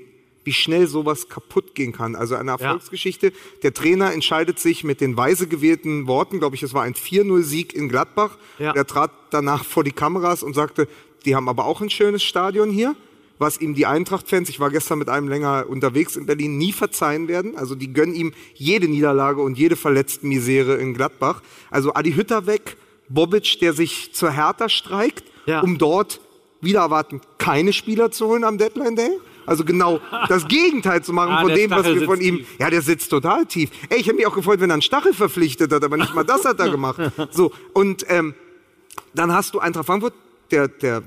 wie 0.48 0.52
schnell 0.54 0.86
sowas 0.86 1.28
kaputt 1.28 1.74
gehen 1.74 1.92
kann. 1.92 2.16
Also 2.16 2.34
eine 2.34 2.52
Erfolgsgeschichte. 2.52 3.32
Der 3.62 3.74
Trainer 3.74 4.14
entscheidet 4.14 4.58
sich 4.58 4.82
mit 4.82 5.02
den 5.02 5.14
weise 5.14 5.46
gewählten 5.46 6.06
Worten, 6.06 6.38
glaube 6.38 6.56
ich, 6.56 6.62
es 6.62 6.72
war 6.72 6.84
ein 6.84 6.94
4-0-Sieg 6.94 7.74
in 7.74 7.90
Gladbach. 7.90 8.38
Ja. 8.58 8.72
Der 8.72 8.86
trat 8.86 9.10
danach 9.30 9.62
vor 9.66 9.84
die 9.84 9.92
Kameras 9.92 10.42
und 10.42 10.54
sagte, 10.54 10.88
die 11.26 11.36
haben 11.36 11.50
aber 11.50 11.66
auch 11.66 11.82
ein 11.82 11.90
schönes 11.90 12.22
Stadion 12.22 12.70
hier, 12.70 12.96
was 13.38 13.60
ihm 13.60 13.74
die 13.74 13.84
Eintracht-Fans, 13.84 14.48
ich 14.48 14.58
war 14.58 14.70
gestern 14.70 14.98
mit 14.98 15.10
einem 15.10 15.28
länger 15.28 15.66
unterwegs 15.68 16.16
in 16.16 16.24
Berlin, 16.24 16.56
nie 16.56 16.72
verzeihen 16.72 17.28
werden. 17.28 17.54
Also 17.58 17.74
die 17.74 17.92
gönnen 17.92 18.14
ihm 18.14 18.32
jede 18.54 18.88
Niederlage 18.88 19.42
und 19.42 19.58
jede 19.58 19.76
verletzten 19.76 20.28
Misere 20.28 20.76
in 20.76 20.94
Gladbach. 20.94 21.42
Also 21.70 21.92
Adi 21.92 22.14
Hütter 22.14 22.46
weg, 22.46 22.78
Bobic, 23.10 23.58
der 23.60 23.74
sich 23.74 24.14
zur 24.14 24.30
Hertha 24.30 24.70
streikt, 24.70 25.24
Ja. 25.44 25.60
um 25.60 25.76
dort 25.76 26.20
wieder 26.62 26.80
erwarten, 26.80 27.20
keine 27.36 27.74
Spieler 27.74 28.10
zu 28.10 28.28
holen 28.28 28.44
am 28.44 28.56
Deadline 28.56 28.96
Day. 28.96 29.10
Also 29.48 29.64
genau 29.64 30.00
das 30.28 30.46
Gegenteil 30.46 31.02
zu 31.02 31.12
machen 31.12 31.32
Ah, 31.38 31.40
von 31.42 31.54
dem, 31.54 31.70
was 31.70 31.80
Stachel 31.80 32.00
wir 32.00 32.06
von 32.06 32.20
ihm. 32.20 32.36
tief. 32.38 32.46
Ja, 32.58 32.70
der 32.70 32.82
sitzt 32.82 33.10
total 33.10 33.46
tief. 33.46 33.70
Ey, 33.88 33.98
ich 34.00 34.08
habe 34.08 34.16
mich 34.16 34.26
auch 34.26 34.34
gefreut, 34.34 34.60
wenn 34.60 34.70
er 34.70 34.74
einen 34.74 34.82
Stachel 34.82 35.12
verpflichtet 35.14 35.72
hat, 35.72 35.82
aber 35.84 35.96
nicht 35.96 36.14
mal 36.14 36.24
das 36.24 36.44
hat 36.44 36.60
er 36.60 36.70
gemacht. 36.70 37.00
So 37.30 37.52
und 37.72 38.04
ähm, 38.08 38.34
dann 39.14 39.32
hast 39.32 39.54
du 39.54 39.58
Eintracht 39.58 39.86
Frankfurt, 39.86 40.14
der, 40.50 40.68
der 40.68 41.02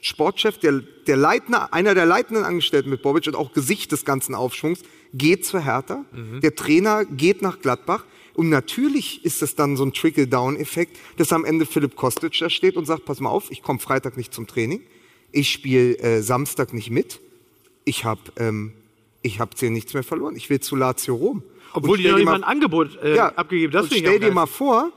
Sportchef, 0.00 0.58
der, 0.58 0.80
der 1.06 1.16
Leitner, 1.16 1.72
einer 1.72 1.94
der 1.94 2.06
leitenden 2.06 2.44
Angestellten 2.44 2.90
mit 2.90 3.02
Bobic 3.02 3.26
und 3.26 3.36
auch 3.36 3.52
Gesicht 3.52 3.92
des 3.92 4.04
ganzen 4.04 4.34
Aufschwungs, 4.34 4.80
geht 5.12 5.44
zur 5.44 5.60
Hertha. 5.60 6.04
Der 6.42 6.54
Trainer 6.54 7.04
geht 7.04 7.42
nach 7.42 7.60
Gladbach. 7.60 8.04
Und 8.34 8.48
natürlich 8.48 9.24
ist 9.24 9.42
es 9.42 9.54
dann 9.56 9.76
so 9.76 9.84
ein 9.84 9.92
Trickle-Down-Effekt, 9.92 10.96
dass 11.18 11.32
am 11.32 11.44
Ende 11.44 11.66
Philipp 11.66 11.96
Kostic 11.96 12.38
da 12.38 12.48
steht 12.48 12.76
und 12.76 12.86
sagt, 12.86 13.04
pass 13.04 13.20
mal 13.20 13.28
auf, 13.28 13.50
ich 13.50 13.62
komme 13.62 13.78
Freitag 13.80 14.16
nicht 14.16 14.32
zum 14.32 14.46
Training. 14.46 14.82
Ich 15.32 15.50
spiele 15.50 15.98
äh, 15.98 16.22
Samstag 16.22 16.72
nicht 16.72 16.90
mit. 16.90 17.20
Ich 17.90 18.04
habe 18.04 18.20
ähm, 18.36 18.72
ich 19.20 19.40
hab 19.40 19.58
hier 19.58 19.70
nichts 19.70 19.94
mehr 19.94 20.04
verloren. 20.04 20.36
Ich 20.36 20.48
will 20.48 20.60
zu 20.60 20.76
Lazio 20.76 21.16
Rom. 21.16 21.42
Obwohl 21.72 21.98
noch 21.98 22.04
dir 22.04 22.12
mal 22.12 22.24
mal- 22.24 22.34
ein 22.36 22.44
Angebot 22.44 22.96
äh, 23.02 23.16
ja, 23.16 23.28
abgegeben 23.30 23.76
ich 23.90 23.98
stell 23.98 24.20
dir 24.20 24.30
mal 24.32 24.46
vor, 24.46 24.92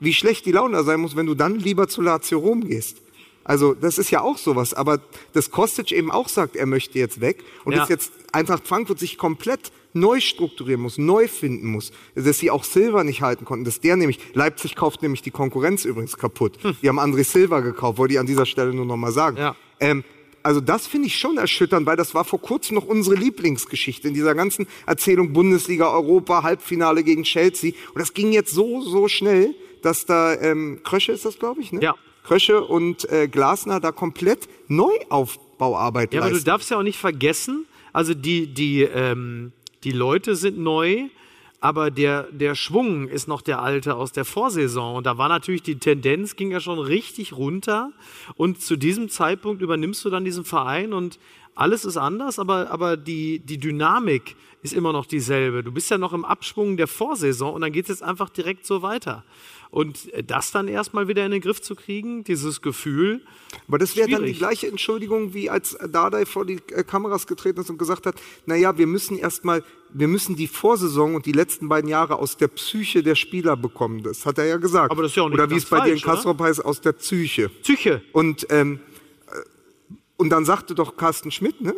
wie 0.00 0.14
schlecht 0.14 0.46
die 0.46 0.52
Laune 0.52 0.78
da 0.78 0.82
sein 0.82 0.98
muss, 1.00 1.14
wenn 1.14 1.26
du 1.26 1.34
dann 1.34 1.56
lieber 1.58 1.88
zu 1.88 2.00
Lazio 2.00 2.38
Rom 2.38 2.64
gehst. 2.64 3.02
Also 3.44 3.74
das 3.74 3.98
ist 3.98 4.10
ja 4.10 4.22
auch 4.22 4.38
sowas. 4.38 4.72
Aber 4.72 4.98
dass 5.34 5.50
Kostic 5.50 5.92
eben 5.92 6.10
auch 6.10 6.28
sagt, 6.28 6.56
er 6.56 6.64
möchte 6.64 6.98
jetzt 6.98 7.20
weg 7.20 7.44
und 7.64 7.72
Ja. 7.72 7.80
dass 7.80 7.90
jetzt 7.90 8.12
Eintracht 8.32 8.66
Frankfurt 8.66 8.98
sich 8.98 9.18
komplett 9.18 9.70
neu 9.92 10.20
strukturieren 10.20 10.80
muss, 10.80 10.96
neu 10.96 11.28
finden 11.28 11.68
muss, 11.68 11.92
dass 12.14 12.38
sie 12.38 12.50
auch 12.50 12.64
Silva 12.64 13.04
nicht 13.04 13.20
halten 13.20 13.44
konnten, 13.44 13.64
dass 13.66 13.80
der 13.80 13.96
nämlich, 13.96 14.18
Leipzig 14.32 14.74
kauft 14.74 15.02
nämlich 15.02 15.20
die 15.22 15.30
Konkurrenz 15.30 15.84
übrigens 15.84 16.16
kaputt. 16.16 16.58
Die 16.82 16.88
haben 16.88 16.98
André 17.00 17.24
Silva 17.24 17.60
gekauft, 17.60 17.98
wollte 17.98 18.14
ich 18.14 18.20
an 18.20 18.26
dieser 18.26 18.46
Stelle 18.46 18.72
nur 18.72 18.86
noch 18.86 18.96
mal 18.96 19.12
sagen. 19.12 19.36
Hm. 19.36 19.42
Ja. 19.42 19.56
Ähm, 19.80 20.04
also 20.48 20.62
das 20.62 20.86
finde 20.86 21.08
ich 21.08 21.18
schon 21.18 21.36
erschütternd, 21.36 21.84
weil 21.84 21.98
das 21.98 22.14
war 22.14 22.24
vor 22.24 22.40
kurzem 22.40 22.76
noch 22.76 22.86
unsere 22.86 23.16
Lieblingsgeschichte 23.16 24.08
in 24.08 24.14
dieser 24.14 24.34
ganzen 24.34 24.66
Erzählung 24.86 25.34
Bundesliga, 25.34 25.92
Europa, 25.92 26.42
Halbfinale 26.42 27.04
gegen 27.04 27.24
Chelsea. 27.24 27.72
Und 27.92 27.98
das 27.98 28.14
ging 28.14 28.32
jetzt 28.32 28.54
so, 28.54 28.80
so 28.80 29.08
schnell, 29.08 29.54
dass 29.82 30.06
da 30.06 30.34
ähm, 30.40 30.80
Krösche 30.84 31.12
ist 31.12 31.26
das, 31.26 31.38
glaube 31.38 31.60
ich, 31.60 31.70
ne? 31.72 31.82
Ja. 31.82 31.96
Krösche 32.24 32.64
und 32.64 33.06
äh, 33.12 33.28
Glasner 33.28 33.78
da 33.78 33.92
komplett 33.92 34.48
Neuaufbauarbeit 34.68 36.14
Ja, 36.14 36.20
aber 36.20 36.30
du 36.30 36.36
leisten. 36.36 36.46
darfst 36.46 36.70
ja 36.70 36.78
auch 36.78 36.82
nicht 36.82 36.98
vergessen, 36.98 37.66
also 37.92 38.14
die, 38.14 38.46
die, 38.46 38.84
ähm, 38.84 39.52
die 39.84 39.92
Leute 39.92 40.34
sind 40.34 40.56
neu, 40.58 41.10
aber 41.60 41.90
der, 41.90 42.24
der 42.30 42.54
Schwung 42.54 43.08
ist 43.08 43.26
noch 43.26 43.42
der 43.42 43.60
alte 43.60 43.96
aus 43.96 44.12
der 44.12 44.24
Vorsaison. 44.24 44.96
Und 44.96 45.06
da 45.06 45.18
war 45.18 45.28
natürlich 45.28 45.62
die 45.62 45.78
Tendenz, 45.78 46.36
ging 46.36 46.52
ja 46.52 46.60
schon 46.60 46.78
richtig 46.78 47.32
runter. 47.32 47.90
Und 48.36 48.60
zu 48.60 48.76
diesem 48.76 49.08
Zeitpunkt 49.08 49.60
übernimmst 49.60 50.04
du 50.04 50.10
dann 50.10 50.24
diesen 50.24 50.44
Verein 50.44 50.92
und 50.92 51.18
alles 51.56 51.84
ist 51.84 51.96
anders, 51.96 52.38
aber, 52.38 52.70
aber 52.70 52.96
die, 52.96 53.40
die 53.40 53.58
Dynamik 53.58 54.36
ist 54.62 54.72
immer 54.72 54.92
noch 54.92 55.06
dieselbe. 55.06 55.64
Du 55.64 55.72
bist 55.72 55.90
ja 55.90 55.98
noch 55.98 56.12
im 56.12 56.24
Abschwung 56.24 56.76
der 56.76 56.86
Vorsaison 56.86 57.52
und 57.52 57.62
dann 57.62 57.72
geht 57.72 57.86
es 57.86 57.88
jetzt 57.88 58.02
einfach 58.02 58.30
direkt 58.30 58.64
so 58.64 58.82
weiter. 58.82 59.24
Und 59.70 60.10
das 60.26 60.50
dann 60.50 60.66
erstmal 60.66 61.08
wieder 61.08 61.24
in 61.26 61.30
den 61.30 61.42
Griff 61.42 61.60
zu 61.60 61.74
kriegen, 61.74 62.24
dieses 62.24 62.62
Gefühl, 62.62 63.20
Aber 63.66 63.78
das 63.78 63.96
wäre 63.96 64.08
dann 64.08 64.24
die 64.24 64.32
gleiche 64.32 64.66
Entschuldigung, 64.66 65.34
wie 65.34 65.50
als 65.50 65.76
Dardai 65.90 66.24
vor 66.24 66.46
die 66.46 66.58
äh, 66.72 66.84
Kameras 66.84 67.26
getreten 67.26 67.60
ist 67.60 67.68
und 67.68 67.78
gesagt 67.78 68.06
hat, 68.06 68.14
naja, 68.46 68.78
wir 68.78 68.86
müssen 68.86 69.18
erstmal, 69.18 69.62
wir 69.90 70.08
müssen 70.08 70.36
die 70.36 70.46
Vorsaison 70.46 71.14
und 71.14 71.26
die 71.26 71.32
letzten 71.32 71.68
beiden 71.68 71.90
Jahre 71.90 72.16
aus 72.16 72.36
der 72.36 72.48
Psyche 72.48 73.02
der 73.02 73.14
Spieler 73.14 73.56
bekommen. 73.56 74.02
Das 74.02 74.24
hat 74.24 74.38
er 74.38 74.46
ja 74.46 74.56
gesagt. 74.56 74.90
Aber 74.90 75.02
das 75.02 75.12
ist 75.12 75.16
ja 75.16 75.24
auch 75.24 75.28
nicht 75.28 75.38
Oder 75.38 75.50
wie 75.50 75.56
es 75.56 75.66
bei 75.66 75.80
dir 75.80 75.92
in? 75.92 76.00
Kastrop 76.00 76.40
heißt, 76.40 76.64
aus 76.64 76.80
der 76.80 76.92
Psyche. 76.92 77.50
Psyche. 77.62 78.02
Und, 78.12 78.46
ähm, 78.50 78.80
äh, 79.26 79.94
und 80.16 80.30
dann 80.30 80.46
sagte 80.46 80.74
doch 80.74 80.96
Carsten 80.96 81.30
Schmidt, 81.30 81.60
ne? 81.60 81.74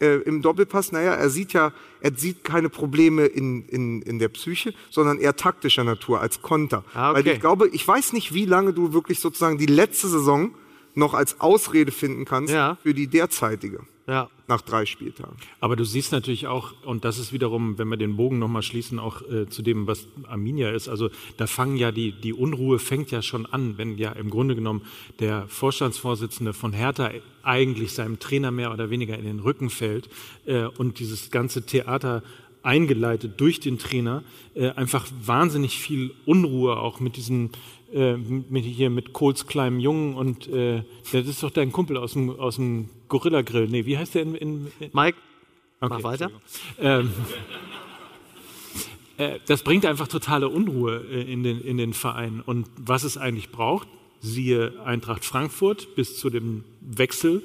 Äh, 0.00 0.16
im 0.22 0.40
Doppelpass, 0.40 0.92
naja, 0.92 1.12
er 1.12 1.28
sieht 1.28 1.52
ja, 1.52 1.72
er 2.00 2.12
sieht 2.16 2.42
keine 2.42 2.68
Probleme 2.70 3.26
in, 3.26 3.66
in, 3.66 4.00
in 4.02 4.18
der 4.18 4.28
Psyche, 4.28 4.72
sondern 4.90 5.18
eher 5.18 5.36
taktischer 5.36 5.84
Natur 5.84 6.20
als 6.20 6.40
Konter. 6.40 6.84
Ah, 6.94 7.10
okay. 7.10 7.18
Weil 7.26 7.34
ich 7.34 7.40
glaube, 7.40 7.68
ich 7.68 7.86
weiß 7.86 8.14
nicht, 8.14 8.32
wie 8.32 8.46
lange 8.46 8.72
du 8.72 8.92
wirklich 8.94 9.20
sozusagen 9.20 9.58
die 9.58 9.66
letzte 9.66 10.08
Saison 10.08 10.54
noch 10.94 11.14
als 11.14 11.40
Ausrede 11.40 11.92
finden 11.92 12.24
kannst 12.24 12.52
Ja. 12.52 12.78
für 12.82 12.94
die 12.94 13.06
derzeitige 13.06 13.80
Ja. 14.10 14.28
nach 14.48 14.60
drei 14.60 14.86
Spieltagen. 14.86 15.36
Aber 15.60 15.76
du 15.76 15.84
siehst 15.84 16.10
natürlich 16.10 16.48
auch, 16.48 16.72
und 16.84 17.04
das 17.04 17.18
ist 17.18 17.32
wiederum, 17.32 17.78
wenn 17.78 17.86
wir 17.88 17.96
den 17.96 18.16
Bogen 18.16 18.40
nochmal 18.40 18.62
schließen, 18.62 18.98
auch 18.98 19.22
äh, 19.30 19.48
zu 19.48 19.62
dem, 19.62 19.86
was 19.86 20.08
Arminia 20.26 20.70
ist, 20.70 20.88
also 20.88 21.10
da 21.36 21.46
fangen 21.46 21.76
ja 21.76 21.92
die, 21.92 22.10
die 22.10 22.32
Unruhe 22.32 22.80
fängt 22.80 23.12
ja 23.12 23.22
schon 23.22 23.46
an, 23.46 23.78
wenn 23.78 23.96
ja 23.98 24.10
im 24.10 24.28
Grunde 24.28 24.56
genommen 24.56 24.82
der 25.20 25.46
Vorstandsvorsitzende 25.46 26.52
von 26.52 26.72
Hertha 26.72 27.12
eigentlich 27.44 27.92
seinem 27.92 28.18
Trainer 28.18 28.50
mehr 28.50 28.72
oder 28.72 28.90
weniger 28.90 29.16
in 29.16 29.24
den 29.24 29.38
Rücken 29.38 29.70
fällt 29.70 30.08
äh, 30.44 30.64
und 30.64 30.98
dieses 30.98 31.30
ganze 31.30 31.64
Theater 31.64 32.24
eingeleitet 32.62 33.40
durch 33.40 33.60
den 33.60 33.78
Trainer, 33.78 34.22
äh, 34.54 34.70
einfach 34.70 35.06
wahnsinnig 35.24 35.78
viel 35.78 36.12
Unruhe 36.26 36.76
auch 36.76 37.00
mit 37.00 37.16
diesen 37.16 37.50
äh, 37.92 38.16
mit 38.16 38.64
hier 38.64 38.90
mit 38.90 39.12
Kohls 39.12 39.46
kleinem 39.46 39.80
Jungen 39.80 40.14
und 40.14 40.48
äh, 40.48 40.82
das 41.12 41.26
ist 41.26 41.42
doch 41.42 41.50
dein 41.50 41.72
Kumpel 41.72 41.96
aus 41.96 42.12
dem 42.12 42.30
aus 42.30 42.56
dem 42.56 42.88
Gorilla 43.08 43.42
Grill. 43.42 43.68
Nee, 43.68 43.86
wie 43.86 43.98
heißt 43.98 44.14
der 44.14 44.22
in, 44.22 44.34
in, 44.34 44.72
in 44.80 44.90
Mike, 44.92 45.16
Okay, 45.80 45.94
mach 45.94 46.02
weiter. 46.02 46.30
ähm, 46.78 47.10
äh, 49.16 49.38
das 49.46 49.62
bringt 49.62 49.86
einfach 49.86 50.08
totale 50.08 50.48
Unruhe 50.48 51.04
äh, 51.10 51.32
in 51.32 51.42
den, 51.42 51.60
in 51.62 51.78
den 51.78 51.94
Verein. 51.94 52.42
Und 52.44 52.68
was 52.76 53.02
es 53.02 53.16
eigentlich 53.16 53.50
braucht, 53.50 53.88
siehe 54.20 54.78
Eintracht 54.84 55.24
Frankfurt 55.24 55.94
bis 55.94 56.18
zu 56.18 56.28
dem 56.28 56.64
Wechsel, 56.82 57.42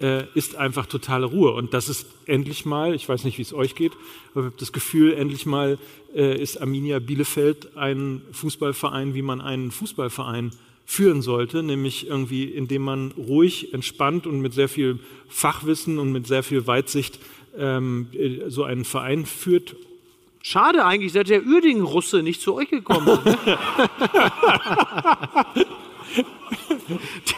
äh, 0.00 0.24
ist 0.34 0.56
einfach 0.56 0.86
totale 0.86 1.26
Ruhe. 1.26 1.52
Und 1.52 1.74
das 1.74 1.88
ist 1.88 2.06
endlich 2.26 2.64
mal, 2.64 2.94
ich 2.94 3.08
weiß 3.08 3.24
nicht, 3.24 3.38
wie 3.38 3.42
es 3.42 3.54
euch 3.54 3.74
geht, 3.74 3.92
aber 4.32 4.40
ich 4.40 4.46
habe 4.46 4.56
das 4.58 4.72
Gefühl, 4.72 5.14
endlich 5.14 5.46
mal 5.46 5.78
äh, 6.14 6.40
ist 6.40 6.60
Arminia 6.60 6.98
Bielefeld 6.98 7.76
ein 7.76 8.22
Fußballverein, 8.32 9.14
wie 9.14 9.22
man 9.22 9.40
einen 9.40 9.70
Fußballverein 9.70 10.50
führen 10.86 11.22
sollte, 11.22 11.62
nämlich 11.62 12.08
irgendwie, 12.08 12.44
indem 12.44 12.82
man 12.82 13.12
ruhig, 13.12 13.72
entspannt 13.72 14.26
und 14.26 14.40
mit 14.40 14.52
sehr 14.52 14.68
viel 14.68 14.98
Fachwissen 15.28 15.98
und 15.98 16.12
mit 16.12 16.26
sehr 16.26 16.42
viel 16.42 16.66
Weitsicht 16.66 17.18
ähm, 17.56 18.08
äh, 18.12 18.50
so 18.50 18.64
einen 18.64 18.84
Verein 18.84 19.24
führt. 19.24 19.76
Schade 20.42 20.84
eigentlich, 20.84 21.12
dass 21.12 21.26
der 21.26 21.46
Uerdingen-Russe 21.46 22.22
nicht 22.22 22.42
zu 22.42 22.54
euch 22.54 22.68
gekommen 22.68 23.08
ist. 23.08 23.24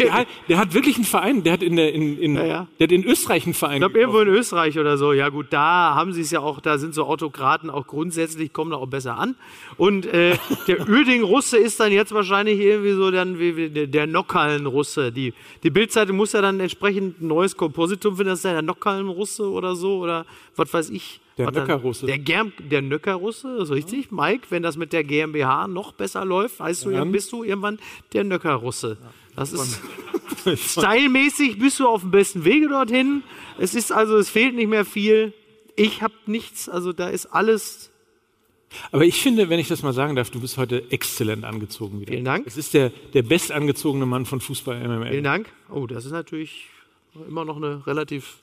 Der, 0.01 0.13
hat- 0.13 0.27
der 0.49 0.59
hat 0.59 0.75
wirklich 0.75 0.97
einen 0.97 1.05
Verein, 1.05 1.43
der 1.45 1.53
hat 1.55 1.63
in, 1.63 1.77
der, 1.77 1.93
in, 1.93 2.19
in, 2.19 2.35
ja. 2.35 2.67
Der 2.79 2.87
hat 2.89 2.93
in 2.93 3.05
Österreich 3.05 3.45
einen 3.45 3.55
Verein. 3.55 3.75
Ich 3.77 3.81
glaube, 3.81 3.99
irgendwo 3.99 4.19
in 4.19 4.29
Österreich 4.29 4.77
oder 4.79 4.99
so. 4.99 5.13
Ja, 5.13 5.29
gut, 5.29 5.47
da 5.51 5.95
haben 5.95 6.13
sie 6.13 6.23
es 6.23 6.33
ja 6.33 6.41
auch, 6.41 6.61
da 6.61 6.79
sind 6.79 6.95
so 6.95 7.05
Autokraten 7.05 7.71
auch 7.71 7.87
grundsätzlich, 7.87 8.53
kommen 8.53 8.73
da 8.73 8.77
auch 8.79 8.89
besser 8.89 9.17
an. 9.17 9.37
Und 9.77 10.05
äh, 10.07 10.37
der 10.67 10.81
Uerding-Russe 10.89 11.59
ist 11.59 11.79
dann 11.79 11.93
jetzt 11.93 12.13
wahrscheinlich 12.13 12.59
irgendwie 12.59 12.93
so 12.93 13.11
dann 13.13 13.39
wie, 13.39 13.57
wie 13.57 13.87
der, 13.87 14.07
Nockallen-Russe. 14.09 15.13
Die, 15.13 15.33
die 15.63 15.71
Bildseite 15.71 16.13
muss 16.13 16.33
ja 16.33 16.43
dann 16.43 16.59
entsprechend 16.59 17.21
ein 17.23 17.29
neues 17.29 17.57
Kompositum 17.57 18.17
finden, 18.17 18.31
das 18.31 18.41
ist 18.41 18.45
ja 18.45 18.53
der 18.53 18.63
Nockallen-Russe 18.63 19.49
oder 19.49 19.77
so 19.77 19.99
oder 19.99 20.27
was 20.57 20.75
weiß 20.75 20.91
ich. 20.91 21.21
Der 21.39 21.51
Nöcker-Russe. 21.51 22.07
Der, 22.07 22.19
Germ, 22.19 22.53
der 22.59 22.81
Nöcker-Russe, 22.81 23.59
ist 23.59 23.71
richtig. 23.71 24.11
Mike, 24.11 24.47
wenn 24.49 24.63
das 24.63 24.77
mit 24.77 24.93
der 24.95 25.05
GmbH 25.05 25.69
noch 25.69 25.93
besser 25.93 26.25
läuft, 26.25 26.61
weißt 26.61 26.87
du, 26.87 26.91
ja, 26.91 27.05
bist 27.05 27.31
du 27.31 27.45
irgendwann 27.45 27.79
der 28.15 28.25
Nöcker-Russe. 28.25 28.97
Das 29.35 29.53
ist 29.53 29.81
stylmäßig 30.57 31.59
bist 31.59 31.81
du 31.81 31.89
auf 31.89 32.03
dem 32.03 32.11
besten 32.11 32.45
Wege 32.45 32.69
dorthin. 32.69 33.23
Es 33.59 33.75
ist 33.75 33.93
also, 33.93 34.17
es 34.17 34.31
fehlt 34.31 34.55
nicht 34.55 34.69
mehr 34.69 34.85
viel. 34.85 35.33
Ich 35.77 36.03
habe 36.03 36.15
nichts, 36.27 36.69
also 36.69 36.93
da 36.93 37.09
ist 37.09 37.27
alles. 37.27 37.91
Aber 38.93 39.05
ich 39.05 39.21
finde, 39.21 39.49
wenn 39.49 39.59
ich 39.59 39.69
das 39.69 39.83
mal 39.83 39.93
sagen 39.93 40.17
darf, 40.17 40.31
du 40.31 40.41
bist 40.41 40.57
heute 40.57 40.91
exzellent 40.91 41.45
angezogen 41.45 42.01
wieder. 42.01 42.13
Vielen 42.13 42.25
Dank. 42.25 42.47
Es 42.47 42.57
ist 42.57 42.75
der, 42.75 42.91
der 43.15 43.23
bestangezogene 43.23 44.07
Mann 44.07 44.27
von 44.27 44.41
Fußball 44.41 44.77
MML. 44.87 45.11
Vielen 45.11 45.25
Dank. 45.25 45.53
Oh, 45.71 45.87
das 45.87 46.05
ist 46.05 46.13
natürlich 46.13 46.67
immer 47.29 47.45
noch 47.45 47.57
eine 47.57 47.87
relativ 47.87 48.39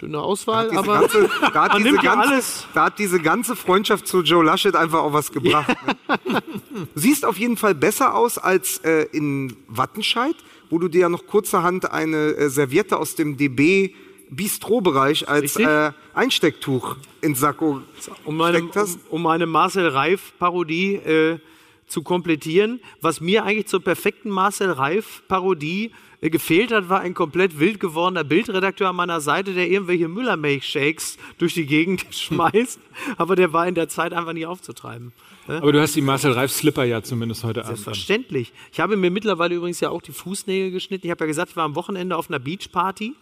dünne 0.00 0.20
Auswahl, 0.20 0.68
Diese 0.68 0.78
aber 0.78 1.00
ganze, 1.00 1.30
da, 1.52 1.64
hat 1.64 1.78
diese 1.78 1.96
ja 1.96 2.02
ganze, 2.02 2.64
da 2.74 2.84
hat 2.84 2.98
diese 2.98 3.20
ganze 3.20 3.56
Freundschaft 3.56 4.06
zu 4.06 4.22
Joe 4.22 4.44
Laschet 4.44 4.74
einfach 4.74 5.00
auch 5.00 5.12
was 5.12 5.32
gebracht. 5.32 5.68
Ne? 6.06 6.42
Du 6.74 6.86
siehst 6.94 7.24
auf 7.24 7.38
jeden 7.38 7.56
Fall 7.56 7.74
besser 7.74 8.14
aus 8.14 8.38
als 8.38 8.78
äh, 8.78 9.06
in 9.12 9.56
Wattenscheid, 9.68 10.36
wo 10.70 10.78
du 10.78 10.88
dir 10.88 11.02
ja 11.02 11.08
noch 11.08 11.26
kurzerhand 11.26 11.90
eine 11.90 12.36
äh, 12.36 12.48
Serviette 12.48 12.98
aus 12.98 13.14
dem 13.14 13.36
DB 13.36 13.94
Bistro-Bereich 14.30 15.28
als 15.28 15.56
äh, 15.56 15.92
Einstecktuch 16.14 16.96
ins 17.20 17.40
Sakko 17.40 17.80
um 18.24 18.36
meine, 18.36 18.62
hast. 18.74 18.96
um, 19.08 19.16
um 19.16 19.22
meine 19.22 19.46
Marcel 19.46 19.88
Reif-Parodie 19.88 20.96
äh, 20.96 21.38
zu 21.86 22.02
komplettieren. 22.02 22.80
Was 23.00 23.20
mir 23.20 23.44
eigentlich 23.44 23.66
zur 23.66 23.82
perfekten 23.82 24.28
Marcel 24.30 24.70
Reif-Parodie 24.70 25.86
äh, 25.86 25.90
gefehlt 26.20 26.72
hat, 26.72 26.88
war 26.88 27.00
ein 27.00 27.14
komplett 27.14 27.60
wild 27.60 27.78
gewordener 27.78 28.24
Bildredakteur 28.24 28.88
an 28.88 28.96
meiner 28.96 29.20
Seite, 29.20 29.54
der 29.54 29.68
irgendwelche 29.68 30.08
Müllermilchshakes 30.08 31.16
durch 31.38 31.54
die 31.54 31.66
Gegend 31.66 32.06
schmeißt. 32.10 32.80
Aber 33.16 33.36
der 33.36 33.52
war 33.52 33.68
in 33.68 33.74
der 33.74 33.88
Zeit 33.88 34.12
einfach 34.12 34.32
nicht 34.32 34.46
aufzutreiben. 34.46 35.12
Aber 35.46 35.72
du 35.72 35.80
hast 35.80 35.94
die 35.94 36.02
Marcel 36.02 36.32
Reif 36.32 36.52
Slipper 36.52 36.84
ja 36.84 37.02
zumindest 37.02 37.44
heute 37.44 37.60
Abend. 37.60 37.70
an. 37.70 37.76
Selbstverständlich. 37.76 38.52
Ich 38.72 38.80
habe 38.80 38.96
mir 38.96 39.10
mittlerweile 39.10 39.54
übrigens 39.54 39.80
ja 39.80 39.90
auch 39.90 40.02
die 40.02 40.12
Fußnägel 40.12 40.72
geschnitten. 40.72 41.06
Ich 41.06 41.10
habe 41.10 41.24
ja 41.24 41.26
gesagt, 41.26 41.50
ich 41.50 41.56
war 41.56 41.64
am 41.64 41.74
Wochenende 41.74 42.16
auf 42.16 42.28
einer 42.28 42.38
Beachparty 42.38 43.14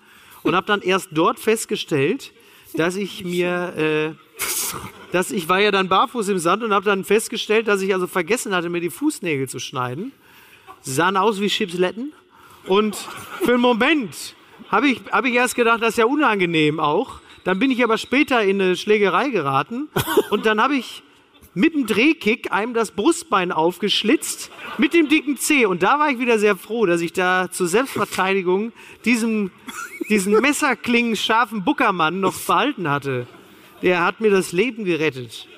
und 0.43 0.57
habe 0.57 0.67
dann 0.67 0.81
erst 0.81 1.11
dort 1.13 1.39
festgestellt, 1.39 2.33
dass 2.75 2.97
ich 2.97 3.25
mir, 3.25 3.75
äh, 3.77 4.43
dass 5.13 5.31
ich 5.31 5.49
war 5.49 5.61
ja 5.61 5.71
dann 5.71 5.89
barfuß 5.89 6.29
im 6.29 6.39
Sand 6.39 6.65
und 6.65 6.73
habe 6.73 6.85
dann 6.85 7.05
festgestellt, 7.05 7.69
dass 7.69 7.81
ich 7.83 7.95
also 7.95 8.07
vergessen 8.07 8.55
hatte, 8.55 8.71
mir 8.71 8.81
die 8.81 8.91
Fußnägel 8.91 9.49
zu 9.49 9.59
schneiden. 9.59 10.13
Sie 10.81 10.93
sahen 10.93 11.17
aus 11.17 11.41
wie 11.41 11.49
Chipsletten 11.49 12.13
und 12.67 12.97
für 13.43 13.53
einen 13.53 13.61
Moment 13.61 14.35
habe 14.69 14.89
ich, 14.89 15.01
habe 15.13 15.29
ich 15.29 15.35
erst 15.35 15.55
gedacht, 15.55 15.83
das 15.83 15.91
ist 15.91 15.99
ja 15.99 16.07
unangenehm 16.07 16.81
auch. 16.81 17.21
Dann 17.45 17.59
bin 17.59 17.71
ich 17.71 17.85
aber 17.85 17.97
später 17.97 18.43
in 18.43 18.61
eine 18.61 18.77
Schlägerei 18.77 19.29
geraten 19.29 19.89
und 20.31 20.47
dann 20.47 20.61
habe 20.61 20.75
ich 20.75 21.05
mit 21.55 21.75
dem 21.75 21.87
Drehkick 21.87 22.53
einem 22.53 22.75
das 22.75 22.91
Brustbein 22.91 23.51
aufgeschlitzt 23.51 24.51
mit 24.79 24.93
dem 24.93 25.09
dicken 25.09 25.39
Zeh. 25.39 25.65
Und 25.65 25.83
da 25.83 25.99
war 25.99 26.11
ich 26.11 26.19
wieder 26.19 26.39
sehr 26.39 26.57
froh, 26.57 26.85
dass 26.85 27.01
ich 27.01 27.13
da 27.13 27.51
zur 27.51 27.69
Selbstverteidigung 27.69 28.73
diesen, 29.05 29.53
diesen 30.11 30.35
Messerklingen 30.35 31.17
scharfen 31.17 31.65
Buckermann 31.65 32.21
noch 32.21 32.35
behalten 32.35 32.91
hatte. 32.91 33.27
Der 33.81 34.05
hat 34.05 34.21
mir 34.21 34.31
das 34.31 34.53
Leben 34.53 34.85
gerettet. 34.85 35.49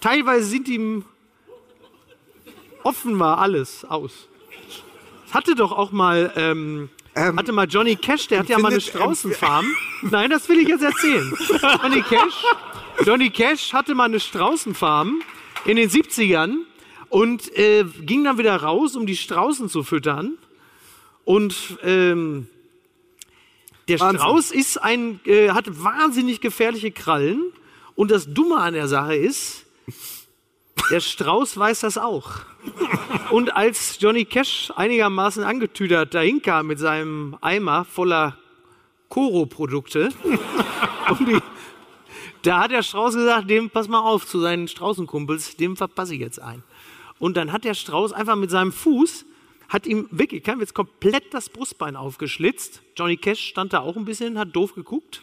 Teilweise 0.00 0.46
sind 0.46 0.68
ihm 0.68 1.04
offenbar 2.82 3.38
alles 3.38 3.84
aus. 3.84 4.29
Hatte 5.32 5.54
doch 5.54 5.72
auch 5.72 5.92
mal, 5.92 6.32
ähm, 6.36 6.88
Ähm, 7.14 7.36
hatte 7.36 7.52
mal 7.52 7.66
Johnny 7.68 7.96
Cash, 7.96 8.28
der 8.28 8.40
hat 8.40 8.48
ja 8.48 8.58
mal 8.58 8.68
eine 8.72 8.80
findet- 8.80 8.94
Straußenfarm. 9.00 9.66
Nein, 10.02 10.30
das 10.30 10.48
will 10.48 10.58
ich 10.60 10.68
jetzt 10.68 10.82
erzählen. 10.82 11.32
Johnny 11.82 12.02
Cash, 12.02 12.34
Johnny 13.04 13.30
Cash 13.30 13.72
hatte 13.72 13.94
mal 13.94 14.04
eine 14.04 14.20
Straußenfarm 14.20 15.20
in 15.64 15.76
den 15.76 15.88
70ern 15.90 16.56
und 17.08 17.52
äh, 17.58 17.84
ging 18.02 18.24
dann 18.24 18.38
wieder 18.38 18.56
raus, 18.56 18.94
um 18.96 19.06
die 19.06 19.16
Straußen 19.16 19.68
zu 19.68 19.82
füttern. 19.82 20.38
Und 21.24 21.54
ähm, 21.82 22.46
der 23.88 23.98
Wahnsinn. 24.00 24.20
Strauß 24.20 24.50
ist 24.52 24.76
ein, 24.82 25.20
äh, 25.26 25.50
hat 25.50 25.82
wahnsinnig 25.82 26.40
gefährliche 26.40 26.90
Krallen. 26.92 27.42
Und 27.96 28.10
das 28.10 28.32
Dumme 28.32 28.56
an 28.56 28.74
der 28.74 28.88
Sache 28.88 29.16
ist, 29.16 29.64
der 30.90 31.00
Strauß 31.00 31.56
weiß 31.56 31.80
das 31.80 31.98
auch. 31.98 32.30
Und 33.30 33.54
als 33.56 33.98
Johnny 34.00 34.24
Cash 34.24 34.72
einigermaßen 34.74 35.44
angetüdert 35.44 36.14
dahin 36.14 36.42
kam 36.42 36.66
mit 36.66 36.78
seinem 36.78 37.36
Eimer 37.40 37.84
voller 37.84 38.36
Koro-Produkte, 39.08 40.10
um 41.10 41.26
die, 41.26 41.38
da 42.42 42.60
hat 42.62 42.70
der 42.70 42.82
Strauß 42.82 43.14
gesagt, 43.14 43.50
dem 43.50 43.70
pass 43.70 43.88
mal 43.88 44.00
auf 44.00 44.26
zu 44.26 44.40
seinen 44.40 44.68
Straußenkumpels, 44.68 45.56
dem 45.56 45.76
verpasse 45.76 46.14
ich 46.14 46.20
jetzt 46.20 46.40
ein. 46.40 46.62
Und 47.18 47.36
dann 47.36 47.52
hat 47.52 47.64
der 47.64 47.74
Strauß 47.74 48.12
einfach 48.12 48.36
mit 48.36 48.50
seinem 48.50 48.72
Fuß, 48.72 49.26
hat 49.68 49.86
ihm 49.86 50.08
wirklich, 50.10 50.42
kein 50.42 50.58
Witz, 50.58 50.74
komplett 50.74 51.34
das 51.34 51.50
Brustbein 51.50 51.94
aufgeschlitzt. 51.94 52.82
Johnny 52.96 53.16
Cash 53.16 53.40
stand 53.40 53.72
da 53.72 53.80
auch 53.80 53.96
ein 53.96 54.04
bisschen, 54.04 54.38
hat 54.38 54.56
doof 54.56 54.74
geguckt, 54.74 55.22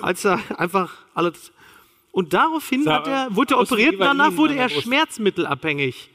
als 0.00 0.24
er 0.24 0.40
einfach 0.58 0.92
alles... 1.14 1.52
Und 2.12 2.34
daraufhin 2.34 2.84
Sah 2.84 2.96
hat 2.96 3.08
er, 3.08 3.34
wurde 3.34 3.54
er 3.54 3.60
operiert 3.60 3.94
danach 3.98 4.36
wurde 4.36 4.54
er 4.54 4.68
schmerzmittelabhängig. 4.68 6.10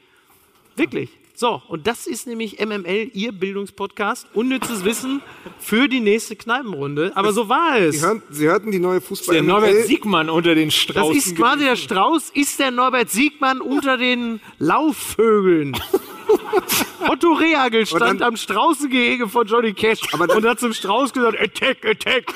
Wirklich. 0.78 1.10
So, 1.34 1.62
und 1.68 1.86
das 1.86 2.08
ist 2.08 2.26
nämlich 2.26 2.58
MML, 2.58 3.12
Ihr 3.14 3.30
Bildungspodcast. 3.30 4.26
Unnützes 4.34 4.84
Wissen 4.84 5.22
für 5.60 5.86
die 5.88 6.00
nächste 6.00 6.34
Kneipenrunde. 6.34 7.12
Aber 7.14 7.32
so 7.32 7.48
war 7.48 7.78
es. 7.78 8.00
Sie, 8.00 8.04
hören, 8.04 8.22
Sie 8.28 8.46
hörten 8.46 8.72
die 8.72 8.80
neue 8.80 9.00
Fußball. 9.00 9.34
Der 9.34 9.44
Norbert 9.44 9.86
Siegmann 9.86 10.30
unter 10.30 10.56
den 10.56 10.72
Straußen. 10.72 11.14
Das 11.14 11.26
ist 11.26 11.36
quasi 11.36 11.64
der 11.64 11.76
Strauß, 11.76 12.30
ist 12.30 12.58
der 12.58 12.72
Norbert 12.72 13.10
Siegmann 13.10 13.60
unter 13.60 13.96
den 13.96 14.40
Laufvögeln. 14.58 15.78
Otto 17.08 17.32
Rehagel 17.34 17.86
stand 17.86 18.20
dann- 18.20 18.22
am 18.22 18.36
Straußengehege 18.36 19.28
von 19.28 19.46
Johnny 19.46 19.74
Cash 19.74 20.00
Aber 20.12 20.26
dann- 20.26 20.38
und 20.38 20.44
hat 20.48 20.58
zum 20.58 20.72
Strauß 20.72 21.12
gesagt, 21.12 21.40
Attack, 21.40 21.84
Attack, 21.84 22.34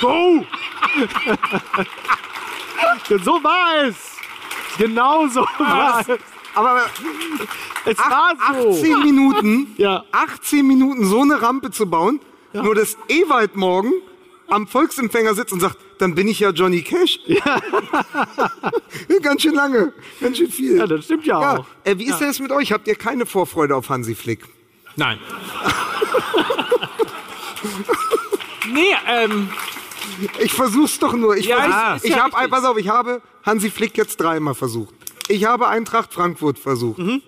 go! 0.00 0.44
so 3.24 3.44
war 3.44 3.86
es. 3.86 4.16
Genau 4.78 5.28
so 5.28 5.42
war 5.58 6.00
es. 6.00 6.35
Aber 6.56 6.86
Es 7.84 7.98
war 7.98 8.32
so. 8.62 8.70
18 8.70 9.00
Minuten, 9.02 9.74
Ja. 9.76 10.04
18 10.10 10.66
Minuten 10.66 11.06
so 11.06 11.20
eine 11.22 11.40
Rampe 11.40 11.70
zu 11.70 11.86
bauen, 11.88 12.20
nur 12.52 12.74
dass 12.74 12.96
Ewald 13.08 13.54
morgen 13.56 13.92
am 14.48 14.66
Volksempfänger 14.66 15.34
sitzt 15.34 15.52
und 15.52 15.60
sagt, 15.60 15.76
dann 15.98 16.14
bin 16.14 16.28
ich 16.28 16.40
ja 16.40 16.50
Johnny 16.50 16.82
Cash. 16.82 17.18
Ja. 17.26 17.60
ganz 19.22 19.42
schön 19.42 19.54
lange, 19.54 19.92
ganz 20.20 20.38
schön 20.38 20.50
viel. 20.50 20.78
Ja, 20.78 20.86
das 20.86 21.04
stimmt 21.04 21.26
ja, 21.26 21.40
Ja, 21.40 21.56
auch. 21.58 21.66
äh, 21.84 21.98
wie 21.98 22.06
ist 22.06 22.18
denn 22.18 22.28
das 22.28 22.40
mit 22.40 22.50
euch? 22.52 22.72
Habt 22.72 22.88
ihr 22.88 22.94
keine 22.96 23.26
Vorfreude 23.26 23.76
auf 23.76 23.88
Hansi 23.90 24.14
Flick? 24.14 24.44
Nein. 24.96 25.18
nee, 28.72 28.94
ähm, 29.08 29.48
Ich 30.40 30.52
versuch's 30.52 30.98
doch 30.98 31.12
nur. 31.12 31.36
Ich, 31.36 31.46
Ja, 31.46 31.96
ich 32.02 32.10
ja 32.10 32.18
habe, 32.22 32.34
richtig. 32.36 32.50
pass 32.50 32.64
auf, 32.64 32.76
ich 32.78 32.88
habe 32.88 33.20
Hansi 33.44 33.70
Flick 33.70 33.96
jetzt 33.96 34.16
dreimal 34.20 34.54
versucht. 34.54 34.94
Ich 35.28 35.44
habe 35.44 35.68
Eintracht 35.68 36.12
Frankfurt 36.12 36.58
versucht. 36.58 36.98
Mhm. 36.98 37.22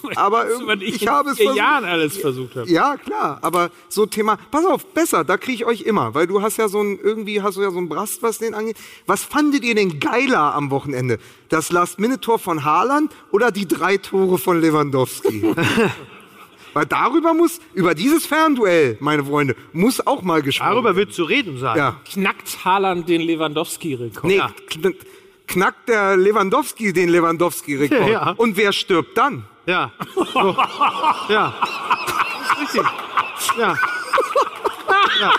Aber 0.16 0.46
ich, 0.80 1.02
ich 1.02 1.08
habe 1.08 1.30
es 1.30 1.36
versucht. 1.36 1.56
Jahren 1.56 1.84
alles 1.84 2.16
versucht 2.16 2.56
habe. 2.56 2.70
Ja, 2.70 2.96
klar, 2.96 3.38
aber 3.42 3.70
so 3.88 4.06
Thema, 4.06 4.38
pass 4.50 4.64
auf, 4.64 4.86
besser, 4.86 5.24
da 5.24 5.36
kriege 5.36 5.54
ich 5.54 5.64
euch 5.64 5.82
immer, 5.82 6.14
weil 6.14 6.28
du 6.28 6.40
hast 6.40 6.56
ja 6.56 6.68
so 6.68 6.80
ein, 6.80 6.98
irgendwie 7.02 7.42
hast 7.42 7.56
du 7.56 7.62
ja 7.62 7.70
so 7.70 7.78
ein 7.78 7.88
Brast, 7.88 8.22
was 8.22 8.38
den 8.38 8.54
angeht. 8.54 8.76
Was 9.06 9.24
fandet 9.24 9.64
ihr 9.64 9.74
denn 9.74 9.98
geiler 9.98 10.54
am 10.54 10.70
Wochenende? 10.70 11.18
Das 11.48 11.72
Last-Minute-Tor 11.72 12.38
von 12.38 12.64
Haaland 12.64 13.12
oder 13.32 13.50
die 13.50 13.66
drei 13.66 13.96
Tore 13.96 14.38
von 14.38 14.60
Lewandowski? 14.60 15.42
weil 16.74 16.86
darüber 16.86 17.34
muss, 17.34 17.60
über 17.74 17.94
dieses 17.94 18.24
Fernduell, 18.26 18.96
meine 19.00 19.24
Freunde, 19.24 19.56
muss 19.72 20.06
auch 20.06 20.22
mal 20.22 20.42
gesprochen 20.42 20.70
Darüber 20.70 20.84
werden. 20.90 20.96
wird 20.96 21.12
zu 21.12 21.24
reden 21.24 21.58
sein. 21.58 21.76
Ja. 21.76 22.00
Knackt 22.10 22.64
Haaland 22.64 23.08
den 23.08 23.20
Lewandowski-Rekord? 23.20 24.24
Nee, 24.24 24.40
kn 24.68 24.94
knackt 25.46 25.88
der 25.88 26.16
Lewandowski 26.16 26.92
den 26.92 27.08
Lewandowski-Rekord. 27.08 28.08
Ja. 28.08 28.34
Und 28.36 28.56
wer 28.56 28.72
stirbt 28.72 29.16
dann? 29.16 29.44
Ja. 29.66 29.92
So. 30.14 30.56
Ja. 31.28 31.54
Das 31.60 32.50
ist 32.50 32.74
richtig. 32.74 32.82
Ja. 33.58 33.76
ja. 35.20 35.32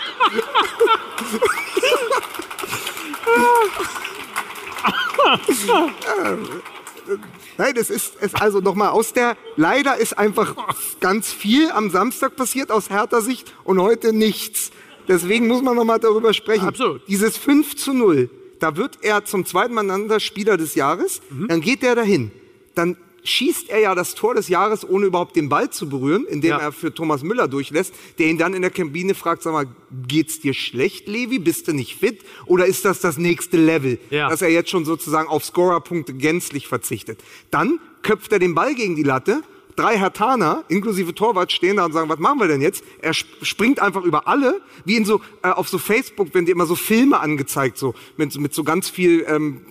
Nein, 7.56 7.74
das 7.74 7.90
ist 7.90 8.14
es 8.20 8.34
also 8.34 8.60
nochmal 8.60 8.90
aus 8.90 9.12
der. 9.12 9.36
Leider 9.56 9.96
ist 9.96 10.18
einfach 10.18 10.54
ganz 11.00 11.32
viel 11.32 11.70
am 11.70 11.90
Samstag 11.90 12.36
passiert 12.36 12.70
aus 12.70 12.90
härter 12.90 13.20
Sicht 13.20 13.52
und 13.64 13.80
heute 13.80 14.12
nichts. 14.12 14.70
Deswegen 15.06 15.46
muss 15.46 15.62
man 15.62 15.76
nochmal 15.76 16.00
darüber 16.00 16.32
sprechen. 16.32 16.66
Absolut. 16.66 17.06
Dieses 17.08 17.36
5 17.36 17.76
zu 17.76 17.92
0, 17.92 18.30
da 18.64 18.76
wird 18.76 18.98
er 19.02 19.26
zum 19.26 19.44
zweiten 19.44 19.74
Mal 19.74 19.82
einander 19.82 20.20
Spieler 20.20 20.56
des 20.56 20.74
Jahres. 20.74 21.20
Dann 21.48 21.60
geht 21.60 21.82
er 21.82 21.94
dahin. 21.94 22.30
Dann 22.74 22.96
schießt 23.22 23.68
er 23.68 23.78
ja 23.80 23.94
das 23.94 24.14
Tor 24.14 24.34
des 24.34 24.48
Jahres, 24.48 24.88
ohne 24.88 25.04
überhaupt 25.04 25.36
den 25.36 25.50
Ball 25.50 25.68
zu 25.68 25.86
berühren, 25.86 26.24
indem 26.26 26.52
Ja. 26.52 26.58
er 26.58 26.72
für 26.72 26.92
Thomas 26.94 27.22
Müller 27.22 27.46
durchlässt, 27.46 27.92
der 28.18 28.28
ihn 28.28 28.38
dann 28.38 28.54
in 28.54 28.62
der 28.62 28.70
Kabine 28.70 29.14
fragt, 29.14 29.42
sag 29.42 29.52
mal, 29.52 29.66
geht's 30.08 30.40
dir 30.40 30.54
schlecht, 30.54 31.08
Levi? 31.08 31.38
Bist 31.38 31.68
du 31.68 31.74
nicht 31.74 31.94
fit? 31.96 32.20
Oder 32.46 32.64
ist 32.64 32.86
das 32.86 33.00
das 33.00 33.18
nächste 33.18 33.58
Level? 33.58 33.98
Ja. 34.08 34.30
Dass 34.30 34.40
er 34.40 34.48
jetzt 34.48 34.70
schon 34.70 34.86
sozusagen 34.86 35.28
auf 35.28 35.44
Scorerpunkte 35.44 36.14
gänzlich 36.14 36.66
verzichtet. 36.66 37.20
Dann 37.50 37.80
köpft 38.02 38.32
er 38.32 38.38
den 38.38 38.54
Ball 38.54 38.74
gegen 38.74 38.96
die 38.96 39.02
Latte. 39.02 39.42
Drei 39.76 39.98
Hertaner, 39.98 40.64
inklusive 40.68 41.14
Torwart, 41.14 41.50
stehen 41.52 41.76
da 41.78 41.84
und 41.84 41.92
sagen, 41.92 42.08
was 42.08 42.18
machen 42.18 42.38
wir 42.38 42.46
denn 42.48 42.60
jetzt? 42.60 42.84
Er 43.00 43.10
sp- 43.10 43.42
springt 43.42 43.80
einfach 43.80 44.02
über 44.04 44.28
alle, 44.28 44.60
wie 44.84 44.96
in 44.96 45.04
so, 45.04 45.20
äh, 45.42 45.48
auf 45.48 45.68
so 45.68 45.78
Facebook, 45.78 46.28
wenn 46.32 46.44
dir 46.46 46.52
immer 46.52 46.66
so 46.66 46.76
Filme 46.76 47.18
angezeigt, 47.20 47.76
so, 47.78 47.94
mit, 48.16 48.38
mit 48.38 48.54
so 48.54 48.62
ganz 48.62 48.88
viel, 48.88 49.24
ähm, 49.28 49.62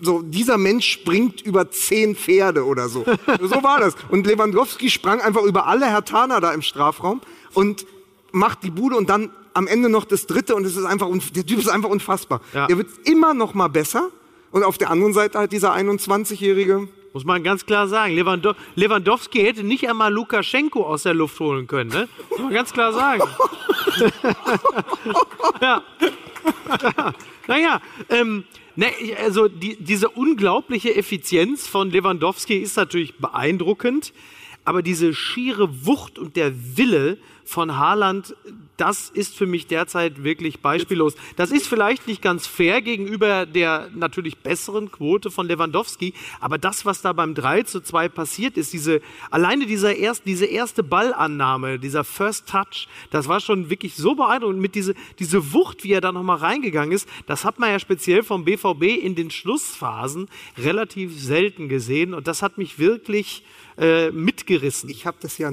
so, 0.00 0.22
dieser 0.22 0.58
Mensch 0.58 0.88
springt 0.90 1.42
über 1.42 1.70
zehn 1.70 2.16
Pferde 2.16 2.64
oder 2.66 2.88
so. 2.88 3.04
so 3.40 3.62
war 3.62 3.78
das. 3.78 3.94
Und 4.10 4.26
Lewandowski 4.26 4.90
sprang 4.90 5.20
einfach 5.20 5.42
über 5.42 5.66
alle 5.66 5.86
Hertaner 5.86 6.40
da 6.40 6.52
im 6.52 6.62
Strafraum 6.62 7.20
und 7.54 7.86
macht 8.32 8.64
die 8.64 8.70
Bude 8.70 8.96
und 8.96 9.08
dann 9.10 9.30
am 9.54 9.66
Ende 9.66 9.88
noch 9.90 10.04
das 10.06 10.26
dritte 10.26 10.54
und 10.56 10.64
es 10.64 10.76
ist 10.76 10.86
einfach, 10.86 11.08
der 11.34 11.44
Typ 11.46 11.58
ist 11.58 11.68
einfach 11.68 11.90
unfassbar. 11.90 12.40
Ja. 12.54 12.66
Der 12.66 12.78
wird 12.78 12.88
immer 13.04 13.34
noch 13.34 13.54
mal 13.54 13.68
besser. 13.68 14.08
Und 14.50 14.64
auf 14.64 14.76
der 14.76 14.90
anderen 14.90 15.12
Seite 15.14 15.38
halt 15.38 15.52
dieser 15.52 15.74
21-Jährige. 15.74 16.88
Muss 17.12 17.24
man 17.24 17.42
ganz 17.42 17.66
klar 17.66 17.88
sagen. 17.88 18.14
Lewando 18.14 18.54
Lewandowski 18.74 19.40
hätte 19.40 19.64
nicht 19.64 19.88
einmal 19.88 20.12
Lukaschenko 20.12 20.84
aus 20.84 21.02
der 21.02 21.14
Luft 21.14 21.38
holen 21.40 21.66
können. 21.66 21.90
Ne? 21.90 22.08
Muss 22.30 22.38
man 22.40 22.54
ganz 22.54 22.72
klar 22.72 22.92
sagen. 22.92 23.22
ja. 25.60 25.82
ja. 26.82 27.14
Naja, 27.46 27.80
ähm, 28.08 28.44
ne, 28.76 28.86
also 29.22 29.48
die, 29.48 29.76
diese 29.76 30.08
unglaubliche 30.08 30.94
Effizienz 30.94 31.66
von 31.66 31.90
Lewandowski 31.90 32.56
ist 32.56 32.76
natürlich 32.76 33.16
beeindruckend. 33.18 34.12
Aber 34.64 34.82
diese 34.82 35.12
schiere 35.12 35.86
Wucht 35.86 36.18
und 36.18 36.36
der 36.36 36.52
Wille 36.76 37.18
von 37.44 37.76
Haaland, 37.76 38.36
das 38.82 39.10
ist 39.10 39.36
für 39.36 39.46
mich 39.46 39.68
derzeit 39.68 40.24
wirklich 40.24 40.58
beispiellos. 40.58 41.14
Das 41.36 41.52
ist 41.52 41.68
vielleicht 41.68 42.08
nicht 42.08 42.20
ganz 42.20 42.48
fair 42.48 42.82
gegenüber 42.82 43.46
der 43.46 43.88
natürlich 43.94 44.38
besseren 44.38 44.90
Quote 44.90 45.30
von 45.30 45.46
Lewandowski, 45.46 46.14
aber 46.40 46.58
das, 46.58 46.84
was 46.84 47.00
da 47.00 47.12
beim 47.12 47.36
3 47.36 47.62
zu 47.62 47.80
2 47.80 48.08
passiert 48.08 48.56
ist, 48.56 48.72
diese, 48.72 49.00
alleine 49.30 49.66
dieser 49.66 49.94
erst, 49.94 50.26
diese 50.26 50.46
erste 50.46 50.82
Ballannahme, 50.82 51.78
dieser 51.78 52.02
First 52.02 52.48
Touch, 52.48 52.88
das 53.12 53.28
war 53.28 53.38
schon 53.38 53.70
wirklich 53.70 53.94
so 53.94 54.16
beeindruckend. 54.16 54.60
Mit 54.60 54.74
diese, 54.74 54.96
diese 55.20 55.52
Wucht, 55.52 55.84
wie 55.84 55.92
er 55.92 56.00
da 56.00 56.10
nochmal 56.10 56.38
reingegangen 56.38 56.90
ist, 56.90 57.08
das 57.26 57.44
hat 57.44 57.60
man 57.60 57.70
ja 57.70 57.78
speziell 57.78 58.24
vom 58.24 58.44
BVB 58.44 58.82
in 59.00 59.14
den 59.14 59.30
Schlussphasen 59.30 60.28
relativ 60.58 61.16
selten 61.16 61.68
gesehen 61.68 62.14
und 62.14 62.26
das 62.26 62.42
hat 62.42 62.58
mich 62.58 62.80
wirklich 62.80 63.44
äh, 63.78 64.10
mitgerissen. 64.10 64.90
Ich 64.90 65.06
habe 65.06 65.18
das 65.20 65.38
ja, 65.38 65.50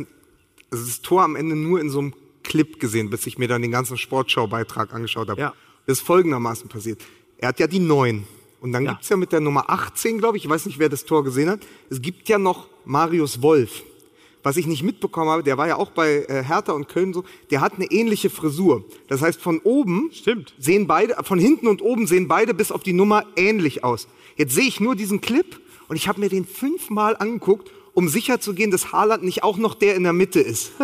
also 0.71 0.83
das 0.83 1.03
Tor 1.03 1.21
am 1.21 1.35
Ende 1.35 1.55
nur 1.55 1.79
in 1.79 1.91
so 1.91 1.99
einem 1.99 2.13
Clip 2.43 2.79
gesehen, 2.79 3.09
bis 3.09 3.25
ich 3.27 3.37
mir 3.37 3.47
dann 3.47 3.61
den 3.61 3.71
ganzen 3.71 3.97
Sportschau-Beitrag 3.97 4.93
angeschaut 4.93 5.29
habe. 5.29 5.39
Ja. 5.41 5.53
Das 5.85 5.99
ist 5.99 6.05
folgendermaßen 6.05 6.69
passiert. 6.69 7.01
Er 7.37 7.49
hat 7.49 7.59
ja 7.59 7.67
die 7.67 7.79
9. 7.79 8.25
Und 8.61 8.73
dann 8.73 8.83
Ja. 8.83 8.91
gibt's 8.93 9.09
ja 9.09 9.15
mit 9.17 9.31
der 9.31 9.39
Nummer 9.39 9.69
18, 9.69 10.17
glaube 10.19 10.37
ich, 10.37 10.43
ich 10.43 10.49
weiß 10.49 10.65
nicht, 10.65 10.79
wer 10.79 10.89
das 10.89 11.05
Tor 11.05 11.23
gesehen 11.23 11.49
hat, 11.49 11.61
es 11.89 12.01
gibt 12.01 12.27
ja 12.27 12.37
noch 12.37 12.67
Marius 12.85 13.41
Wolf. 13.41 13.83
Was 14.43 14.55
ich 14.57 14.67
nicht 14.67 14.83
mitbekommen 14.83 15.29
habe, 15.29 15.43
der 15.43 15.57
war 15.57 15.67
ja 15.67 15.75
auch 15.75 15.91
bei 15.91 16.25
äh, 16.29 16.43
Hertha 16.43 16.71
und 16.71 16.87
Köln 16.87 17.13
so, 17.13 17.23
der 17.51 17.59
hat 17.61 17.73
eine 17.75 17.85
ähnliche 17.85 18.29
Frisur. 18.29 18.85
Das 19.07 19.21
heißt, 19.21 19.41
von 19.41 19.59
oben 19.59 20.09
Stimmt. 20.13 20.53
sehen 20.57 20.87
beide, 20.87 21.15
von 21.23 21.39
hinten 21.39 21.67
und 21.67 21.81
oben 21.81 22.07
sehen 22.07 22.27
beide 22.29 22.53
bis 22.53 22.71
auf 22.71 22.81
die 22.83 22.93
Nummer 22.93 23.25
ähnlich 23.35 23.83
aus. 23.83 24.07
Jetzt 24.37 24.55
sehe 24.55 24.65
ich 24.67 24.79
nur 24.79 24.95
diesen 24.95 25.19
Clip 25.19 25.59
und 25.89 25.95
ich 25.97 26.07
habe 26.07 26.19
mir 26.21 26.29
den 26.29 26.45
fünfmal 26.45 27.17
angeguckt, 27.17 27.69
um 27.99 28.07
sicher 28.07 28.39
zu 28.39 28.53
gehen, 28.53 28.71
dass 28.71 28.93
Haaland 28.93 29.23
nicht 29.23 29.43
auch 29.43 29.57
noch 29.57 29.75
der 29.75 29.95
in 29.95 30.03
der 30.03 30.13
Mitte 30.13 30.39
ist. 30.39 30.71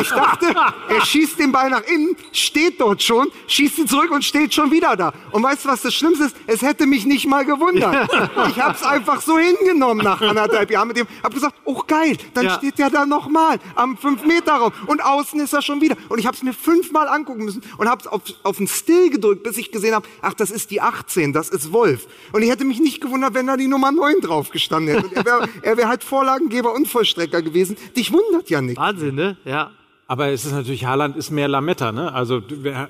Ich 0.00 0.08
dachte, 0.08 0.46
er 0.88 1.04
schießt 1.04 1.38
den 1.38 1.52
Ball 1.52 1.70
nach 1.70 1.82
innen, 1.84 2.16
steht 2.32 2.80
dort 2.80 3.02
schon, 3.02 3.28
schießt 3.46 3.78
ihn 3.78 3.88
zurück 3.88 4.10
und 4.10 4.24
steht 4.24 4.52
schon 4.54 4.70
wieder 4.70 4.96
da. 4.96 5.12
Und 5.32 5.42
weißt 5.42 5.64
du, 5.64 5.68
was 5.68 5.82
das 5.82 5.94
Schlimmste 5.94 6.24
ist? 6.24 6.36
Es 6.46 6.62
hätte 6.62 6.86
mich 6.86 7.04
nicht 7.04 7.26
mal 7.26 7.44
gewundert. 7.44 8.08
Ich 8.48 8.60
habe 8.60 8.74
es 8.74 8.82
einfach 8.82 9.20
so 9.20 9.38
hingenommen 9.38 10.02
nach 10.04 10.20
anderthalb 10.20 10.70
Jahren 10.70 10.88
mit 10.88 10.96
dem. 10.96 11.06
Hab 11.22 11.32
gesagt, 11.34 11.54
oh 11.64 11.82
geil, 11.86 12.16
dann 12.34 12.44
Ja. 12.46 12.56
steht 12.58 12.78
der 12.78 12.90
da 12.90 13.06
nochmal 13.06 13.58
am 13.76 13.96
5-Meter-Raum 13.96 14.72
und 14.86 15.02
außen 15.02 15.40
ist 15.40 15.52
er 15.52 15.62
schon 15.62 15.80
wieder. 15.80 15.96
Und 16.08 16.18
ich 16.18 16.26
habe 16.26 16.36
es 16.36 16.42
mir 16.42 16.52
fünfmal 16.52 17.08
angucken 17.08 17.44
müssen 17.44 17.62
und 17.78 17.88
habe 17.88 18.00
es 18.00 18.06
auf, 18.06 18.22
auf 18.42 18.56
den 18.58 18.68
Still 18.68 19.10
gedrückt, 19.10 19.42
bis 19.42 19.56
ich 19.58 19.70
gesehen 19.72 19.94
habe, 19.94 20.06
ach, 20.22 20.34
das 20.34 20.50
ist 20.50 20.70
die 20.70 20.80
18, 20.80 21.32
das 21.32 21.48
ist 21.48 21.72
Wolf. 21.72 22.06
Und 22.32 22.42
ich 22.42 22.50
hätte 22.50 22.64
mich 22.64 22.80
nicht 22.80 23.00
gewundert, 23.00 23.34
wenn 23.34 23.46
da 23.46 23.56
die 23.56 23.68
Nummer 23.68 23.92
9 23.92 24.20
drauf 24.20 24.50
gestanden 24.50 24.94
hätte. 24.94 25.06
Und 25.08 25.16
er 25.16 25.24
wäre 25.24 25.76
wär 25.76 25.88
halt 25.88 26.04
Vorlagengeber 26.52 26.74
und 26.74 26.86
Vollstrecker 26.86 27.42
gewesen. 27.42 27.76
Dich 27.96 28.12
wundert 28.12 28.50
ja 28.50 28.60
nicht. 28.60 28.76
Wahnsinn, 28.76 29.14
ne? 29.14 29.36
Ja. 29.44 29.70
Aber 30.08 30.28
es 30.28 30.44
ist 30.44 30.52
natürlich, 30.52 30.84
Haaland 30.84 31.16
ist 31.16 31.30
mehr 31.30 31.48
Lametta, 31.48 31.90
ne? 31.90 32.12
Also 32.12 32.42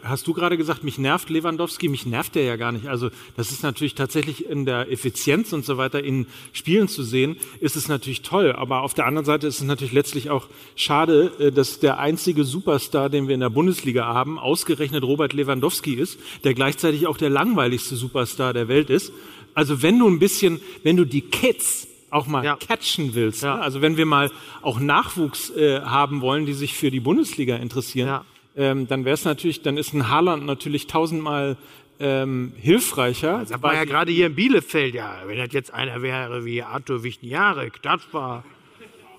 hast 0.02 0.26
du 0.26 0.32
gerade 0.32 0.56
gesagt, 0.56 0.82
mich 0.82 0.98
nervt 0.98 1.30
Lewandowski, 1.30 1.88
mich 1.88 2.04
nervt 2.04 2.34
der 2.34 2.42
ja 2.42 2.56
gar 2.56 2.72
nicht. 2.72 2.88
Also 2.88 3.10
das 3.36 3.52
ist 3.52 3.62
natürlich 3.62 3.94
tatsächlich 3.94 4.48
in 4.48 4.66
der 4.66 4.90
Effizienz 4.90 5.52
und 5.52 5.64
so 5.64 5.76
weiter 5.76 6.02
in 6.02 6.26
Spielen 6.52 6.88
zu 6.88 7.04
sehen, 7.04 7.36
ist 7.60 7.76
es 7.76 7.86
natürlich 7.86 8.22
toll. 8.22 8.52
Aber 8.52 8.80
auf 8.80 8.94
der 8.94 9.06
anderen 9.06 9.24
Seite 9.24 9.46
ist 9.46 9.60
es 9.60 9.62
natürlich 9.62 9.92
letztlich 9.92 10.30
auch 10.30 10.48
schade, 10.74 11.30
äh, 11.38 11.52
dass 11.52 11.78
der 11.78 12.00
einzige 12.00 12.42
Superstar, 12.42 13.08
den 13.08 13.28
wir 13.28 13.34
in 13.34 13.40
der 13.40 13.50
Bundesliga 13.50 14.06
haben, 14.06 14.40
ausgerechnet 14.40 15.04
Robert 15.04 15.32
Lewandowski 15.32 15.94
ist, 15.94 16.18
der 16.42 16.54
gleichzeitig 16.54 17.06
auch 17.06 17.18
der 17.18 17.30
langweiligste 17.30 17.94
Superstar 17.94 18.52
der 18.52 18.66
Welt 18.66 18.90
ist. 18.90 19.12
Also 19.54 19.82
wenn 19.82 19.98
du 19.98 20.08
ein 20.08 20.18
bisschen, 20.18 20.60
wenn 20.82 20.96
du 20.96 21.04
die 21.04 21.20
Kids 21.20 21.86
auch 22.12 22.26
mal 22.28 22.44
Ja. 22.44 22.56
catchen 22.56 23.14
willst, 23.14 23.42
Ja. 23.42 23.56
ne? 23.56 23.62
also 23.62 23.80
wenn 23.82 23.96
wir 23.96 24.06
mal 24.06 24.30
auch 24.60 24.78
Nachwuchs 24.78 25.50
äh, 25.50 25.80
haben 25.80 26.20
wollen, 26.20 26.46
die 26.46 26.52
sich 26.52 26.74
für 26.74 26.90
die 26.90 27.00
Bundesliga 27.00 27.56
interessieren, 27.56 28.06
Ja. 28.08 28.24
ähm, 28.56 28.86
dann 28.86 29.04
wäre 29.04 29.14
es 29.14 29.24
natürlich, 29.24 29.62
dann 29.62 29.76
ist 29.76 29.92
ein 29.94 30.08
Haaland 30.08 30.44
natürlich 30.46 30.86
tausendmal 30.86 31.56
ähm, 32.00 32.52
hilfreicher. 32.58 33.44
Das 33.48 33.62
war 33.62 33.74
ja 33.74 33.84
gerade 33.84 34.10
hier 34.10 34.26
in 34.26 34.34
Bielefeld, 34.34 34.94
ja, 34.94 35.18
wenn 35.26 35.38
das 35.38 35.52
jetzt 35.52 35.72
einer 35.72 36.02
wäre 36.02 36.44
wie 36.44 36.62
Arthur 36.62 37.02
Wichniarek, 37.04 37.80
das 37.82 38.00
war, 38.12 38.44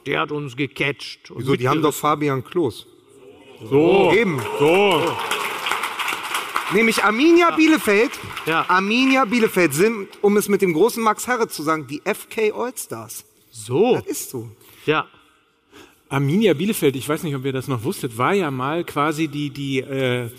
der 0.06 0.20
hat 0.20 0.32
uns 0.32 0.56
gecatcht. 0.58 1.32
und 1.32 1.40
Wieso, 1.40 1.56
die 1.56 1.68
haben 1.70 1.82
doch. 1.82 1.94
Fabian 1.94 2.44
Klos. 2.44 2.86
so, 3.70 4.12
Eben. 4.14 4.40
so. 4.60 5.02
Nämlich 6.74 7.04
Arminia 7.04 7.52
Bielefeld. 7.52 8.12
Ja. 8.46 8.66
Arminia 8.68 9.26
Bielefeld 9.26 9.74
sind, 9.74 10.08
um 10.22 10.38
es 10.38 10.50
mit 10.50 10.62
dem 10.62 10.74
großen 10.74 11.02
Max 11.04 11.28
Herre 11.28 11.48
zu 11.48 11.64
sagen, 11.64 11.88
die 11.88 12.02
FK 12.04 12.52
Allstars. 12.54 13.26
So, 13.52 13.96
Das 13.96 14.08
ist 14.08 14.30
so. 14.30 14.50
ja. 14.86 15.08
Arminia 16.10 16.54
Bielefeld, 16.54 16.96
ich 16.96 17.10
weiß 17.10 17.24
nicht, 17.24 17.36
ob 17.36 17.44
ihr 17.44 17.54
das 17.54 17.68
noch 17.68 17.84
wusstet, 17.84 18.18
war 18.20 18.34
ja 18.34 18.52
mal 18.52 18.84
quasi 18.84 19.28
die, 19.28 19.50
die, 19.50 19.80
äh, 19.80 20.30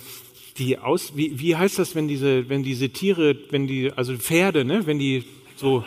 die 0.56 0.78
aus, 0.78 1.16
wie, 1.16 1.40
wie 1.40 1.56
heißt 1.56 1.80
das, 1.80 1.96
wenn 1.96 2.06
diese, 2.06 2.48
wenn 2.48 2.62
diese 2.62 2.90
Tiere, 2.90 3.36
wenn 3.50 3.66
die, 3.66 3.90
also 3.92 4.16
Pferde, 4.16 4.64
ne, 4.64 4.86
wenn 4.86 5.00
die 5.00 5.24
so, 5.56 5.84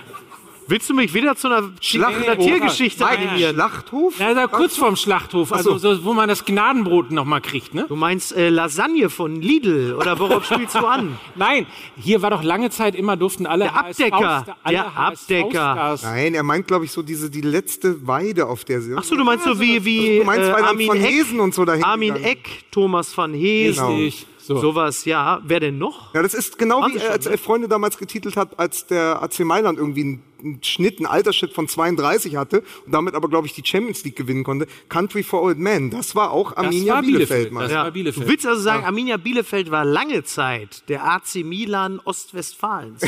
Willst 0.69 0.89
du 0.89 0.93
mich 0.93 1.13
wieder 1.13 1.35
zu 1.35 1.47
einer, 1.47 1.69
Schlacht- 1.81 2.27
einer 2.27 2.37
Tiergeschichte 2.37 3.03
Nein, 3.03 3.27
animieren? 3.29 3.55
Schlachthof? 3.55 4.19
Ja, 4.19 4.33
da 4.33 4.47
kurz 4.47 4.75
vorm 4.77 4.95
Schlachthof, 4.97 5.53
also 5.53 5.77
so, 5.77 6.03
wo 6.03 6.13
man 6.13 6.27
das 6.27 6.43
Gnadenbrot 6.43 7.11
noch 7.11 7.23
mal 7.25 7.39
kriegt, 7.39 7.73
ne? 7.73 7.85
Du 7.87 7.95
meinst 7.95 8.35
äh, 8.35 8.49
Lasagne 8.49 9.09
von 9.09 9.41
Lidl 9.41 9.93
oder 9.97 10.19
worauf 10.19 10.45
spielst 10.51 10.75
du 10.75 10.85
an? 10.85 11.17
Nein, 11.35 11.67
hier 11.95 12.21
war 12.21 12.31
doch 12.31 12.43
lange 12.43 12.69
Zeit 12.69 12.95
immer 12.95 13.15
durften 13.15 13.45
alle 13.45 13.65
Der 13.65 13.75
Abdecker, 13.77 14.45
alle 14.63 14.75
der 14.77 14.97
Abdecker. 14.97 15.97
Nein, 16.03 16.33
er 16.33 16.43
meint, 16.43 16.67
glaube 16.67 16.85
ich, 16.85 16.91
so 16.91 17.01
diese 17.01 17.29
die 17.29 17.41
letzte 17.41 18.05
Weide, 18.05 18.47
auf 18.47 18.65
der 18.65 18.81
sie. 18.81 18.93
Achso, 18.93 19.15
du 19.15 19.23
meinst 19.23 19.45
so 19.45 19.59
wie, 19.59 19.85
wie 19.85 20.19
Du 20.19 20.25
meinst, 20.25 20.49
äh, 20.49 20.51
Armin 20.51 20.87
von 20.87 20.97
Eck, 20.97 21.09
Hesen 21.09 21.39
und 21.39 21.53
so 21.53 21.63
dahin 21.65 21.83
Armin 21.83 22.15
Eck, 22.17 22.65
Thomas 22.71 23.17
van 23.17 23.33
Heesen, 23.33 23.85
Richtig. 23.87 24.27
So. 24.47 24.59
sowas, 24.59 25.03
ja. 25.03 25.41
Wer 25.43 25.59
denn 25.59 25.77
noch? 25.77 26.13
Ja, 26.13 26.21
das 26.21 26.33
ist 26.33 26.57
genau 26.57 26.81
Haben 26.81 26.93
wie 26.93 26.97
er 26.97 27.01
schon, 27.01 27.11
als 27.11 27.25
ne? 27.25 27.31
Elf 27.31 27.41
Freunde 27.41 27.67
damals 27.67 27.97
getitelt 27.97 28.37
hat, 28.37 28.57
als 28.57 28.87
der 28.87 29.21
AC 29.21 29.41
Mailand 29.41 29.77
irgendwie 29.77 30.01
einen, 30.01 30.23
einen 30.41 30.63
Schnitt, 30.63 30.99
einen 30.99 31.05
Altersschnitt 31.05 31.51
von 31.51 31.67
32 31.67 32.37
hatte 32.37 32.63
und 32.85 32.93
damit 32.93 33.13
aber, 33.13 33.27
glaube 33.27 33.45
ich, 33.45 33.53
die 33.53 33.63
Champions 33.65 34.05
League 34.05 34.15
gewinnen 34.15 34.45
konnte. 34.45 34.67
Country 34.87 35.23
for 35.23 35.41
Old 35.41 35.57
Men, 35.57 35.89
das 35.89 36.15
war 36.15 36.31
auch 36.31 36.53
Das 36.53 36.63
Arminia 36.63 36.93
war 36.93 37.01
Bielefeld, 37.01 37.49
Bielefeld. 37.49 37.71
Das 37.71 37.77
war 37.77 37.91
Bielefeld. 37.91 38.25
Du 38.25 38.31
willst 38.31 38.47
also 38.47 38.61
sagen, 38.61 38.85
Arminia 38.85 39.17
Bielefeld 39.17 39.69
war 39.69 39.83
lange 39.83 40.23
Zeit 40.23 40.87
der 40.87 41.03
AC 41.03 41.43
Milan 41.43 41.99
Ostwestfalens. 42.05 43.01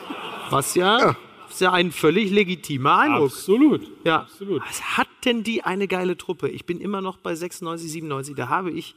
Was 0.50 0.76
ja, 0.76 1.14
ist 1.50 1.60
ja 1.60 1.72
ein 1.72 1.92
völlig 1.92 2.30
legitimer 2.30 3.00
Eindruck. 3.00 3.32
Absolut. 3.32 3.82
Ja. 4.04 4.20
Absolut. 4.20 4.62
Was 4.66 4.96
hatten 4.96 5.42
die 5.42 5.62
eine 5.62 5.88
geile 5.88 6.16
Truppe? 6.16 6.48
Ich 6.48 6.64
bin 6.64 6.80
immer 6.80 7.02
noch 7.02 7.18
bei 7.18 7.34
96, 7.34 7.92
97. 7.92 8.34
Da 8.34 8.48
habe 8.48 8.70
ich 8.70 8.94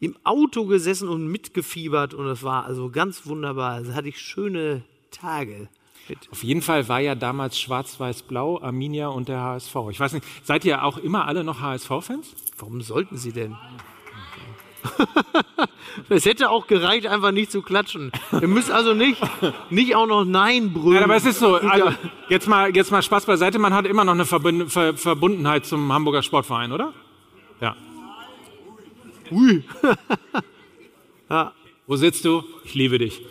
im 0.00 0.16
Auto 0.24 0.66
gesessen 0.66 1.08
und 1.08 1.26
mitgefiebert 1.26 2.14
und 2.14 2.26
es 2.26 2.42
war 2.42 2.64
also 2.64 2.90
ganz 2.90 3.26
wunderbar. 3.26 3.82
Da 3.82 3.94
hatte 3.94 4.08
ich 4.08 4.18
schöne 4.18 4.82
Tage. 5.10 5.68
Mit. 6.08 6.28
Auf 6.30 6.42
jeden 6.42 6.62
Fall 6.62 6.88
war 6.88 7.00
ja 7.00 7.14
damals 7.14 7.58
Schwarz-Weiß-Blau, 7.58 8.62
Arminia 8.62 9.08
und 9.08 9.28
der 9.28 9.42
HSV. 9.42 9.74
Ich 9.90 10.00
weiß 10.00 10.14
nicht, 10.14 10.24
seid 10.42 10.64
ihr 10.64 10.82
auch 10.82 10.96
immer 10.96 11.26
alle 11.26 11.44
noch 11.44 11.60
HSV-Fans? 11.60 12.34
Warum 12.56 12.80
sollten 12.80 13.18
sie 13.18 13.32
denn? 13.32 13.56
Es 16.08 16.24
hätte 16.24 16.50
auch 16.50 16.66
gereicht, 16.66 17.06
einfach 17.06 17.32
nicht 17.32 17.50
zu 17.50 17.62
klatschen. 17.62 18.12
Ihr 18.32 18.48
müsst 18.48 18.70
also 18.70 18.94
nicht, 18.94 19.20
nicht 19.70 19.96
auch 19.96 20.06
noch 20.06 20.24
Nein 20.24 20.72
brüllen. 20.72 20.98
Ja, 20.98 21.04
aber 21.04 21.16
es 21.16 21.24
ist 21.24 21.40
so, 21.40 21.56
also 21.56 21.92
jetzt 22.28 22.46
mal, 22.46 22.74
jetzt 22.74 22.90
mal 22.90 23.02
Spaß 23.02 23.26
beiseite, 23.26 23.58
man 23.58 23.74
hat 23.74 23.86
immer 23.86 24.04
noch 24.04 24.12
eine 24.12 24.24
Verbund 24.24 24.70
Ver 24.70 24.96
Verbundenheit 24.96 25.66
zum 25.66 25.92
Hamburger 25.92 26.22
Sportverein, 26.22 26.72
oder? 26.72 26.92
Ja. 27.60 27.74
Ui. 29.30 29.62
Wo 31.86 31.96
sitzt 31.96 32.24
du? 32.24 32.42
Ich 32.64 32.74
liebe 32.74 32.98
dich. 32.98 33.22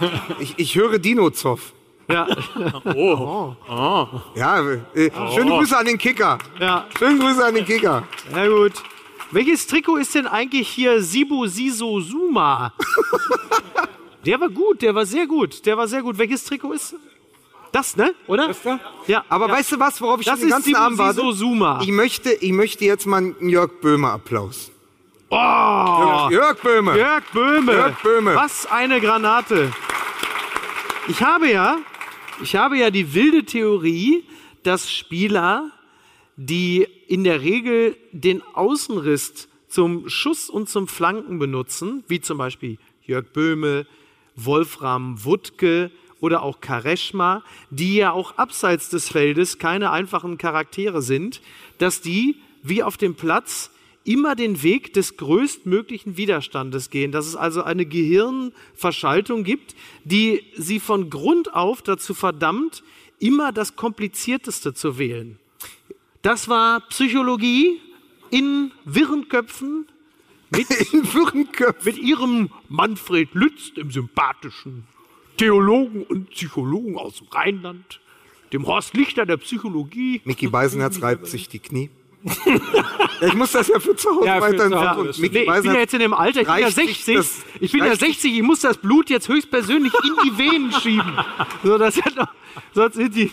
Ich, 0.40 0.54
ich 0.56 0.74
höre 0.74 0.98
Dino 0.98 1.30
Zoff. 1.30 1.72
Ja, 2.08 2.26
Ja, 4.34 4.60
äh, 4.94 5.10
schöne 5.34 5.50
Grüße 5.50 5.76
an 5.76 5.86
den 5.86 5.98
Kicker. 5.98 6.38
ja, 6.58 6.86
Schöne 6.98 7.18
Grüße 7.20 7.44
an 7.44 7.54
den 7.54 7.64
Kicker. 7.64 8.02
ja 8.34 8.48
gut. 8.48 8.72
Welches 9.30 9.66
Trikot 9.68 9.98
ist 9.98 10.14
denn 10.16 10.26
eigentlich 10.26 10.68
hier 10.68 11.00
Sibo 11.02 11.46
Siso 11.46 12.00
Suma? 12.00 12.72
Der 14.26 14.40
war 14.40 14.48
gut, 14.48 14.82
der 14.82 14.92
war 14.94 15.06
sehr 15.06 15.26
gut, 15.28 15.64
der 15.66 15.76
war 15.76 15.86
sehr 15.86 16.02
gut. 16.02 16.18
Welches 16.18 16.44
Trikot 16.44 16.72
ist 16.72 16.96
das, 17.70 17.96
ne? 17.96 18.12
Oder? 18.26 18.48
Das 18.48 18.60
da? 18.62 18.80
Ja. 19.06 19.24
Aber 19.28 19.46
ja. 19.46 19.54
weißt 19.54 19.72
du 19.72 19.78
was, 19.78 20.00
worauf 20.00 20.18
ich 20.20 20.26
das 20.26 20.40
schon 20.40 20.48
den 20.48 20.50
ganzen 20.50 20.74
Abend 20.74 20.98
warte? 20.98 21.20
Siso 21.20 21.32
Suma. 21.32 21.80
Ich 21.82 21.92
möchte, 21.92 22.32
ich 22.32 22.50
möchte 22.52 22.84
jetzt 22.84 23.06
mal 23.06 23.18
einen 23.18 23.48
Jörg 23.48 23.70
Böhmer 23.80 24.12
Applaus. 24.14 24.72
Oh, 25.32 26.28
Jörg 26.28 26.60
Böhmer. 26.60 26.96
Jörg 26.96 27.22
Böhme. 27.32 27.72
Jörg 27.72 28.02
Böhme. 28.02 28.34
Was 28.34 28.66
eine 28.66 29.00
Granate. 29.00 29.70
Ich 31.06 31.22
habe 31.22 31.48
ja, 31.48 31.78
ich 32.42 32.56
habe 32.56 32.76
ja 32.76 32.90
die 32.90 33.14
wilde 33.14 33.44
Theorie, 33.44 34.24
dass 34.64 34.90
Spieler, 34.90 35.70
die 36.34 36.84
in 37.06 37.22
der 37.22 37.42
Regel 37.42 37.96
den 38.10 38.42
Außenriss 38.54 39.48
zum 39.68 40.08
Schuss 40.08 40.50
und 40.50 40.68
zum 40.68 40.88
Flanken 40.88 41.38
benutzen, 41.38 42.02
wie 42.08 42.20
zum 42.20 42.38
Beispiel 42.38 42.78
Jörg 43.06 43.26
Böhme, 43.32 43.86
Wolfram 44.34 45.24
Wuttke 45.24 45.92
oder 46.18 46.42
auch 46.42 46.60
Kareschma, 46.60 47.44
die 47.70 47.94
ja 47.94 48.10
auch 48.10 48.36
abseits 48.36 48.88
des 48.88 49.08
Feldes 49.08 49.58
keine 49.58 49.92
einfachen 49.92 50.38
Charaktere 50.38 51.02
sind, 51.02 51.40
dass 51.78 52.00
die 52.00 52.40
wie 52.64 52.82
auf 52.82 52.96
dem 52.96 53.14
Platz 53.14 53.70
immer 54.04 54.34
den 54.34 54.62
Weg 54.62 54.94
des 54.94 55.16
größtmöglichen 55.16 56.16
Widerstandes 56.16 56.90
gehen, 56.90 57.12
dass 57.12 57.26
es 57.26 57.36
also 57.36 57.62
eine 57.62 57.86
Gehirnverschaltung 57.86 59.44
gibt, 59.44 59.74
die 60.04 60.42
sie 60.56 60.80
von 60.80 61.10
Grund 61.10 61.54
auf 61.54 61.82
dazu 61.82 62.14
verdammt, 62.14 62.82
immer 63.18 63.52
das 63.52 63.76
Komplizierteste 63.76 64.74
zu 64.74 64.98
wählen. 64.98 65.38
Das 66.22 66.48
war 66.48 66.80
Psychologie 66.88 67.80
in 68.30 68.72
wirren 68.84 69.28
Köpfen 69.28 69.86
mit, 70.50 70.70
In 70.92 71.12
Würenköpf. 71.14 71.84
mit 71.84 71.98
ihrem 71.98 72.50
Manfred 72.68 73.28
Lütz, 73.34 73.72
dem 73.74 73.90
sympathischen 73.90 74.84
Theologen 75.36 76.02
und 76.04 76.30
Psychologen 76.30 76.96
aus 76.98 77.18
dem 77.18 77.28
Rheinland, 77.28 78.00
dem 78.52 78.66
Horst 78.66 78.94
Lichter 78.94 79.26
der 79.26 79.36
Psychologie. 79.38 80.20
Mickey 80.24 80.48
Beisenherz 80.48 81.00
reibt 81.02 81.26
sich 81.26 81.48
die 81.48 81.60
Knie. 81.60 81.90
Ja, 82.22 83.26
ich 83.28 83.34
muss 83.34 83.52
das 83.52 83.68
ja 83.68 83.78
für 83.80 83.96
zu 83.96 84.10
Hause 84.10 84.26
Ja, 84.26 84.40
tun. 84.94 85.06
das 85.06 85.18
Mickey 85.18 85.46
Nee, 85.46 85.56
ich 85.56 85.62
bin 85.62 85.72
ja 85.72 85.78
jetzt 85.80 85.94
in 85.94 86.00
dem 86.00 86.12
Alter, 86.14 86.40
ich 86.42 86.46
bin 86.46 86.56
ja 86.58 86.64
reicht 86.66 86.76
sich 86.76 87.04
60. 87.04 87.16
das- 87.16 87.42
ich 87.60 87.72
bin 87.72 87.80
ja 87.80 87.86
reicht 87.86 88.00
sich- 88.00 88.08
60, 88.14 88.34
ich 88.36 88.42
muss 88.42 88.60
das 88.60 88.76
Blut 88.76 89.08
jetzt 89.10 89.28
höchstpersönlich 89.28 89.92
in 90.04 90.10
die 90.24 90.38
Venen 90.38 90.72
schieben. 90.72 91.12
So, 91.64 91.78
das 91.78 92.00
hat 92.02 92.16
doch, 92.18 92.28
sonst 92.74 92.94
sind 92.96 93.14
die. 93.14 93.30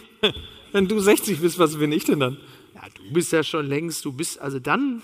Wenn 0.71 0.87
du 0.87 0.99
60 0.99 1.39
bist, 1.39 1.59
was 1.59 1.75
bin 1.77 1.91
ich 1.91 2.03
denn 2.05 2.19
dann? 2.19 2.37
Ja, 2.75 2.81
du 2.95 3.13
bist 3.13 3.31
ja 3.31 3.43
schon 3.43 3.65
längst, 3.67 4.03
du 4.05 4.11
bist, 4.11 4.39
also 4.39 4.59
dann 4.59 5.01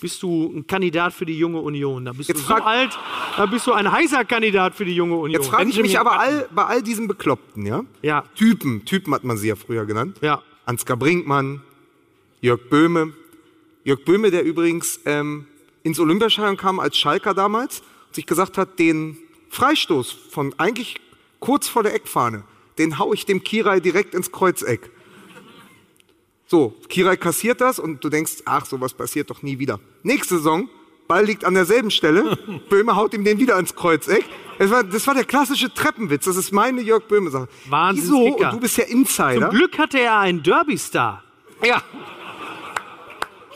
bist 0.00 0.22
du 0.22 0.52
ein 0.54 0.66
Kandidat 0.66 1.12
für 1.12 1.26
die 1.26 1.36
junge 1.36 1.60
Union. 1.60 2.04
Da 2.04 2.12
bist 2.12 2.28
Jetzt 2.28 2.42
du 2.42 2.46
so 2.46 2.54
alt, 2.54 2.96
da 3.36 3.46
bist 3.46 3.66
du 3.66 3.72
ein 3.72 3.90
heißer 3.90 4.24
Kandidat 4.24 4.74
für 4.76 4.84
die 4.84 4.94
junge 4.94 5.16
Union. 5.16 5.30
Jetzt 5.42 5.48
frage 5.50 5.68
ich 5.68 5.80
mich 5.80 5.98
aber 5.98 6.20
all, 6.20 6.48
bei 6.54 6.64
all 6.64 6.82
diesen 6.82 7.08
Bekloppten, 7.08 7.66
ja? 7.66 7.82
Ja. 8.02 8.22
Typen, 8.36 8.84
Typen 8.84 9.12
hat 9.12 9.24
man 9.24 9.36
sie 9.36 9.48
ja 9.48 9.56
früher 9.56 9.86
genannt. 9.86 10.18
Ja. 10.20 10.40
Ansgar 10.66 10.96
Brinkmann, 10.96 11.62
Jörg 12.40 12.68
Böhme. 12.70 13.12
Jörg 13.84 14.04
Böhme, 14.04 14.30
der 14.30 14.44
übrigens 14.44 15.00
ähm, 15.04 15.46
ins 15.82 15.98
Olympiastadion 15.98 16.56
kam 16.56 16.78
als 16.78 16.96
Schalker 16.96 17.34
damals 17.34 17.80
und 18.08 18.14
sich 18.14 18.26
gesagt 18.26 18.58
hat, 18.58 18.78
den 18.78 19.16
Freistoß 19.50 20.12
von 20.30 20.54
eigentlich 20.58 21.00
kurz 21.40 21.68
vor 21.68 21.82
der 21.82 21.94
Eckfahne, 21.94 22.44
den 22.78 22.98
hau 22.98 23.12
ich 23.12 23.26
dem 23.26 23.42
Kirai 23.42 23.80
direkt 23.80 24.14
ins 24.14 24.30
Kreuzeck. 24.30 24.90
So, 26.46 26.74
Kirai 26.88 27.16
kassiert 27.16 27.60
das 27.60 27.78
und 27.78 28.02
du 28.02 28.08
denkst, 28.08 28.42
ach, 28.44 28.64
sowas 28.64 28.94
passiert 28.94 29.30
doch 29.30 29.42
nie 29.42 29.58
wieder. 29.58 29.80
Nächste 30.02 30.36
Saison, 30.36 30.68
Ball 31.06 31.24
liegt 31.24 31.44
an 31.44 31.54
derselben 31.54 31.90
Stelle, 31.90 32.36
Böhme 32.68 32.96
haut 32.96 33.14
ihm 33.14 33.24
den 33.24 33.38
wieder 33.38 33.58
ins 33.58 33.74
Kreuzeck. 33.74 34.24
Das 34.58 34.70
war, 34.70 34.82
das 34.84 35.06
war 35.06 35.14
der 35.14 35.24
klassische 35.24 35.72
Treppenwitz, 35.72 36.24
das 36.24 36.36
ist 36.36 36.52
meine 36.52 36.80
Jörg 36.80 37.04
Böhme-Sache. 37.04 37.48
Wahnsinns 37.68 38.08
Wieso? 38.08 38.36
Und 38.36 38.52
du 38.52 38.60
bist 38.60 38.76
ja 38.76 38.84
Insider. 38.84 39.50
Zum 39.50 39.58
Glück 39.58 39.78
hatte 39.78 40.00
er 40.00 40.18
einen 40.18 40.42
Derby-Star. 40.42 41.22
Ja. 41.64 41.82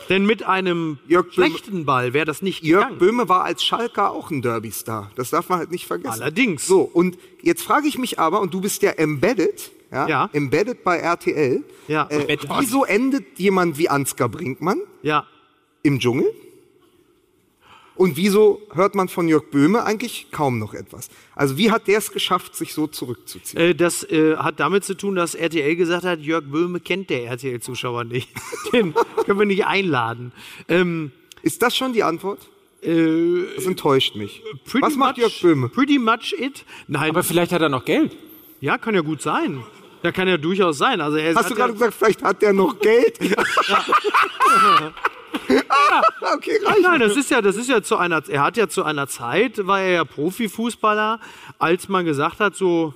Denn 0.09 0.25
mit 0.25 0.43
einem 0.43 0.97
Jörg 1.07 1.27
Böhme- 1.27 1.33
schlechten 1.33 1.85
Ball 1.85 2.13
wäre 2.13 2.25
das 2.25 2.41
nicht 2.41 2.63
Jörg 2.63 2.83
gegangen. 2.83 2.99
Böhme 2.99 3.29
war 3.29 3.43
als 3.43 3.63
Schalker 3.63 4.11
auch 4.11 4.31
ein 4.31 4.41
Derby-Star. 4.41 5.11
Das 5.15 5.29
darf 5.29 5.49
man 5.49 5.59
halt 5.59 5.71
nicht 5.71 5.85
vergessen. 5.85 6.21
Allerdings. 6.21 6.65
So, 6.67 6.81
und 6.81 7.17
jetzt 7.41 7.63
frage 7.63 7.87
ich 7.87 7.97
mich 7.97 8.19
aber, 8.19 8.41
und 8.41 8.53
du 8.53 8.61
bist 8.61 8.81
ja 8.83 8.91
embedded, 8.91 9.71
ja, 9.91 10.07
Ja. 10.07 10.29
embedded 10.33 10.83
bei 10.83 10.97
RTL. 10.97 11.63
Ja. 11.87 12.07
Äh, 12.09 12.21
Embedded. 12.21 12.49
wieso 12.59 12.83
endet 12.85 13.37
jemand 13.39 13.77
wie 13.77 13.89
Ansgar 13.89 14.29
Brinkmann 14.29 14.79
Ja. 15.01 15.25
im 15.83 15.99
Dschungel? 15.99 16.25
Und 17.95 18.17
wieso 18.17 18.59
hört 18.73 18.95
man 18.95 19.07
von 19.07 19.27
Jörg 19.27 19.51
Böhme 19.51 19.83
eigentlich 19.83 20.27
kaum 20.31 20.57
noch 20.57 20.73
etwas? 20.73 21.09
Also 21.35 21.57
wie 21.57 21.69
hat 21.69 21.87
der 21.87 21.99
es 21.99 22.11
geschafft, 22.11 22.55
sich 22.55 22.73
so 22.73 22.87
zurückzuziehen? 22.87 23.61
Äh, 23.61 23.75
das 23.75 24.03
äh, 24.09 24.35
hat 24.37 24.59
damit 24.59 24.83
zu 24.83 24.95
tun, 24.97 25.15
dass 25.15 25.35
RTL 25.35 25.75
gesagt 25.75 26.03
hat, 26.03 26.19
Jörg 26.21 26.43
Böhme 26.45 26.79
kennt 26.79 27.11
der 27.11 27.25
RTL-Zuschauer 27.25 28.03
nicht. 28.05 28.29
Den 28.73 28.95
können 29.25 29.39
wir 29.39 29.45
nicht 29.45 29.65
einladen. 29.67 30.31
Ähm, 30.67 31.11
Ist 31.43 31.61
das 31.61 31.77
schon 31.77 31.93
die 31.93 32.01
Antwort? 32.03 32.39
äh, 32.81 33.43
Das 33.55 33.65
enttäuscht 33.67 34.15
mich. 34.15 34.41
pretty 34.65 34.81
Was 34.85 34.95
macht 34.95 35.17
much, 35.17 35.21
Jörg 35.25 35.41
Böhme? 35.41 35.69
Pretty 35.69 35.99
much 35.99 36.33
it. 36.37 36.65
Nein, 36.87 37.11
Aber 37.11 37.21
vielleicht 37.21 37.51
hat 37.51 37.61
er 37.61 37.69
noch 37.69 37.85
Geld. 37.85 38.17
ja, 38.59 38.79
kann 38.79 38.95
ja 38.95 39.01
gut 39.01 39.21
sein. 39.21 39.61
Ja, 40.01 40.11
kann 40.11 40.27
ja 40.27 40.37
durchaus 40.37 40.79
sein. 40.79 40.99
Also 40.99 41.17
er 41.17 41.35
Hast 41.35 41.51
du 41.51 41.55
gerade 41.55 41.69
ja, 41.69 41.73
gesagt, 41.75 41.93
vielleicht 41.93 42.23
hat 42.23 42.41
der 42.41 42.53
noch 42.53 42.79
Geld? 42.79 43.19
ah, 45.69 46.01
okay, 46.35 46.57
reicht. 46.63 46.81
Nein, 46.81 46.99
das 46.99 47.15
ist 47.15 47.29
ja, 47.31 47.41
das 47.41 47.55
ist 47.55 47.69
ja 47.69 47.81
zu 47.81 47.97
einer, 47.97 48.21
er 48.27 48.41
hat 48.43 48.57
ja 48.57 48.67
zu 48.67 48.83
einer 48.83 49.07
Zeit, 49.07 49.65
war 49.67 49.81
er 49.81 49.91
ja 49.91 50.05
Profifußballer, 50.05 51.19
als 51.59 51.89
man 51.89 52.05
gesagt 52.05 52.39
hat, 52.39 52.55
so 52.55 52.93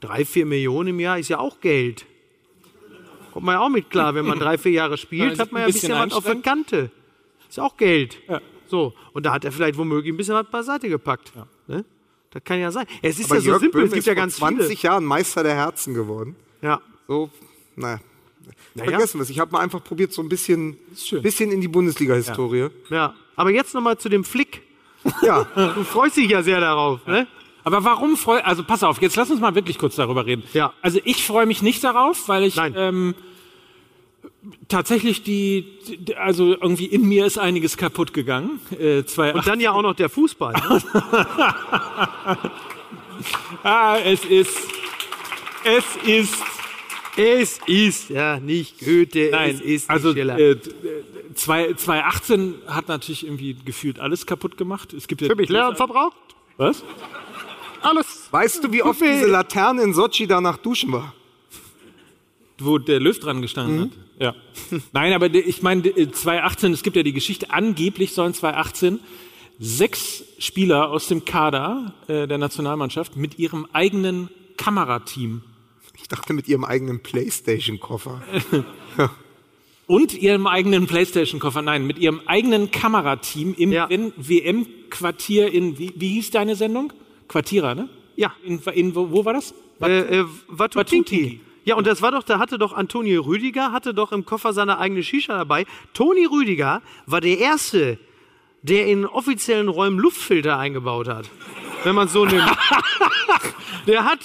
drei, 0.00 0.24
vier 0.24 0.46
Millionen 0.46 0.90
im 0.90 1.00
Jahr 1.00 1.18
ist 1.18 1.28
ja 1.28 1.38
auch 1.38 1.60
Geld. 1.60 2.06
Kommt 3.32 3.46
man 3.46 3.54
ja 3.54 3.60
auch 3.60 3.68
mit 3.68 3.90
klar, 3.90 4.14
wenn 4.14 4.26
man 4.26 4.38
drei, 4.38 4.58
vier 4.58 4.72
Jahre 4.72 4.96
spielt, 4.96 5.36
Ja, 5.36 5.42
hat 5.44 5.52
man 5.52 5.60
ja 5.62 5.66
ein 5.66 5.72
bisschen 5.72 5.90
bisschen 5.90 6.10
was 6.10 6.12
auf 6.16 6.24
der. 6.24 6.36
Kante. 6.36 6.90
Ist 7.48 7.56
ja 7.56 7.64
auch 7.64 7.76
Geld. 7.76 8.18
Ja. 8.28 8.40
So, 8.66 8.94
und 9.12 9.24
da 9.24 9.32
hat 9.32 9.44
er 9.44 9.52
vielleicht 9.52 9.78
womöglich 9.78 10.12
ein 10.12 10.16
bisschen 10.16 10.34
was 10.34 10.46
beiseite 10.50 10.88
gepackt. 10.88 11.32
Ne? 11.66 11.84
Das 12.30 12.44
kann 12.44 12.58
ja 12.60 12.70
sein. 12.70 12.86
Es 13.00 13.18
ist 13.18 13.26
Aber 13.26 13.36
ja 13.36 13.40
so 13.40 13.48
Jörg 13.48 13.60
simpel, 13.60 13.80
Böhme 13.80 13.86
es 13.86 13.92
gibt 13.92 13.98
ist 14.00 14.06
ja 14.06 14.12
vor 14.14 14.20
ganz 14.22 14.36
20 14.36 14.66
viele. 14.66 14.92
Jahren 14.92 15.04
Meister 15.04 15.42
der 15.42 15.54
Herzen 15.54 15.94
geworden. 15.94 16.36
Ja. 16.60 16.80
so, 17.06 17.30
naja. 17.76 18.00
Vergessen 18.76 19.18
wir 19.18 19.22
es. 19.22 19.30
Ich 19.30 19.38
habe 19.38 19.52
mal 19.52 19.60
einfach 19.60 19.82
probiert, 19.82 20.12
so 20.12 20.22
ein 20.22 20.28
bisschen, 20.28 20.76
bisschen 21.22 21.52
in 21.52 21.60
die 21.60 21.68
Bundesliga-Historie. 21.68 22.68
Ja. 22.90 23.14
Aber 23.36 23.50
jetzt 23.50 23.74
nochmal 23.74 23.98
zu 23.98 24.08
dem 24.08 24.24
Flick. 24.24 24.62
Ja. 25.22 25.46
Du 25.74 25.84
freust 25.84 26.16
dich 26.16 26.30
ja 26.30 26.42
sehr 26.42 26.60
darauf, 26.60 27.06
ne? 27.06 27.26
Aber 27.64 27.84
warum 27.84 28.16
freu 28.16 28.40
Also 28.42 28.64
pass 28.64 28.82
auf, 28.82 29.02
jetzt 29.02 29.16
lass 29.16 29.30
uns 29.30 29.40
mal 29.40 29.54
wirklich 29.54 29.78
kurz 29.78 29.96
darüber 29.96 30.24
reden. 30.26 30.42
Ja. 30.54 30.72
Also 30.80 31.00
ich 31.04 31.24
freue 31.24 31.46
mich 31.46 31.60
nicht 31.62 31.84
darauf, 31.84 32.28
weil 32.28 32.44
ich 32.44 32.56
Nein. 32.56 32.74
ähm, 32.76 33.14
tatsächlich 34.68 35.22
die, 35.22 35.78
die, 35.98 36.16
also 36.16 36.52
irgendwie 36.52 36.86
in 36.86 37.06
mir 37.06 37.26
ist 37.26 37.38
einiges 37.38 37.76
kaputt 37.76 38.14
gegangen. 38.14 38.60
Äh, 38.78 39.04
zwei, 39.04 39.34
Und 39.34 39.46
dann 39.46 39.60
ja 39.60 39.72
auch 39.72 39.82
noch 39.82 39.94
der 39.94 40.08
Fußball. 40.08 40.54
Ne? 40.54 40.82
ah, 43.62 43.98
es 44.04 44.24
ist, 44.24 44.56
es 45.64 45.84
ist 46.06 46.34
es 47.18 47.58
ist 47.66 48.10
ja 48.10 48.38
nicht 48.40 48.78
Goethe, 48.78 49.28
Nein, 49.32 49.56
es 49.56 49.60
ist 49.60 49.90
also 49.90 50.08
nicht 50.08 50.18
Schiller. 50.18 50.38
äh, 50.38 50.56
zwei- 51.34 51.72
2018 51.74 52.54
hat 52.66 52.88
natürlich 52.88 53.24
irgendwie 53.24 53.56
gefühlt 53.64 53.98
alles 53.98 54.24
kaputt 54.24 54.56
gemacht. 54.56 54.92
Es 54.92 55.08
gibt 55.08 55.20
ja 55.20 55.28
Für 55.28 55.34
mich 55.36 55.48
leer 55.48 55.68
und 55.68 55.76
verbraucht. 55.76 56.16
was? 56.56 56.84
Alles. 57.82 58.28
Weißt 58.30 58.64
du, 58.64 58.72
wie 58.72 58.82
oft 58.82 59.00
diese 59.00 59.26
Laterne 59.26 59.82
in 59.82 59.94
Sochi 59.94 60.26
danach 60.26 60.56
duschen 60.58 60.92
war? 60.92 61.12
Wo 62.58 62.78
der 62.78 62.98
Löw 63.00 63.18
dran 63.18 63.40
gestanden 63.42 63.80
hat. 63.82 63.90
Ja. 64.20 64.34
Nein, 64.92 65.12
aber 65.12 65.32
ich 65.32 65.62
meine, 65.62 65.82
die- 65.82 66.10
2018, 66.10 66.72
es 66.72 66.82
gibt 66.82 66.96
ja 66.96 67.02
die 67.04 67.12
Geschichte, 67.12 67.50
angeblich 67.50 68.12
sollen 68.14 68.34
2018 68.34 68.98
sechs 69.60 70.24
Spieler 70.38 70.88
aus 70.90 71.06
dem 71.08 71.24
Kader 71.24 71.94
äh, 72.08 72.26
der 72.26 72.38
Nationalmannschaft 72.38 73.16
mit 73.16 73.38
ihrem 73.38 73.66
eigenen 73.72 74.28
Kamerateam 74.56 75.42
Ich 76.00 76.08
dachte 76.08 76.32
mit 76.32 76.48
ihrem 76.48 76.64
eigenen 76.64 77.00
Playstation-Koffer. 77.00 78.22
und 79.86 80.14
ihrem 80.14 80.46
eigenen 80.46 80.86
Playstation-Koffer, 80.86 81.62
nein, 81.62 81.86
mit 81.86 81.98
ihrem 81.98 82.20
eigenen 82.26 82.70
Kamerateam 82.70 83.54
im 83.54 83.72
Ja. 83.72 83.88
WM-Quartier 83.88 85.52
in, 85.52 85.78
wie, 85.78 85.92
wie 85.96 86.08
hieß 86.14 86.30
deine 86.30 86.56
Sendung? 86.56 86.92
Quartierer, 87.26 87.74
ne? 87.74 87.88
Ja. 88.16 88.32
In, 88.44 88.60
in, 88.74 88.94
wo, 88.94 89.10
wo 89.10 89.24
war 89.24 89.34
das? 89.34 89.54
Äh, 89.82 90.20
äh, 90.20 90.24
Watutinki. 90.48 91.40
Ja, 91.64 91.74
und 91.76 91.86
das 91.86 92.00
war 92.00 92.10
doch, 92.10 92.22
da 92.22 92.38
hatte 92.38 92.58
doch 92.58 92.72
Antonio 92.72 93.20
Rüdiger, 93.22 93.72
hatte 93.72 93.92
doch 93.92 94.12
im 94.12 94.24
Koffer 94.24 94.54
seine 94.54 94.78
eigene 94.78 95.02
Shisha 95.02 95.36
dabei. 95.36 95.66
Toni 95.92 96.24
Rüdiger 96.24 96.80
war 97.04 97.20
der 97.20 97.38
Erste, 97.38 97.98
der 98.62 98.86
in 98.86 99.04
offiziellen 99.04 99.68
Räumen 99.68 99.98
Luftfilter 99.98 100.58
eingebaut 100.58 101.08
hat. 101.08 101.28
Wenn 101.84 101.94
man 101.94 102.08
so 102.08 102.24
nimmt. 102.24 102.50
der 103.86 104.04
hat 104.04 104.20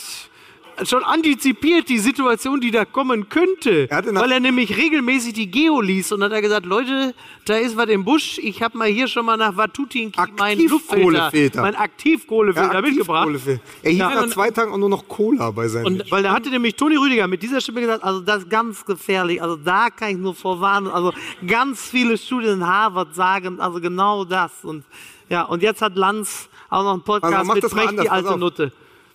schon 0.84 1.04
antizipiert 1.04 1.90
die 1.90 2.00
Situation, 2.00 2.60
die 2.62 2.72
da 2.72 2.86
kommen 2.86 3.30
könnte. 3.30 3.88
Er 3.90 4.04
weil 4.16 4.32
er 4.32 4.40
nämlich 4.40 4.76
regelmäßig 4.78 5.34
die 5.34 5.50
Geo 5.50 5.82
liest 5.82 6.12
und 6.12 6.24
hat 6.24 6.32
er 6.32 6.42
gesagt, 6.42 6.66
Leute, 6.66 7.14
da 7.46 7.56
ist 7.56 7.78
was 7.78 7.88
im 7.90 8.04
Busch. 8.04 8.38
Ich 8.40 8.62
habe 8.62 8.78
mal 8.78 8.88
hier 8.88 9.08
schon 9.08 9.26
mal 9.26 9.38
nach 9.38 9.56
Watutinki 9.58 10.20
meinen 10.38 10.68
Luftfilter, 10.68 11.26
Aktivkohlefilter. 11.26 11.62
mein 11.62 11.76
Aktivkohlefilter 11.76 12.82
mitgebracht. 12.82 13.28
Aktivkohlefilter. 13.28 13.62
Er 13.84 13.90
hielt 13.92 14.00
Ja. 14.02 14.10
nach 14.22 14.28
zwei 14.30 14.52
Tagen 14.52 14.72
auch 14.74 14.78
nur 14.78 14.90
noch 14.90 15.08
Cola 15.08 15.52
bei 15.52 15.68
seinem 15.68 15.86
Und- 15.86 16.12
Weil 16.12 16.24
da 16.24 16.34
hatte 16.34 16.50
nämlich 16.50 16.76
Toni 16.76 16.96
Rüdiger 16.96 17.28
mit 17.28 17.42
dieser 17.44 17.62
Stimme 17.62 17.82
gesagt, 17.82 18.04
also 18.04 18.22
das 18.22 18.40
ist 18.44 18.50
ganz 18.50 18.86
gefährlich, 18.86 19.42
also 19.42 19.56
da 19.56 19.90
kann 19.90 20.10
ich 20.12 20.18
nur 20.18 20.36
vorwarnen, 20.36 20.90
also 20.90 21.14
ganz 21.46 21.82
viele 21.90 22.18
Studien 22.18 22.54
in 22.54 22.68
Harvard 22.68 23.14
sagen 23.16 23.60
also 23.60 23.80
genau 23.80 24.24
das 24.26 24.52
und 24.64 24.84
ja, 25.30 25.44
und 25.44 25.64
jetzt 25.64 25.82
hat 25.82 25.96
Lanz 25.96 26.50
auch 26.70 26.84
noch 26.84 26.94
einen 26.94 27.02
Podcast 27.04 27.34
Also 27.34 27.54
mit 27.54 27.62
Brecht, 27.70 28.02
die 28.04 28.10
alte. 28.10 28.38
Nutte. 28.38 28.72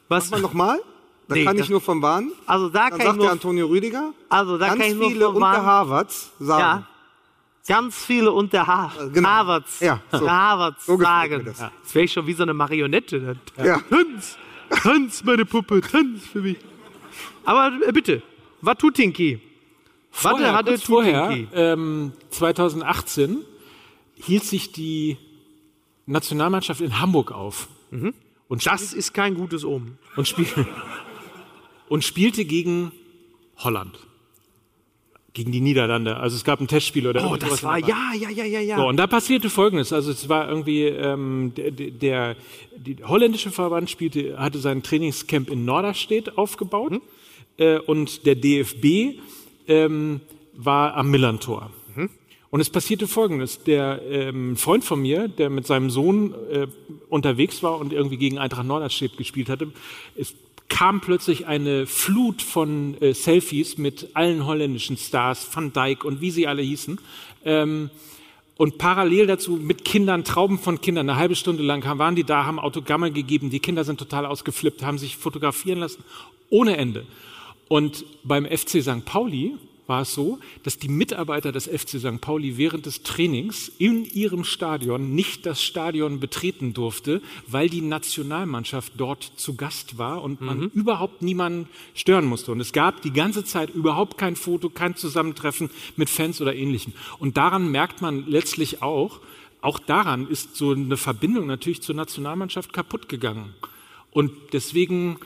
Was? 0.09 0.31
Mach 0.31 0.39
mal 0.39 0.43
nochmal. 0.43 0.81
Da 1.29 1.35
Nee, 1.35 1.45
kann 1.45 1.59
ich 1.59 1.69
nur 1.69 1.81
vom 1.81 2.01
warnen. 2.03 2.33
Also 2.47 2.69
da 2.71 2.89
Dann 2.89 2.91
kann 2.91 2.99
ich 3.01 3.05
sagt 3.07 3.17
der 3.19 3.23
nur, 3.25 3.31
Antonio 3.33 3.67
Rüdiger. 3.67 4.13
also 4.31 4.57
da 4.59 4.69
ganz 4.69 4.81
kann 4.81 4.91
ich 4.91 4.95
nur 4.97 5.09
viele 5.11 5.29
unter 5.29 5.41
vorwarnen. 5.41 5.67
Harvard 5.67 6.13
sagen. 6.39 6.61
Ja. 6.61 6.87
Ganz 7.67 7.97
viele 8.03 8.33
unter 8.33 8.67
ha 8.67 8.91
genau. 9.13 9.29
Harvards, 9.29 9.81
Ja, 9.81 10.01
so. 10.11 10.31
Harvards 10.31 10.87
So 10.87 10.97
sagen. 10.99 11.45
das. 11.45 11.59
Das 11.59 11.95
wäre 11.95 12.05
ich 12.07 12.13
schon 12.13 12.27
wie 12.27 12.33
so 12.33 12.43
eine 12.45 12.55
Marionette. 12.55 13.37
Ja. 13.63 13.79
Tanz, 13.91 14.39
tanz, 14.71 15.23
meine 15.23 15.45
Puppe, 15.45 15.83
tanz 15.83 16.25
für 16.33 16.41
mich. 16.41 16.57
Aber 17.45 17.73
äh, 17.87 17.93
bitte, 17.93 18.23
Watutinki. 18.63 19.41
Warte, 20.23 20.39
Vorher, 20.39 20.55
hatte 20.55 20.71
kurz 20.71 20.83
vorher, 20.85 21.29
Tutinki. 21.29 21.49
ähm, 21.53 22.13
2018, 22.31 23.43
hielt 24.17 24.45
sich 24.45 24.73
die 24.73 25.19
Nationalmannschaft 26.07 26.81
in 26.81 26.99
Hamburg 27.01 27.33
auf. 27.33 27.69
Und, 27.91 28.63
spiel, 28.63 28.73
Das 28.73 28.95
ist 28.95 29.13
kein 29.13 29.35
gutes 29.35 29.63
Omen. 29.65 29.99
und, 30.17 30.27
spiel, 30.27 30.47
und 31.89 32.05
spielte 32.05 32.45
gegen 32.45 32.93
Holland. 33.57 33.99
Gegen 35.35 35.53
die 35.53 35.61
Niederlande. 35.61 36.17
Also 36.17 36.37
es 36.37 36.45
gab 36.45 36.61
ein 36.61 36.67
Testspiel 36.67 37.07
oder 37.07 37.31
Oh, 37.31 37.37
das 37.37 37.63
war, 37.63 37.79
der 37.81 37.89
ja, 37.89 38.13
ja, 38.19 38.31
ja, 38.31 38.45
ja, 38.45 38.61
ja. 38.61 38.77
So, 38.77 38.89
und 38.89 38.97
da 38.97 39.07
passierte 39.07 39.51
Folgendes. 39.51 39.93
Also 39.93 40.11
es 40.11 40.29
war 40.29 40.49
irgendwie, 40.49 40.85
ähm, 40.85 41.53
der, 41.55 41.71
der 41.71 42.37
die 42.77 42.97
holländische 43.05 43.51
Verband 43.51 43.89
spielte, 43.91 44.39
hatte 44.39 44.59
sein 44.59 44.83
Trainingscamp 44.83 45.51
in 45.51 45.65
Norderstedt 45.65 46.37
aufgebaut 46.39 47.01
äh, 47.57 47.79
und 47.79 48.27
der 48.27 48.35
DFB 48.35 49.21
ähm, 49.69 50.21
war 50.55 50.95
am 50.97 51.11
Millantor. 51.11 51.71
Und 52.51 52.61
es 52.61 52.71
passierte 52.71 53.07
Folgendes. 53.07 53.63
Der 53.65 54.01
ähm, 54.09 54.57
Freund 54.57 54.85
von 54.85 55.03
mir, 55.03 55.29
der 55.29 55.51
mit 55.51 55.67
seinem 55.67 55.91
Sohn 55.91 56.35
äh, 56.51 56.67
unterwegs 57.09 57.63
war 57.63 57.79
und 57.79 57.93
irgendwie 57.93 58.17
gegen 58.17 58.39
Eintracht 58.39 58.67
Norderstedt 58.67 59.17
gespielt 59.17 59.51
hatte, 59.51 59.71
es 60.17 60.35
kam 60.69 61.01
plötzlich 61.01 61.47
eine 61.47 61.87
Flut 61.87 62.43
von 62.43 63.01
äh, 63.01 63.15
Selfies 63.15 63.79
mit 63.79 64.11
allen 64.15 64.47
holländischen 64.47 64.97
Stars, 64.97 65.49
Van 65.53 65.73
Dijk 65.73 66.05
und 66.05 66.21
wie 66.21 66.31
sie 66.31 66.47
alle 66.47 66.63
hießen. 66.63 67.01
Ähm, 67.45 67.91
und 68.57 68.77
parallel 68.77 69.27
dazu 69.29 69.53
mit 69.53 69.85
Kindern, 69.85 70.25
Trauben 70.25 70.59
von 70.59 70.81
Kindern, 70.81 71.09
eine 71.09 71.19
halbe 71.19 71.37
Stunde 71.37 71.63
lang 71.63 71.85
waren 71.99 72.17
die 72.17 72.25
da, 72.25 72.45
haben 72.45 72.59
Autogramme 72.59 73.13
gegeben, 73.13 73.51
die 73.51 73.61
Kinder 73.61 73.85
sind 73.85 73.99
total 73.99 74.27
ausgeflippt, 74.27 74.83
haben 74.83 74.99
sich 74.99 75.17
fotografieren 75.17 75.79
lassen, 75.79 76.03
ohne 76.51 76.77
Ende. 76.77 77.07
Und 77.69 78.05
beim 78.25 78.45
FC 78.47 78.83
St. 78.83 79.05
Pauli 79.05 79.55
war 79.89 80.03
es 80.03 80.15
so, 80.15 80.39
dass 80.63 80.79
die 80.79 80.89
Mitarbeiter 80.89 81.51
des 81.51 81.67
FC 81.67 81.99
St. 81.99 82.21
Pauli 82.21 82.59
während 82.59 82.87
des 82.87 83.03
Trainings 83.03 83.73
in 83.79 84.05
ihrem 84.05 84.45
Stadion 84.45 85.15
nicht 85.15 85.47
das 85.47 85.63
Stadion 85.63 86.21
betreten 86.21 86.75
durfte, 86.75 87.23
weil 87.47 87.71
die 87.71 87.81
Nationalmannschaft 87.81 88.93
dort 88.99 89.33
zu 89.37 89.57
Gast 89.57 89.97
war 89.97 90.23
und 90.23 90.43
man 90.43 90.71
überhaupt 90.75 91.23
niemanden 91.23 91.69
stören 91.95 92.27
musste. 92.27 92.53
Und 92.53 92.61
es 92.61 92.73
gab 92.73 93.01
die 93.01 93.13
ganze 93.13 93.45
Zeit 93.45 93.71
überhaupt 93.71 94.19
kein 94.19 94.37
Foto, 94.37 94.69
kein 94.69 94.95
Zusammentreffen 94.95 95.71
mit 95.97 96.11
Fans 96.11 96.41
oder 96.41 96.55
ähnlichem. 96.55 96.93
Und 97.19 97.39
daran 97.39 97.71
merkt 97.71 98.03
man 98.03 98.27
letztlich 98.27 98.83
auch, 98.83 99.21
auch 99.63 99.79
daran 99.79 100.29
ist 100.29 100.55
so 100.55 100.73
eine 100.73 100.99
Verbindung 100.99 101.47
natürlich 101.47 101.81
zur 101.81 101.95
Nationalmannschaft 101.95 102.75
kaputt 102.75 103.09
gegangen. 103.09 103.55
Und 104.11 104.33
deswegen 104.53 105.19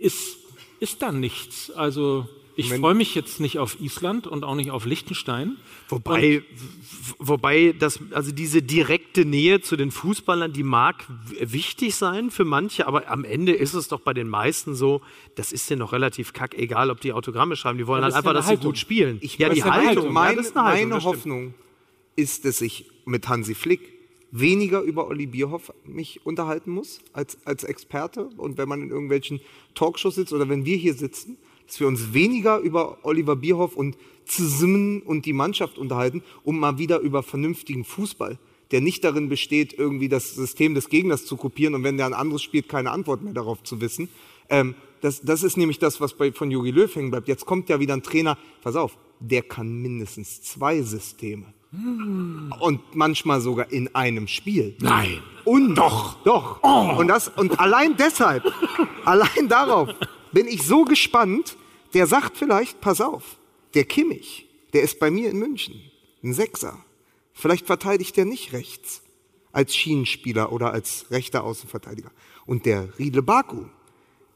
ist, 0.00 0.38
ist 0.80 1.02
da 1.02 1.12
nichts. 1.12 1.70
Also 1.70 2.26
ich 2.56 2.72
freue 2.72 2.94
mich 2.94 3.14
jetzt 3.14 3.40
nicht 3.40 3.58
auf 3.58 3.80
Island 3.80 4.26
und 4.26 4.44
auch 4.44 4.54
nicht 4.54 4.70
auf 4.70 4.84
Liechtenstein. 4.84 5.56
Wobei, 5.88 6.42
wobei 7.18 7.74
das, 7.78 7.98
also 8.12 8.32
diese 8.32 8.62
direkte 8.62 9.24
Nähe 9.24 9.60
zu 9.60 9.76
den 9.76 9.90
Fußballern, 9.90 10.52
die 10.52 10.62
mag 10.62 11.04
wichtig 11.40 11.94
sein 11.94 12.30
für 12.30 12.44
manche, 12.44 12.86
aber 12.86 13.10
am 13.10 13.24
Ende 13.24 13.52
ist 13.52 13.74
es 13.74 13.88
doch 13.88 14.00
bei 14.00 14.14
den 14.14 14.28
meisten 14.28 14.74
so, 14.74 15.02
das 15.34 15.52
ist 15.52 15.68
denen 15.68 15.80
noch 15.80 15.92
relativ 15.92 16.32
kack, 16.32 16.54
egal 16.56 16.90
ob 16.90 17.00
die 17.00 17.12
Autogramme 17.12 17.56
schreiben, 17.56 17.78
die 17.78 17.86
wollen 17.86 18.02
halt 18.02 18.12
das 18.12 18.20
ist 18.20 18.26
einfach, 18.26 18.38
dass 18.38 18.48
sie 18.48 18.64
gut 18.64 18.78
spielen. 18.78 19.18
Ich 19.20 19.38
ja, 19.38 19.48
die 19.48 19.64
Haltung, 19.64 20.12
Meine, 20.12 20.30
ja, 20.30 20.36
das 20.36 20.46
ist 20.46 20.56
eine 20.56 20.66
Haltung, 20.66 20.88
meine. 20.90 21.04
Hoffnung 21.04 21.54
ist, 22.16 22.44
dass 22.44 22.60
ich 22.60 22.86
mit 23.04 23.28
Hansi 23.28 23.54
Flick 23.54 23.94
weniger 24.30 24.80
über 24.82 25.06
Olli 25.06 25.26
Bierhoff 25.26 25.72
mich 25.84 26.26
unterhalten 26.26 26.72
muss 26.72 27.00
als, 27.12 27.38
als 27.46 27.62
Experte. 27.62 28.24
Und 28.36 28.58
wenn 28.58 28.68
man 28.68 28.82
in 28.82 28.90
irgendwelchen 28.90 29.40
Talkshows 29.74 30.16
sitzt 30.16 30.32
oder 30.32 30.48
wenn 30.48 30.64
wir 30.64 30.76
hier 30.76 30.94
sitzen, 30.94 31.38
dass 31.66 31.80
wir 31.80 31.86
uns 31.86 32.12
weniger 32.12 32.58
über 32.58 32.98
Oliver 33.02 33.36
Bierhoff 33.36 33.76
und 33.76 33.96
Zimmen 34.24 35.02
und 35.02 35.26
die 35.26 35.32
Mannschaft 35.32 35.78
unterhalten, 35.78 36.22
um 36.42 36.58
mal 36.58 36.78
wieder 36.78 37.00
über 37.00 37.22
vernünftigen 37.22 37.84
Fußball, 37.84 38.38
der 38.70 38.80
nicht 38.80 39.04
darin 39.04 39.28
besteht, 39.28 39.72
irgendwie 39.78 40.08
das 40.08 40.34
System 40.34 40.74
des 40.74 40.88
Gegners 40.88 41.26
zu 41.26 41.36
kopieren 41.36 41.74
und 41.74 41.84
wenn 41.84 41.96
der 41.96 42.06
ein 42.06 42.14
anderes 42.14 42.42
spielt, 42.42 42.68
keine 42.68 42.90
Antwort 42.90 43.22
mehr 43.22 43.34
darauf 43.34 43.62
zu 43.62 43.80
wissen. 43.80 44.08
Ähm, 44.48 44.74
das, 45.00 45.20
das 45.20 45.42
ist 45.42 45.56
nämlich 45.56 45.78
das, 45.78 46.00
was 46.00 46.14
bei, 46.14 46.32
von 46.32 46.50
Jogi 46.50 46.70
Löw 46.70 46.94
hängen 46.94 47.10
bleibt. 47.10 47.28
Jetzt 47.28 47.44
kommt 47.44 47.68
ja 47.68 47.78
wieder 47.78 47.94
ein 47.94 48.02
Trainer, 48.02 48.38
pass 48.62 48.74
auf, 48.74 48.96
der 49.20 49.42
kann 49.42 49.82
mindestens 49.82 50.42
zwei 50.42 50.80
Systeme. 50.82 51.46
Und 52.60 52.80
manchmal 52.94 53.40
sogar 53.40 53.70
in 53.72 53.94
einem 53.94 54.28
Spiel. 54.28 54.76
Nein. 54.80 55.20
Und 55.44 55.74
doch, 55.74 56.22
doch. 56.22 56.62
Und 56.96 57.08
das 57.08 57.28
und 57.28 57.58
allein 57.58 57.96
deshalb, 57.96 58.44
allein 59.04 59.48
darauf 59.48 59.90
bin 60.34 60.46
ich 60.46 60.62
so 60.64 60.84
gespannt. 60.84 61.56
Der 61.94 62.06
sagt 62.08 62.36
vielleicht, 62.36 62.80
pass 62.80 63.00
auf, 63.00 63.38
der 63.74 63.84
Kimmich, 63.84 64.48
der 64.72 64.82
ist 64.82 64.98
bei 64.98 65.10
mir 65.12 65.30
in 65.30 65.38
München, 65.38 65.80
ein 66.24 66.34
Sechser. 66.34 66.84
Vielleicht 67.32 67.66
verteidigt 67.66 68.16
der 68.16 68.24
nicht 68.24 68.52
rechts 68.52 69.00
als 69.52 69.76
Schienenspieler 69.76 70.52
oder 70.52 70.72
als 70.72 71.06
rechter 71.12 71.44
Außenverteidiger. 71.44 72.10
Und 72.46 72.66
der 72.66 72.98
Riedle 72.98 73.22
Baku, 73.22 73.66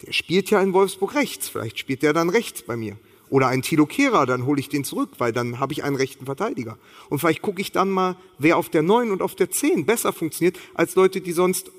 der 0.07 0.13
spielt 0.13 0.51
ja 0.51 0.63
in 0.63 0.73
Wolfsburg 0.73 1.17
rechts. 1.17 1.49
Vielleicht 1.49 1.81
spielt 1.81 2.03
der 2.03 2.13
dann 2.13 2.31
rechts 2.31 2.63
bei 2.63 2.77
mir. 2.77 2.97
Oder 3.29 3.49
ein 3.49 3.63
Tilo 3.63 3.85
Kehrer, 3.85 4.25
dann 4.25 4.47
hole 4.47 4.61
ich 4.61 4.69
den 4.69 4.85
zurück, 4.85 5.11
weil 5.19 5.33
dann 5.33 5.59
habe 5.59 5.73
ich 5.73 5.83
einen 5.83 5.97
rechten 5.97 6.25
Verteidiger. 6.25 6.79
Und 7.11 7.19
vielleicht 7.19 7.43
gucke 7.43 7.61
ich 7.61 7.73
dann 7.73 7.91
mal, 7.91 8.17
wer 8.39 8.57
auf 8.57 8.69
der 8.69 8.83
9 8.83 9.11
und 9.11 9.21
auf 9.21 9.35
der 9.35 9.51
10 9.51 9.85
besser 9.85 10.13
funktioniert, 10.13 10.59
als 10.75 10.95
Leute, 10.95 11.21
die 11.21 11.33
sonst 11.33 11.73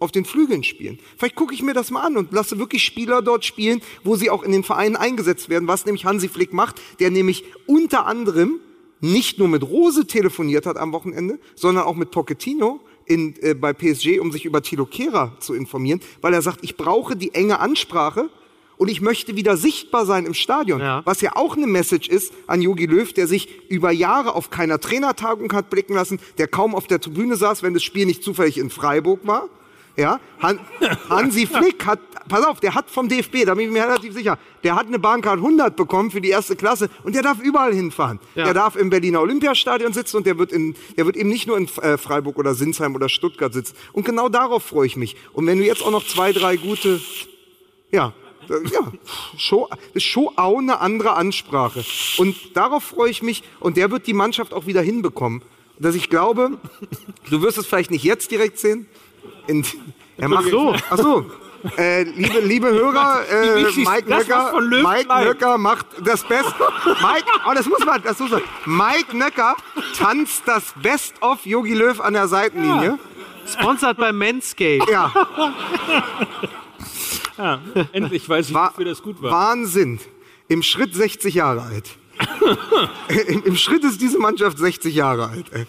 auf 0.00 0.12
den 0.12 0.24
Flügeln 0.24 0.62
spielen. 0.62 0.98
Vielleicht 1.16 1.34
gucke 1.34 1.54
ich 1.54 1.62
mir 1.62 1.74
das 1.74 1.90
mal 1.90 2.02
an 2.02 2.16
und 2.16 2.32
lasse 2.32 2.58
wirklich 2.58 2.84
Spieler 2.84 3.22
dort 3.22 3.44
spielen, 3.44 3.80
wo 4.04 4.16
sie 4.16 4.30
auch 4.30 4.42
in 4.42 4.52
den 4.52 4.64
Vereinen 4.64 4.96
eingesetzt 4.96 5.48
werden, 5.48 5.68
was 5.68 5.86
nämlich 5.86 6.04
Hansi 6.04 6.28
Flick 6.28 6.52
macht, 6.52 6.80
der 7.00 7.10
nämlich 7.10 7.44
unter 7.66 8.06
anderem 8.06 8.60
nicht 9.00 9.38
nur 9.38 9.48
mit 9.48 9.62
Rose 9.62 10.06
telefoniert 10.06 10.66
hat 10.66 10.76
am 10.76 10.92
Wochenende, 10.92 11.38
sondern 11.54 11.84
auch 11.84 11.94
mit 11.94 12.10
Pochettino 12.10 12.80
in, 13.06 13.34
äh, 13.42 13.54
bei 13.54 13.72
PSG, 13.72 14.18
um 14.20 14.32
sich 14.32 14.44
über 14.44 14.62
Tilo 14.62 14.86
Kehrer 14.86 15.36
zu 15.40 15.54
informieren, 15.54 16.00
weil 16.20 16.34
er 16.34 16.42
sagt, 16.42 16.60
ich 16.62 16.76
brauche 16.76 17.16
die 17.16 17.34
enge 17.34 17.60
Ansprache 17.60 18.28
und 18.76 18.88
ich 18.88 19.00
möchte 19.00 19.36
wieder 19.36 19.56
sichtbar 19.56 20.06
sein 20.06 20.24
im 20.26 20.34
Stadion. 20.34 20.80
Ja. 20.80 21.02
Was 21.04 21.20
ja 21.20 21.34
auch 21.34 21.56
eine 21.56 21.66
Message 21.66 22.08
ist 22.08 22.32
an 22.46 22.62
Jogi 22.62 22.86
Löw, 22.86 23.12
der 23.12 23.26
sich 23.26 23.48
über 23.68 23.90
Jahre 23.90 24.34
auf 24.34 24.50
keiner 24.50 24.78
Trainertagung 24.78 25.52
hat 25.52 25.70
blicken 25.70 25.94
lassen, 25.94 26.20
der 26.38 26.46
kaum 26.46 26.74
auf 26.74 26.86
der 26.86 27.00
Tribüne 27.00 27.36
saß, 27.36 27.62
wenn 27.62 27.74
das 27.74 27.82
Spiel 27.82 28.06
nicht 28.06 28.22
zufällig 28.22 28.58
in 28.58 28.70
Freiburg 28.70 29.20
war. 29.24 29.48
Ja, 29.98 30.20
Han 30.40 30.60
Hansi 31.10 31.44
Flick 31.44 31.84
hat, 31.84 31.98
pass 32.28 32.46
auf, 32.46 32.60
der 32.60 32.76
hat 32.76 32.88
vom 32.88 33.08
DFB, 33.08 33.44
da 33.44 33.54
bin 33.54 33.66
ich 33.66 33.72
mir 33.72 33.82
relativ 33.82 34.14
sicher, 34.14 34.38
der 34.62 34.76
hat 34.76 34.86
eine 34.86 35.00
Bahncard 35.00 35.38
100 35.38 35.74
bekommen 35.74 36.12
für 36.12 36.20
die 36.20 36.28
erste 36.28 36.54
Klasse 36.54 36.88
und 37.02 37.16
der 37.16 37.22
darf 37.22 37.40
überall 37.40 37.74
hinfahren. 37.74 38.20
Ja. 38.36 38.44
Der 38.44 38.54
darf 38.54 38.76
im 38.76 38.90
Berliner 38.90 39.20
Olympiastadion 39.20 39.92
sitzen 39.92 40.18
und 40.18 40.26
der 40.26 40.38
wird, 40.38 40.52
in, 40.52 40.76
der 40.96 41.04
wird 41.04 41.16
eben 41.16 41.28
nicht 41.28 41.48
nur 41.48 41.58
in 41.58 41.66
äh, 41.82 41.98
Freiburg 41.98 42.38
oder 42.38 42.54
Sinsheim 42.54 42.94
oder 42.94 43.08
Stuttgart 43.08 43.52
sitzen. 43.52 43.74
Und 43.92 44.06
genau 44.06 44.28
darauf 44.28 44.62
freue 44.62 44.86
ich 44.86 44.96
mich. 44.96 45.16
Und 45.32 45.48
wenn 45.48 45.58
du 45.58 45.64
jetzt 45.64 45.82
auch 45.82 45.90
noch 45.90 46.06
zwei, 46.06 46.32
drei 46.32 46.54
gute, 46.54 47.00
ja, 47.90 48.12
äh, 48.48 48.68
ja, 48.72 48.92
ist 49.94 50.04
schon 50.04 50.28
auch 50.36 50.58
eine 50.58 50.80
andere 50.80 51.14
Ansprache. 51.14 51.84
Und 52.18 52.36
darauf 52.54 52.84
freue 52.84 53.10
ich 53.10 53.20
mich 53.24 53.42
und 53.58 53.76
der 53.76 53.90
wird 53.90 54.06
die 54.06 54.14
Mannschaft 54.14 54.54
auch 54.54 54.66
wieder 54.66 54.80
hinbekommen. 54.80 55.42
Dass 55.80 55.96
ich 55.96 56.08
glaube, 56.08 56.58
du 57.30 57.42
wirst 57.42 57.58
es 57.58 57.66
vielleicht 57.66 57.90
nicht 57.90 58.04
jetzt 58.04 58.30
direkt 58.30 58.58
sehen. 58.58 58.86
In, 59.48 59.64
er 60.16 60.28
macht 60.28 60.48
so. 60.50 60.74
Ach 60.90 60.96
so. 60.98 61.30
Äh, 61.76 62.04
liebe, 62.04 62.38
liebe 62.38 62.68
Hörer, 62.68 63.24
äh, 63.30 63.62
Mike 63.64 64.08
Nöcker, 64.08 64.60
Mike. 64.60 65.24
Nöcker 65.24 65.58
macht 65.58 65.86
das 66.04 66.22
Beste. 66.22 66.54
Mike, 66.84 67.24
oh, 67.48 67.52
das 67.52 67.66
muss 67.66 67.84
man, 67.84 68.00
das 68.02 68.18
muss 68.20 68.30
man. 68.30 68.42
Mike 68.64 69.16
Nöcker 69.16 69.56
tanzt 69.98 70.44
das 70.46 70.72
Best 70.80 71.20
of 71.20 71.44
Yogi 71.44 71.74
Löw 71.74 72.00
an 72.00 72.12
der 72.12 72.28
Seitenlinie. 72.28 72.98
Sponsored 73.44 73.96
bei 73.96 74.12
Manscaped. 74.12 74.88
Ja, 77.38 77.60
Endlich 77.92 78.28
weiß 78.28 78.48
ich, 78.48 78.54
Wa- 78.54 78.70
wofür 78.70 78.84
das 78.84 79.00
gut 79.02 79.22
war. 79.22 79.30
Wahnsinn. 79.30 80.00
Im 80.48 80.62
Schritt 80.64 80.94
60 80.94 81.34
Jahre 81.34 81.62
alt. 81.62 81.90
Im, 83.28 83.44
Im 83.44 83.56
Schritt 83.56 83.84
ist 83.84 84.00
diese 84.00 84.18
Mannschaft 84.18 84.58
60 84.58 84.92
Jahre 84.94 85.28
alt. 85.28 85.46
ey. 85.52 85.66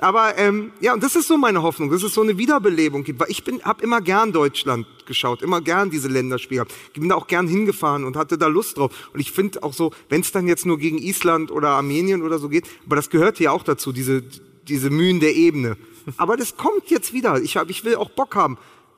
Aber 0.00 0.38
ähm, 0.38 0.72
ja, 0.80 0.94
und 0.94 1.02
das 1.02 1.14
ist 1.14 1.28
so 1.28 1.36
meine 1.36 1.62
Hoffnung, 1.62 1.90
dass 1.90 2.02
es 2.02 2.14
so 2.14 2.22
eine 2.22 2.38
Wiederbelebung 2.38 3.04
gibt. 3.04 3.20
Weil 3.20 3.30
ich 3.30 3.44
bin, 3.44 3.62
habe 3.62 3.82
immer 3.84 4.00
gern 4.00 4.32
Deutschland 4.32 4.86
geschaut, 5.06 5.42
immer 5.42 5.60
gern 5.60 5.90
diese 5.90 6.08
Länderspiele. 6.08 6.62
gehabt. 6.62 6.74
Ich 6.94 7.00
bin 7.00 7.10
da 7.10 7.16
auch 7.16 7.26
gern 7.26 7.46
hingefahren 7.46 8.04
und 8.04 8.16
hatte 8.16 8.38
da 8.38 8.46
Lust 8.46 8.78
drauf. 8.78 9.10
Und 9.12 9.20
ich 9.20 9.30
finde 9.30 9.62
auch 9.62 9.74
so, 9.74 9.92
wenn 10.08 10.22
es 10.22 10.32
dann 10.32 10.46
jetzt 10.46 10.64
nur 10.64 10.78
gegen 10.78 10.98
Island 10.98 11.50
oder 11.50 11.70
Armenien 11.70 12.22
oder 12.22 12.38
so 12.38 12.48
geht, 12.48 12.64
aber 12.86 12.96
das 12.96 13.10
gehört 13.10 13.38
ja 13.40 13.50
auch 13.52 13.62
dazu, 13.62 13.92
diese, 13.92 14.22
diese 14.66 14.90
Mühen 14.90 15.20
der 15.20 15.34
Ebene. 15.34 15.76
Aber 16.16 16.36
das 16.36 16.56
kommt 16.56 16.88
jetzt 16.88 17.12
wieder. 17.12 17.40
Ich, 17.40 17.56
hab, 17.56 17.68
ich 17.68 17.84
will 17.84 17.96
auch 17.96 18.10
Bock 18.10 18.34
haben. 18.34 18.56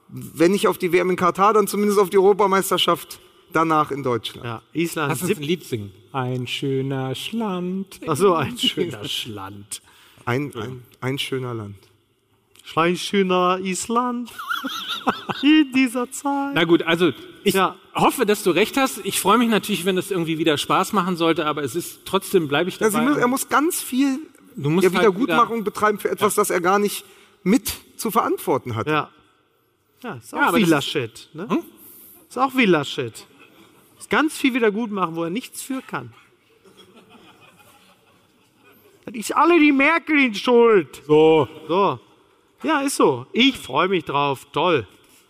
Wenn 0.09 0.53
nicht 0.53 0.69
auf 0.69 0.79
die 0.79 0.93
WM 0.93 1.11
in 1.11 1.17
Katar, 1.17 1.53
dann 1.53 1.67
zumindest 1.67 1.99
auf 1.99 2.11
die 2.11 2.19
Europameisterschaft 2.19 3.19
danach 3.53 3.91
in 3.91 4.03
Deutschland. 4.03 4.45
Ja, 4.45 4.63
Island. 4.73 5.11
Lass 5.11 5.23
uns 5.23 5.37
ein 5.37 5.43
Lied 5.43 5.65
singen. 5.65 5.93
Ein 6.13 6.47
schöner 6.47 7.15
Schland. 7.15 8.01
Ach 8.07 8.17
so, 8.17 8.35
ein 8.35 8.57
schöner 8.59 9.05
Schland. 9.09 9.83
Ein, 10.25 10.53
ein, 10.55 10.83
ein 11.01 11.19
schöner 11.19 11.55
Land. 11.55 11.77
Ein 12.77 12.97
schöner 12.97 13.59
Island. 13.61 14.31
In 15.43 15.73
dieser 15.75 16.11
Zeit. 16.11 16.55
Na 16.55 16.65
gut, 16.65 16.83
also 16.85 17.11
ich 17.45 17.55
Ja. 17.55 17.77
hoffe, 17.95 18.25
dass 18.25 18.43
du 18.45 18.51
recht 18.51 18.77
hast. 18.77 19.01
Ich 19.05 19.19
freue 19.21 19.37
mich 19.39 19.49
natürlich, 19.49 19.85
wenn 19.85 19.97
das 19.97 20.11
irgendwie 20.11 20.39
wieder 20.39 20.57
Spaß 20.57 20.93
machen 20.93 21.17
sollte, 21.17 21.45
aber 21.47 21.65
es 21.65 21.75
ist 21.75 22.01
trotzdem 22.05 22.47
bleibe 22.49 22.69
ich 22.69 22.79
Ja, 22.79 22.89
dabei. 22.89 23.05
muss, 23.05 23.17
er 23.19 23.27
muss 23.29 23.49
ganz 23.49 23.83
viel 23.83 24.21
Du 24.55 24.69
musst 24.71 24.85
ja, 24.85 24.91
halt 24.91 25.01
Wiedergutmachung 25.01 25.65
betreiben 25.65 25.99
für 25.99 26.11
etwas, 26.11 26.35
das 26.35 26.51
er 26.51 26.61
gar 26.61 26.79
nicht 26.79 27.05
mit 27.43 27.73
zu 27.97 28.11
verantworten 28.11 28.77
hat. 28.77 28.87
Ja. 28.87 29.11
Ja, 30.03 30.15
ist 30.15 30.35
auch 30.35 30.57
Ja, 30.57 30.67
Laschet. 30.67 31.29
Ne? 31.33 31.49
Ist 32.29 32.39
auch 32.39 32.55
wie 32.55 32.67
Laschet. 32.67 33.27
Ist 33.99 34.11
ganz 34.11 34.37
viel 34.37 34.53
wieder 34.55 34.71
gut 34.71 34.91
machen, 34.91 35.17
wo 35.17 35.25
er 35.25 35.31
nichts 35.31 35.63
für 35.63 35.81
kann. 35.83 36.13
Das 39.05 39.15
ist 39.15 39.37
alle 39.37 39.59
die 39.59 39.73
Merkel 39.73 40.19
in 40.19 40.35
Schuld. 40.35 41.03
so, 41.07 41.49
So. 41.69 41.99
Ja, 42.63 42.81
ist 42.83 42.97
so. 42.97 43.27
Ich 43.33 43.59
freue 43.59 43.89
mich 43.89 44.05
drauf. 44.05 44.47
Toll. 44.53 44.87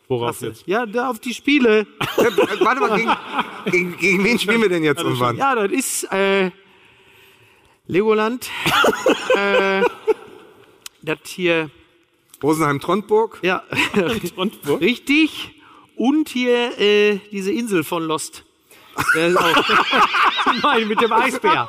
worauf 0.08 0.40
jetzt? 0.42 0.66
Ja, 0.66 0.84
da 0.84 1.08
auf 1.08 1.18
die 1.18 1.32
Spiele. 1.32 1.86
Warte 2.60 2.80
mal, 2.80 2.96
gegen, 2.98 3.12
gegen, 3.70 3.96
gegen 3.96 4.24
wen 4.24 4.38
spielen 4.38 4.60
wir 4.60 4.68
denn 4.68 4.84
jetzt 4.84 5.02
und 5.02 5.18
wann? 5.18 5.38
Ja, 5.38 5.54
das 5.54 5.72
ist 5.72 6.12
äh, 6.12 6.50
Legoland. 7.86 8.50
äh, 9.36 9.82
das 11.00 11.18
hier, 11.24 11.70
Rosenheim-Trondburg? 12.42 13.38
ja, 13.42 13.62
wo? 14.64 14.74
richtig. 14.74 15.52
Und 15.96 16.28
hier 16.28 16.78
äh, 16.78 17.20
diese 17.30 17.52
Insel 17.52 17.84
von 17.84 18.02
Lost. 18.02 18.44
Der 19.14 19.28
ist 19.28 19.36
auch, 19.36 19.52
Nein, 20.62 20.89
mit 20.89 21.01
dem 21.01 21.12
Eisbär. 21.12 21.69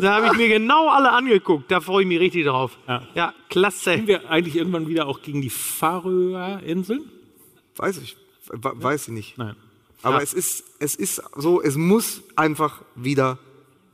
Da 0.00 0.14
habe 0.14 0.26
ich 0.26 0.32
mir 0.34 0.48
genau 0.48 0.88
alle 0.88 1.10
angeguckt. 1.12 1.70
Da 1.70 1.80
freue 1.80 2.02
ich 2.02 2.08
mich 2.08 2.20
richtig 2.20 2.44
drauf. 2.46 2.76
Ja, 3.14 3.32
klasse. 3.48 3.92
Spielen 3.92 4.06
wir 4.06 4.30
eigentlich 4.30 4.56
irgendwann 4.56 4.86
wieder 4.88 5.06
auch 5.06 5.22
gegen 5.22 5.40
die 5.42 5.50
Färöer-Inseln? 5.50 7.10
Weiß 7.76 7.98
ich. 7.98 8.16
We- 8.50 8.72
Weiß 8.74 9.08
ich 9.08 9.14
nicht. 9.14 9.38
Nein. 9.38 9.56
Aber 10.02 10.22
es, 10.22 10.34
ist, 10.34 10.64
es 10.80 10.94
ist 10.94 11.22
so, 11.34 11.62
es 11.62 11.76
muss 11.76 12.22
einfach 12.36 12.82
wieder 12.94 13.38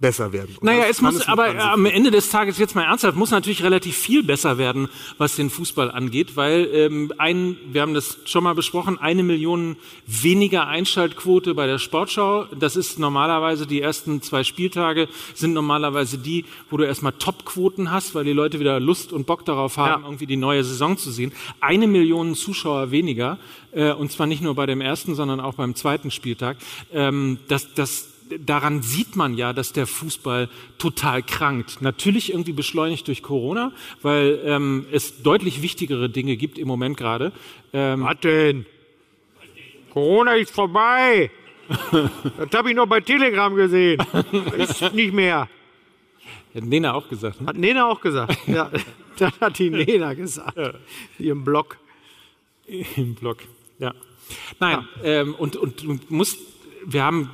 besser 0.01 0.33
werden. 0.33 0.57
Und 0.61 0.65
Naja, 0.65 0.85
es 0.89 1.01
muss, 1.03 1.19
mit 1.19 1.29
aber 1.29 1.55
am 1.59 1.85
Ende 1.85 2.11
des 2.11 2.31
Tages 2.31 2.59
jetzt 2.59 2.75
mal 2.75 2.85
ernsthaft, 2.85 3.17
muss 3.17 3.31
natürlich 3.31 3.63
relativ 3.63 3.97
viel 3.97 4.23
besser 4.23 4.57
werden, 4.57 4.89
was 5.19 5.37
den 5.37 5.51
Fußball 5.51 5.91
angeht, 5.91 6.37
weil 6.37 6.69
ähm, 6.73 7.13
ein, 7.19 7.57
wir 7.71 7.83
haben 7.83 7.93
das 7.95 8.19
schon 8.25 8.43
mal 8.45 8.55
besprochen, 8.55 8.99
eine 8.99 9.23
Million 9.23 9.77
weniger 10.07 10.67
Einschaltquote 10.67 11.55
bei 11.55 11.67
der 11.67 11.79
Sportschau. 11.79 12.47
Das 12.59 12.77
ist 12.77 12.99
normalerweise 12.99 13.67
die 13.67 13.81
ersten 13.83 14.23
zwei 14.23 14.43
Spieltage 14.43 15.09
sind 15.35 15.53
normalerweise 15.53 16.17
die, 16.19 16.47
wo 16.71 16.79
du 16.79 16.85
erstmal 16.85 17.13
Topquoten 17.13 17.91
hast, 17.91 18.15
weil 18.15 18.25
die 18.25 18.33
Leute 18.33 18.59
wieder 18.59 18.81
Lust 18.81 19.13
und 19.13 19.27
Bock 19.27 19.45
darauf 19.45 19.77
haben, 19.77 20.03
Ja. 20.03 20.09
irgendwie 20.09 20.27
die 20.27 20.37
neue 20.37 20.65
Saison 20.65 20.97
zu 20.97 21.11
sehen. 21.11 21.33
Eine 21.61 21.87
Million 21.87 22.35
Zuschauer 22.35 22.91
weniger, 22.91 23.39
äh, 23.73 23.93
und 23.93 24.11
zwar 24.11 24.27
nicht 24.27 24.43
nur 24.43 24.55
bei 24.55 24.65
dem 24.67 24.81
ersten, 24.81 25.15
sondern 25.15 25.41
auch 25.41 25.55
beim 25.55 25.75
zweiten 25.75 26.11
Spieltag. 26.11 26.57
Ähm, 26.93 27.39
das, 27.49 27.75
das 27.75 28.10
daran 28.39 28.83
sieht 28.83 29.17
man 29.17 29.35
ja, 29.35 29.53
dass 29.53 29.73
der 29.73 29.87
Fußball 29.87 30.49
total 30.79 31.23
krankt. 31.23 31.83
Natürlich 31.83 32.33
irgendwie 32.33 32.53
beschleunigt 32.53 33.07
durch 33.09 33.23
Corona, 33.23 33.73
weil 34.03 34.41
ähm, 34.45 34.87
es 34.93 35.23
deutlich 35.23 35.63
wichtigere 35.63 36.09
Dinge 36.09 36.37
gibt 36.37 36.59
im 36.59 36.69
Moment 36.69 36.97
gerade. 36.97 37.33
Ähm, 37.73 38.05
Was 38.05 38.21
denn? 38.21 38.67
Corona 39.91 40.35
ist 40.35 40.55
vorbei. 40.55 41.31
Das 42.37 42.51
habe 42.53 42.71
ich 42.71 42.75
noch 42.75 42.87
bei 42.87 43.01
Telegram 43.01 43.55
gesehen. 43.55 44.03
Ist 44.57 44.93
nicht 44.93 45.13
mehr. 45.13 45.49
hat 46.53 46.65
Nena 46.65 46.95
auch 46.95 47.09
gesagt. 47.09 47.41
Ne? 47.41 47.47
Hat 47.47 47.57
Nena 47.57 47.87
auch 47.87 48.01
gesagt. 48.01 48.37
Ja, 48.49 48.71
das 49.17 49.41
hat 49.41 49.59
die 49.59 49.71
Nena 49.71 50.15
gesagt. 50.15 50.59
Ihrem 51.19 51.45
Blog. 51.45 51.79
Im 52.97 53.15
Blog. 53.15 53.39
Ja. 53.79 53.95
Nein, 54.59 54.89
ähm, 55.05 55.35
und, 55.37 55.57
und 55.57 55.83
du 55.85 55.99
musst, 56.09 56.39
wir 56.85 57.05
haben 57.05 57.31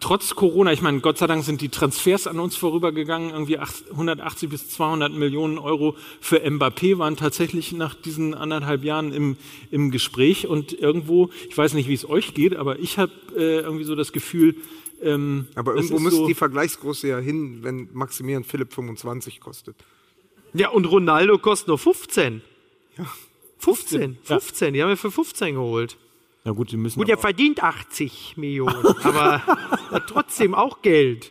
trotz 0.00 0.34
Corona, 0.34 0.72
ich 0.72 0.82
meine, 0.82 1.00
Gott 1.00 1.18
sei 1.18 1.26
Dank 1.26 1.44
sind 1.44 1.60
die 1.60 1.68
Transfers 1.68 2.26
an 2.26 2.38
uns 2.40 2.56
vorübergegangen, 2.56 3.30
irgendwie 3.30 3.58
8 3.58 3.90
180 3.92 4.48
bis 4.48 4.68
200 4.70 5.12
Millionen 5.12 5.58
Euro 5.58 5.96
für 6.20 6.38
Mbappé 6.44 6.98
waren 6.98 7.16
tatsächlich 7.16 7.72
nach 7.72 7.94
diesen 7.94 8.34
anderthalb 8.34 8.84
Jahren 8.84 9.12
im, 9.12 9.36
im 9.70 9.90
Gespräch 9.90 10.46
und 10.46 10.72
irgendwo, 10.72 11.30
ich 11.48 11.56
weiß 11.56 11.74
nicht, 11.74 11.88
wie 11.88 11.94
es 11.94 12.08
euch 12.08 12.34
geht, 12.34 12.56
aber 12.56 12.78
ich 12.78 12.98
habe 12.98 13.12
äh, 13.36 13.60
irgendwie 13.60 13.84
so 13.84 13.94
das 13.94 14.12
Gefühl, 14.12 14.56
ähm, 15.02 15.46
Aber 15.54 15.74
irgendwo 15.74 15.98
müsste 15.98 16.20
so, 16.20 16.26
die 16.26 16.34
Vergleichsgröße 16.34 17.08
ja 17.08 17.18
hin, 17.18 17.62
wenn 17.62 17.88
Maximilian 17.92 18.44
Philipp 18.44 18.72
25 18.72 19.40
kostet. 19.40 19.76
Ja, 20.54 20.70
und 20.70 20.86
Ronaldo 20.86 21.38
kostet 21.38 21.68
nur 21.68 21.78
15. 21.78 22.42
15, 23.58 24.12
Ja. 24.12 24.38
15. 24.40 24.74
Die 24.74 24.82
haben 24.82 24.88
wir 24.88 24.96
für 24.96 25.10
15 25.10 25.54
geholt. 25.54 25.96
Na 26.48 26.54
gut, 26.54 26.72
die 26.72 26.78
müssen 26.78 26.98
Gut, 26.98 27.10
er 27.10 27.18
verdient 27.18 27.62
80 27.62 28.38
Millionen, 28.38 28.86
aber 29.02 29.42
hat 29.90 30.06
trotzdem 30.06 30.54
auch 30.54 30.80
Geld. 30.80 31.30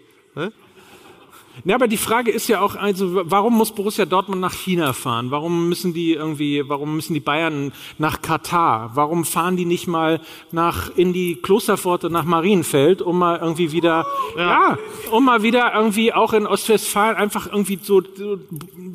Ja, 1.65 1.75
aber 1.75 1.87
die 1.87 1.97
Frage 1.97 2.31
ist 2.31 2.47
ja 2.47 2.61
auch, 2.61 2.75
also 2.75 3.21
warum 3.29 3.55
muss 3.57 3.71
Borussia 3.71 4.05
Dortmund 4.05 4.41
nach 4.41 4.53
China 4.53 4.93
fahren? 4.93 5.31
Warum 5.31 5.69
müssen 5.69 5.93
die 5.93 6.13
irgendwie, 6.13 6.63
warum 6.67 6.95
müssen 6.95 7.13
die 7.13 7.19
Bayern 7.19 7.71
nach 7.97 8.21
Katar? 8.21 8.91
Warum 8.93 9.25
fahren 9.25 9.57
die 9.57 9.65
nicht 9.65 9.87
mal 9.87 10.21
nach 10.51 10.95
in 10.95 11.13
die 11.13 11.35
Klosterpforte 11.35 12.09
nach 12.09 12.25
Marienfeld, 12.25 13.01
um 13.01 13.19
mal 13.19 13.39
irgendwie 13.39 13.71
wieder, 13.71 14.05
ja, 14.37 14.77
um 15.11 15.25
mal 15.25 15.43
wieder 15.43 15.73
irgendwie 15.73 16.13
auch 16.13 16.33
in 16.33 16.45
Ostwestfalen 16.45 17.17
einfach 17.17 17.47
irgendwie 17.47 17.79
so, 17.81 18.01
so 18.15 18.39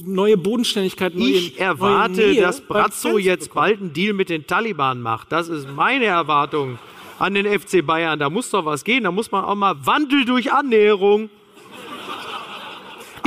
neue 0.05 0.36
Bodenständigkeit, 0.36 1.14
neue, 1.14 1.30
Ich 1.30 1.59
erwarte, 1.59 2.20
neue 2.20 2.40
dass 2.40 2.60
Brazzo 2.60 3.18
jetzt 3.18 3.52
bald 3.55 3.80
einen 3.80 3.93
Deal 3.93 4.12
mit 4.12 4.28
den 4.28 4.47
Taliban 4.47 5.01
macht. 5.01 5.32
Das 5.32 5.48
ist 5.48 5.68
meine 5.74 6.05
Erwartung 6.06 6.78
an 7.18 7.34
den 7.34 7.47
FC 7.47 7.84
Bayern. 7.84 8.18
Da 8.18 8.30
muss 8.30 8.51
doch 8.51 8.64
was 8.64 8.84
gehen. 8.84 9.05
Da 9.05 9.10
muss 9.10 9.30
man 9.30 9.44
auch 9.44 9.55
mal 9.55 9.76
Wandel 9.84 10.24
durch 10.24 10.52
Annäherung. 10.52 11.30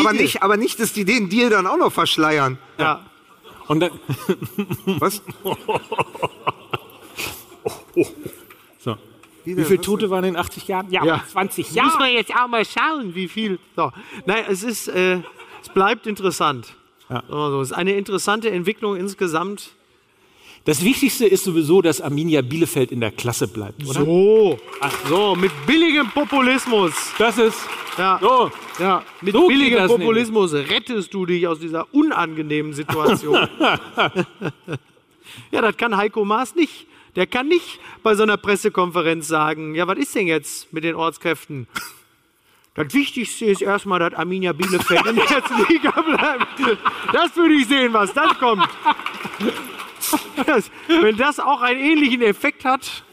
Aber 0.06 0.12
Bitte. 0.12 0.24
nicht, 0.24 0.44
aber 0.44 0.58
nicht, 0.58 0.80
dass 0.80 0.94
die 0.94 1.04
den 1.06 1.30
Deal 1.30 1.50
dann 1.50 1.68
auch 1.68 1.78
noch 1.78 1.92
verschleiern. 1.92 2.58
Ja. 2.78 3.02
Und 3.68 3.80
dann, 3.80 3.92
Was? 5.00 5.22
so. 8.80 8.98
Wie 9.44 9.64
viele 9.64 9.82
Tote 9.82 10.10
waren 10.10 10.24
in 10.24 10.34
den 10.34 10.40
80 10.40 10.68
Jahren? 10.68 10.92
Ja, 10.92 11.04
Ja. 11.06 11.24
20 11.32 11.68
Muss 11.68 11.76
Jahre. 11.76 11.98
man 12.00 12.12
jetzt 12.12 12.32
auch 12.36 12.48
mal 12.48 12.66
schauen, 12.66 13.14
wie 13.16 13.28
viel. 13.28 13.60
So. 13.76 13.92
Nein, 14.26 14.44
es 14.50 14.64
ist, 14.64 14.88
äh, 14.88 15.20
es 15.62 15.70
bleibt 15.74 16.08
interessant. 16.08 16.74
Ja. 17.10 17.24
Also, 17.30 17.62
es 17.62 17.72
ist 17.72 17.78
eine 17.78 17.94
interessante 17.96 18.50
Entwicklung 18.50 18.96
insgesamt. 18.96 19.72
Das 20.66 20.84
Wichtigste 20.84 21.28
ist 21.28 21.44
sowieso, 21.44 21.84
dass 21.84 22.02
Arminia 22.02 22.42
Bielefeld 22.42 22.92
in 22.92 23.00
der 23.00 23.12
Klasse 23.12 23.48
bleibt, 23.48 23.86
oder? 23.86 24.04
So, 24.04 24.60
so, 25.08 25.36
mit 25.36 25.52
billigem 25.68 26.10
Populismus. 26.10 26.92
Das 27.20 27.38
ist, 27.38 27.58
Ja. 28.00 28.18
so. 28.20 28.52
Ja, 28.80 29.04
mit 29.22 29.34
So 29.34 29.48
billigem 29.48 29.86
Populismus 29.88 30.54
rettest 30.54 31.14
du 31.14 31.28
dich 31.28 31.48
aus 31.48 31.60
dieser 31.60 31.94
unangenehmen 31.94 32.74
Situation. 32.74 33.48
ja, 35.52 35.62
das 35.62 35.78
kann 35.78 35.96
Heiko 35.96 36.26
Maas 36.26 36.56
nicht. 36.56 36.88
Der 37.16 37.28
kann 37.28 37.48
nicht 37.48 37.80
bei 38.02 38.16
so 38.16 38.24
einer 38.24 38.38
Pressekonferenz 38.38 39.28
sagen, 39.28 39.76
ja, 39.76 39.88
was 39.88 40.00
ist 40.00 40.16
denn 40.16 40.26
jetzt 40.28 40.74
mit 40.74 40.84
den 40.84 40.96
Ortskräften? 40.96 41.68
Das 42.74 42.92
Wichtigste 42.94 43.46
ist 43.46 43.62
erstmal, 43.62 44.00
dass 44.00 44.16
Arminia 44.16 44.52
Bielefeld 44.52 45.06
in 45.06 45.16
der 45.16 45.26
ersten 45.30 45.66
Liga 45.72 45.92
bleibt. 45.92 46.78
Das 47.14 47.36
würde 47.38 47.54
ich 47.54 47.68
sehen, 47.68 47.94
was 47.94 48.12
dann 48.14 48.38
kommt. 48.40 48.68
Das, 50.46 50.70
wenn 50.88 51.18
das 51.18 51.40
auch 51.40 51.62
einen 51.62 51.80
ähnlichen 51.80 52.22
Effekt 52.22 52.66
hat, 52.66 53.04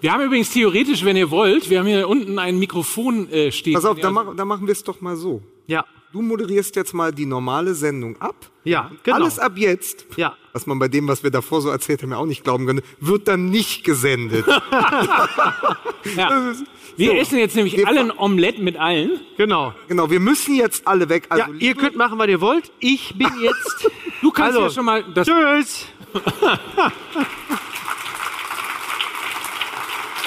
Wir 0.00 0.12
haben 0.12 0.22
übrigens 0.22 0.50
theoretisch, 0.52 1.04
wenn 1.04 1.16
ihr 1.16 1.30
wollt, 1.30 1.68
wir 1.70 1.80
haben 1.80 1.86
hier 1.86 2.08
unten 2.08 2.38
ein 2.38 2.58
Mikrofon 2.58 3.28
äh, 3.30 3.50
stehen. 3.50 3.74
Pass 3.74 3.84
auf, 3.84 3.98
dann, 3.98 4.14
mach, 4.14 4.34
dann 4.36 4.46
machen 4.46 4.66
wir 4.66 4.72
es 4.72 4.84
doch 4.84 5.00
mal 5.00 5.16
so. 5.16 5.42
ja, 5.66 5.84
Du 6.10 6.22
moderierst 6.22 6.74
jetzt 6.76 6.94
mal 6.94 7.12
die 7.12 7.26
normale 7.26 7.74
Sendung 7.74 8.18
ab. 8.20 8.34
ja, 8.64 8.90
genau. 9.02 9.16
Alles 9.18 9.38
ab 9.38 9.52
jetzt, 9.58 10.06
Ja. 10.16 10.36
was 10.54 10.66
man 10.66 10.78
bei 10.78 10.88
dem, 10.88 11.06
was 11.06 11.22
wir 11.22 11.30
davor 11.30 11.60
so 11.60 11.68
erzählt 11.68 12.02
haben, 12.02 12.12
ja 12.12 12.16
auch 12.16 12.24
nicht 12.26 12.44
glauben 12.44 12.64
könnte, 12.66 12.82
wird 13.00 13.28
dann 13.28 13.50
nicht 13.50 13.84
gesendet. 13.84 14.46
ja. 16.16 16.52
Wir 16.98 17.16
essen 17.18 17.38
jetzt 17.38 17.54
nämlich 17.54 17.76
Wir 17.76 17.86
alle 17.86 18.00
ein 18.00 18.10
Omelett 18.18 18.58
mit 18.58 18.76
allen. 18.76 19.20
Genau. 19.36 19.72
genau, 19.86 20.10
wir 20.10 20.18
müssen 20.20 20.54
jetzt 20.56 20.86
alle 20.86 21.08
weg. 21.08 21.26
Also 21.28 21.44
Ja, 21.44 21.48
ihr 21.58 21.74
könnt 21.74 21.96
machen, 21.96 22.18
was 22.18 22.26
ihr 22.28 22.40
wollt. 22.40 22.70
Ich 22.80 23.14
bin 23.16 23.30
jetzt. 23.40 23.88
Du 24.20 24.30
kannst 24.32 24.56
Also, 24.56 24.66
ja 24.68 24.70
schon 24.70 24.84
mal 24.84 25.04
das 25.14 25.26
Tschüss. 25.28 25.86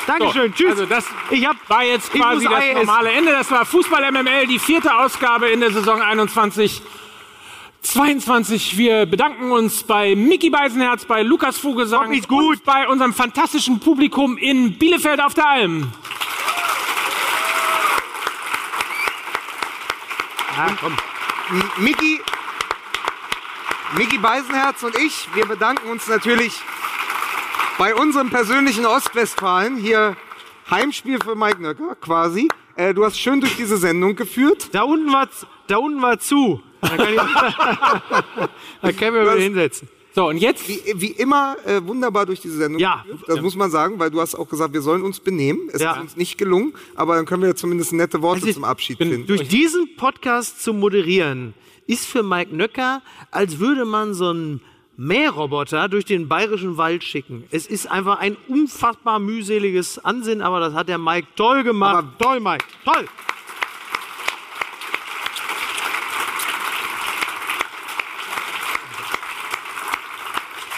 Dankeschön. 0.08 0.54
Tschüss. 0.54 0.72
Also 0.72 0.86
das 0.86 1.06
ich 1.30 1.46
hab, 1.46 1.56
war 1.70 1.84
jetzt 1.84 2.12
quasi 2.12 2.46
das 2.46 2.54
Ei 2.54 2.74
normale 2.74 3.12
Ende. 3.12 3.32
Das 3.32 3.52
war 3.52 3.66
Fußball 3.66 4.12
MML, 4.12 4.48
die 4.48 4.60
vierte 4.60 4.96
Ausgabe 4.96 5.50
in 5.50 5.60
der 5.60 5.72
Saison 5.72 6.02
21. 6.02 6.82
22. 7.84 8.78
Wir 8.78 9.06
bedanken 9.06 9.52
uns 9.52 9.84
bei 9.84 10.16
Mickey 10.16 10.50
Beisenherz, 10.50 11.06
bei 11.06 11.24
Lukas 11.24 11.58
Vogelsang 11.58 12.02
Kommt 12.04 12.12
nicht 12.12 12.28
gut. 12.30 12.58
und 12.58 12.64
bei 12.64 12.88
unserem 12.88 13.14
fantastischen 13.14 13.80
Publikum 13.80 14.38
in 14.38 14.78
Bielefeld 14.78 15.20
auf 15.22 15.34
der 15.34 15.48
Alm. 15.48 15.92
M- 21.50 21.72
Miki, 21.84 22.22
Miki 23.98 24.18
Beisenherz 24.18 24.84
und 24.84 24.96
ich, 24.98 25.28
wir 25.34 25.46
bedanken 25.46 25.90
uns 25.90 26.08
natürlich 26.08 26.54
bei 27.78 27.96
unserem 27.96 28.30
persönlichen 28.30 28.86
Ostwestfalen. 28.86 29.78
Hier 29.78 30.16
Heimspiel 30.70 31.20
für 31.24 31.36
Mike 31.36 31.62
Nöcker 31.62 31.96
quasi. 31.96 32.48
Äh, 32.76 32.94
du 32.94 33.04
hast 33.06 33.20
schön 33.20 33.42
durch 33.42 33.56
diese 33.58 33.78
Sendung 33.78 34.16
geführt. 34.16 34.70
da 34.74 34.84
unten 34.84 35.12
war, 35.12 35.28
da 35.68 35.78
unten 35.78 36.02
war 36.02 36.20
zu. 36.20 36.62
Da 36.82 36.90
kann 36.96 37.14
ich, 37.14 37.16
da 38.82 38.92
können 38.94 39.14
wir 39.16 39.22
wieder 39.24 39.36
hinsetzen. 39.36 39.90
So, 40.14 40.28
und 40.28 40.38
jetzt 40.38 40.68
Wie, 40.68 40.82
wie 40.96 41.12
immer 41.12 41.56
äh, 41.66 41.82
wunderbar 41.86 42.26
durch 42.26 42.42
diese 42.42 42.58
Sendung 42.58 42.82
Ja. 42.82 43.04
geführt. 43.08 43.30
Das 43.30 43.42
muss 43.42 43.56
man 43.56 43.72
sagen, 43.72 43.98
weil 43.98 44.12
du 44.12 44.20
hast 44.20 44.36
auch 44.36 44.50
gesagt, 44.50 44.74
wir 44.74 44.82
sollen 44.82 45.04
uns 45.04 45.20
benehmen. 45.22 45.70
Es 45.72 45.82
Ja. 45.82 45.94
ist 45.94 46.00
uns 46.02 46.18
nicht 46.18 46.38
gelungen, 46.38 46.74
aber 46.96 47.16
dann 47.16 47.26
können 47.26 47.42
wir 47.44 47.50
ja 47.50 47.56
zumindest 47.56 47.94
nette 47.94 48.22
Worte 48.22 48.48
ist- 48.50 48.56
zum 48.56 48.64
Abschied 48.66 48.98
bin 48.98 49.10
finden. 49.10 49.28
Durch 49.28 49.48
diesen 49.48 49.96
Podcast 49.96 50.62
zu 50.62 50.74
moderieren, 50.74 51.54
ist 51.88 52.06
für 52.08 52.24
Mike 52.24 52.56
Nöcker, 52.56 53.02
als 53.32 53.60
würde 53.60 53.86
man 53.86 54.14
so 54.14 54.30
einen 54.30 54.62
Mähroboter 54.98 55.90
durch 55.90 56.06
den 56.06 56.28
bayerischen 56.28 56.78
Wald 56.78 57.04
schicken. 57.04 57.46
Es 57.50 57.66
ist 57.66 57.90
einfach 57.90 58.20
ein 58.20 58.38
unfassbar 58.48 59.18
mühseliges 59.20 59.98
Ansinnen, 60.04 60.42
aber 60.42 60.60
das 60.60 60.74
hat 60.74 60.90
der 60.90 60.98
Mike 60.98 61.28
toll 61.36 61.64
gemacht. 61.64 61.96
Aber- 61.96 62.18
toll, 62.20 62.40
Mike, 62.40 62.66
toll. 62.86 63.08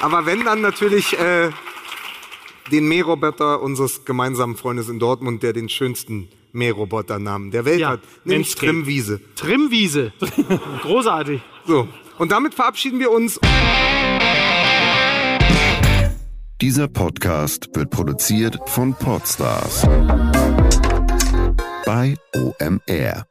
Aber 0.04 0.26
wenn 0.26 0.44
dann 0.44 0.60
natürlich 0.60 1.18
äh, 1.18 1.50
den 2.74 2.90
Mähroboter 2.90 3.62
unseres 3.62 4.04
gemeinsamen 4.04 4.58
Freundes 4.58 4.90
in 4.90 5.00
Dortmund, 5.00 5.44
der 5.44 5.54
den 5.54 5.70
schönsten 5.70 6.28
Mähroboternamen 6.52 7.52
der 7.52 7.64
Welt 7.64 7.80
Ja, 7.80 7.92
hat, 7.92 8.02
nämlich. 8.26 8.54
Trimwiese. 8.54 9.22
Trimwiese. 9.36 10.12
Großartig. 10.82 11.42
So, 11.66 11.88
und 12.18 12.34
damit 12.34 12.54
verabschieden 12.54 13.00
wir 13.00 13.12
uns. 13.12 13.40
Dieser 16.60 16.90
Podcast 16.90 17.70
wird 17.74 17.90
produziert 17.90 18.58
von 18.68 18.94
Podstars 18.96 19.84
bei 21.86 22.16
OMR. 22.36 23.26